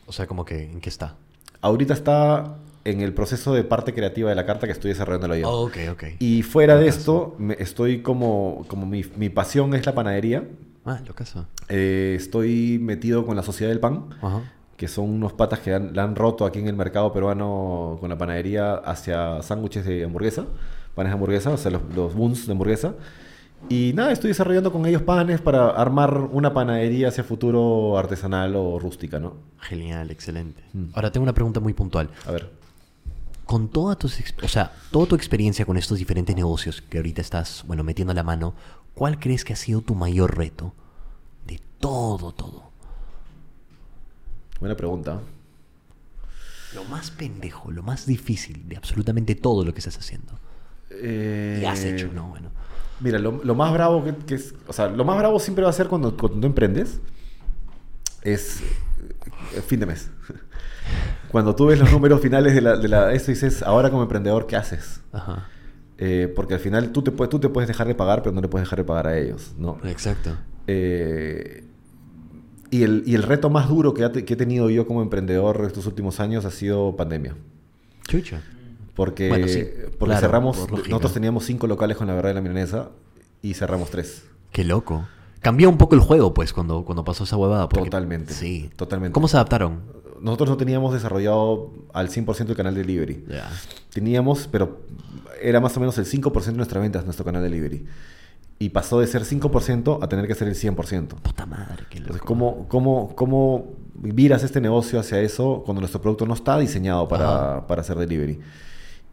O 0.07 0.12
sea, 0.12 0.26
como 0.26 0.45
que. 0.45 0.64
¿En 0.64 0.80
qué 0.80 0.89
está? 0.89 1.16
Ahorita 1.61 1.95
está 1.95 2.57
en 2.84 3.01
el 3.01 3.12
proceso 3.14 3.53
de 3.55 3.64
parte 3.64 3.93
creativa 3.95 4.28
de 4.30 4.37
la 4.37 4.47
carta 4.47 4.66
que 4.66 4.72
estoy 4.72 4.91
desarrollando 4.91 5.34
yo. 5.34 5.49
Oh, 5.51 5.66
ok, 5.66 5.76
ok. 5.93 6.05
Y 6.20 6.43
fuera 6.43 6.74
Lo 6.74 6.80
de 6.80 6.87
caso. 6.87 6.99
esto, 6.99 7.34
me- 7.39 7.57
estoy 7.59 8.03
como, 8.03 8.64
como 8.68 8.87
mi, 8.87 9.05
mi 9.16 9.28
pasión 9.28 9.74
es 9.74 9.84
la 9.87 9.95
panadería. 9.95 10.45
Ah, 10.84 11.01
lo 11.07 11.14
caso. 11.14 11.47
Eh, 11.68 12.14
estoy 12.16 12.78
metido 12.80 13.26
con 13.26 13.34
la 13.34 13.43
Sociedad 13.43 13.70
del 13.72 13.80
Pan. 13.80 14.07
Ajá. 14.22 14.53
que 14.76 14.87
son 14.89 15.09
unos 15.09 15.32
patas 15.32 15.61
que 15.61 15.72
han, 15.74 15.95
la 15.97 16.05
han 16.05 16.14
roto 16.14 16.45
aquí 16.45 16.59
en 16.61 16.68
el 16.68 16.76
mercado 16.76 17.11
peruano 17.12 17.97
con 17.99 18.11
la 18.11 18.18
panadería 18.18 18.74
hacia 18.74 19.41
sándwiches 19.43 19.87
de 19.87 20.05
hamburguesa, 20.05 20.45
panes 20.95 21.11
de 21.11 21.14
hamburguesa, 21.14 21.51
o 21.51 21.57
sea, 21.57 21.70
los, 21.70 21.80
los 21.95 22.14
buns 22.14 22.47
de 22.47 22.53
hamburguesa. 22.53 22.93
Y 23.68 23.92
nada, 23.94 24.12
estoy 24.12 24.28
desarrollando 24.28 24.70
con 24.70 24.86
ellos 24.86 25.02
panes 25.02 25.40
para 25.40 25.70
armar 25.70 26.16
una 26.18 26.54
panadería 26.54 27.08
hacia 27.08 27.24
futuro 27.24 27.98
artesanal 27.98 28.54
o 28.54 28.78
rústica, 28.78 29.18
¿no? 29.18 29.34
Genial, 29.60 30.10
excelente. 30.10 30.62
Mm. 30.72 30.86
Ahora 30.94 31.10
tengo 31.10 31.24
una 31.24 31.34
pregunta 31.34 31.58
muy 31.58 31.72
puntual. 31.72 32.10
A 32.26 32.32
ver. 32.32 32.50
Con 33.44 33.68
toda 33.68 33.96
tu, 33.96 34.08
o 34.08 34.48
sea, 34.48 34.72
toda 34.90 35.06
tu 35.06 35.14
experiencia 35.14 35.64
con 35.64 35.76
estos 35.76 35.98
diferentes 35.98 36.34
negocios 36.34 36.82
que 36.82 36.98
ahorita 36.98 37.20
estás, 37.20 37.64
bueno, 37.66 37.82
metiendo 37.82 38.14
la 38.14 38.22
mano, 38.22 38.54
¿cuál 38.94 39.18
crees 39.18 39.44
que 39.44 39.52
ha 39.52 39.56
sido 39.56 39.80
tu 39.80 39.94
mayor 39.94 40.36
reto? 40.36 40.72
De 41.46 41.60
todo, 41.80 42.32
todo. 42.32 42.70
Buena 44.60 44.76
pregunta. 44.76 45.20
Lo 46.74 46.84
más 46.84 47.10
pendejo, 47.10 47.70
lo 47.70 47.82
más 47.82 48.06
difícil 48.06 48.68
de 48.68 48.76
absolutamente 48.76 49.34
todo 49.34 49.64
lo 49.64 49.72
que 49.72 49.78
estás 49.78 49.98
haciendo. 49.98 50.38
Eh, 50.90 51.60
Y 51.62 51.64
has 51.64 51.84
hecho, 51.84 52.10
¿no? 52.12 52.28
Bueno. 52.28 52.50
Mira, 53.01 53.18
lo, 53.18 53.42
lo 53.44 53.55
más 53.55 53.72
bravo 53.72 54.05
que, 54.05 54.14
que 54.14 54.34
es, 54.36 54.55
o 54.66 54.72
sea, 54.72 54.88
lo 54.88 55.05
más 55.05 55.18
bravo 55.18 55.38
siempre 55.38 55.64
va 55.64 55.70
a 55.70 55.72
ser 55.72 55.88
cuando, 55.88 56.16
cuando 56.16 56.40
tú 56.40 56.47
emprendes, 56.47 57.01
es 58.22 58.61
eh, 59.55 59.61
fin 59.61 59.80
de 59.80 59.86
mes. 59.86 60.11
Cuando 61.30 61.57
tú 61.57 61.66
ves 61.66 61.78
los 61.78 61.90
números 61.90 62.20
finales 62.20 62.55
de 62.55 62.61
la, 62.61 62.76
de 62.76 62.88
la 62.88 63.12
eso 63.12 63.32
dices, 63.32 63.62
ahora 63.62 63.90
como 63.90 64.03
emprendedor, 64.03 64.47
¿qué 64.47 64.55
haces? 64.55 65.01
Ajá. 65.12 65.49
Eh, 65.99 66.32
porque 66.34 66.55
al 66.55 66.61
final 66.61 66.92
tú 66.92 67.03
te, 67.03 67.11
puedes, 67.11 67.28
tú 67.30 67.40
te 67.40 67.49
puedes 67.49 67.66
dejar 67.66 67.88
de 67.88 67.94
pagar, 67.94 68.22
pero 68.22 68.34
no 68.34 68.40
le 68.40 68.49
puedes 68.49 68.66
dejar 68.66 68.78
de 68.78 68.84
pagar 68.84 69.09
a 69.09 69.18
ellos, 69.18 69.53
¿no? 69.59 69.78
Exacto. 69.84 70.36
Eh, 70.68 71.64
y, 72.70 72.84
el, 72.84 73.03
y 73.05 73.16
el 73.16 73.24
reto 73.24 73.51
más 73.51 73.68
duro 73.68 73.92
que, 73.92 74.05
ha 74.05 74.12
que 74.12 74.34
he 74.34 74.36
tenido 74.36 74.70
yo 74.70 74.86
como 74.86 75.03
emprendedor 75.03 75.64
estos 75.66 75.86
últimos 75.86 76.20
años 76.20 76.44
ha 76.44 76.51
sido 76.51 76.94
pandemia. 76.97 77.34
Chucha. 78.07 78.40
Porque, 78.97 79.28
Bueno, 79.28 79.47
sí, 79.47 79.62
porque 79.99 80.07
claro, 80.14 80.20
cerramos, 80.20 80.57
por 80.57 80.72
nosotros 80.88 81.12
teníamos 81.12 81.44
cinco 81.44 81.66
locales 81.66 81.97
con 81.97 82.07
la 82.09 82.14
verdad 82.14 82.30
de 82.30 82.34
la 82.34 82.40
milanesa 82.40 82.88
y 83.42 83.55
cerramos 83.55 83.90
tres. 83.90 84.24
Qué 84.51 84.64
loco. 84.64 85.07
Cambió 85.40 85.68
un 85.68 85.76
poco 85.76 85.94
el 85.94 86.01
juego, 86.01 86.32
pues, 86.34 86.53
cuando, 86.53 86.84
cuando 86.84 87.05
pasó 87.05 87.24
esa 87.24 87.36
huevada. 87.36 87.68
porque- 87.68 87.84
Totalmente. 87.90 88.32
Sí. 88.32 88.70
Totalmente. 88.74 89.12
¿Cómo 89.12 89.28
se 89.28 89.36
adaptaron? 89.36 89.82
Nosotros 90.20 90.49
no 90.49 90.57
teníamos 90.57 90.94
desarrollado 90.94 91.70
al 91.92 92.09
100% 92.09 92.49
el 92.51 92.57
canal 92.57 92.74
de 92.74 92.80
delivery. 92.80 93.24
Ya. 93.28 93.51
Teníamos, 93.92 94.49
pero 94.51 94.80
era 95.42 95.61
más 95.61 95.76
o 95.76 95.80
menos 95.80 95.99
el 95.99 96.07
5% 96.07 96.53
de 96.53 96.57
nuestras 96.57 96.82
ventas 96.82 97.05
nuestro 97.05 97.24
canal 97.24 97.42
de 97.42 97.51
delivery. 97.51 97.86
Y 98.59 98.70
pasó 98.70 98.99
de 98.99 99.07
ser 99.07 99.24
5% 99.26 99.99
a 100.03 100.09
tener 100.09 100.26
que 100.26 100.34
ser 100.34 100.49
el 100.49 100.55
100%. 100.55 101.16
Puta 101.20 101.44
madre, 101.44 101.84
qué 101.90 101.99
loco. 102.01 102.14
Entonces, 102.14 102.22
¿cómo, 102.22 102.66
cómo, 102.68 103.14
¿cómo 103.14 103.66
viras 103.94 104.42
este 104.42 104.62
negocio 104.62 104.99
hacia 104.99 105.20
eso 105.20 105.62
cuando 105.66 105.82
nuestro 105.82 106.01
producto 106.01 106.24
no 106.26 106.32
está 106.32 106.59
diseñado 106.59 107.07
para, 107.07 107.66
para 107.66 107.82
hacer 107.82 107.99
delivery? 107.99 108.40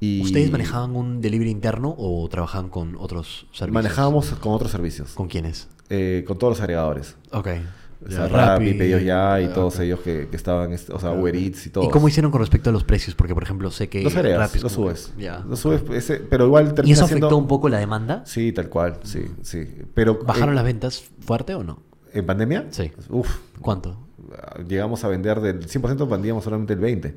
Y 0.04 0.22
¿Ustedes 0.22 0.52
manejaban 0.52 0.96
un 0.98 1.22
delivery 1.22 1.50
interno 1.50 1.96
o 1.98 2.28
trabajaban 2.28 2.70
con 2.70 2.96
otros 2.98 3.48
servicios? 3.54 3.72
Manejábamos 3.74 4.26
con 4.32 4.52
otros 4.54 4.72
servicios, 4.72 5.12
¿Con 5.14 5.28
quiénes? 5.30 5.70
eh, 5.90 6.26
con 6.28 6.38
todos 6.38 6.52
los 6.52 6.60
agregadores. 6.62 7.16
Ok. 7.32 7.48
O 8.06 8.12
sea, 8.12 8.28
Rappi, 8.28 8.74
Pedidos 8.74 9.02
Ya 9.02 9.40
y 9.40 9.48
todos 9.48 9.80
ellos 9.80 10.02
que, 10.02 10.28
que 10.30 10.36
estaban, 10.36 10.74
este, 10.74 10.92
o 10.92 11.00
sea, 11.00 11.12
Uber 11.12 11.34
Eats 11.38 11.68
y 11.68 11.70
todo. 11.70 11.86
¿Y 11.86 11.90
cómo 11.90 12.10
hicieron 12.10 12.32
con 12.34 12.42
respecto 12.42 12.70
a 12.70 12.74
los 12.74 12.84
precios? 12.84 13.16
Porque, 13.16 13.34
por 13.34 13.44
ejemplo, 13.44 13.72
sé 13.72 13.88
que 13.88 14.04
Los 14.04 14.14
agregas, 14.18 14.62
los 14.62 14.74
subes. 14.74 15.14
Ya. 15.18 15.40
Los 15.48 15.60
subes, 15.62 15.84
ese- 15.94 16.18
pero 16.18 16.48
igual 16.48 16.74
¿Y 16.84 16.92
eso 16.92 17.08
siendo- 17.08 17.28
afectó 17.28 17.38
un 17.38 17.48
poco 17.48 17.70
la 17.70 17.78
demanda? 17.80 18.24
Sí, 18.26 18.52
tal 18.52 18.68
cual, 18.68 19.00
sí, 19.04 19.28
sí. 19.42 19.66
Pero 19.94 20.20
¿Bajaron 20.26 20.50
eh, 20.52 20.56
las 20.56 20.66
ventas 20.66 21.04
fuerte 21.22 21.56
o 21.56 21.64
no? 21.64 21.80
¿En 22.12 22.26
pandemia? 22.26 22.66
Sí. 22.72 22.92
Uf, 23.10 23.30
¿Cuánto? 23.62 23.98
llegamos 24.68 25.02
a 25.06 25.08
vender 25.08 25.40
del 25.40 25.66
100% 25.70 26.06
vendíamos 26.10 26.44
solamente 26.44 26.74
el 26.74 26.80
20%. 26.82 27.14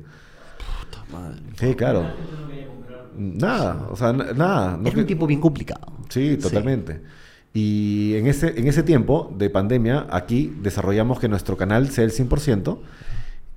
Puta 0.79 1.03
madre. 1.11 1.41
Sí, 1.59 1.73
claro. 1.75 2.05
Nada, 3.17 3.87
o 3.91 3.95
sea, 3.95 4.13
nada. 4.13 4.77
no 4.77 4.91
que- 4.91 4.99
un 4.99 5.05
tiempo 5.05 5.27
bien 5.27 5.39
complicado. 5.41 5.85
Sí, 6.09 6.37
totalmente. 6.37 7.01
Y 7.53 8.13
en 8.15 8.27
ese, 8.27 8.59
en 8.59 8.67
ese 8.67 8.83
tiempo 8.83 9.33
de 9.37 9.49
pandemia, 9.49 10.05
aquí 10.11 10.53
desarrollamos 10.61 11.19
que 11.19 11.27
nuestro 11.27 11.57
canal 11.57 11.89
sea 11.89 12.03
el 12.03 12.11
100% 12.11 12.79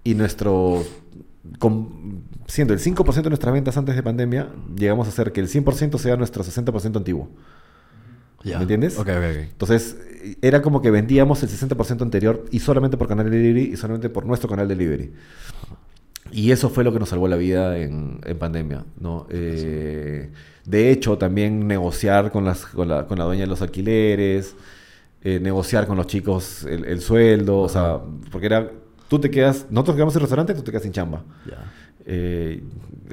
y 0.04 0.14
nuestro... 0.14 0.82
con- 1.58 2.22
siendo 2.46 2.72
el 2.74 2.80
5% 2.80 3.22
de 3.22 3.30
nuestras 3.30 3.52
ventas 3.52 3.76
antes 3.76 3.94
de 3.94 4.02
pandemia, 4.02 4.48
llegamos 4.76 5.06
a 5.06 5.10
hacer 5.10 5.32
que 5.32 5.40
el 5.40 5.48
100% 5.48 5.98
sea 5.98 6.16
nuestro 6.16 6.42
60% 6.42 6.96
antiguo. 6.96 7.28
Ya. 8.42 8.56
¿Me 8.56 8.62
entiendes? 8.62 8.98
Ok, 8.98 9.08
ok, 9.08 9.16
ok. 9.18 9.36
Entonces, 9.52 9.96
era 10.40 10.62
como 10.62 10.80
que 10.80 10.90
vendíamos 10.90 11.42
el 11.42 11.50
60% 11.50 12.00
anterior 12.02 12.46
y 12.50 12.60
solamente 12.60 12.96
por 12.96 13.06
canal 13.06 13.28
de 13.30 13.36
delivery 13.36 13.72
y 13.74 13.76
solamente 13.76 14.08
por 14.08 14.24
nuestro 14.24 14.48
canal 14.48 14.66
de 14.66 14.74
delivery. 14.76 15.12
Y 16.32 16.52
eso 16.52 16.68
fue 16.70 16.84
lo 16.84 16.92
que 16.92 16.98
nos 16.98 17.08
salvó 17.08 17.28
la 17.28 17.36
vida 17.36 17.78
en, 17.78 18.20
en 18.24 18.38
pandemia, 18.38 18.84
¿no? 18.98 19.26
Eh, 19.30 20.30
de 20.64 20.90
hecho, 20.90 21.18
también 21.18 21.66
negociar 21.66 22.30
con, 22.30 22.44
las, 22.44 22.66
con, 22.66 22.88
la, 22.88 23.06
con 23.06 23.18
la 23.18 23.24
dueña 23.24 23.42
de 23.42 23.48
los 23.48 23.62
alquileres, 23.62 24.54
eh, 25.22 25.40
negociar 25.40 25.86
con 25.86 25.96
los 25.96 26.06
chicos 26.06 26.64
el, 26.64 26.84
el 26.84 27.00
sueldo, 27.00 27.58
o 27.58 27.68
sea, 27.68 28.00
porque 28.30 28.46
era, 28.46 28.70
tú 29.08 29.18
te 29.18 29.30
quedas, 29.30 29.66
nosotros 29.70 29.96
quedamos 29.96 30.14
en 30.14 30.18
el 30.18 30.22
restaurante, 30.22 30.54
tú 30.54 30.62
te 30.62 30.70
quedas 30.70 30.84
sin 30.84 30.92
chamba. 30.92 31.24
Eh, 32.06 32.62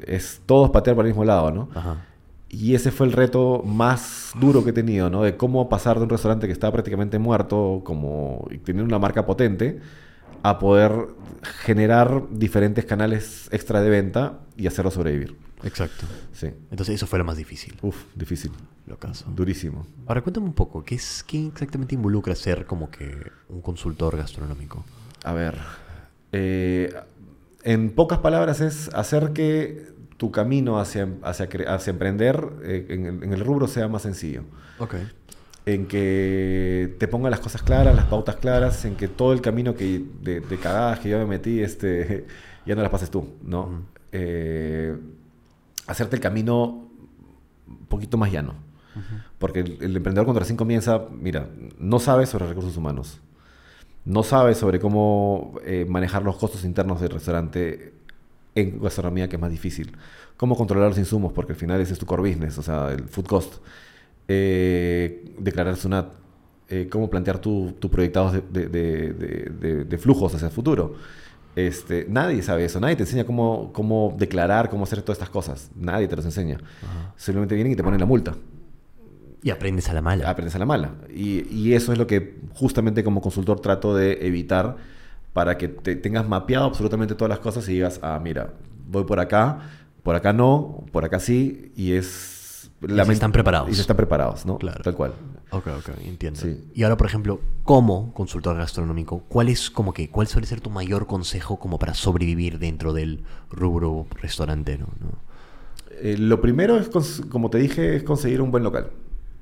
es 0.06 0.40
todos 0.46 0.70
patear 0.70 0.96
para 0.96 1.08
el 1.08 1.12
mismo 1.12 1.24
lado, 1.24 1.50
¿no? 1.50 1.68
Ajá. 1.74 2.04
Y 2.50 2.74
ese 2.74 2.90
fue 2.90 3.06
el 3.06 3.12
reto 3.12 3.62
más 3.64 4.32
duro 4.40 4.64
que 4.64 4.70
he 4.70 4.72
tenido, 4.72 5.10
¿no? 5.10 5.22
De 5.22 5.36
cómo 5.36 5.68
pasar 5.68 5.98
de 5.98 6.04
un 6.04 6.08
restaurante 6.08 6.46
que 6.46 6.52
estaba 6.52 6.72
prácticamente 6.72 7.18
muerto, 7.18 7.82
como 7.84 8.48
y 8.50 8.58
tener 8.58 8.82
una 8.84 8.98
marca 8.98 9.26
potente, 9.26 9.80
a 10.42 10.58
poder 10.58 11.08
generar 11.62 12.24
diferentes 12.30 12.84
canales 12.84 13.48
extra 13.52 13.80
de 13.80 13.90
venta 13.90 14.40
y 14.56 14.66
hacerlo 14.66 14.90
sobrevivir. 14.90 15.36
Exacto. 15.64 16.06
Sí. 16.32 16.48
Entonces 16.70 16.94
eso 16.94 17.06
fue 17.06 17.18
lo 17.18 17.24
más 17.24 17.36
difícil. 17.36 17.76
Uf, 17.82 17.96
difícil. 18.14 18.52
Lo 18.86 18.98
caso. 18.98 19.26
Durísimo. 19.34 19.86
Ahora 20.06 20.22
cuéntame 20.22 20.46
un 20.46 20.54
poco, 20.54 20.84
¿qué, 20.84 20.94
es, 20.94 21.22
¿qué 21.26 21.46
exactamente 21.46 21.94
involucra 21.94 22.34
ser 22.34 22.64
como 22.64 22.90
que 22.90 23.30
un 23.48 23.60
consultor 23.60 24.16
gastronómico? 24.16 24.84
A 25.24 25.32
ver. 25.32 25.58
eh, 26.32 26.94
en 27.64 27.90
pocas 27.90 28.18
palabras 28.20 28.60
es 28.60 28.88
hacer 28.94 29.32
que 29.32 29.92
tu 30.16 30.30
camino 30.30 30.78
hacia, 30.80 31.08
hacia, 31.22 31.48
hacia 31.68 31.90
emprender 31.90 32.48
eh, 32.62 32.86
en, 32.88 33.06
el, 33.06 33.22
en 33.24 33.32
el 33.32 33.44
rubro 33.44 33.66
sea 33.68 33.88
más 33.88 34.02
sencillo. 34.02 34.42
Ok. 34.78 34.94
En 35.68 35.86
que 35.86 36.96
te 36.98 37.08
pongan 37.08 37.30
las 37.30 37.40
cosas 37.40 37.62
claras, 37.62 37.94
las 37.94 38.06
pautas 38.06 38.36
claras, 38.36 38.86
en 38.86 38.96
que 38.96 39.06
todo 39.06 39.34
el 39.34 39.42
camino 39.42 39.74
que, 39.74 40.02
de, 40.22 40.40
de 40.40 40.56
cagadas 40.56 40.98
que 41.00 41.10
yo 41.10 41.18
me 41.18 41.26
metí, 41.26 41.60
este, 41.60 42.26
ya 42.66 42.74
no 42.74 42.80
las 42.80 42.90
pases 42.90 43.10
tú, 43.10 43.34
¿no? 43.42 43.82
Eh, 44.10 44.96
hacerte 45.86 46.16
el 46.16 46.22
camino 46.22 46.88
un 47.66 47.86
poquito 47.86 48.16
más 48.16 48.32
llano. 48.32 48.54
Porque 49.38 49.60
el, 49.60 49.76
el 49.82 49.96
emprendedor 49.96 50.24
cuando 50.24 50.40
recién 50.40 50.56
comienza, 50.56 51.02
mira, 51.12 51.50
no 51.78 51.98
sabe 51.98 52.24
sobre 52.24 52.46
recursos 52.46 52.76
humanos. 52.76 53.20
No 54.06 54.22
sabe 54.22 54.54
sobre 54.54 54.80
cómo 54.80 55.60
eh, 55.66 55.84
manejar 55.86 56.22
los 56.22 56.36
costos 56.36 56.64
internos 56.64 56.98
del 57.00 57.10
restaurante 57.10 57.92
en 58.54 58.80
gastronomía, 58.80 59.28
que 59.28 59.36
es 59.36 59.42
más 59.42 59.50
difícil. 59.50 59.94
Cómo 60.38 60.56
controlar 60.56 60.88
los 60.88 60.98
insumos, 60.98 61.32
porque 61.34 61.52
al 61.52 61.58
final 61.58 61.78
ese 61.80 61.92
es 61.92 61.98
tu 61.98 62.06
core 62.06 62.22
business, 62.22 62.56
o 62.56 62.62
sea, 62.62 62.90
el 62.90 63.06
food 63.06 63.26
cost. 63.26 63.54
Eh, 64.28 65.34
declarar 65.38 65.76
SUNAT. 65.76 66.12
Eh, 66.70 66.86
cómo 66.90 67.08
plantear 67.08 67.38
tus 67.38 67.80
tu 67.80 67.90
proyectados 67.90 68.34
de, 68.34 68.68
de- 68.68 69.98
flujos 69.98 70.34
hacia 70.34 70.46
el 70.48 70.52
futuro. 70.52 70.96
Este, 71.56 72.06
nadie 72.08 72.42
sabe 72.42 72.66
eso, 72.66 72.78
nadie 72.78 72.94
te 72.94 73.02
enseña 73.04 73.24
cómo, 73.24 73.72
cómo 73.72 74.14
declarar, 74.18 74.68
cómo 74.68 74.84
hacer 74.84 75.00
todas 75.02 75.16
estas 75.16 75.30
cosas. 75.30 75.70
Nadie 75.74 76.06
te 76.06 76.14
los 76.14 76.24
enseña. 76.26 76.58
Simplemente 77.16 77.54
vienen 77.54 77.72
y 77.72 77.76
te 77.76 77.82
ponen 77.82 77.98
la 77.98 78.06
multa 78.06 78.34
Y 79.42 79.50
aprendes 79.50 79.88
a 79.88 79.94
la 79.94 80.02
mala. 80.02 80.28
aprendes 80.28 80.54
a 80.54 80.58
la 80.58 80.66
mala. 80.66 80.92
Y, 81.12 81.48
y 81.52 81.72
eso 81.72 81.90
es 81.92 81.98
lo 81.98 82.06
que 82.06 82.36
justamente 82.52 83.02
como 83.02 83.22
consultor 83.22 83.60
trato 83.60 83.96
de 83.96 84.26
evitar 84.26 84.76
para 85.32 85.56
que 85.56 85.68
te 85.68 85.96
tengas 85.96 86.28
mapeado 86.28 86.66
absolutamente 86.66 87.14
todas 87.14 87.30
las 87.30 87.38
cosas 87.38 87.66
y 87.68 87.72
digas, 87.72 87.98
ah, 88.02 88.20
mira, 88.22 88.52
voy 88.88 89.04
por 89.04 89.20
acá, 89.20 89.60
por 90.02 90.14
acá 90.14 90.32
no, 90.34 90.84
por 90.92 91.04
acá 91.06 91.18
sí, 91.18 91.72
y 91.76 91.92
es... 91.92 92.36
se 92.80 92.86
ment- 92.86 93.10
están 93.12 93.32
preparados. 93.32 93.70
Y 93.70 93.74
se 93.74 93.80
están 93.80 93.96
preparados, 93.96 94.46
¿no? 94.46 94.58
Claro. 94.58 94.82
Tal 94.82 94.94
cual. 94.94 95.12
Ok, 95.50 95.66
ok, 95.78 95.90
entiendo. 96.04 96.38
Sí. 96.40 96.64
Y 96.74 96.82
ahora, 96.82 96.96
por 96.96 97.06
ejemplo, 97.06 97.40
como 97.64 98.12
consultor 98.14 98.56
gastronómico, 98.56 99.20
¿cuál 99.28 99.48
es 99.48 99.70
como 99.70 99.92
que, 99.92 100.10
cuál 100.10 100.26
suele 100.26 100.46
ser 100.46 100.60
tu 100.60 100.70
mayor 100.70 101.06
consejo 101.06 101.58
como 101.58 101.78
para 101.78 101.94
sobrevivir 101.94 102.58
dentro 102.58 102.92
del 102.92 103.22
rubro 103.50 104.06
restaurantero? 104.20 104.86
¿no? 105.00 105.08
Eh, 106.00 106.16
lo 106.18 106.40
primero 106.40 106.76
es, 106.76 106.88
como 107.30 107.50
te 107.50 107.58
dije, 107.58 107.96
es 107.96 108.02
conseguir 108.04 108.40
un 108.42 108.50
buen 108.50 108.62
local. 108.62 108.90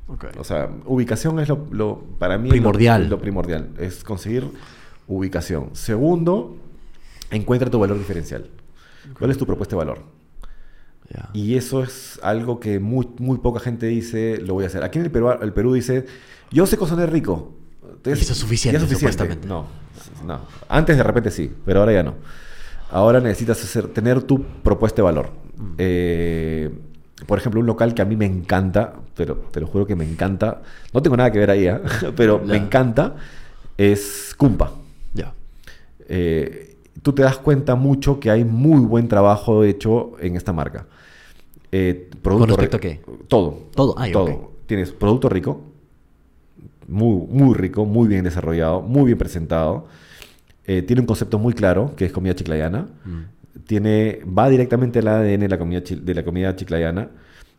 Ok. 0.09 0.27
O 0.39 0.45
sea, 0.45 0.71
ubicación 0.87 1.41
es 1.41 1.49
lo, 1.49 1.67
lo- 1.73 1.99
para 2.19 2.39
mí 2.39 2.49
Primordial. 2.49 3.05
Lo, 3.05 3.17
lo 3.17 3.19
primordial, 3.21 3.71
es 3.79 4.05
conseguir 4.05 4.49
ubicación. 5.09 5.71
Segundo, 5.73 6.57
encuentra 7.31 7.69
tu 7.69 7.79
valor 7.81 7.99
diferencial. 7.99 8.49
¿Cuál 9.19 9.31
es 9.33 9.39
tu 9.39 9.45
propuesta 9.47 9.75
de 9.77 9.79
valor? 9.79 9.99
Y 11.33 11.57
eso 11.57 11.83
es 11.83 12.19
algo 12.23 12.61
que 12.61 12.81
muy, 12.81 13.09
muy 13.19 13.39
poca 13.39 13.61
gente 13.61 13.87
dice, 13.87 14.39
lo 14.39 14.55
voy 14.55 14.65
a 14.65 14.67
hacer. 14.69 14.83
Aquí 14.83 14.99
en 14.99 15.05
el 15.05 15.11
Perú, 15.11 15.31
el 15.41 15.53
Perú 15.53 15.75
dice, 15.75 16.07
yo 16.51 16.67
sé 16.67 16.77
cocinar 16.77 17.11
rico. 17.11 17.55
Entonces, 17.83 18.25
eso 18.25 18.33
es 18.33 18.39
suficiente, 18.39 18.81
ya 18.81 18.89
supuestamente. 18.89 19.47
No, 19.47 19.67
no. 20.25 20.41
Antes 20.69 20.97
de 20.97 21.03
repente 21.03 21.31
sí, 21.31 21.53
pero 21.65 21.81
ahora 21.81 21.93
ya 21.93 22.03
no. 22.03 22.15
Ahora 22.91 23.21
necesitas 23.21 23.63
hacer, 23.63 23.89
tener 23.89 24.23
tu 24.23 24.43
propuesta 24.43 24.97
de 24.97 25.03
valor. 25.03 25.31
Mm. 25.57 25.75
Eh, 25.79 26.71
por 27.27 27.39
ejemplo, 27.39 27.61
un 27.61 27.67
local 27.67 27.95
que 27.95 28.03
a 28.03 28.05
mí 28.05 28.17
me 28.17 28.27
encanta, 28.27 28.93
pero 29.15 29.37
te 29.51 29.61
lo 29.61 29.67
juro 29.67 29.87
que 29.87 29.97
me 29.97 30.05
encanta, 30.05 30.63
no 30.93 31.03
tengo 31.03 31.17
nada 31.17 31.33
que 31.33 31.39
ver 31.39 31.51
ahí, 31.51 31.67
¿ah? 31.67 31.81
pero 32.17 32.41
me 32.45 32.57
encanta, 32.57 33.17
es 33.77 34.35
Cumpa. 34.37 34.73
Ya. 35.15 35.33
Eh, 36.09 36.77
tú 37.03 37.13
te 37.13 37.23
das 37.23 37.39
cuenta 37.39 37.75
mucho 37.75 38.21
que 38.21 38.31
hay 38.31 38.45
muy 38.45 38.81
buen 38.81 39.09
trabajo 39.09 39.65
hecho 39.65 40.13
en 40.21 40.37
esta 40.37 40.53
marca. 40.53 40.87
Eh, 41.79 42.09
producto 42.23 42.47
¿Con 42.47 42.49
respecto 42.49 42.77
a 42.79 42.81
qué? 42.81 43.01
Todo. 43.29 43.69
Todo, 43.75 43.95
ay, 43.99 44.11
todo. 44.11 44.25
ok. 44.25 44.51
Tienes 44.67 44.93
producto 44.93 45.29
rico, 45.29 45.61
muy, 46.89 47.27
muy 47.29 47.55
rico, 47.55 47.85
muy 47.85 48.09
bien 48.09 48.25
desarrollado, 48.25 48.81
muy 48.81 49.05
bien 49.05 49.19
presentado. 49.19 49.87
Eh, 50.65 50.83
tiene 50.83 51.01
un 51.01 51.07
concepto 51.07 51.39
muy 51.39 51.53
claro, 51.53 51.95
que 51.95 52.07
es 52.07 52.13
comida 52.13 52.35
chiclayana. 52.35 52.89
Mm. 53.05 53.61
Tiene, 53.67 54.21
va 54.27 54.49
directamente 54.49 55.01
al 55.01 55.09
ADN 55.09 55.41
de 55.41 55.49
la 55.49 55.59
comida, 55.59 55.81
de 55.81 56.15
la 56.15 56.25
comida 56.25 56.57
chiclayana. 56.57 57.11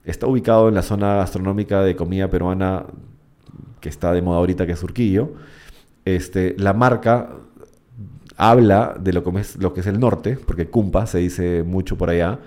Está 0.03 0.25
ubicado 0.25 0.67
en 0.67 0.73
la 0.73 0.81
zona 0.81 1.15
gastronómica 1.15 1.83
de 1.83 1.95
comida 1.95 2.29
peruana 2.29 2.85
que 3.79 3.89
está 3.89 4.11
de 4.13 4.21
moda 4.21 4.39
ahorita, 4.39 4.65
que 4.65 4.71
es 4.71 4.79
Surquillo. 4.79 5.33
Este, 6.05 6.55
la 6.57 6.73
marca 6.73 7.29
habla 8.35 8.97
de 8.99 9.13
lo 9.13 9.23
que, 9.23 9.39
es, 9.39 9.57
lo 9.57 9.73
que 9.73 9.81
es 9.81 9.87
el 9.87 9.99
norte, 9.99 10.37
porque 10.43 10.67
Cumpa 10.67 11.05
se 11.05 11.19
dice 11.19 11.63
mucho 11.63 11.97
por 11.97 12.09
allá. 12.09 12.39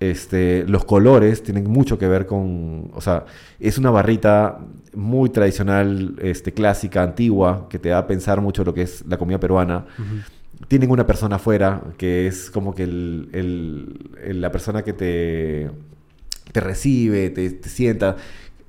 Este, 0.00 0.64
los 0.68 0.84
colores 0.84 1.42
tienen 1.42 1.68
mucho 1.68 1.98
que 1.98 2.06
ver 2.06 2.26
con, 2.26 2.90
o 2.94 3.00
sea, 3.00 3.24
es 3.58 3.78
una 3.78 3.90
barrita 3.90 4.58
muy 4.94 5.28
tradicional, 5.30 6.14
este, 6.22 6.52
clásica, 6.52 7.02
antigua, 7.02 7.66
que 7.68 7.78
te 7.80 7.88
da 7.88 7.98
a 7.98 8.06
pensar 8.06 8.40
mucho 8.40 8.62
lo 8.62 8.72
que 8.74 8.82
es 8.82 9.04
la 9.08 9.16
comida 9.18 9.40
peruana. 9.40 9.86
Tienen 10.68 10.90
una 10.90 11.04
persona 11.06 11.36
afuera 11.36 11.82
que 11.96 12.26
es 12.28 12.48
como 12.50 12.74
que 12.74 12.84
el- 12.84 13.28
el- 13.32 14.10
el- 14.24 14.40
la 14.40 14.52
persona 14.52 14.82
que 14.82 14.92
te, 14.92 15.70
te 16.52 16.60
recibe, 16.60 17.30
te, 17.30 17.50
te 17.50 17.68
sienta. 17.68 18.16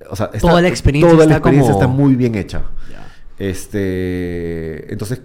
O 0.09 0.15
sea, 0.15 0.27
está- 0.27 0.39
Toda 0.39 0.61
la 0.61 0.67
experiencia 0.67 1.11
toda 1.11 1.25
la 1.27 1.33
está 1.35 1.37
experiencia 1.37 1.73
como- 1.73 1.83
está 1.85 1.93
muy 1.95 2.15
bien 2.15 2.35
hecha. 2.35 2.63
Este, 3.39 4.91
entonces, 4.91 5.21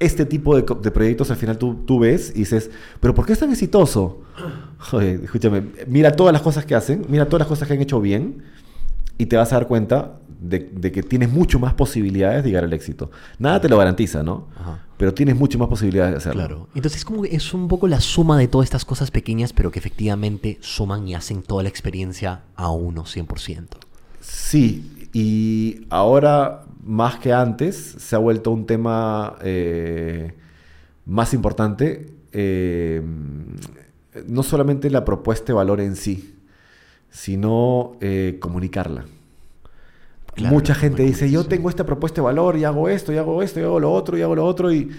este 0.00 0.26
tipo 0.26 0.56
de, 0.56 0.62
de 0.82 0.90
proyectos 0.90 1.30
al 1.30 1.36
final 1.36 1.58
tú, 1.58 1.76
tú 1.86 2.00
ves 2.00 2.32
y 2.34 2.40
dices, 2.40 2.70
pero 2.98 3.14
¿por 3.14 3.24
qué 3.24 3.34
es 3.34 3.38
tan 3.38 3.52
exitoso? 3.52 4.22
Joder, 4.78 5.20
escúchame, 5.22 5.62
mira 5.86 6.10
todas 6.10 6.32
las 6.32 6.42
cosas 6.42 6.66
que 6.66 6.74
hacen, 6.74 7.06
mira 7.08 7.26
todas 7.26 7.40
las 7.40 7.48
cosas 7.48 7.68
que 7.68 7.74
han 7.74 7.80
hecho 7.80 8.00
bien 8.00 8.42
y 9.16 9.26
te 9.26 9.36
vas 9.36 9.52
a 9.52 9.56
dar 9.56 9.68
cuenta 9.68 10.18
de, 10.40 10.70
de 10.72 10.90
que 10.90 11.04
tienes 11.04 11.30
mucho 11.30 11.60
más 11.60 11.72
posibilidades 11.74 12.42
de 12.42 12.50
llegar 12.50 12.64
al 12.64 12.72
éxito. 12.72 13.12
Nada 13.38 13.60
te 13.60 13.68
lo 13.68 13.78
garantiza, 13.78 14.24
¿no? 14.24 14.48
Ajá. 14.58 14.80
Pero 14.96 15.14
tienes 15.14 15.36
mucho 15.36 15.56
más 15.56 15.68
posibilidades 15.68 16.12
de 16.12 16.16
hacerlo. 16.18 16.40
Claro. 16.40 16.68
Entonces 16.74 17.04
como 17.04 17.22
que 17.22 17.36
es 17.36 17.54
un 17.54 17.68
poco 17.68 17.86
la 17.86 18.00
suma 18.00 18.36
de 18.38 18.48
todas 18.48 18.64
estas 18.64 18.84
cosas 18.84 19.12
pequeñas, 19.12 19.52
pero 19.52 19.70
que 19.70 19.78
efectivamente 19.78 20.58
suman 20.60 21.06
y 21.06 21.14
hacen 21.14 21.42
toda 21.42 21.62
la 21.62 21.68
experiencia 21.68 22.42
a 22.56 22.70
uno 22.72 23.04
100%. 23.04 23.66
Sí, 24.20 25.08
y 25.12 25.86
ahora 25.90 26.64
más 26.82 27.16
que 27.18 27.32
antes 27.32 27.76
se 27.76 28.16
ha 28.16 28.18
vuelto 28.18 28.50
un 28.50 28.66
tema 28.66 29.36
eh, 29.42 30.34
más 31.06 31.34
importante, 31.34 32.12
eh, 32.32 33.02
no 34.26 34.42
solamente 34.42 34.90
la 34.90 35.04
propuesta 35.04 35.46
de 35.46 35.52
valor 35.54 35.80
en 35.80 35.96
sí, 35.96 36.36
sino 37.10 37.92
eh, 38.00 38.38
comunicarla. 38.40 39.06
Claro, 40.34 40.54
Mucha 40.54 40.74
gente 40.74 41.02
dice, 41.02 41.30
yo 41.30 41.44
tengo 41.44 41.68
esta 41.68 41.84
propuesta 41.84 42.16
de 42.22 42.24
valor 42.24 42.56
y 42.56 42.64
hago 42.64 42.88
esto, 42.88 43.12
y 43.12 43.18
hago 43.18 43.42
esto, 43.42 43.60
y 43.60 43.64
hago 43.64 43.78
lo 43.80 43.92
otro, 43.92 44.16
y 44.16 44.22
hago 44.22 44.34
lo 44.34 44.46
otro, 44.46 44.72
y, 44.72 44.90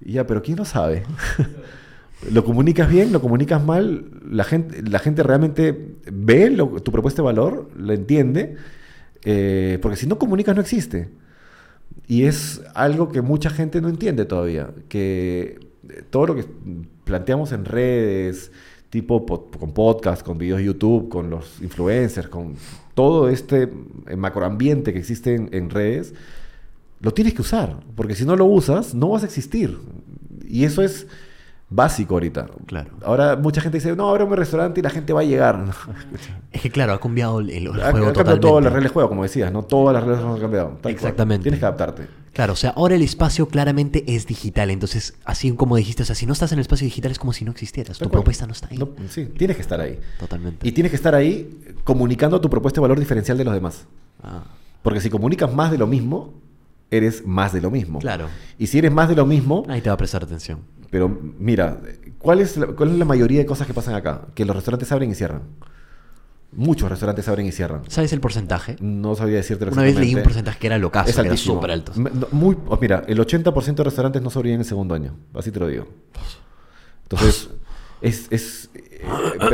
y 0.00 0.12
ya, 0.14 0.26
pero 0.26 0.42
¿quién 0.42 0.56
lo 0.58 0.64
sabe? 0.64 1.04
¿Lo 2.32 2.44
comunicas 2.44 2.88
bien? 2.90 3.12
¿Lo 3.12 3.20
comunicas 3.20 3.64
mal? 3.64 4.10
¿La 4.28 4.44
gente, 4.44 4.82
la 4.82 4.98
gente 4.98 5.22
realmente 5.22 5.94
ve 6.12 6.50
lo- 6.50 6.80
tu 6.82 6.92
propuesta 6.92 7.22
de 7.22 7.26
valor? 7.26 7.70
¿La 7.78 7.94
entiende? 7.94 8.56
Eh, 9.24 9.78
porque 9.80 9.96
si 9.96 10.06
no 10.06 10.18
comunicas 10.18 10.54
no 10.56 10.60
existe. 10.62 11.08
Y 12.06 12.24
es 12.24 12.62
algo 12.74 13.10
que 13.10 13.22
mucha 13.22 13.50
gente 13.50 13.80
no 13.80 13.88
entiende 13.88 14.24
todavía. 14.24 14.70
Que 14.88 15.60
eh, 15.88 16.02
todo 16.10 16.26
lo 16.26 16.34
que 16.34 16.44
planteamos 17.04 17.52
en 17.52 17.64
redes, 17.64 18.50
tipo 18.90 19.24
con 19.24 19.72
podcast, 19.72 20.22
con 20.22 20.38
videos 20.38 20.58
de 20.58 20.64
YouTube, 20.64 21.08
con 21.08 21.30
los 21.30 21.60
influencers, 21.62 22.28
con 22.28 22.54
todo 22.94 23.28
este 23.28 23.70
macroambiente 24.16 24.92
que 24.92 24.98
existe 24.98 25.34
en 25.34 25.70
redes, 25.70 26.14
lo 27.00 27.12
tienes 27.12 27.34
que 27.34 27.42
usar. 27.42 27.80
Porque 27.94 28.14
si 28.14 28.24
no 28.24 28.36
lo 28.36 28.46
usas, 28.46 28.94
no 28.94 29.10
vas 29.10 29.22
a 29.22 29.26
existir. 29.26 29.78
Y 30.46 30.64
eso 30.64 30.82
es 30.82 31.06
básico 31.70 32.14
ahorita. 32.14 32.48
Claro. 32.66 32.90
Ahora 33.04 33.36
mucha 33.36 33.60
gente 33.60 33.78
dice, 33.78 33.94
no, 33.96 34.10
abre 34.10 34.24
un 34.24 34.36
restaurante 34.36 34.80
y 34.80 34.82
la 34.82 34.90
gente 34.90 35.12
va 35.12 35.20
a 35.20 35.24
llegar. 35.24 35.64
Es 36.52 36.62
que 36.62 36.70
claro, 36.70 36.92
ha 36.92 37.00
cambiado 37.00 37.38
el, 37.38 37.68
juego 37.68 37.74
ha 37.80 37.86
cambiado 37.92 38.12
totalmente. 38.12 38.40
todas 38.40 38.64
las 38.64 38.72
reglas 38.72 38.84
del 38.88 38.92
juego, 38.92 39.08
como 39.08 39.22
decías, 39.22 39.52
¿no? 39.52 39.62
Todas 39.62 39.94
las 39.94 40.02
reglas 40.04 40.24
han 40.24 40.40
cambiado. 40.40 40.78
cual. 40.82 40.92
Exactamente. 40.92 41.44
Tienes 41.44 41.60
que 41.60 41.66
adaptarte. 41.66 42.08
Claro, 42.32 42.52
o 42.54 42.56
sea, 42.56 42.70
ahora 42.70 42.96
el 42.96 43.02
espacio 43.02 43.46
claramente 43.48 44.04
es 44.08 44.26
digital. 44.26 44.70
Entonces, 44.70 45.14
así 45.24 45.52
como 45.52 45.76
dijiste, 45.76 46.02
o 46.02 46.06
sea, 46.06 46.14
si 46.16 46.26
no 46.26 46.32
estás 46.32 46.50
en 46.52 46.58
el 46.58 46.62
espacio 46.62 46.84
digital 46.86 47.12
es 47.12 47.18
como 47.20 47.32
si 47.32 47.44
no 47.44 47.52
existieras. 47.52 47.98
Tal 47.98 48.06
Tu 48.06 48.10
cual. 48.10 48.22
propuesta 48.22 48.46
no 48.46 48.52
está 48.52 48.68
ahí. 48.70 48.78
No, 48.78 48.88
sí, 49.08 49.26
tienes 49.26 49.56
que 49.56 49.62
estar 49.62 49.80
ahí. 49.80 49.98
Totalmente. 50.18 50.66
Y 50.66 50.72
tienes 50.72 50.90
que 50.90 50.96
estar 50.96 51.14
ahí 51.14 51.74
comunicando 51.84 52.40
tu 52.40 52.50
propuesta 52.50 52.80
de 52.80 52.82
valor 52.82 52.98
diferencial 52.98 53.38
de 53.38 53.44
los 53.44 53.54
demás. 53.54 53.86
Ah, 54.22 54.42
Porque 54.82 55.00
si 55.00 55.08
comunicas 55.08 55.52
más 55.54 55.70
de 55.70 55.78
lo 55.78 55.86
mismo, 55.86 56.34
eres 56.90 57.26
más 57.26 57.52
de 57.52 57.60
lo 57.60 57.70
mismo. 57.70 57.98
Claro. 57.98 58.26
Y 58.58 58.66
si 58.66 58.78
eres 58.78 58.92
más 58.92 59.08
de 59.08 59.14
lo 59.16 59.26
mismo, 59.26 59.64
ahí 59.68 59.80
te 59.80 59.90
va 59.90 59.94
a 59.94 59.98
prestar 59.98 60.22
atención. 60.24 60.60
pero 60.90 61.08
mira, 61.38 61.78
¿cuál 62.18 62.40
es, 62.40 62.56
la, 62.56 62.66
¿cuál 62.68 62.90
es 62.90 62.96
la 62.98 63.04
mayoría 63.04 63.38
de 63.38 63.46
cosas 63.46 63.66
que 63.66 63.74
pasan 63.74 63.94
acá? 63.94 64.22
Que 64.34 64.44
los 64.44 64.54
restaurantes 64.56 64.90
abren 64.92 65.10
y 65.10 65.14
cierran. 65.14 65.42
Muchos 66.52 66.90
restaurantes 66.90 67.28
abren 67.28 67.46
y 67.46 67.52
cierran. 67.52 67.82
¿Sabes 67.88 68.12
el 68.12 68.20
porcentaje? 68.20 68.74
No 68.80 69.14
sabría 69.14 69.36
decirte 69.36 69.66
Una 69.66 69.82
vez 69.82 69.94
leí 69.96 70.16
un 70.16 70.22
porcentaje 70.24 70.58
que 70.58 70.66
era 70.66 70.78
locazo, 70.78 71.08
Es 71.10 71.14
que 71.16 71.20
era 71.26 71.36
súper 71.36 71.70
alto. 71.70 71.92
Muy, 72.32 72.56
oh, 72.66 72.76
mira, 72.80 73.04
el 73.06 73.18
80% 73.20 73.74
de 73.76 73.84
restaurantes 73.84 74.20
no 74.20 74.30
sobreviven 74.30 74.56
en 74.56 74.60
el 74.62 74.66
segundo 74.66 74.94
año. 74.96 75.14
Así 75.32 75.52
te 75.52 75.60
lo 75.60 75.68
digo. 75.68 75.86
Entonces, 77.04 77.50
Es, 78.02 78.28
es, 78.30 78.70
eh, 78.72 79.02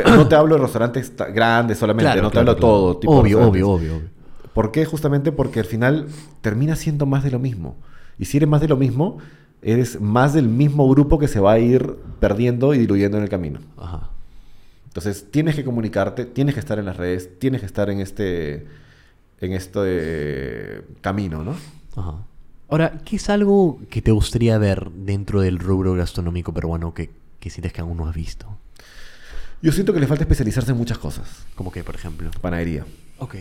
no 0.05 0.25
te 0.25 0.33
hablo 0.35 0.55
de 0.55 0.61
restaurantes 0.61 1.13
ta- 1.17 1.25
grandes 1.25 1.77
solamente, 1.77 2.05
Claro, 2.05 2.21
no 2.21 2.29
te 2.29 2.31
claro, 2.35 2.51
hablo 2.51 2.53
de 2.55 2.59
claro. 2.61 2.73
todo. 2.75 2.97
tipo 2.97 3.11
Obvio, 3.17 3.39
obvio, 3.45 3.69
obvio, 3.71 3.95
obvio. 3.97 4.09
¿Por 4.57 4.71
qué? 4.71 4.85
Justamente 4.85 5.31
porque 5.31 5.59
al 5.59 5.67
final 5.67 6.07
termina 6.41 6.75
siendo 6.75 7.05
más 7.05 7.23
de 7.23 7.29
lo 7.29 7.37
mismo. 7.37 7.75
Y 8.17 8.25
si 8.25 8.37
eres 8.37 8.49
más 8.49 8.59
de 8.59 8.67
lo 8.67 8.75
mismo, 8.75 9.19
eres 9.61 10.01
más 10.01 10.33
del 10.33 10.49
mismo 10.49 10.89
grupo 10.89 11.19
que 11.19 11.27
se 11.27 11.39
va 11.39 11.51
a 11.51 11.59
ir 11.59 11.95
perdiendo 12.19 12.73
y 12.73 12.79
diluyendo 12.79 13.17
en 13.17 13.23
el 13.23 13.29
camino. 13.29 13.59
Ajá. 13.77 14.09
Entonces 14.87 15.29
tienes 15.29 15.53
que 15.53 15.63
comunicarte, 15.63 16.25
tienes 16.25 16.55
que 16.55 16.59
estar 16.59 16.79
en 16.79 16.85
las 16.85 16.97
redes, 16.97 17.37
tienes 17.37 17.61
que 17.61 17.67
estar 17.67 17.91
en 17.91 17.99
este, 17.99 18.65
en 19.41 19.53
este 19.53 20.81
camino, 21.01 21.43
¿no? 21.43 21.55
Ajá. 21.95 22.25
Ahora, 22.67 22.97
¿qué 23.05 23.17
es 23.17 23.29
algo 23.29 23.79
que 23.91 24.01
te 24.01 24.09
gustaría 24.09 24.57
ver 24.57 24.89
dentro 24.89 25.41
del 25.41 25.59
rubro 25.59 25.93
gastronómico 25.93 26.51
peruano 26.51 26.95
que, 26.95 27.11
que 27.39 27.51
sientes 27.51 27.73
que 27.73 27.81
aún 27.81 27.95
no 27.95 28.07
has 28.07 28.15
visto? 28.15 28.57
Yo 29.61 29.71
siento 29.71 29.93
que 29.93 29.99
le 29.99 30.07
falta 30.07 30.23
especializarse 30.23 30.71
en 30.71 30.79
muchas 30.79 30.97
cosas. 30.97 31.45
Como 31.53 31.71
que, 31.71 31.83
por 31.83 31.93
ejemplo. 31.93 32.31
Panadería. 32.41 32.87
Ok. 33.19 33.35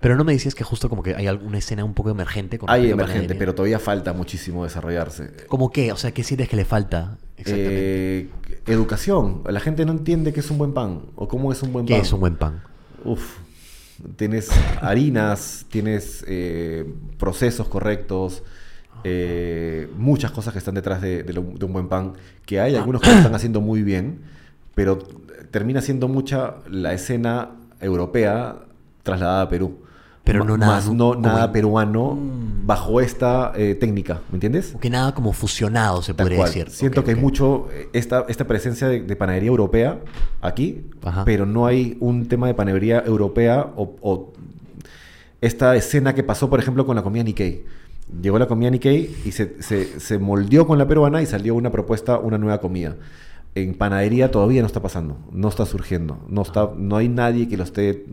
Pero 0.00 0.16
no 0.16 0.24
me 0.24 0.32
decías 0.32 0.54
que 0.54 0.64
justo 0.64 0.88
como 0.88 1.02
que 1.02 1.14
hay 1.14 1.26
alguna 1.26 1.58
escena 1.58 1.84
un 1.84 1.92
poco 1.94 2.10
emergente 2.10 2.58
con 2.58 2.70
Hay 2.70 2.90
emergente, 2.90 3.34
pero 3.34 3.54
todavía 3.54 3.78
falta 3.78 4.12
muchísimo 4.14 4.64
desarrollarse. 4.64 5.30
¿Cómo 5.46 5.70
qué? 5.70 5.92
O 5.92 5.96
sea, 5.96 6.12
¿qué 6.12 6.24
sientes 6.24 6.48
que 6.48 6.56
le 6.56 6.64
falta 6.64 7.18
exactamente? 7.36 8.20
Eh, 8.20 8.30
educación. 8.66 9.42
La 9.46 9.60
gente 9.60 9.84
no 9.84 9.92
entiende 9.92 10.32
qué 10.32 10.40
es 10.40 10.50
un 10.50 10.56
buen 10.58 10.72
pan 10.72 11.02
o 11.16 11.28
cómo 11.28 11.52
es 11.52 11.62
un 11.62 11.72
buen 11.72 11.84
¿Qué 11.84 11.94
pan. 11.94 12.02
es 12.02 12.12
un 12.14 12.20
buen 12.20 12.36
pan? 12.36 12.62
Uf, 13.04 13.36
tienes 14.16 14.48
harinas, 14.80 15.66
tienes 15.68 16.24
eh, 16.26 16.90
procesos 17.18 17.68
correctos, 17.68 18.42
eh, 19.04 19.88
muchas 19.98 20.30
cosas 20.30 20.52
que 20.54 20.58
están 20.60 20.74
detrás 20.74 21.02
de, 21.02 21.22
de 21.24 21.32
lo- 21.34 21.42
de 21.42 21.64
un 21.66 21.72
buen 21.74 21.88
pan, 21.88 22.14
que 22.46 22.58
hay 22.60 22.74
algunos 22.74 23.02
que 23.02 23.10
lo 23.10 23.16
están 23.16 23.34
haciendo 23.34 23.60
muy 23.60 23.82
bien, 23.82 24.20
pero 24.74 24.96
termina 25.50 25.82
siendo 25.82 26.08
mucha 26.08 26.56
la 26.70 26.94
escena 26.94 27.50
europea 27.80 28.60
trasladada 29.02 29.42
a 29.42 29.48
Perú. 29.50 29.78
Pero 30.24 30.44
no 30.44 30.56
nada 30.56 30.74
más 30.74 30.88
no 30.92 31.10
como 31.14 31.20
nada 31.26 31.50
peruano 31.52 32.14
Mm. 32.14 32.66
bajo 32.66 33.00
esta 33.00 33.52
eh, 33.56 33.74
técnica, 33.74 34.20
¿me 34.30 34.36
entiendes? 34.36 34.76
Que 34.80 34.90
nada 34.90 35.12
como 35.14 35.32
fusionado 35.32 36.02
se 36.02 36.14
Tal 36.14 36.24
podría 36.24 36.38
cual. 36.38 36.48
decir. 36.50 36.70
Siento 36.70 37.02
que 37.04 37.12
hay 37.12 37.16
mucho 37.16 37.68
eh, 37.72 37.88
esta, 37.92 38.26
esta 38.28 38.46
presencia 38.46 38.86
de, 38.88 39.00
de 39.02 39.16
panadería 39.16 39.48
europea 39.48 39.98
aquí, 40.40 40.84
Ajá. 41.02 41.24
pero 41.24 41.46
no 41.46 41.66
hay 41.66 41.96
un 42.00 42.26
tema 42.28 42.46
de 42.46 42.54
panadería 42.54 43.02
europea 43.04 43.72
o, 43.76 43.96
o 44.02 44.32
esta 45.40 45.74
escena 45.74 46.14
que 46.14 46.22
pasó, 46.22 46.48
por 46.50 46.60
ejemplo, 46.60 46.84
con 46.86 46.94
la 46.96 47.02
comida 47.02 47.24
Nikkei. 47.24 47.64
Llegó 48.22 48.38
la 48.38 48.46
comida 48.46 48.70
Nikkei 48.70 49.16
y 49.24 49.32
se, 49.32 49.62
se, 49.62 49.98
se 50.00 50.18
moldeó 50.18 50.66
con 50.66 50.78
la 50.78 50.86
peruana 50.86 51.22
y 51.22 51.26
salió 51.26 51.54
una 51.54 51.70
propuesta, 51.70 52.18
una 52.18 52.38
nueva 52.38 52.60
comida. 52.60 52.96
En 53.54 53.74
panadería 53.74 54.30
todavía 54.30 54.60
no 54.60 54.66
está 54.66 54.80
pasando, 54.82 55.16
no 55.32 55.48
está 55.48 55.64
surgiendo, 55.66 56.18
no, 56.28 56.42
está, 56.42 56.70
no 56.76 56.96
hay 56.96 57.08
nadie 57.08 57.48
que 57.48 57.56
lo 57.56 57.64
esté 57.64 58.04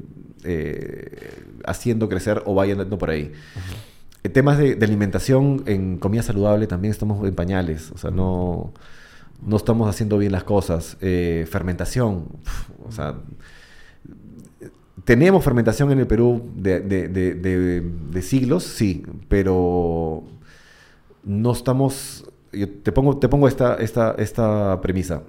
eh, 0.43 1.43
haciendo 1.65 2.09
crecer 2.09 2.43
o 2.45 2.53
vaya 2.53 2.73
andando 2.73 2.97
por 2.97 3.09
ahí. 3.09 3.31
En 4.23 4.33
temas 4.33 4.57
de, 4.57 4.77
alimentación 4.81 5.63
en 5.65 5.97
comida 5.97 6.23
saludable 6.23 6.67
también 6.67 6.91
estamos 6.91 7.25
en 7.25 7.35
pañales, 7.35 7.91
o 7.91 7.97
sea, 7.97 8.11
no, 8.11 8.73
no 9.45 9.57
estamos 9.57 9.89
haciendo 9.89 10.17
bien 10.17 10.31
las 10.31 10.43
cosas. 10.43 10.97
Eh, 11.01 11.47
fermentación, 11.49 12.25
o 12.87 12.91
sea, 12.91 13.15
tenemos 15.05 15.43
fermentación 15.43 15.91
en 15.91 15.99
el 15.99 16.07
Perú 16.07 16.51
de, 16.55 18.21
siglos, 18.21 18.63
sí, 18.63 19.05
pero 19.29 20.23
no 21.23 21.51
estamos... 21.51 22.25
te 22.51 22.91
pongo, 22.91 23.17
te 23.17 23.29
pongo 23.29 23.47
esta, 23.47 23.75
esta, 23.75 24.15
esta 24.17 24.81
premisa. 24.81 25.23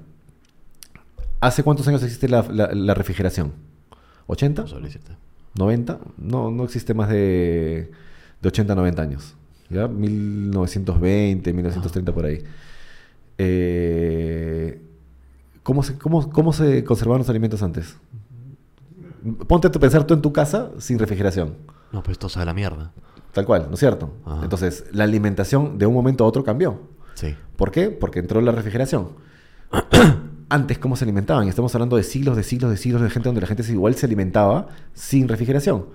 ¿Hace 1.41 1.63
cuántos 1.63 1.87
años 1.87 2.03
existe 2.03 2.29
la 2.29 2.95
refrigeración? 2.95 3.68
¿80? 4.29 4.73
No 4.73 4.81
decirte. 4.81 5.13
¿90? 5.57 5.99
No, 6.19 6.51
no 6.51 6.65
existe 6.65 6.95
más 6.95 7.09
de, 7.09 7.91
de 8.41 8.49
80, 8.49 8.75
90 8.75 9.03
años. 9.03 9.35
¿Ya? 9.71 9.89
1920, 9.89 11.53
1930 11.53 12.13
por 12.15 12.25
ahí. 12.25 12.43
Eh, 13.39 14.81
¿cómo, 15.63 15.83
se, 15.83 15.99
cómo, 15.99 16.31
¿Cómo 16.31 16.53
se 16.53 16.85
conservaban 16.85 17.21
los 17.21 17.29
alimentos 17.29 17.63
antes? 17.63 17.97
Ponte 19.47 19.69
a 19.69 19.71
pensar 19.73 20.05
tú 20.05 20.15
en 20.15 20.23
tu 20.23 20.33
casa 20.33 20.71
sin 20.79 20.99
refrigeración. 20.99 21.55
No, 21.93 22.03
pues 22.03 22.13
esto 22.13 22.29
sabe 22.29 22.47
la 22.47 22.55
mierda. 22.55 22.93
Tal 23.33 23.45
cual, 23.45 23.67
¿no 23.69 23.75
es 23.75 23.81
cierto? 23.81 24.13
Ajá. 24.25 24.43
Entonces, 24.43 24.85
la 24.93 25.05
alimentación 25.05 25.79
de 25.79 25.87
un 25.87 25.95
momento 25.95 26.25
a 26.25 26.27
otro 26.27 26.45
cambió. 26.45 26.81
Sí. 27.15 27.35
¿Por 27.57 27.71
qué? 27.71 27.91
Porque 27.91 28.21
entró 28.21 28.41
la 28.41 28.53
refrigeración. 28.53 29.11
Antes, 30.51 30.79
¿cómo 30.79 30.97
se 30.97 31.05
alimentaban? 31.05 31.47
Y 31.47 31.51
estamos 31.51 31.75
hablando 31.75 31.97
de 31.97 32.03
siglos, 32.03 32.37
de 32.37 32.43
siglos, 32.43 32.71
de 32.71 32.77
siglos 32.77 33.03
de 33.03 33.11
gente 33.11 33.29
donde 33.29 33.41
la 33.41 33.47
gente 33.47 33.63
igual 33.71 33.95
se 33.95 34.07
alimentaba 34.07 34.69
sin 34.95 35.29
refrigeración. 35.29 35.87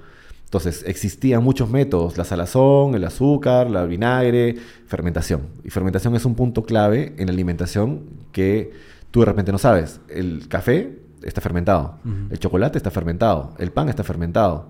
Entonces, 0.45 0.83
existían 0.85 1.43
muchos 1.43 1.71
métodos, 1.71 2.15
la 2.15 2.23
salazón, 2.23 2.93
el 2.93 3.03
azúcar, 3.05 3.71
la 3.71 3.85
vinagre, 3.85 4.55
fermentación. 4.85 5.47
Y 5.63 5.71
fermentación 5.71 6.15
es 6.15 6.25
un 6.25 6.35
punto 6.35 6.63
clave 6.63 7.15
en 7.17 7.25
la 7.25 7.33
alimentación 7.33 8.03
que 8.31 8.71
tú 9.09 9.21
de 9.21 9.25
repente 9.25 9.51
no 9.51 9.57
sabes. 9.57 9.99
El 10.07 10.47
café 10.47 10.99
está 11.23 11.41
fermentado, 11.41 11.97
el 12.29 12.37
chocolate 12.37 12.77
está 12.77 12.91
fermentado, 12.91 13.55
el 13.57 13.71
pan 13.71 13.89
está 13.89 14.03
fermentado. 14.03 14.69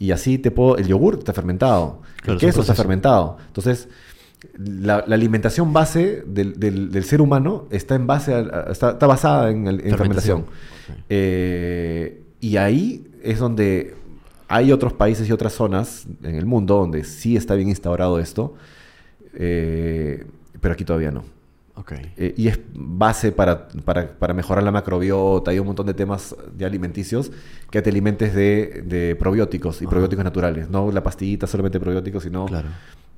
Y 0.00 0.10
así 0.10 0.38
te 0.38 0.50
puedo, 0.50 0.76
el 0.78 0.88
yogur 0.88 1.18
está 1.18 1.32
fermentado, 1.32 2.00
Claro, 2.22 2.32
el 2.32 2.40
queso 2.40 2.62
está 2.62 2.74
fermentado. 2.74 3.36
Entonces, 3.46 3.88
la, 4.56 5.04
la 5.06 5.14
alimentación 5.14 5.72
base 5.72 6.22
del, 6.26 6.58
del- 6.58 6.90
del 6.90 7.04
ser 7.04 7.20
humano 7.20 7.66
está 7.70 7.94
en 7.94 8.06
base 8.06 8.34
a- 8.34 8.38
a- 8.38 8.72
está, 8.72 8.90
está 8.92 9.06
basada 9.06 9.50
en, 9.50 9.66
el- 9.66 9.80
en 9.86 9.96
Fermentación. 9.96 10.44
Eh, 11.08 12.22
y 12.40 12.56
ahí 12.56 13.06
es 13.22 13.38
donde 13.38 13.94
hay 14.48 14.72
otros 14.72 14.92
países 14.92 15.28
y 15.28 15.32
otras 15.32 15.52
zonas 15.52 16.06
en 16.22 16.34
el 16.34 16.46
mundo 16.46 16.76
donde 16.76 17.04
sí 17.04 17.36
está 17.36 17.54
bien 17.54 17.68
instaurado 17.68 18.18
esto, 18.18 18.54
eh, 19.34 20.24
pero 20.60 20.74
aquí 20.74 20.84
todavía 20.84 21.10
no. 21.10 21.24
Eh, 22.18 22.34
y 22.36 22.48
es 22.48 22.58
base 22.74 23.32
para, 23.32 23.68
para, 23.68 24.12
para 24.18 24.34
mejorar 24.34 24.62
la 24.62 24.70
macrobiota 24.70 25.52
y 25.54 25.58
un 25.58 25.66
montón 25.66 25.86
de 25.86 25.94
temas 25.94 26.36
de 26.54 26.64
alimenticios 26.66 27.32
que 27.70 27.80
te 27.80 27.88
alimentes 27.90 28.34
de, 28.34 28.82
de 28.86 29.16
probióticos 29.16 29.80
y 29.80 29.84
Ajá. 29.84 29.90
probióticos 29.90 30.24
naturales. 30.24 30.68
No 30.68 30.92
la 30.92 31.02
pastillita 31.02 31.46
solamente 31.46 31.80
probióticos, 31.80 32.22
sino 32.22 32.44
Claro. 32.46 32.68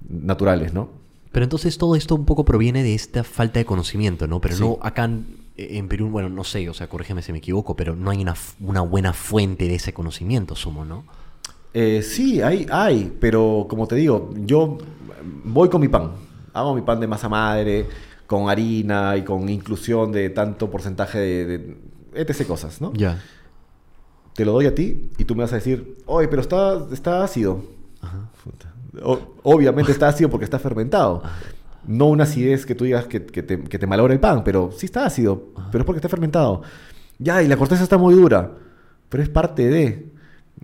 naturales, 0.08 0.72
¿no? 0.72 0.90
Pero 1.32 1.44
entonces 1.44 1.78
todo 1.78 1.96
esto 1.96 2.14
un 2.14 2.24
poco 2.26 2.44
proviene 2.44 2.82
de 2.82 2.94
esta 2.94 3.24
falta 3.24 3.58
de 3.58 3.64
conocimiento, 3.64 4.26
¿no? 4.26 4.40
Pero 4.40 4.54
Sí. 4.56 4.62
no 4.62 4.78
acá 4.82 5.04
en, 5.04 5.26
en 5.56 5.88
Perú, 5.88 6.08
bueno, 6.08 6.28
no 6.28 6.44
sé, 6.44 6.68
o 6.68 6.74
sea, 6.74 6.88
corrígeme 6.88 7.22
si 7.22 7.32
me 7.32 7.38
equivoco, 7.38 7.74
pero 7.74 7.96
no 7.96 8.10
hay 8.10 8.24
una 8.60 8.80
buena 8.82 9.12
fuente 9.12 9.66
de 9.66 9.74
ese 9.76 9.92
conocimiento, 9.92 10.54
sumo, 10.54 10.84
¿no? 10.84 11.04
Eh, 11.74 12.02
sí, 12.02 12.42
hay, 12.42 12.66
hay, 12.70 13.16
pero 13.18 13.66
como 13.68 13.86
te 13.88 13.96
digo, 13.96 14.30
yo 14.44 14.76
voy 15.44 15.68
con 15.70 15.80
mi 15.80 15.88
pan. 15.88 16.12
Hago 16.52 16.74
mi 16.74 16.82
pan 16.82 17.00
de 17.00 17.06
masa 17.06 17.30
madre, 17.30 17.86
con 18.26 18.50
harina 18.50 19.16
y 19.16 19.24
con 19.24 19.48
inclusión 19.48 20.12
de 20.12 20.28
tanto 20.30 20.70
porcentaje 20.70 21.18
de, 21.18 21.46
de 21.58 21.76
etc. 22.14 22.46
cosas, 22.46 22.80
¿no? 22.82 22.92
Ya. 22.92 23.22
Te 24.34 24.44
lo 24.44 24.52
doy 24.52 24.66
a 24.66 24.74
ti 24.74 25.10
y 25.18 25.24
tú 25.24 25.34
me 25.34 25.42
vas 25.42 25.52
a 25.52 25.56
decir, 25.56 25.96
oye, 26.06 26.28
pero 26.28 26.42
está, 26.42 26.86
está 26.92 27.22
ácido. 27.24 27.64
Ajá. 28.02 28.28
Puta. 28.44 28.71
O- 29.02 29.20
obviamente 29.42 29.92
está 29.92 30.08
ácido 30.08 30.28
porque 30.30 30.44
está 30.44 30.58
fermentado. 30.58 31.22
No 31.86 32.06
una 32.06 32.24
acidez 32.24 32.66
que 32.66 32.74
tú 32.74 32.84
digas 32.84 33.06
que, 33.06 33.24
que 33.24 33.42
te, 33.42 33.62
que 33.64 33.78
te 33.78 33.86
malogra 33.86 34.12
el 34.12 34.20
pan, 34.20 34.44
pero 34.44 34.70
sí 34.72 34.86
está 34.86 35.04
ácido, 35.06 35.48
pero 35.70 35.82
es 35.82 35.86
porque 35.86 35.98
está 35.98 36.08
fermentado. 36.08 36.62
Ya, 37.18 37.42
y 37.42 37.48
la 37.48 37.56
corteza 37.56 37.82
está 37.82 37.98
muy 37.98 38.14
dura, 38.14 38.52
pero 39.08 39.22
es 39.22 39.28
parte 39.28 39.68
de. 39.68 40.06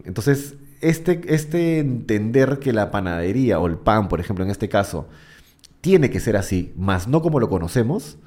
Entonces, 0.05 0.55
este, 0.81 1.23
este 1.35 1.79
entender 1.81 2.59
que 2.61 2.73
la 2.73 2.91
panadería 2.91 3.59
o 3.59 3.67
el 3.67 3.77
pan, 3.77 4.09
por 4.09 4.21
ejemplo, 4.21 4.45
en 4.45 4.51
este 4.51 4.69
caso, 4.69 5.09
tiene 5.81 6.11
que 6.11 6.21
ser 6.21 6.37
así, 6.37 6.73
más 6.77 7.09
no 7.09 7.23
como 7.23 7.41
lo 7.41 7.49
conocemos, 7.49 8.19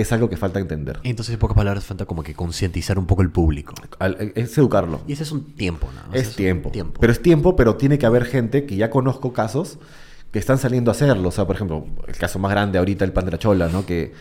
es 0.00 0.12
algo 0.12 0.30
que 0.30 0.36
falta 0.36 0.58
entender. 0.60 1.00
Entonces, 1.02 1.34
en 1.34 1.38
pocas 1.40 1.56
palabras, 1.56 1.84
falta 1.84 2.04
como 2.06 2.22
que 2.22 2.34
concientizar 2.34 2.98
un 2.98 3.06
poco 3.06 3.22
el 3.22 3.30
público. 3.30 3.74
Al- 3.98 4.32
Es 4.34 4.56
educarlo. 4.56 5.00
Y 5.06 5.12
ese 5.12 5.24
es 5.24 5.32
un 5.32 5.52
tiempo, 5.54 5.88
¿no? 5.94 6.14
Es 6.14 6.36
tiempo. 6.36 6.70
tiempo. 6.70 7.00
Pero 7.00 7.12
es 7.12 7.20
tiempo, 7.20 7.56
pero 7.56 7.76
tiene 7.76 7.98
que 7.98 8.06
haber 8.06 8.24
gente 8.24 8.64
que 8.66 8.76
ya 8.76 8.90
conozco 8.90 9.32
casos 9.32 9.78
que 10.30 10.38
están 10.38 10.58
saliendo 10.58 10.90
a 10.90 10.92
hacerlo. 10.92 11.28
O 11.28 11.32
sea, 11.32 11.46
por 11.46 11.56
ejemplo, 11.56 11.84
el 12.06 12.16
caso 12.16 12.38
más 12.38 12.50
grande 12.50 12.78
ahorita, 12.78 13.04
el 13.04 13.12
pan 13.12 13.24
de 13.24 13.32
la 13.32 13.38
chola, 13.38 13.68
¿no? 13.68 13.84
Que, 13.86 14.12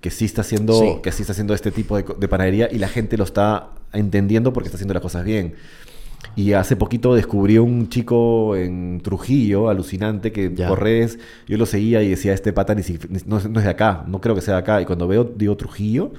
que 0.00 0.10
sí 0.10 0.24
está 0.24 0.40
haciendo, 0.40 0.72
Sí. 0.78 0.96
que 1.02 1.12
sí 1.12 1.22
está 1.22 1.32
haciendo 1.32 1.54
este 1.54 1.70
tipo 1.70 1.96
de, 1.96 2.04
de 2.18 2.28
panadería 2.28 2.68
y 2.72 2.78
la 2.78 2.88
gente 2.88 3.16
lo 3.16 3.24
está 3.24 3.68
entendiendo 3.92 4.52
porque 4.52 4.68
está 4.68 4.76
haciendo 4.76 4.94
las 4.94 5.02
cosas 5.02 5.24
bien. 5.24 5.54
Y 6.36 6.52
hace 6.52 6.76
poquito 6.76 7.14
descubrí 7.14 7.58
un 7.58 7.88
chico 7.88 8.54
en 8.56 9.00
Trujillo, 9.02 9.68
alucinante, 9.68 10.32
que 10.32 10.52
Ya. 10.54 10.68
por 10.68 10.82
redes 10.82 11.18
yo 11.48 11.56
lo 11.58 11.66
seguía 11.66 12.02
y 12.02 12.10
decía, 12.10 12.32
este 12.32 12.52
pata 12.52 12.74
ni 12.74 12.82
si- 12.82 12.98
ni- 13.08 13.18
no, 13.26 13.38
es- 13.38 13.48
no 13.50 13.58
es 13.58 13.64
de 13.64 13.70
acá, 13.70 14.04
no 14.06 14.20
creo 14.20 14.34
que 14.34 14.40
sea 14.40 14.54
de 14.54 14.60
acá. 14.60 14.80
Y 14.80 14.84
cuando 14.86 15.08
veo, 15.08 15.24
digo 15.24 15.56
Trujillo, 15.56 16.12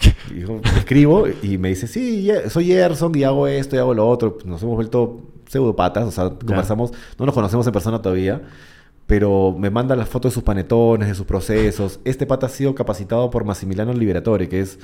escribo 0.76 1.24
y 1.42 1.58
me 1.58 1.68
dice, 1.70 1.86
sí, 1.86 2.28
soy 2.48 2.66
Gerson 2.66 3.16
y 3.16 3.24
hago 3.24 3.46
esto 3.46 3.76
y 3.76 3.78
hago 3.78 3.94
lo 3.94 4.08
otro. 4.08 4.38
Nos 4.44 4.62
hemos 4.62 4.76
vuelto 4.76 5.20
pseudopatas, 5.48 6.04
o 6.04 6.10
sea, 6.10 6.30
conversamos, 6.30 6.92
no 7.18 7.26
nos 7.26 7.34
conocemos 7.34 7.66
en 7.66 7.72
persona 7.72 8.00
todavía, 8.00 8.42
pero 9.06 9.54
me 9.58 9.70
manda 9.70 9.94
las 9.96 10.08
fotos 10.08 10.32
de 10.32 10.34
sus 10.34 10.42
panetones, 10.42 11.08
de 11.08 11.14
sus 11.14 11.26
procesos. 11.26 12.00
Este 12.04 12.26
pata 12.26 12.46
ha 12.46 12.48
sido 12.48 12.74
capacitado 12.74 13.30
por 13.30 13.44
Massimiliano 13.44 13.92
Liberatore, 13.92 14.48
que 14.48 14.60
es 14.60 14.78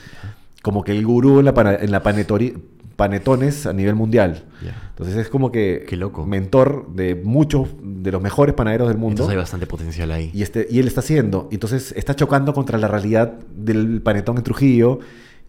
como 0.63 0.85
que 0.85 0.93
el 0.93 1.07
gurú 1.07 1.39
en 1.39 1.47
la, 1.47 1.79
en 1.81 1.91
la 1.91 2.03
panetori- 2.03 2.59
panetones 3.01 3.65
a 3.67 3.73
nivel 3.73 3.95
mundial. 3.95 4.45
Entonces 4.91 5.17
es 5.17 5.29
como 5.31 5.51
que 5.51 5.87
Qué 5.89 5.97
loco. 5.97 6.27
mentor 6.27 6.87
de 6.95 7.15
muchos 7.15 7.69
de 7.83 8.13
los 8.13 8.21
mejores 8.21 8.55
panaderos 8.55 8.89
del 8.89 8.99
mundo. 8.99 9.13
Entonces 9.23 9.31
hay 9.33 9.39
bastante 9.39 9.67
potencial 9.67 10.13
ahí. 10.13 10.31
Y, 10.35 10.43
este, 10.43 10.67
y 10.71 10.79
él 10.81 10.87
está 10.87 11.01
haciendo. 11.01 11.49
Entonces 11.51 11.93
está 11.97 12.15
chocando 12.15 12.53
contra 12.53 12.77
la 12.77 12.89
realidad 12.89 13.33
del 13.57 14.03
panetón 14.03 14.37
en 14.37 14.43
Trujillo 14.45 14.99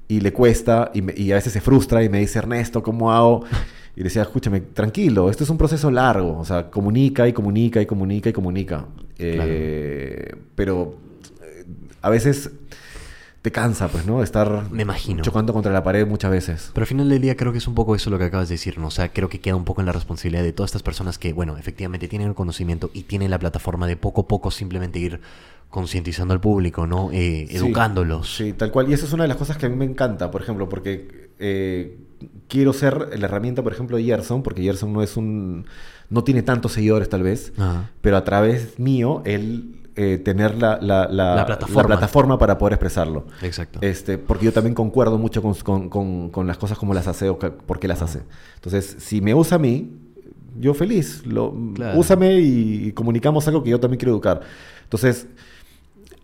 y 0.07 0.21
le 0.21 0.31
cuesta 0.31 0.91
y, 0.93 1.01
me- 1.01 1.13
y 1.17 1.33
a 1.33 1.35
veces 1.35 1.51
se 1.51 1.59
frustra 1.59 2.01
y 2.05 2.07
me 2.09 2.19
dice, 2.19 2.39
Ernesto, 2.39 2.81
¿cómo 2.81 3.11
hago? 3.11 3.43
Y 3.93 3.99
le 3.99 4.03
decía, 4.05 4.21
escúchame, 4.21 4.61
tranquilo, 4.61 5.29
esto 5.29 5.43
es 5.43 5.49
un 5.49 5.57
proceso 5.57 5.91
largo. 5.91 6.39
O 6.39 6.45
sea, 6.45 6.69
comunica 6.71 7.27
y 7.27 7.33
comunica 7.33 7.81
y 7.81 7.85
comunica 7.85 8.29
y 8.29 8.33
comunica. 8.33 8.85
Eh, 9.19 10.33
Pero 10.55 10.95
eh, 11.43 11.65
a 12.01 12.09
veces 12.09 12.51
te 13.41 13.51
cansa, 13.51 13.87
pues, 13.87 14.05
¿no? 14.05 14.21
Estar 14.21 14.69
Me 14.71 14.83
imagino. 14.83 15.23
chocando 15.23 15.51
contra 15.53 15.71
la 15.71 15.83
pared 15.83 16.05
muchas 16.05 16.29
veces. 16.29 16.69
Pero 16.73 16.83
al 16.83 16.87
final 16.87 17.09
del 17.09 17.21
día 17.21 17.35
creo 17.35 17.51
que 17.51 17.57
es 17.57 17.67
un 17.67 17.73
poco 17.73 17.95
eso 17.95 18.09
lo 18.11 18.19
que 18.19 18.25
acabas 18.25 18.49
de 18.49 18.53
decir, 18.55 18.77
¿no? 18.77 18.87
O 18.87 18.91
sea, 18.91 19.11
creo 19.11 19.29
que 19.29 19.39
queda 19.39 19.55
un 19.55 19.65
poco 19.65 19.81
en 19.81 19.87
la 19.87 19.91
responsabilidad 19.93 20.43
de 20.43 20.53
todas 20.53 20.69
estas 20.69 20.83
personas 20.83 21.17
que, 21.17 21.33
bueno, 21.33 21.57
efectivamente 21.57 22.07
tienen 22.07 22.27
el 22.27 22.35
conocimiento 22.35 22.91
y 22.93 23.03
tienen 23.03 23.31
la 23.31 23.39
plataforma 23.39 23.87
de 23.87 23.97
poco 23.97 24.21
a 24.21 24.27
poco 24.27 24.51
simplemente 24.51 24.99
ir 24.99 25.21
concientizando 25.69 26.33
al 26.33 26.41
público, 26.41 26.85
¿no? 26.85 27.09
Eh, 27.11 27.47
Sí, 27.49 27.55
educándolos. 27.57 28.35
Sí, 28.35 28.53
tal 28.53 28.71
cual. 28.71 28.89
Y 28.89 28.93
eso 28.93 29.05
es 29.05 29.13
una 29.13 29.23
de 29.23 29.29
las 29.29 29.37
cosas 29.37 29.57
que 29.57 29.65
a 29.65 29.69
mí 29.69 29.75
me 29.75 29.85
encanta, 29.85 30.29
por 30.29 30.41
ejemplo, 30.41 30.67
porque 30.69 31.29
eh, 31.39 31.97
quiero 32.47 32.73
ser 32.73 33.17
la 33.17 33.25
herramienta, 33.25 33.63
por 33.63 33.71
ejemplo, 33.73 33.97
de 33.97 34.03
Gerson, 34.03 34.43
porque 34.43 34.61
Gerson 34.61 34.91
no 34.93 35.01
es 35.01 35.17
un. 35.17 35.65
no 36.09 36.23
tiene 36.23 36.43
tantos 36.43 36.73
seguidores, 36.73 37.07
tal 37.09 37.23
vez, 37.23 37.53
Ajá. 37.57 37.89
pero 38.01 38.17
a 38.17 38.23
través 38.23 38.77
mío, 38.79 39.21
él 39.25 39.77
eh, 40.01 40.17
tener 40.17 40.55
la, 40.55 40.79
la- 40.81 41.07
la- 41.07 41.35
La 41.35 41.45
plataforma. 41.45 41.87
plataforma 41.87 42.37
para 42.37 42.57
poder 42.57 42.73
expresarlo. 42.73 43.25
Exacto. 43.41 43.79
Este, 43.81 44.17
porque 44.17 44.45
yo 44.45 44.53
también 44.53 44.73
concuerdo 44.73 45.17
mucho 45.17 45.41
con, 45.41 45.53
con- 45.55 45.89
con- 45.89 46.29
con 46.29 46.47
las 46.47 46.57
cosas 46.57 46.77
como 46.77 46.93
las 46.93 47.07
hace 47.07 47.29
o 47.29 47.37
por 47.37 47.79
qué 47.79 47.87
las 47.87 48.01
hace. 48.01 48.21
Entonces, 48.55 48.95
si 48.99 49.21
me 49.21 49.33
usa 49.35 49.55
a 49.57 49.59
mí, 49.59 49.91
yo 50.59 50.73
feliz. 50.73 51.25
Lo, 51.25 51.53
Claro. 51.75 51.99
Úsame 51.99 52.39
y, 52.39 52.87
y 52.87 52.91
comunicamos 52.93 53.47
algo 53.47 53.63
que 53.63 53.69
yo 53.69 53.79
también 53.79 53.99
quiero 53.99 54.11
educar. 54.13 54.41
Entonces, 54.83 55.27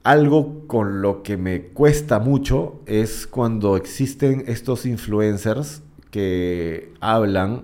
algo 0.04 0.66
con 0.68 1.02
lo 1.02 1.22
que 1.24 1.38
me 1.38 1.68
cuesta 1.68 2.20
mucho 2.20 2.82
es 2.86 3.28
cuando 3.28 3.76
existen 3.76 4.44
estos 4.48 4.86
influencers 4.86 5.82
que 6.12 6.94
hablan 7.02 7.64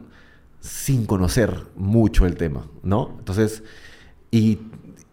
sin 0.60 1.06
conocer 1.06 1.64
mucho 1.76 2.26
el 2.26 2.36
tema, 2.36 2.68
¿no? 2.84 3.16
Entonces, 3.20 3.64
y, 4.32 4.60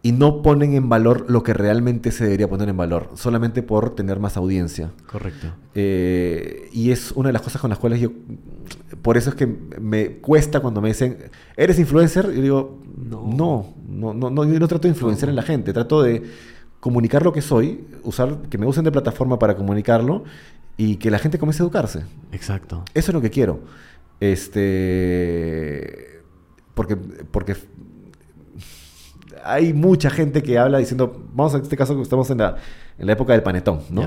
y 0.02 0.12
no 0.12 0.42
ponen 0.42 0.74
en 0.74 0.88
valor 0.88 1.26
lo 1.28 1.42
que 1.42 1.52
realmente 1.52 2.10
se 2.10 2.24
debería 2.24 2.48
poner 2.48 2.68
en 2.70 2.76
valor, 2.76 3.10
solamente 3.14 3.62
por 3.62 3.94
tener 3.94 4.18
más 4.18 4.36
audiencia. 4.36 4.90
Correcto. 5.10 5.48
Eh, 5.74 6.68
y 6.72 6.90
es 6.90 7.12
una 7.12 7.28
de 7.28 7.34
las 7.34 7.42
cosas 7.42 7.60
con 7.60 7.70
las 7.70 7.78
cuales 7.78 8.00
yo, 8.00 8.10
por 9.02 9.16
eso 9.18 9.30
es 9.30 9.36
que 9.36 9.46
me 9.46 10.16
cuesta 10.18 10.60
cuando 10.60 10.80
me 10.80 10.88
dicen, 10.88 11.18
¿eres 11.56 11.78
influencer? 11.78 12.30
Y 12.32 12.36
yo 12.36 12.42
digo, 12.42 12.80
No. 12.96 13.22
no, 13.26 13.74
no, 13.88 14.14
no, 14.14 14.30
no, 14.30 14.44
yo 14.44 14.58
no 14.58 14.68
trato 14.68 14.88
de 14.88 14.94
influenciar 14.94 15.28
en 15.28 15.36
la 15.36 15.42
gente, 15.42 15.72
trato 15.72 16.02
de 16.02 16.22
comunicar 16.80 17.22
lo 17.22 17.32
que 17.32 17.42
soy, 17.42 17.84
usar, 18.02 18.38
que 18.48 18.56
me 18.56 18.66
usen 18.66 18.84
de 18.84 18.92
plataforma 18.92 19.38
para 19.38 19.54
comunicarlo 19.54 20.24
y 20.78 20.96
que 20.96 21.10
la 21.10 21.18
gente 21.18 21.38
comience 21.38 21.62
a 21.62 21.64
educarse. 21.64 22.04
Exacto. 22.32 22.84
Eso 22.94 23.10
es 23.10 23.14
lo 23.14 23.20
que 23.20 23.28
quiero. 23.28 23.60
Este. 24.20 26.20
Porque. 26.74 26.96
Porque. 26.96 27.56
Hay 29.44 29.72
mucha 29.72 30.10
gente 30.10 30.42
que 30.42 30.58
habla 30.58 30.78
diciendo. 30.78 31.24
Vamos 31.34 31.54
a 31.54 31.58
este 31.58 31.76
caso 31.76 31.96
que 31.96 32.02
estamos 32.02 32.30
en 32.30 32.38
la, 32.38 32.56
en 32.98 33.06
la 33.06 33.12
época 33.12 33.32
del 33.32 33.42
panetón, 33.42 33.80
¿no? 33.90 34.02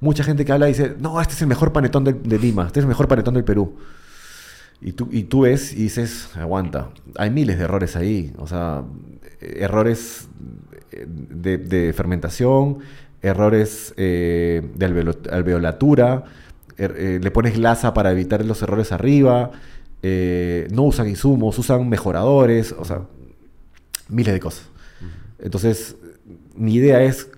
Mucha 0.00 0.22
gente 0.24 0.44
que 0.44 0.52
habla 0.52 0.68
y 0.68 0.72
dice: 0.72 0.94
No, 0.98 1.20
este 1.20 1.34
es 1.34 1.42
el 1.42 1.48
mejor 1.48 1.72
panetón 1.72 2.04
de, 2.04 2.12
de 2.12 2.38
Lima, 2.38 2.66
este 2.66 2.80
es 2.80 2.84
el 2.84 2.88
mejor 2.88 3.08
panetón 3.08 3.34
del 3.34 3.44
Perú. 3.44 3.76
Y 4.80 4.92
tú, 4.92 5.08
y 5.10 5.24
tú 5.24 5.40
ves 5.42 5.72
y 5.72 5.82
dices: 5.82 6.30
Aguanta. 6.36 6.90
Hay 7.16 7.30
miles 7.30 7.58
de 7.58 7.64
errores 7.64 7.96
ahí. 7.96 8.32
O 8.38 8.46
sea, 8.46 8.84
eh, 9.40 9.58
errores 9.60 10.28
de, 10.90 11.58
de 11.58 11.92
fermentación, 11.92 12.78
errores 13.22 13.92
eh, 13.96 14.62
de 14.74 14.86
alveolatura, 15.32 16.24
er- 16.76 16.94
eh, 16.96 17.20
le 17.22 17.30
pones 17.30 17.54
glasa 17.54 17.92
para 17.92 18.12
evitar 18.12 18.44
los 18.44 18.62
errores 18.62 18.92
arriba, 18.92 19.50
eh, 20.02 20.68
no 20.70 20.84
usan 20.84 21.08
insumos, 21.08 21.58
usan 21.58 21.88
mejoradores, 21.88 22.72
o 22.78 22.84
sea, 22.84 23.02
miles 24.08 24.32
de 24.34 24.40
cosas. 24.40 24.66
Entonces, 25.38 25.96
mi 26.54 26.74
idea 26.74 27.02
es 27.02 27.28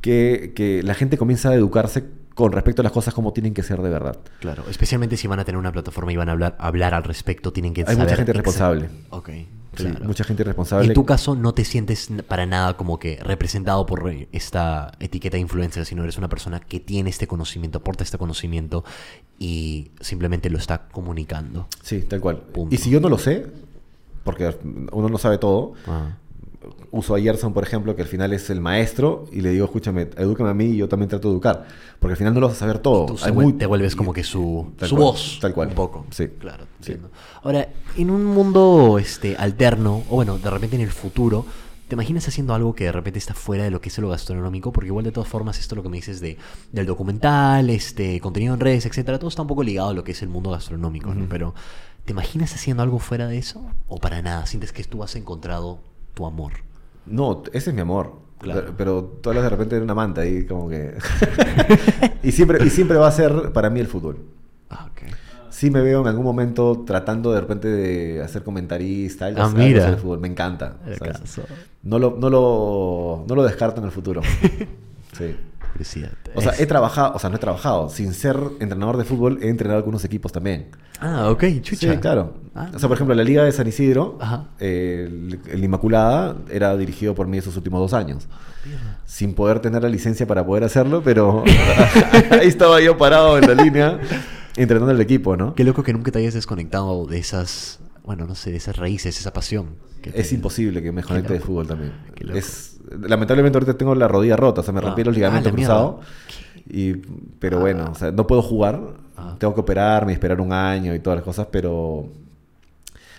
que, 0.00 0.52
que 0.54 0.82
la 0.82 0.94
gente 0.94 1.16
comience 1.16 1.48
a 1.48 1.54
educarse 1.54 2.04
con 2.34 2.52
respecto 2.52 2.82
a 2.82 2.84
las 2.84 2.92
cosas 2.92 3.14
como 3.14 3.32
tienen 3.32 3.54
que 3.54 3.62
ser 3.62 3.80
de 3.80 3.88
verdad. 3.88 4.18
Claro. 4.40 4.64
Especialmente 4.68 5.16
si 5.16 5.26
van 5.26 5.40
a 5.40 5.44
tener 5.46 5.58
una 5.58 5.72
plataforma 5.72 6.12
y 6.12 6.16
van 6.16 6.28
a 6.28 6.32
hablar, 6.32 6.54
hablar 6.60 6.92
al 6.92 7.02
respecto, 7.04 7.50
tienen 7.50 7.72
que 7.72 7.80
Hay 7.80 7.86
saber... 7.94 8.00
mucha 8.04 8.16
gente 8.16 8.32
responsable. 8.34 8.88
Ok. 9.10 9.30
Sí, 9.30 9.46
Claro. 9.84 10.06
mucha 10.06 10.24
gente 10.24 10.42
responsable. 10.44 10.88
En 10.88 10.94
tu 10.94 11.04
caso 11.04 11.34
no 11.34 11.52
te 11.52 11.62
sientes 11.64 12.08
para 12.26 12.46
nada 12.46 12.78
como 12.78 12.98
que 12.98 13.18
representado 13.22 13.84
por 13.84 14.10
esta 14.32 14.92
etiqueta 15.00 15.36
de 15.36 15.42
influencer, 15.42 15.84
sino 15.84 16.02
eres 16.02 16.16
una 16.16 16.28
persona 16.30 16.60
que 16.60 16.80
tiene 16.80 17.10
este 17.10 17.26
conocimiento, 17.26 17.78
aporta 17.78 18.02
este 18.02 18.16
conocimiento 18.16 18.84
y 19.38 19.90
simplemente 20.00 20.48
lo 20.48 20.56
está 20.58 20.88
comunicando. 20.88 21.68
Sí, 21.82 22.00
tal 22.02 22.20
cual. 22.20 22.38
Punto. 22.38 22.74
Y 22.74 22.78
si 22.78 22.88
yo 22.88 23.00
no 23.00 23.10
lo 23.10 23.18
sé, 23.18 23.46
porque 24.26 24.54
uno 24.92 25.08
no 25.08 25.16
sabe 25.16 25.38
todo, 25.38 25.72
uso 26.90 27.14
a 27.14 27.20
Gerson, 27.20 27.52
por 27.52 27.62
ejemplo, 27.62 27.94
que 27.94 28.02
al 28.02 28.08
final 28.08 28.32
es 28.32 28.50
el 28.50 28.60
maestro, 28.60 29.26
y 29.32 29.40
le 29.40 29.50
digo, 29.50 29.66
escúchame, 29.66 30.08
edúcame 30.16 30.50
a 30.50 30.54
mí 30.54 30.64
y 30.66 30.76
yo 30.78 30.88
también 30.88 31.08
trato 31.08 31.28
de 31.28 31.34
educar. 31.34 31.66
Porque 32.00 32.12
al 32.12 32.16
final 32.18 32.34
no 32.34 32.40
lo 32.40 32.48
vas 32.48 32.56
a 32.56 32.60
saber 32.60 32.78
todo. 32.80 33.06
Tú 33.06 33.18
se 33.18 33.26
Hay 33.26 33.32
vuel- 33.32 33.42
muy- 33.44 33.52
te 33.54 33.66
vuelves 33.66 33.94
como 33.96 34.12
que 34.12 34.24
su, 34.24 34.72
Tal 34.78 34.88
su 34.88 34.96
cual, 34.96 35.04
voz. 35.06 35.38
tal 35.40 35.54
cual. 35.54 35.68
Un 35.68 35.74
poco. 35.74 36.06
Sí. 36.10 36.28
Claro, 36.38 36.64
Sí. 36.80 36.96
Ahora, 37.42 37.68
en 37.96 38.10
un 38.10 38.24
mundo 38.24 38.98
este, 38.98 39.36
alterno, 39.36 40.02
o 40.10 40.16
bueno, 40.16 40.38
de 40.38 40.50
repente 40.50 40.76
en 40.76 40.82
el 40.82 40.90
futuro, 40.90 41.46
¿te 41.88 41.94
imaginas 41.94 42.26
haciendo 42.28 42.54
algo 42.54 42.74
que 42.74 42.84
de 42.84 42.92
repente 42.92 43.18
está 43.18 43.34
fuera 43.34 43.64
de 43.64 43.70
lo 43.70 43.80
que 43.80 43.88
es 43.88 43.98
lo 43.98 44.08
gastronómico? 44.08 44.72
Porque 44.72 44.88
igual 44.88 45.04
de 45.04 45.12
todas 45.12 45.28
formas, 45.28 45.58
esto 45.60 45.74
lo 45.76 45.82
que 45.82 45.88
me 45.88 45.96
dices 45.98 46.20
de, 46.20 46.36
del 46.72 46.86
documental, 46.86 47.70
este, 47.70 48.18
contenido 48.20 48.54
en 48.54 48.60
redes, 48.60 48.86
etcétera, 48.86 49.18
todo 49.18 49.28
está 49.28 49.42
un 49.42 49.48
poco 49.48 49.62
ligado 49.62 49.90
a 49.90 49.94
lo 49.94 50.02
que 50.04 50.12
es 50.12 50.22
el 50.22 50.28
mundo 50.28 50.50
gastronómico, 50.50 51.14
¿no? 51.14 51.26
Pero, 51.28 51.54
¿te 52.06 52.12
imaginas 52.12 52.54
haciendo 52.54 52.82
algo 52.82 52.98
fuera 52.98 53.26
de 53.26 53.36
eso? 53.36 53.66
¿O 53.88 53.98
para 53.98 54.22
nada? 54.22 54.46
¿Sientes 54.46 54.72
que 54.72 54.82
tú 54.84 55.02
has 55.02 55.14
encontrado 55.16 55.80
tu 56.14 56.24
amor? 56.24 56.52
No, 57.04 57.42
ese 57.52 57.70
es 57.70 57.74
mi 57.74 57.82
amor. 57.82 58.24
Claro. 58.38 58.60
Pero, 58.62 58.76
pero 58.76 59.04
tú 59.20 59.30
hablas 59.30 59.44
de 59.44 59.50
repente 59.50 59.76
de 59.76 59.82
una 59.82 59.94
manta 59.94 60.24
y 60.24 60.46
como 60.46 60.68
que... 60.68 60.96
y, 62.22 62.32
siempre, 62.32 62.64
y 62.64 62.70
siempre 62.70 62.96
va 62.96 63.08
a 63.08 63.12
ser 63.12 63.52
para 63.52 63.70
mí 63.70 63.80
el 63.80 63.88
fútbol. 63.88 64.18
Ah, 64.70 64.88
ok. 64.90 65.10
Sí 65.50 65.70
me 65.70 65.80
veo 65.80 66.02
en 66.02 66.06
algún 66.06 66.24
momento 66.24 66.84
tratando 66.86 67.32
de 67.32 67.40
repente 67.40 67.68
de 67.68 68.22
hacer 68.22 68.44
comentarista, 68.44 69.26
algo 69.26 69.42
Ah, 69.42 69.48
mira. 69.48 69.96
fútbol. 69.96 70.20
Me 70.20 70.28
encanta. 70.28 70.76
No, 71.82 71.98
lo, 71.98 72.16
no, 72.18 72.30
lo, 72.30 73.24
no 73.26 73.34
lo 73.34 73.42
descarto 73.42 73.80
en 73.80 73.86
el 73.86 73.92
futuro. 73.92 74.22
Sí. 75.16 75.34
O 76.34 76.40
sea, 76.40 76.52
he 76.58 76.66
trabajado, 76.66 77.14
o 77.14 77.18
sea, 77.18 77.30
no 77.30 77.36
he 77.36 77.38
trabajado. 77.38 77.88
Sin 77.88 78.14
ser 78.14 78.36
entrenador 78.60 78.96
de 78.96 79.04
fútbol, 79.04 79.38
he 79.42 79.48
entrenado 79.48 79.78
algunos 79.78 80.04
equipos 80.04 80.32
también. 80.32 80.68
Ah, 81.00 81.30
ok, 81.30 81.44
chucha. 81.62 81.92
Sí, 81.92 81.98
claro. 81.98 82.34
Ah, 82.54 82.70
o 82.74 82.78
sea, 82.78 82.88
por 82.88 82.96
ejemplo, 82.96 83.14
la 83.14 83.22
Liga 83.24 83.44
de 83.44 83.52
San 83.52 83.66
Isidro, 83.66 84.18
eh, 84.60 85.04
el, 85.06 85.38
el 85.50 85.64
Inmaculada, 85.64 86.36
era 86.50 86.74
dirigido 86.76 87.14
por 87.14 87.26
mí 87.26 87.36
esos 87.38 87.56
últimos 87.56 87.80
dos 87.80 87.92
años. 87.92 88.26
Sin 89.04 89.34
poder 89.34 89.60
tener 89.60 89.82
la 89.82 89.88
licencia 89.88 90.26
para 90.26 90.44
poder 90.44 90.64
hacerlo, 90.64 91.02
pero 91.04 91.44
ahí 92.30 92.48
estaba 92.48 92.80
yo 92.80 92.96
parado 92.96 93.38
en 93.38 93.46
la 93.46 93.62
línea, 93.62 94.00
entrenando 94.56 94.92
el 94.92 95.00
equipo, 95.00 95.36
¿no? 95.36 95.54
Qué 95.54 95.64
loco 95.64 95.82
que 95.82 95.92
nunca 95.92 96.10
te 96.10 96.18
hayas 96.18 96.34
desconectado 96.34 97.06
de 97.06 97.18
esas, 97.18 97.78
bueno, 98.04 98.26
no 98.26 98.34
sé, 98.34 98.50
de 98.50 98.56
esas 98.56 98.76
raíces, 98.76 99.18
esa 99.20 99.32
pasión. 99.32 99.76
que 100.02 100.10
Es 100.14 100.32
imposible 100.32 100.82
que 100.82 100.92
me 100.92 101.02
Qué 101.02 101.08
conecte 101.08 101.34
de 101.34 101.40
fútbol 101.40 101.66
también. 101.66 101.92
Es, 102.34 102.78
lamentablemente 103.02 103.56
ahorita 103.58 103.76
tengo 103.76 103.94
la 103.94 104.08
rodilla 104.08 104.36
rota, 104.36 104.62
o 104.62 104.64
sea, 104.64 104.72
me 104.72 104.80
Ah. 104.80 104.84
rompí 104.84 105.04
los 105.04 105.12
Ah, 105.12 105.16
ligamentos 105.18 105.52
mierda. 105.52 105.74
Y, 106.68 106.94
pero 107.38 107.60
bueno, 107.60 107.90
o 107.92 107.94
sea, 107.94 108.10
no 108.12 108.26
puedo 108.26 108.42
jugar, 108.42 108.80
Ah. 109.16 109.36
tengo 109.38 109.54
que 109.54 109.60
operarme, 109.60 110.12
esperar 110.12 110.40
un 110.40 110.52
año 110.52 110.94
y 110.94 110.98
todas 110.98 111.16
las 111.18 111.24
cosas, 111.24 111.46
pero 111.50 112.06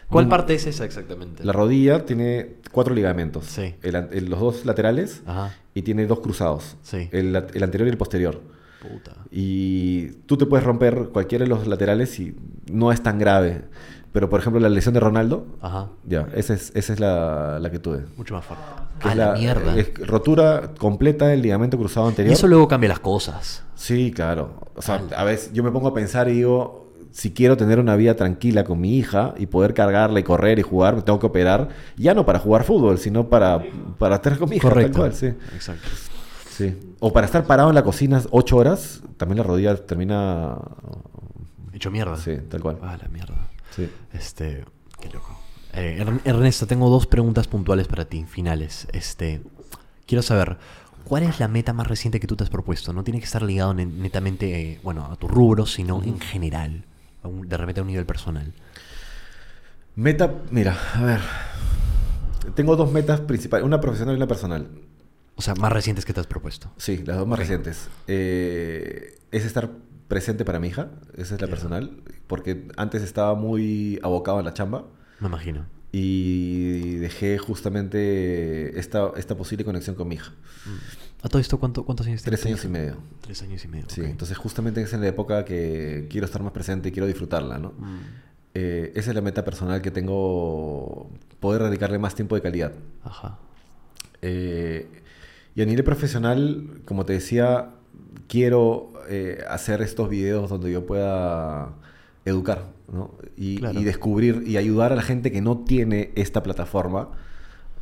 ¿Cuál 0.09 0.27
Mm. 0.27 0.29
parte 0.29 0.53
es 0.53 0.65
esa 0.67 0.85
exactamente? 0.85 1.43
la 1.43 1.51
rodilla 1.51 2.05
tiene 2.05 2.55
cuatro 2.71 2.93
ligamentos. 2.95 3.45
Sí. 3.45 3.75
El 3.83 3.95
el- 3.95 4.29
los 4.29 4.39
dos 4.39 4.65
laterales 4.65 5.21
Ajá. 5.25 5.53
y 5.73 5.81
tiene 5.81 6.05
dos 6.07 6.21
cruzados. 6.21 6.77
Sí. 6.81 7.09
El, 7.11 7.35
el 7.35 7.63
anterior 7.63 7.87
y 7.87 7.91
el 7.91 7.97
posterior. 7.97 8.39
Puta. 8.81 9.17
Y 9.31 10.07
tú 10.27 10.37
te 10.37 10.45
puedes 10.45 10.65
romper 10.65 11.09
cualquiera 11.11 11.43
de 11.43 11.49
los 11.49 11.67
laterales 11.67 12.17
y 12.21 12.35
no 12.71 12.91
es 12.93 13.01
tan 13.03 13.19
grave. 13.19 13.63
Pero, 14.17 14.31
por 14.31 14.39
ejemplo, 14.39 14.59
la 14.59 14.69
lesión 14.69 14.95
de 14.95 14.99
Ronaldo, 14.99 15.45
Ajá. 15.61 15.89
ya, 16.07 16.27
esa 16.33 16.55
es, 16.55 16.71
esa 16.73 16.91
es 16.93 16.99
la, 16.99 17.59
la 17.59 17.69
que 17.69 17.77
tuve. 17.77 17.99
Mucho 18.17 18.33
más 18.33 18.43
fuerte. 18.43 18.65
Que 18.99 19.09
Ah, 19.09 19.11
es 19.11 19.17
la, 19.17 19.33
mierda. 19.33 19.77
es 19.77 19.93
rotura 20.07 20.71
completa 20.79 21.27
del 21.27 21.43
ligamento 21.43 21.77
cruzado 21.77 22.07
y 22.07 22.09
anterior. 22.09 22.33
eso 22.33 22.47
luego 22.47 22.67
cambia 22.67 22.89
las 22.89 22.99
cosas. 22.99 23.61
Sí, 23.75 24.11
claro. 24.11 24.55
O 24.75 24.81
sea, 24.81 25.03
a 25.15 25.23
veces 25.23 25.53
yo 25.53 25.63
me 25.63 25.69
pongo 25.69 25.89
a 25.89 25.93
pensar 25.93 26.29
y 26.29 26.33
digo, 26.33 26.87
si 27.11 27.31
quiero 27.31 27.57
tener 27.57 27.77
una 27.79 27.95
vida 27.95 28.15
tranquila 28.15 28.63
con 28.63 28.81
mi 28.81 28.97
hija 28.97 29.35
y 29.37 29.45
poder 29.45 29.75
cargarla 29.75 30.19
y 30.19 30.23
correr 30.23 30.57
y 30.57 30.63
jugar, 30.63 30.95
me 30.95 31.03
tengo 31.03 31.19
que 31.19 31.27
operar, 31.27 31.69
ya 31.95 32.15
no 32.15 32.25
para 32.25 32.39
jugar 32.39 32.63
fútbol, 32.63 32.97
sino 32.97 33.29
para, 33.29 33.63
para 33.99 34.15
estar 34.15 34.35
con 34.39 34.49
mi 34.49 34.55
hija. 34.55 34.67
tal 34.71 34.91
cual, 34.93 35.13
sí. 35.13 35.27
Exacto. 35.53 35.87
Sí. 36.49 36.75
O 36.99 37.13
para 37.13 37.27
estar 37.27 37.43
parado 37.45 37.69
en 37.69 37.75
la 37.75 37.83
cocina 37.83 38.19
ocho 38.31 38.57
horas, 38.57 39.03
también 39.17 39.37
la 39.37 39.43
rodilla 39.43 39.75
termina... 39.75 40.55
Hecho 41.71 41.91
mierda. 41.91 42.15
Sí, 42.17 42.35
tal 42.49 42.61
cual. 42.61 42.79
Ah, 42.81 42.97
la 42.99 43.07
mierda. 43.09 43.35
Sí. 43.75 43.89
Este, 44.13 44.65
qué 45.01 45.09
loco. 45.09 45.39
Eh, 45.73 45.97
Ern- 46.03 46.21
Ernesto, 46.25 46.65
tengo 46.67 46.89
dos 46.89 47.05
preguntas 47.07 47.47
puntuales 47.47 47.87
para 47.87 48.05
ti, 48.05 48.25
finales. 48.25 48.87
Este, 48.93 49.41
quiero 50.05 50.21
saber, 50.21 50.57
¿cuál 51.03 51.23
es 51.23 51.39
la 51.39 51.47
meta 51.47 51.73
más 51.73 51.87
reciente 51.87 52.19
que 52.19 52.27
tú 52.27 52.35
te 52.35 52.43
has 52.43 52.49
propuesto? 52.49 52.93
No 52.93 53.03
tiene 53.03 53.19
que 53.19 53.25
estar 53.25 53.41
ligado 53.43 53.73
ne- 53.73 53.85
netamente, 53.85 54.59
eh, 54.73 54.79
bueno, 54.83 55.05
a 55.05 55.15
tu 55.15 55.27
rubro, 55.27 55.65
sino 55.65 56.01
en 56.03 56.19
general, 56.19 56.85
a 57.23 57.27
un- 57.27 57.47
de 57.47 57.57
repente 57.57 57.81
a 57.81 57.83
un 57.83 57.87
nivel 57.89 58.05
personal. 58.05 58.53
Meta, 59.95 60.33
mira, 60.51 60.77
a 60.93 61.03
ver. 61.03 61.21
Tengo 62.55 62.75
dos 62.75 62.91
metas 62.91 63.19
principales, 63.21 63.65
una 63.65 63.81
profesional 63.81 64.15
y 64.15 64.17
una 64.17 64.27
personal. 64.27 64.67
O 65.35 65.41
sea, 65.41 65.53
más 65.55 65.71
recientes 65.71 66.05
que 66.05 66.13
te 66.13 66.19
has 66.19 66.27
propuesto. 66.27 66.71
Sí, 66.77 67.03
las 67.05 67.17
dos 67.17 67.27
más 67.27 67.37
recientes. 67.37 67.89
Eh, 68.07 69.19
es 69.31 69.45
estar 69.45 69.69
presente 70.07 70.45
para 70.45 70.59
mi 70.59 70.67
hija, 70.69 70.89
esa 71.15 71.35
es 71.35 71.41
la 71.41 71.47
Ya. 71.47 71.51
personal, 71.51 71.91
porque 72.27 72.67
antes 72.77 73.01
estaba 73.03 73.35
muy 73.35 73.99
abocado 74.03 74.39
en 74.39 74.45
la 74.45 74.53
chamba 74.53 74.85
Me 75.19 75.27
imagino. 75.27 75.65
y 75.91 76.95
dejé 76.95 77.37
justamente 77.37 78.79
esta, 78.79 79.11
esta 79.17 79.35
posible 79.35 79.65
conexión 79.65 79.95
con 79.95 80.07
mi 80.07 80.15
hija. 80.15 80.33
¿A 81.23 81.29
todo 81.29 81.39
esto 81.41 81.59
cuánto, 81.59 81.83
cuántos 81.83 82.05
años 82.07 82.21
Tres 82.21 82.45
años 82.45 82.63
y 82.63 82.67
medio. 82.67 82.97
Tres 83.21 83.41
años 83.41 83.63
y 83.65 83.67
medio. 83.67 83.85
Sí, 83.89 84.01
entonces 84.01 84.37
justamente 84.37 84.81
es 84.81 84.93
en 84.93 85.01
la 85.01 85.07
época 85.07 85.43
que 85.45 86.07
quiero 86.09 86.25
estar 86.25 86.41
más 86.43 86.51
presente 86.53 86.89
y 86.89 86.91
quiero 86.91 87.07
disfrutarla, 87.07 87.57
¿no? 87.59 87.69
Mm, 87.77 87.99
Eh, 88.59 88.91
esa 88.95 89.11
es 89.11 89.15
la 89.15 89.21
meta 89.21 89.43
personal 89.45 89.81
que 89.83 89.91
tengo, 89.91 91.11
poder 91.39 91.61
dedicarle 91.63 91.99
más 91.99 92.15
tiempo 92.15 92.33
de 92.33 92.41
calidad. 92.41 92.73
Ajá. 93.03 93.37
Eh, 94.23 94.87
y 95.53 95.61
a 95.61 95.65
nivel 95.65 95.83
profesional, 95.83 96.81
como 96.85 97.05
te 97.05 97.13
decía, 97.13 97.69
quiero 98.27 98.93
eh, 99.09 99.43
hacer 99.49 99.81
estos 99.81 100.09
videos 100.09 100.49
donde 100.49 100.71
yo 100.71 100.85
pueda 100.85 101.69
educar 102.25 102.65
¿no? 102.91 103.11
y, 103.37 103.57
Claro. 103.57 103.79
y 103.79 103.83
descubrir 103.83 104.43
y 104.45 104.57
ayudar 104.57 104.91
a 104.91 104.95
la 104.95 105.01
gente 105.01 105.31
que 105.31 105.41
no 105.41 105.59
tiene 105.59 106.11
esta 106.15 106.43
plataforma, 106.43 107.09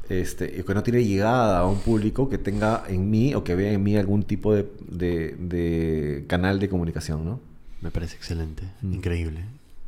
este, 0.07 0.59
y 0.59 0.63
que 0.63 0.73
no 0.75 0.83
tiene 0.83 1.03
llegada 1.03 1.59
a 1.59 1.65
un 1.67 1.79
público 1.79 2.29
que 2.29 2.37
tenga 2.37 2.83
en 2.87 3.09
mí 3.09 3.33
o 3.33 3.43
que 3.43 3.55
vea 3.55 3.71
en 3.71 3.81
mí 3.81 3.97
algún 3.97 4.21
tipo 4.23 4.53
de, 4.53 4.71
de- 4.87 5.35
de 5.39 6.25
canal 6.27 6.59
de 6.59 6.69
comunicación. 6.69 7.25
¿no? 7.25 7.39
Me 7.81 7.89
parece 7.89 8.15
excelente. 8.15 8.63
Mm. 8.83 8.93
Increíble. 8.93 9.45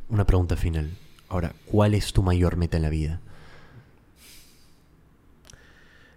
Una 0.08 0.26
pregunta 0.26 0.56
final. 0.56 0.90
Ahora, 1.28 1.52
¿cuál 1.66 1.94
es 1.94 2.12
tu 2.12 2.22
mayor 2.24 2.56
meta 2.56 2.76
en 2.78 2.82
la 2.82 2.90
vida? 2.90 3.20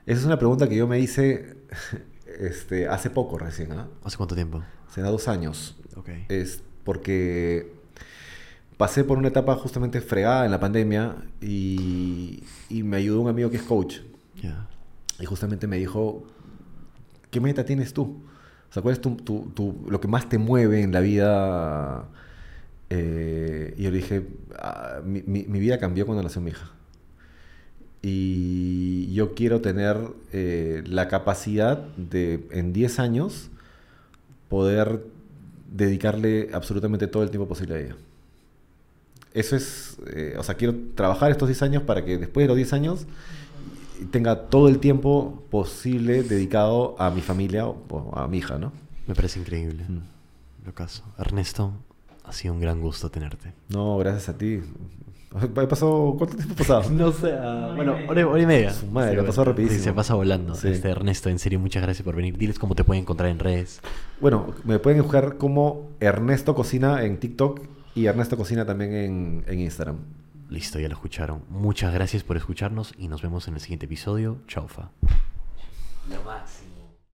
Esa 0.06 0.20
es 0.22 0.26
una 0.26 0.40
pregunta 0.40 0.68
que 0.68 0.76
yo 0.76 0.88
me 0.88 1.00
hice 1.00 1.58
este, 2.42 2.88
hace 2.88 3.10
poco 3.10 3.38
recién, 3.38 3.72
¿ah? 3.74 3.88
¿Hace 4.04 4.18
cuánto 4.18 4.36
tiempo? 4.36 4.62
hace 4.90 5.02
dos 5.02 5.28
años. 5.28 5.78
Ok. 5.96 6.10
Es 6.30 6.62
porque 6.84 7.72
pasé 8.78 9.04
por 9.04 9.18
una 9.18 9.28
etapa 9.30 9.56
justamente 9.56 10.02
fregada 10.02 10.44
en 10.46 10.52
la 10.52 10.60
pandemia 10.60 11.16
y, 11.40 12.44
y 12.70 12.84
me 12.84 12.98
ayudó 12.98 13.22
un 13.22 13.30
amigo 13.30 13.50
que 13.50 13.58
es 13.58 13.64
coach. 13.64 14.00
Ya. 14.42 14.68
Y 15.20 15.26
justamente 15.26 15.68
me 15.68 15.78
dijo, 15.78 16.26
¿qué 17.30 17.40
meta 17.40 17.64
tienes 17.64 17.94
tú? 17.94 18.22
O 18.70 18.74
sea, 18.74 18.82
¿cuál 18.82 18.94
es 18.94 19.02
tu, 19.02 19.16
tu- 19.18 19.52
tu- 19.54 19.86
lo 19.90 20.00
que 20.02 20.08
más 20.08 20.28
te 20.30 20.38
mueve 20.38 20.82
en 20.82 20.92
la 20.92 21.00
vida? 21.02 22.06
Eh, 22.90 23.74
y 23.78 23.84
yo 23.84 23.92
le 23.92 23.98
dije, 23.98 24.28
"Ah, 24.58 25.00
mi, 25.06 25.22
mi- 25.26 25.46
mi 25.48 25.60
vida 25.60 25.78
cambió 25.78 26.06
cuando 26.06 26.24
nació 26.24 26.42
mi 26.42 26.52
hija. 26.52 26.72
Y 28.02 29.14
yo 29.14 29.36
quiero 29.36 29.62
tener 29.62 29.98
eh, 30.34 30.84
la 30.88 31.08
capacidad 31.08 31.78
de, 31.98 32.48
en 32.52 32.74
10 32.74 33.00
años, 33.00 33.50
poder 34.50 35.04
dedicarle 35.72 36.50
absolutamente 36.54 37.08
todo 37.08 37.24
el 37.24 37.30
tiempo 37.30 37.48
posible 37.48 37.76
a 37.76 37.80
ella. 37.80 37.96
Eso 39.34 39.56
es, 39.56 39.98
eh, 40.08 40.36
o 40.38 40.44
sea, 40.44 40.56
quiero 40.56 40.76
trabajar 40.96 41.32
estos 41.32 41.48
10 41.48 41.62
años 41.62 41.84
para 41.84 42.04
que 42.04 42.18
después 42.18 42.44
de 42.44 42.48
los 42.48 42.58
10 42.58 42.74
años 42.74 43.06
tenga 44.10 44.48
todo 44.50 44.68
el 44.68 44.80
tiempo 44.80 45.44
posible 45.50 46.24
dedicado 46.24 46.96
a 47.00 47.12
mi 47.12 47.22
familia 47.22 47.68
o 47.68 48.12
a 48.18 48.28
mi 48.28 48.40
hija, 48.40 48.58
¿no? 48.58 48.74
Me 49.08 49.16
parece 49.16 49.40
increíble. 49.40 49.86
Mm. 49.88 50.66
Lo 50.66 50.74
caso. 50.74 51.04
Ernesto, 51.18 51.74
ha 52.24 52.34
sido 52.34 52.54
un 52.54 52.60
gran 52.60 52.82
gusto 52.82 53.10
tenerte. 53.10 53.54
No, 53.70 53.98
gracias 53.98 54.30
a 54.30 54.38
ti. 54.38 54.62
¿Ha 55.34 55.68
pasado, 55.68 56.16
¿Cuánto 56.18 56.36
tiempo 56.36 56.54
ha 56.54 56.58
pasado? 56.58 56.90
No 56.92 57.12
sé, 57.14 57.32
ah, 57.34 57.72
bueno, 57.76 57.96
hora, 58.10 58.28
hora 58.28 58.42
y 58.42 58.46
media. 58.46 58.74
Su 58.74 58.88
madre, 58.88 59.18
Sí, 59.20 59.26
pasó 59.26 59.44
rapidísimo. 59.46 59.78
sí, 59.80 59.84
se 59.86 59.94
pasa 59.94 60.14
volando. 60.16 60.56
Sí. 60.56 60.68
Este, 60.68 60.90
Ernesto, 60.90 61.30
en 61.30 61.40
serio, 61.40 61.58
muchas 61.60 61.82
gracias 61.82 62.04
por 62.04 62.16
venir. 62.16 62.38
Diles 62.38 62.60
cómo 62.60 62.76
te 62.76 62.84
pueden 62.84 63.04
encontrar 63.04 63.30
en 63.30 63.40
redes. 63.40 63.80
Bueno, 64.20 64.54
me 64.66 64.78
pueden 64.80 65.02
buscar 65.02 65.38
como 65.38 65.90
Ernesto 66.02 66.54
Cocina 66.54 67.04
en 67.06 67.18
TikTok 67.18 67.62
y 67.96 68.08
Ernesto 68.08 68.36
Cocina 68.36 68.66
también 68.66 68.94
en, 68.94 69.44
en 69.48 69.60
Instagram. 69.62 69.98
Listo, 70.50 70.80
ya 70.80 70.90
lo 70.90 70.96
escucharon. 70.96 71.44
Muchas 71.50 71.94
gracias 71.94 72.24
por 72.24 72.36
escucharnos 72.36 72.94
y 72.98 73.08
nos 73.08 73.22
vemos 73.22 73.48
en 73.48 73.54
el 73.54 73.62
siguiente 73.62 73.86
episodio. 73.86 74.40
Chaufa. 74.48 74.90
Lo 76.10 76.22
máximo. 76.24 76.61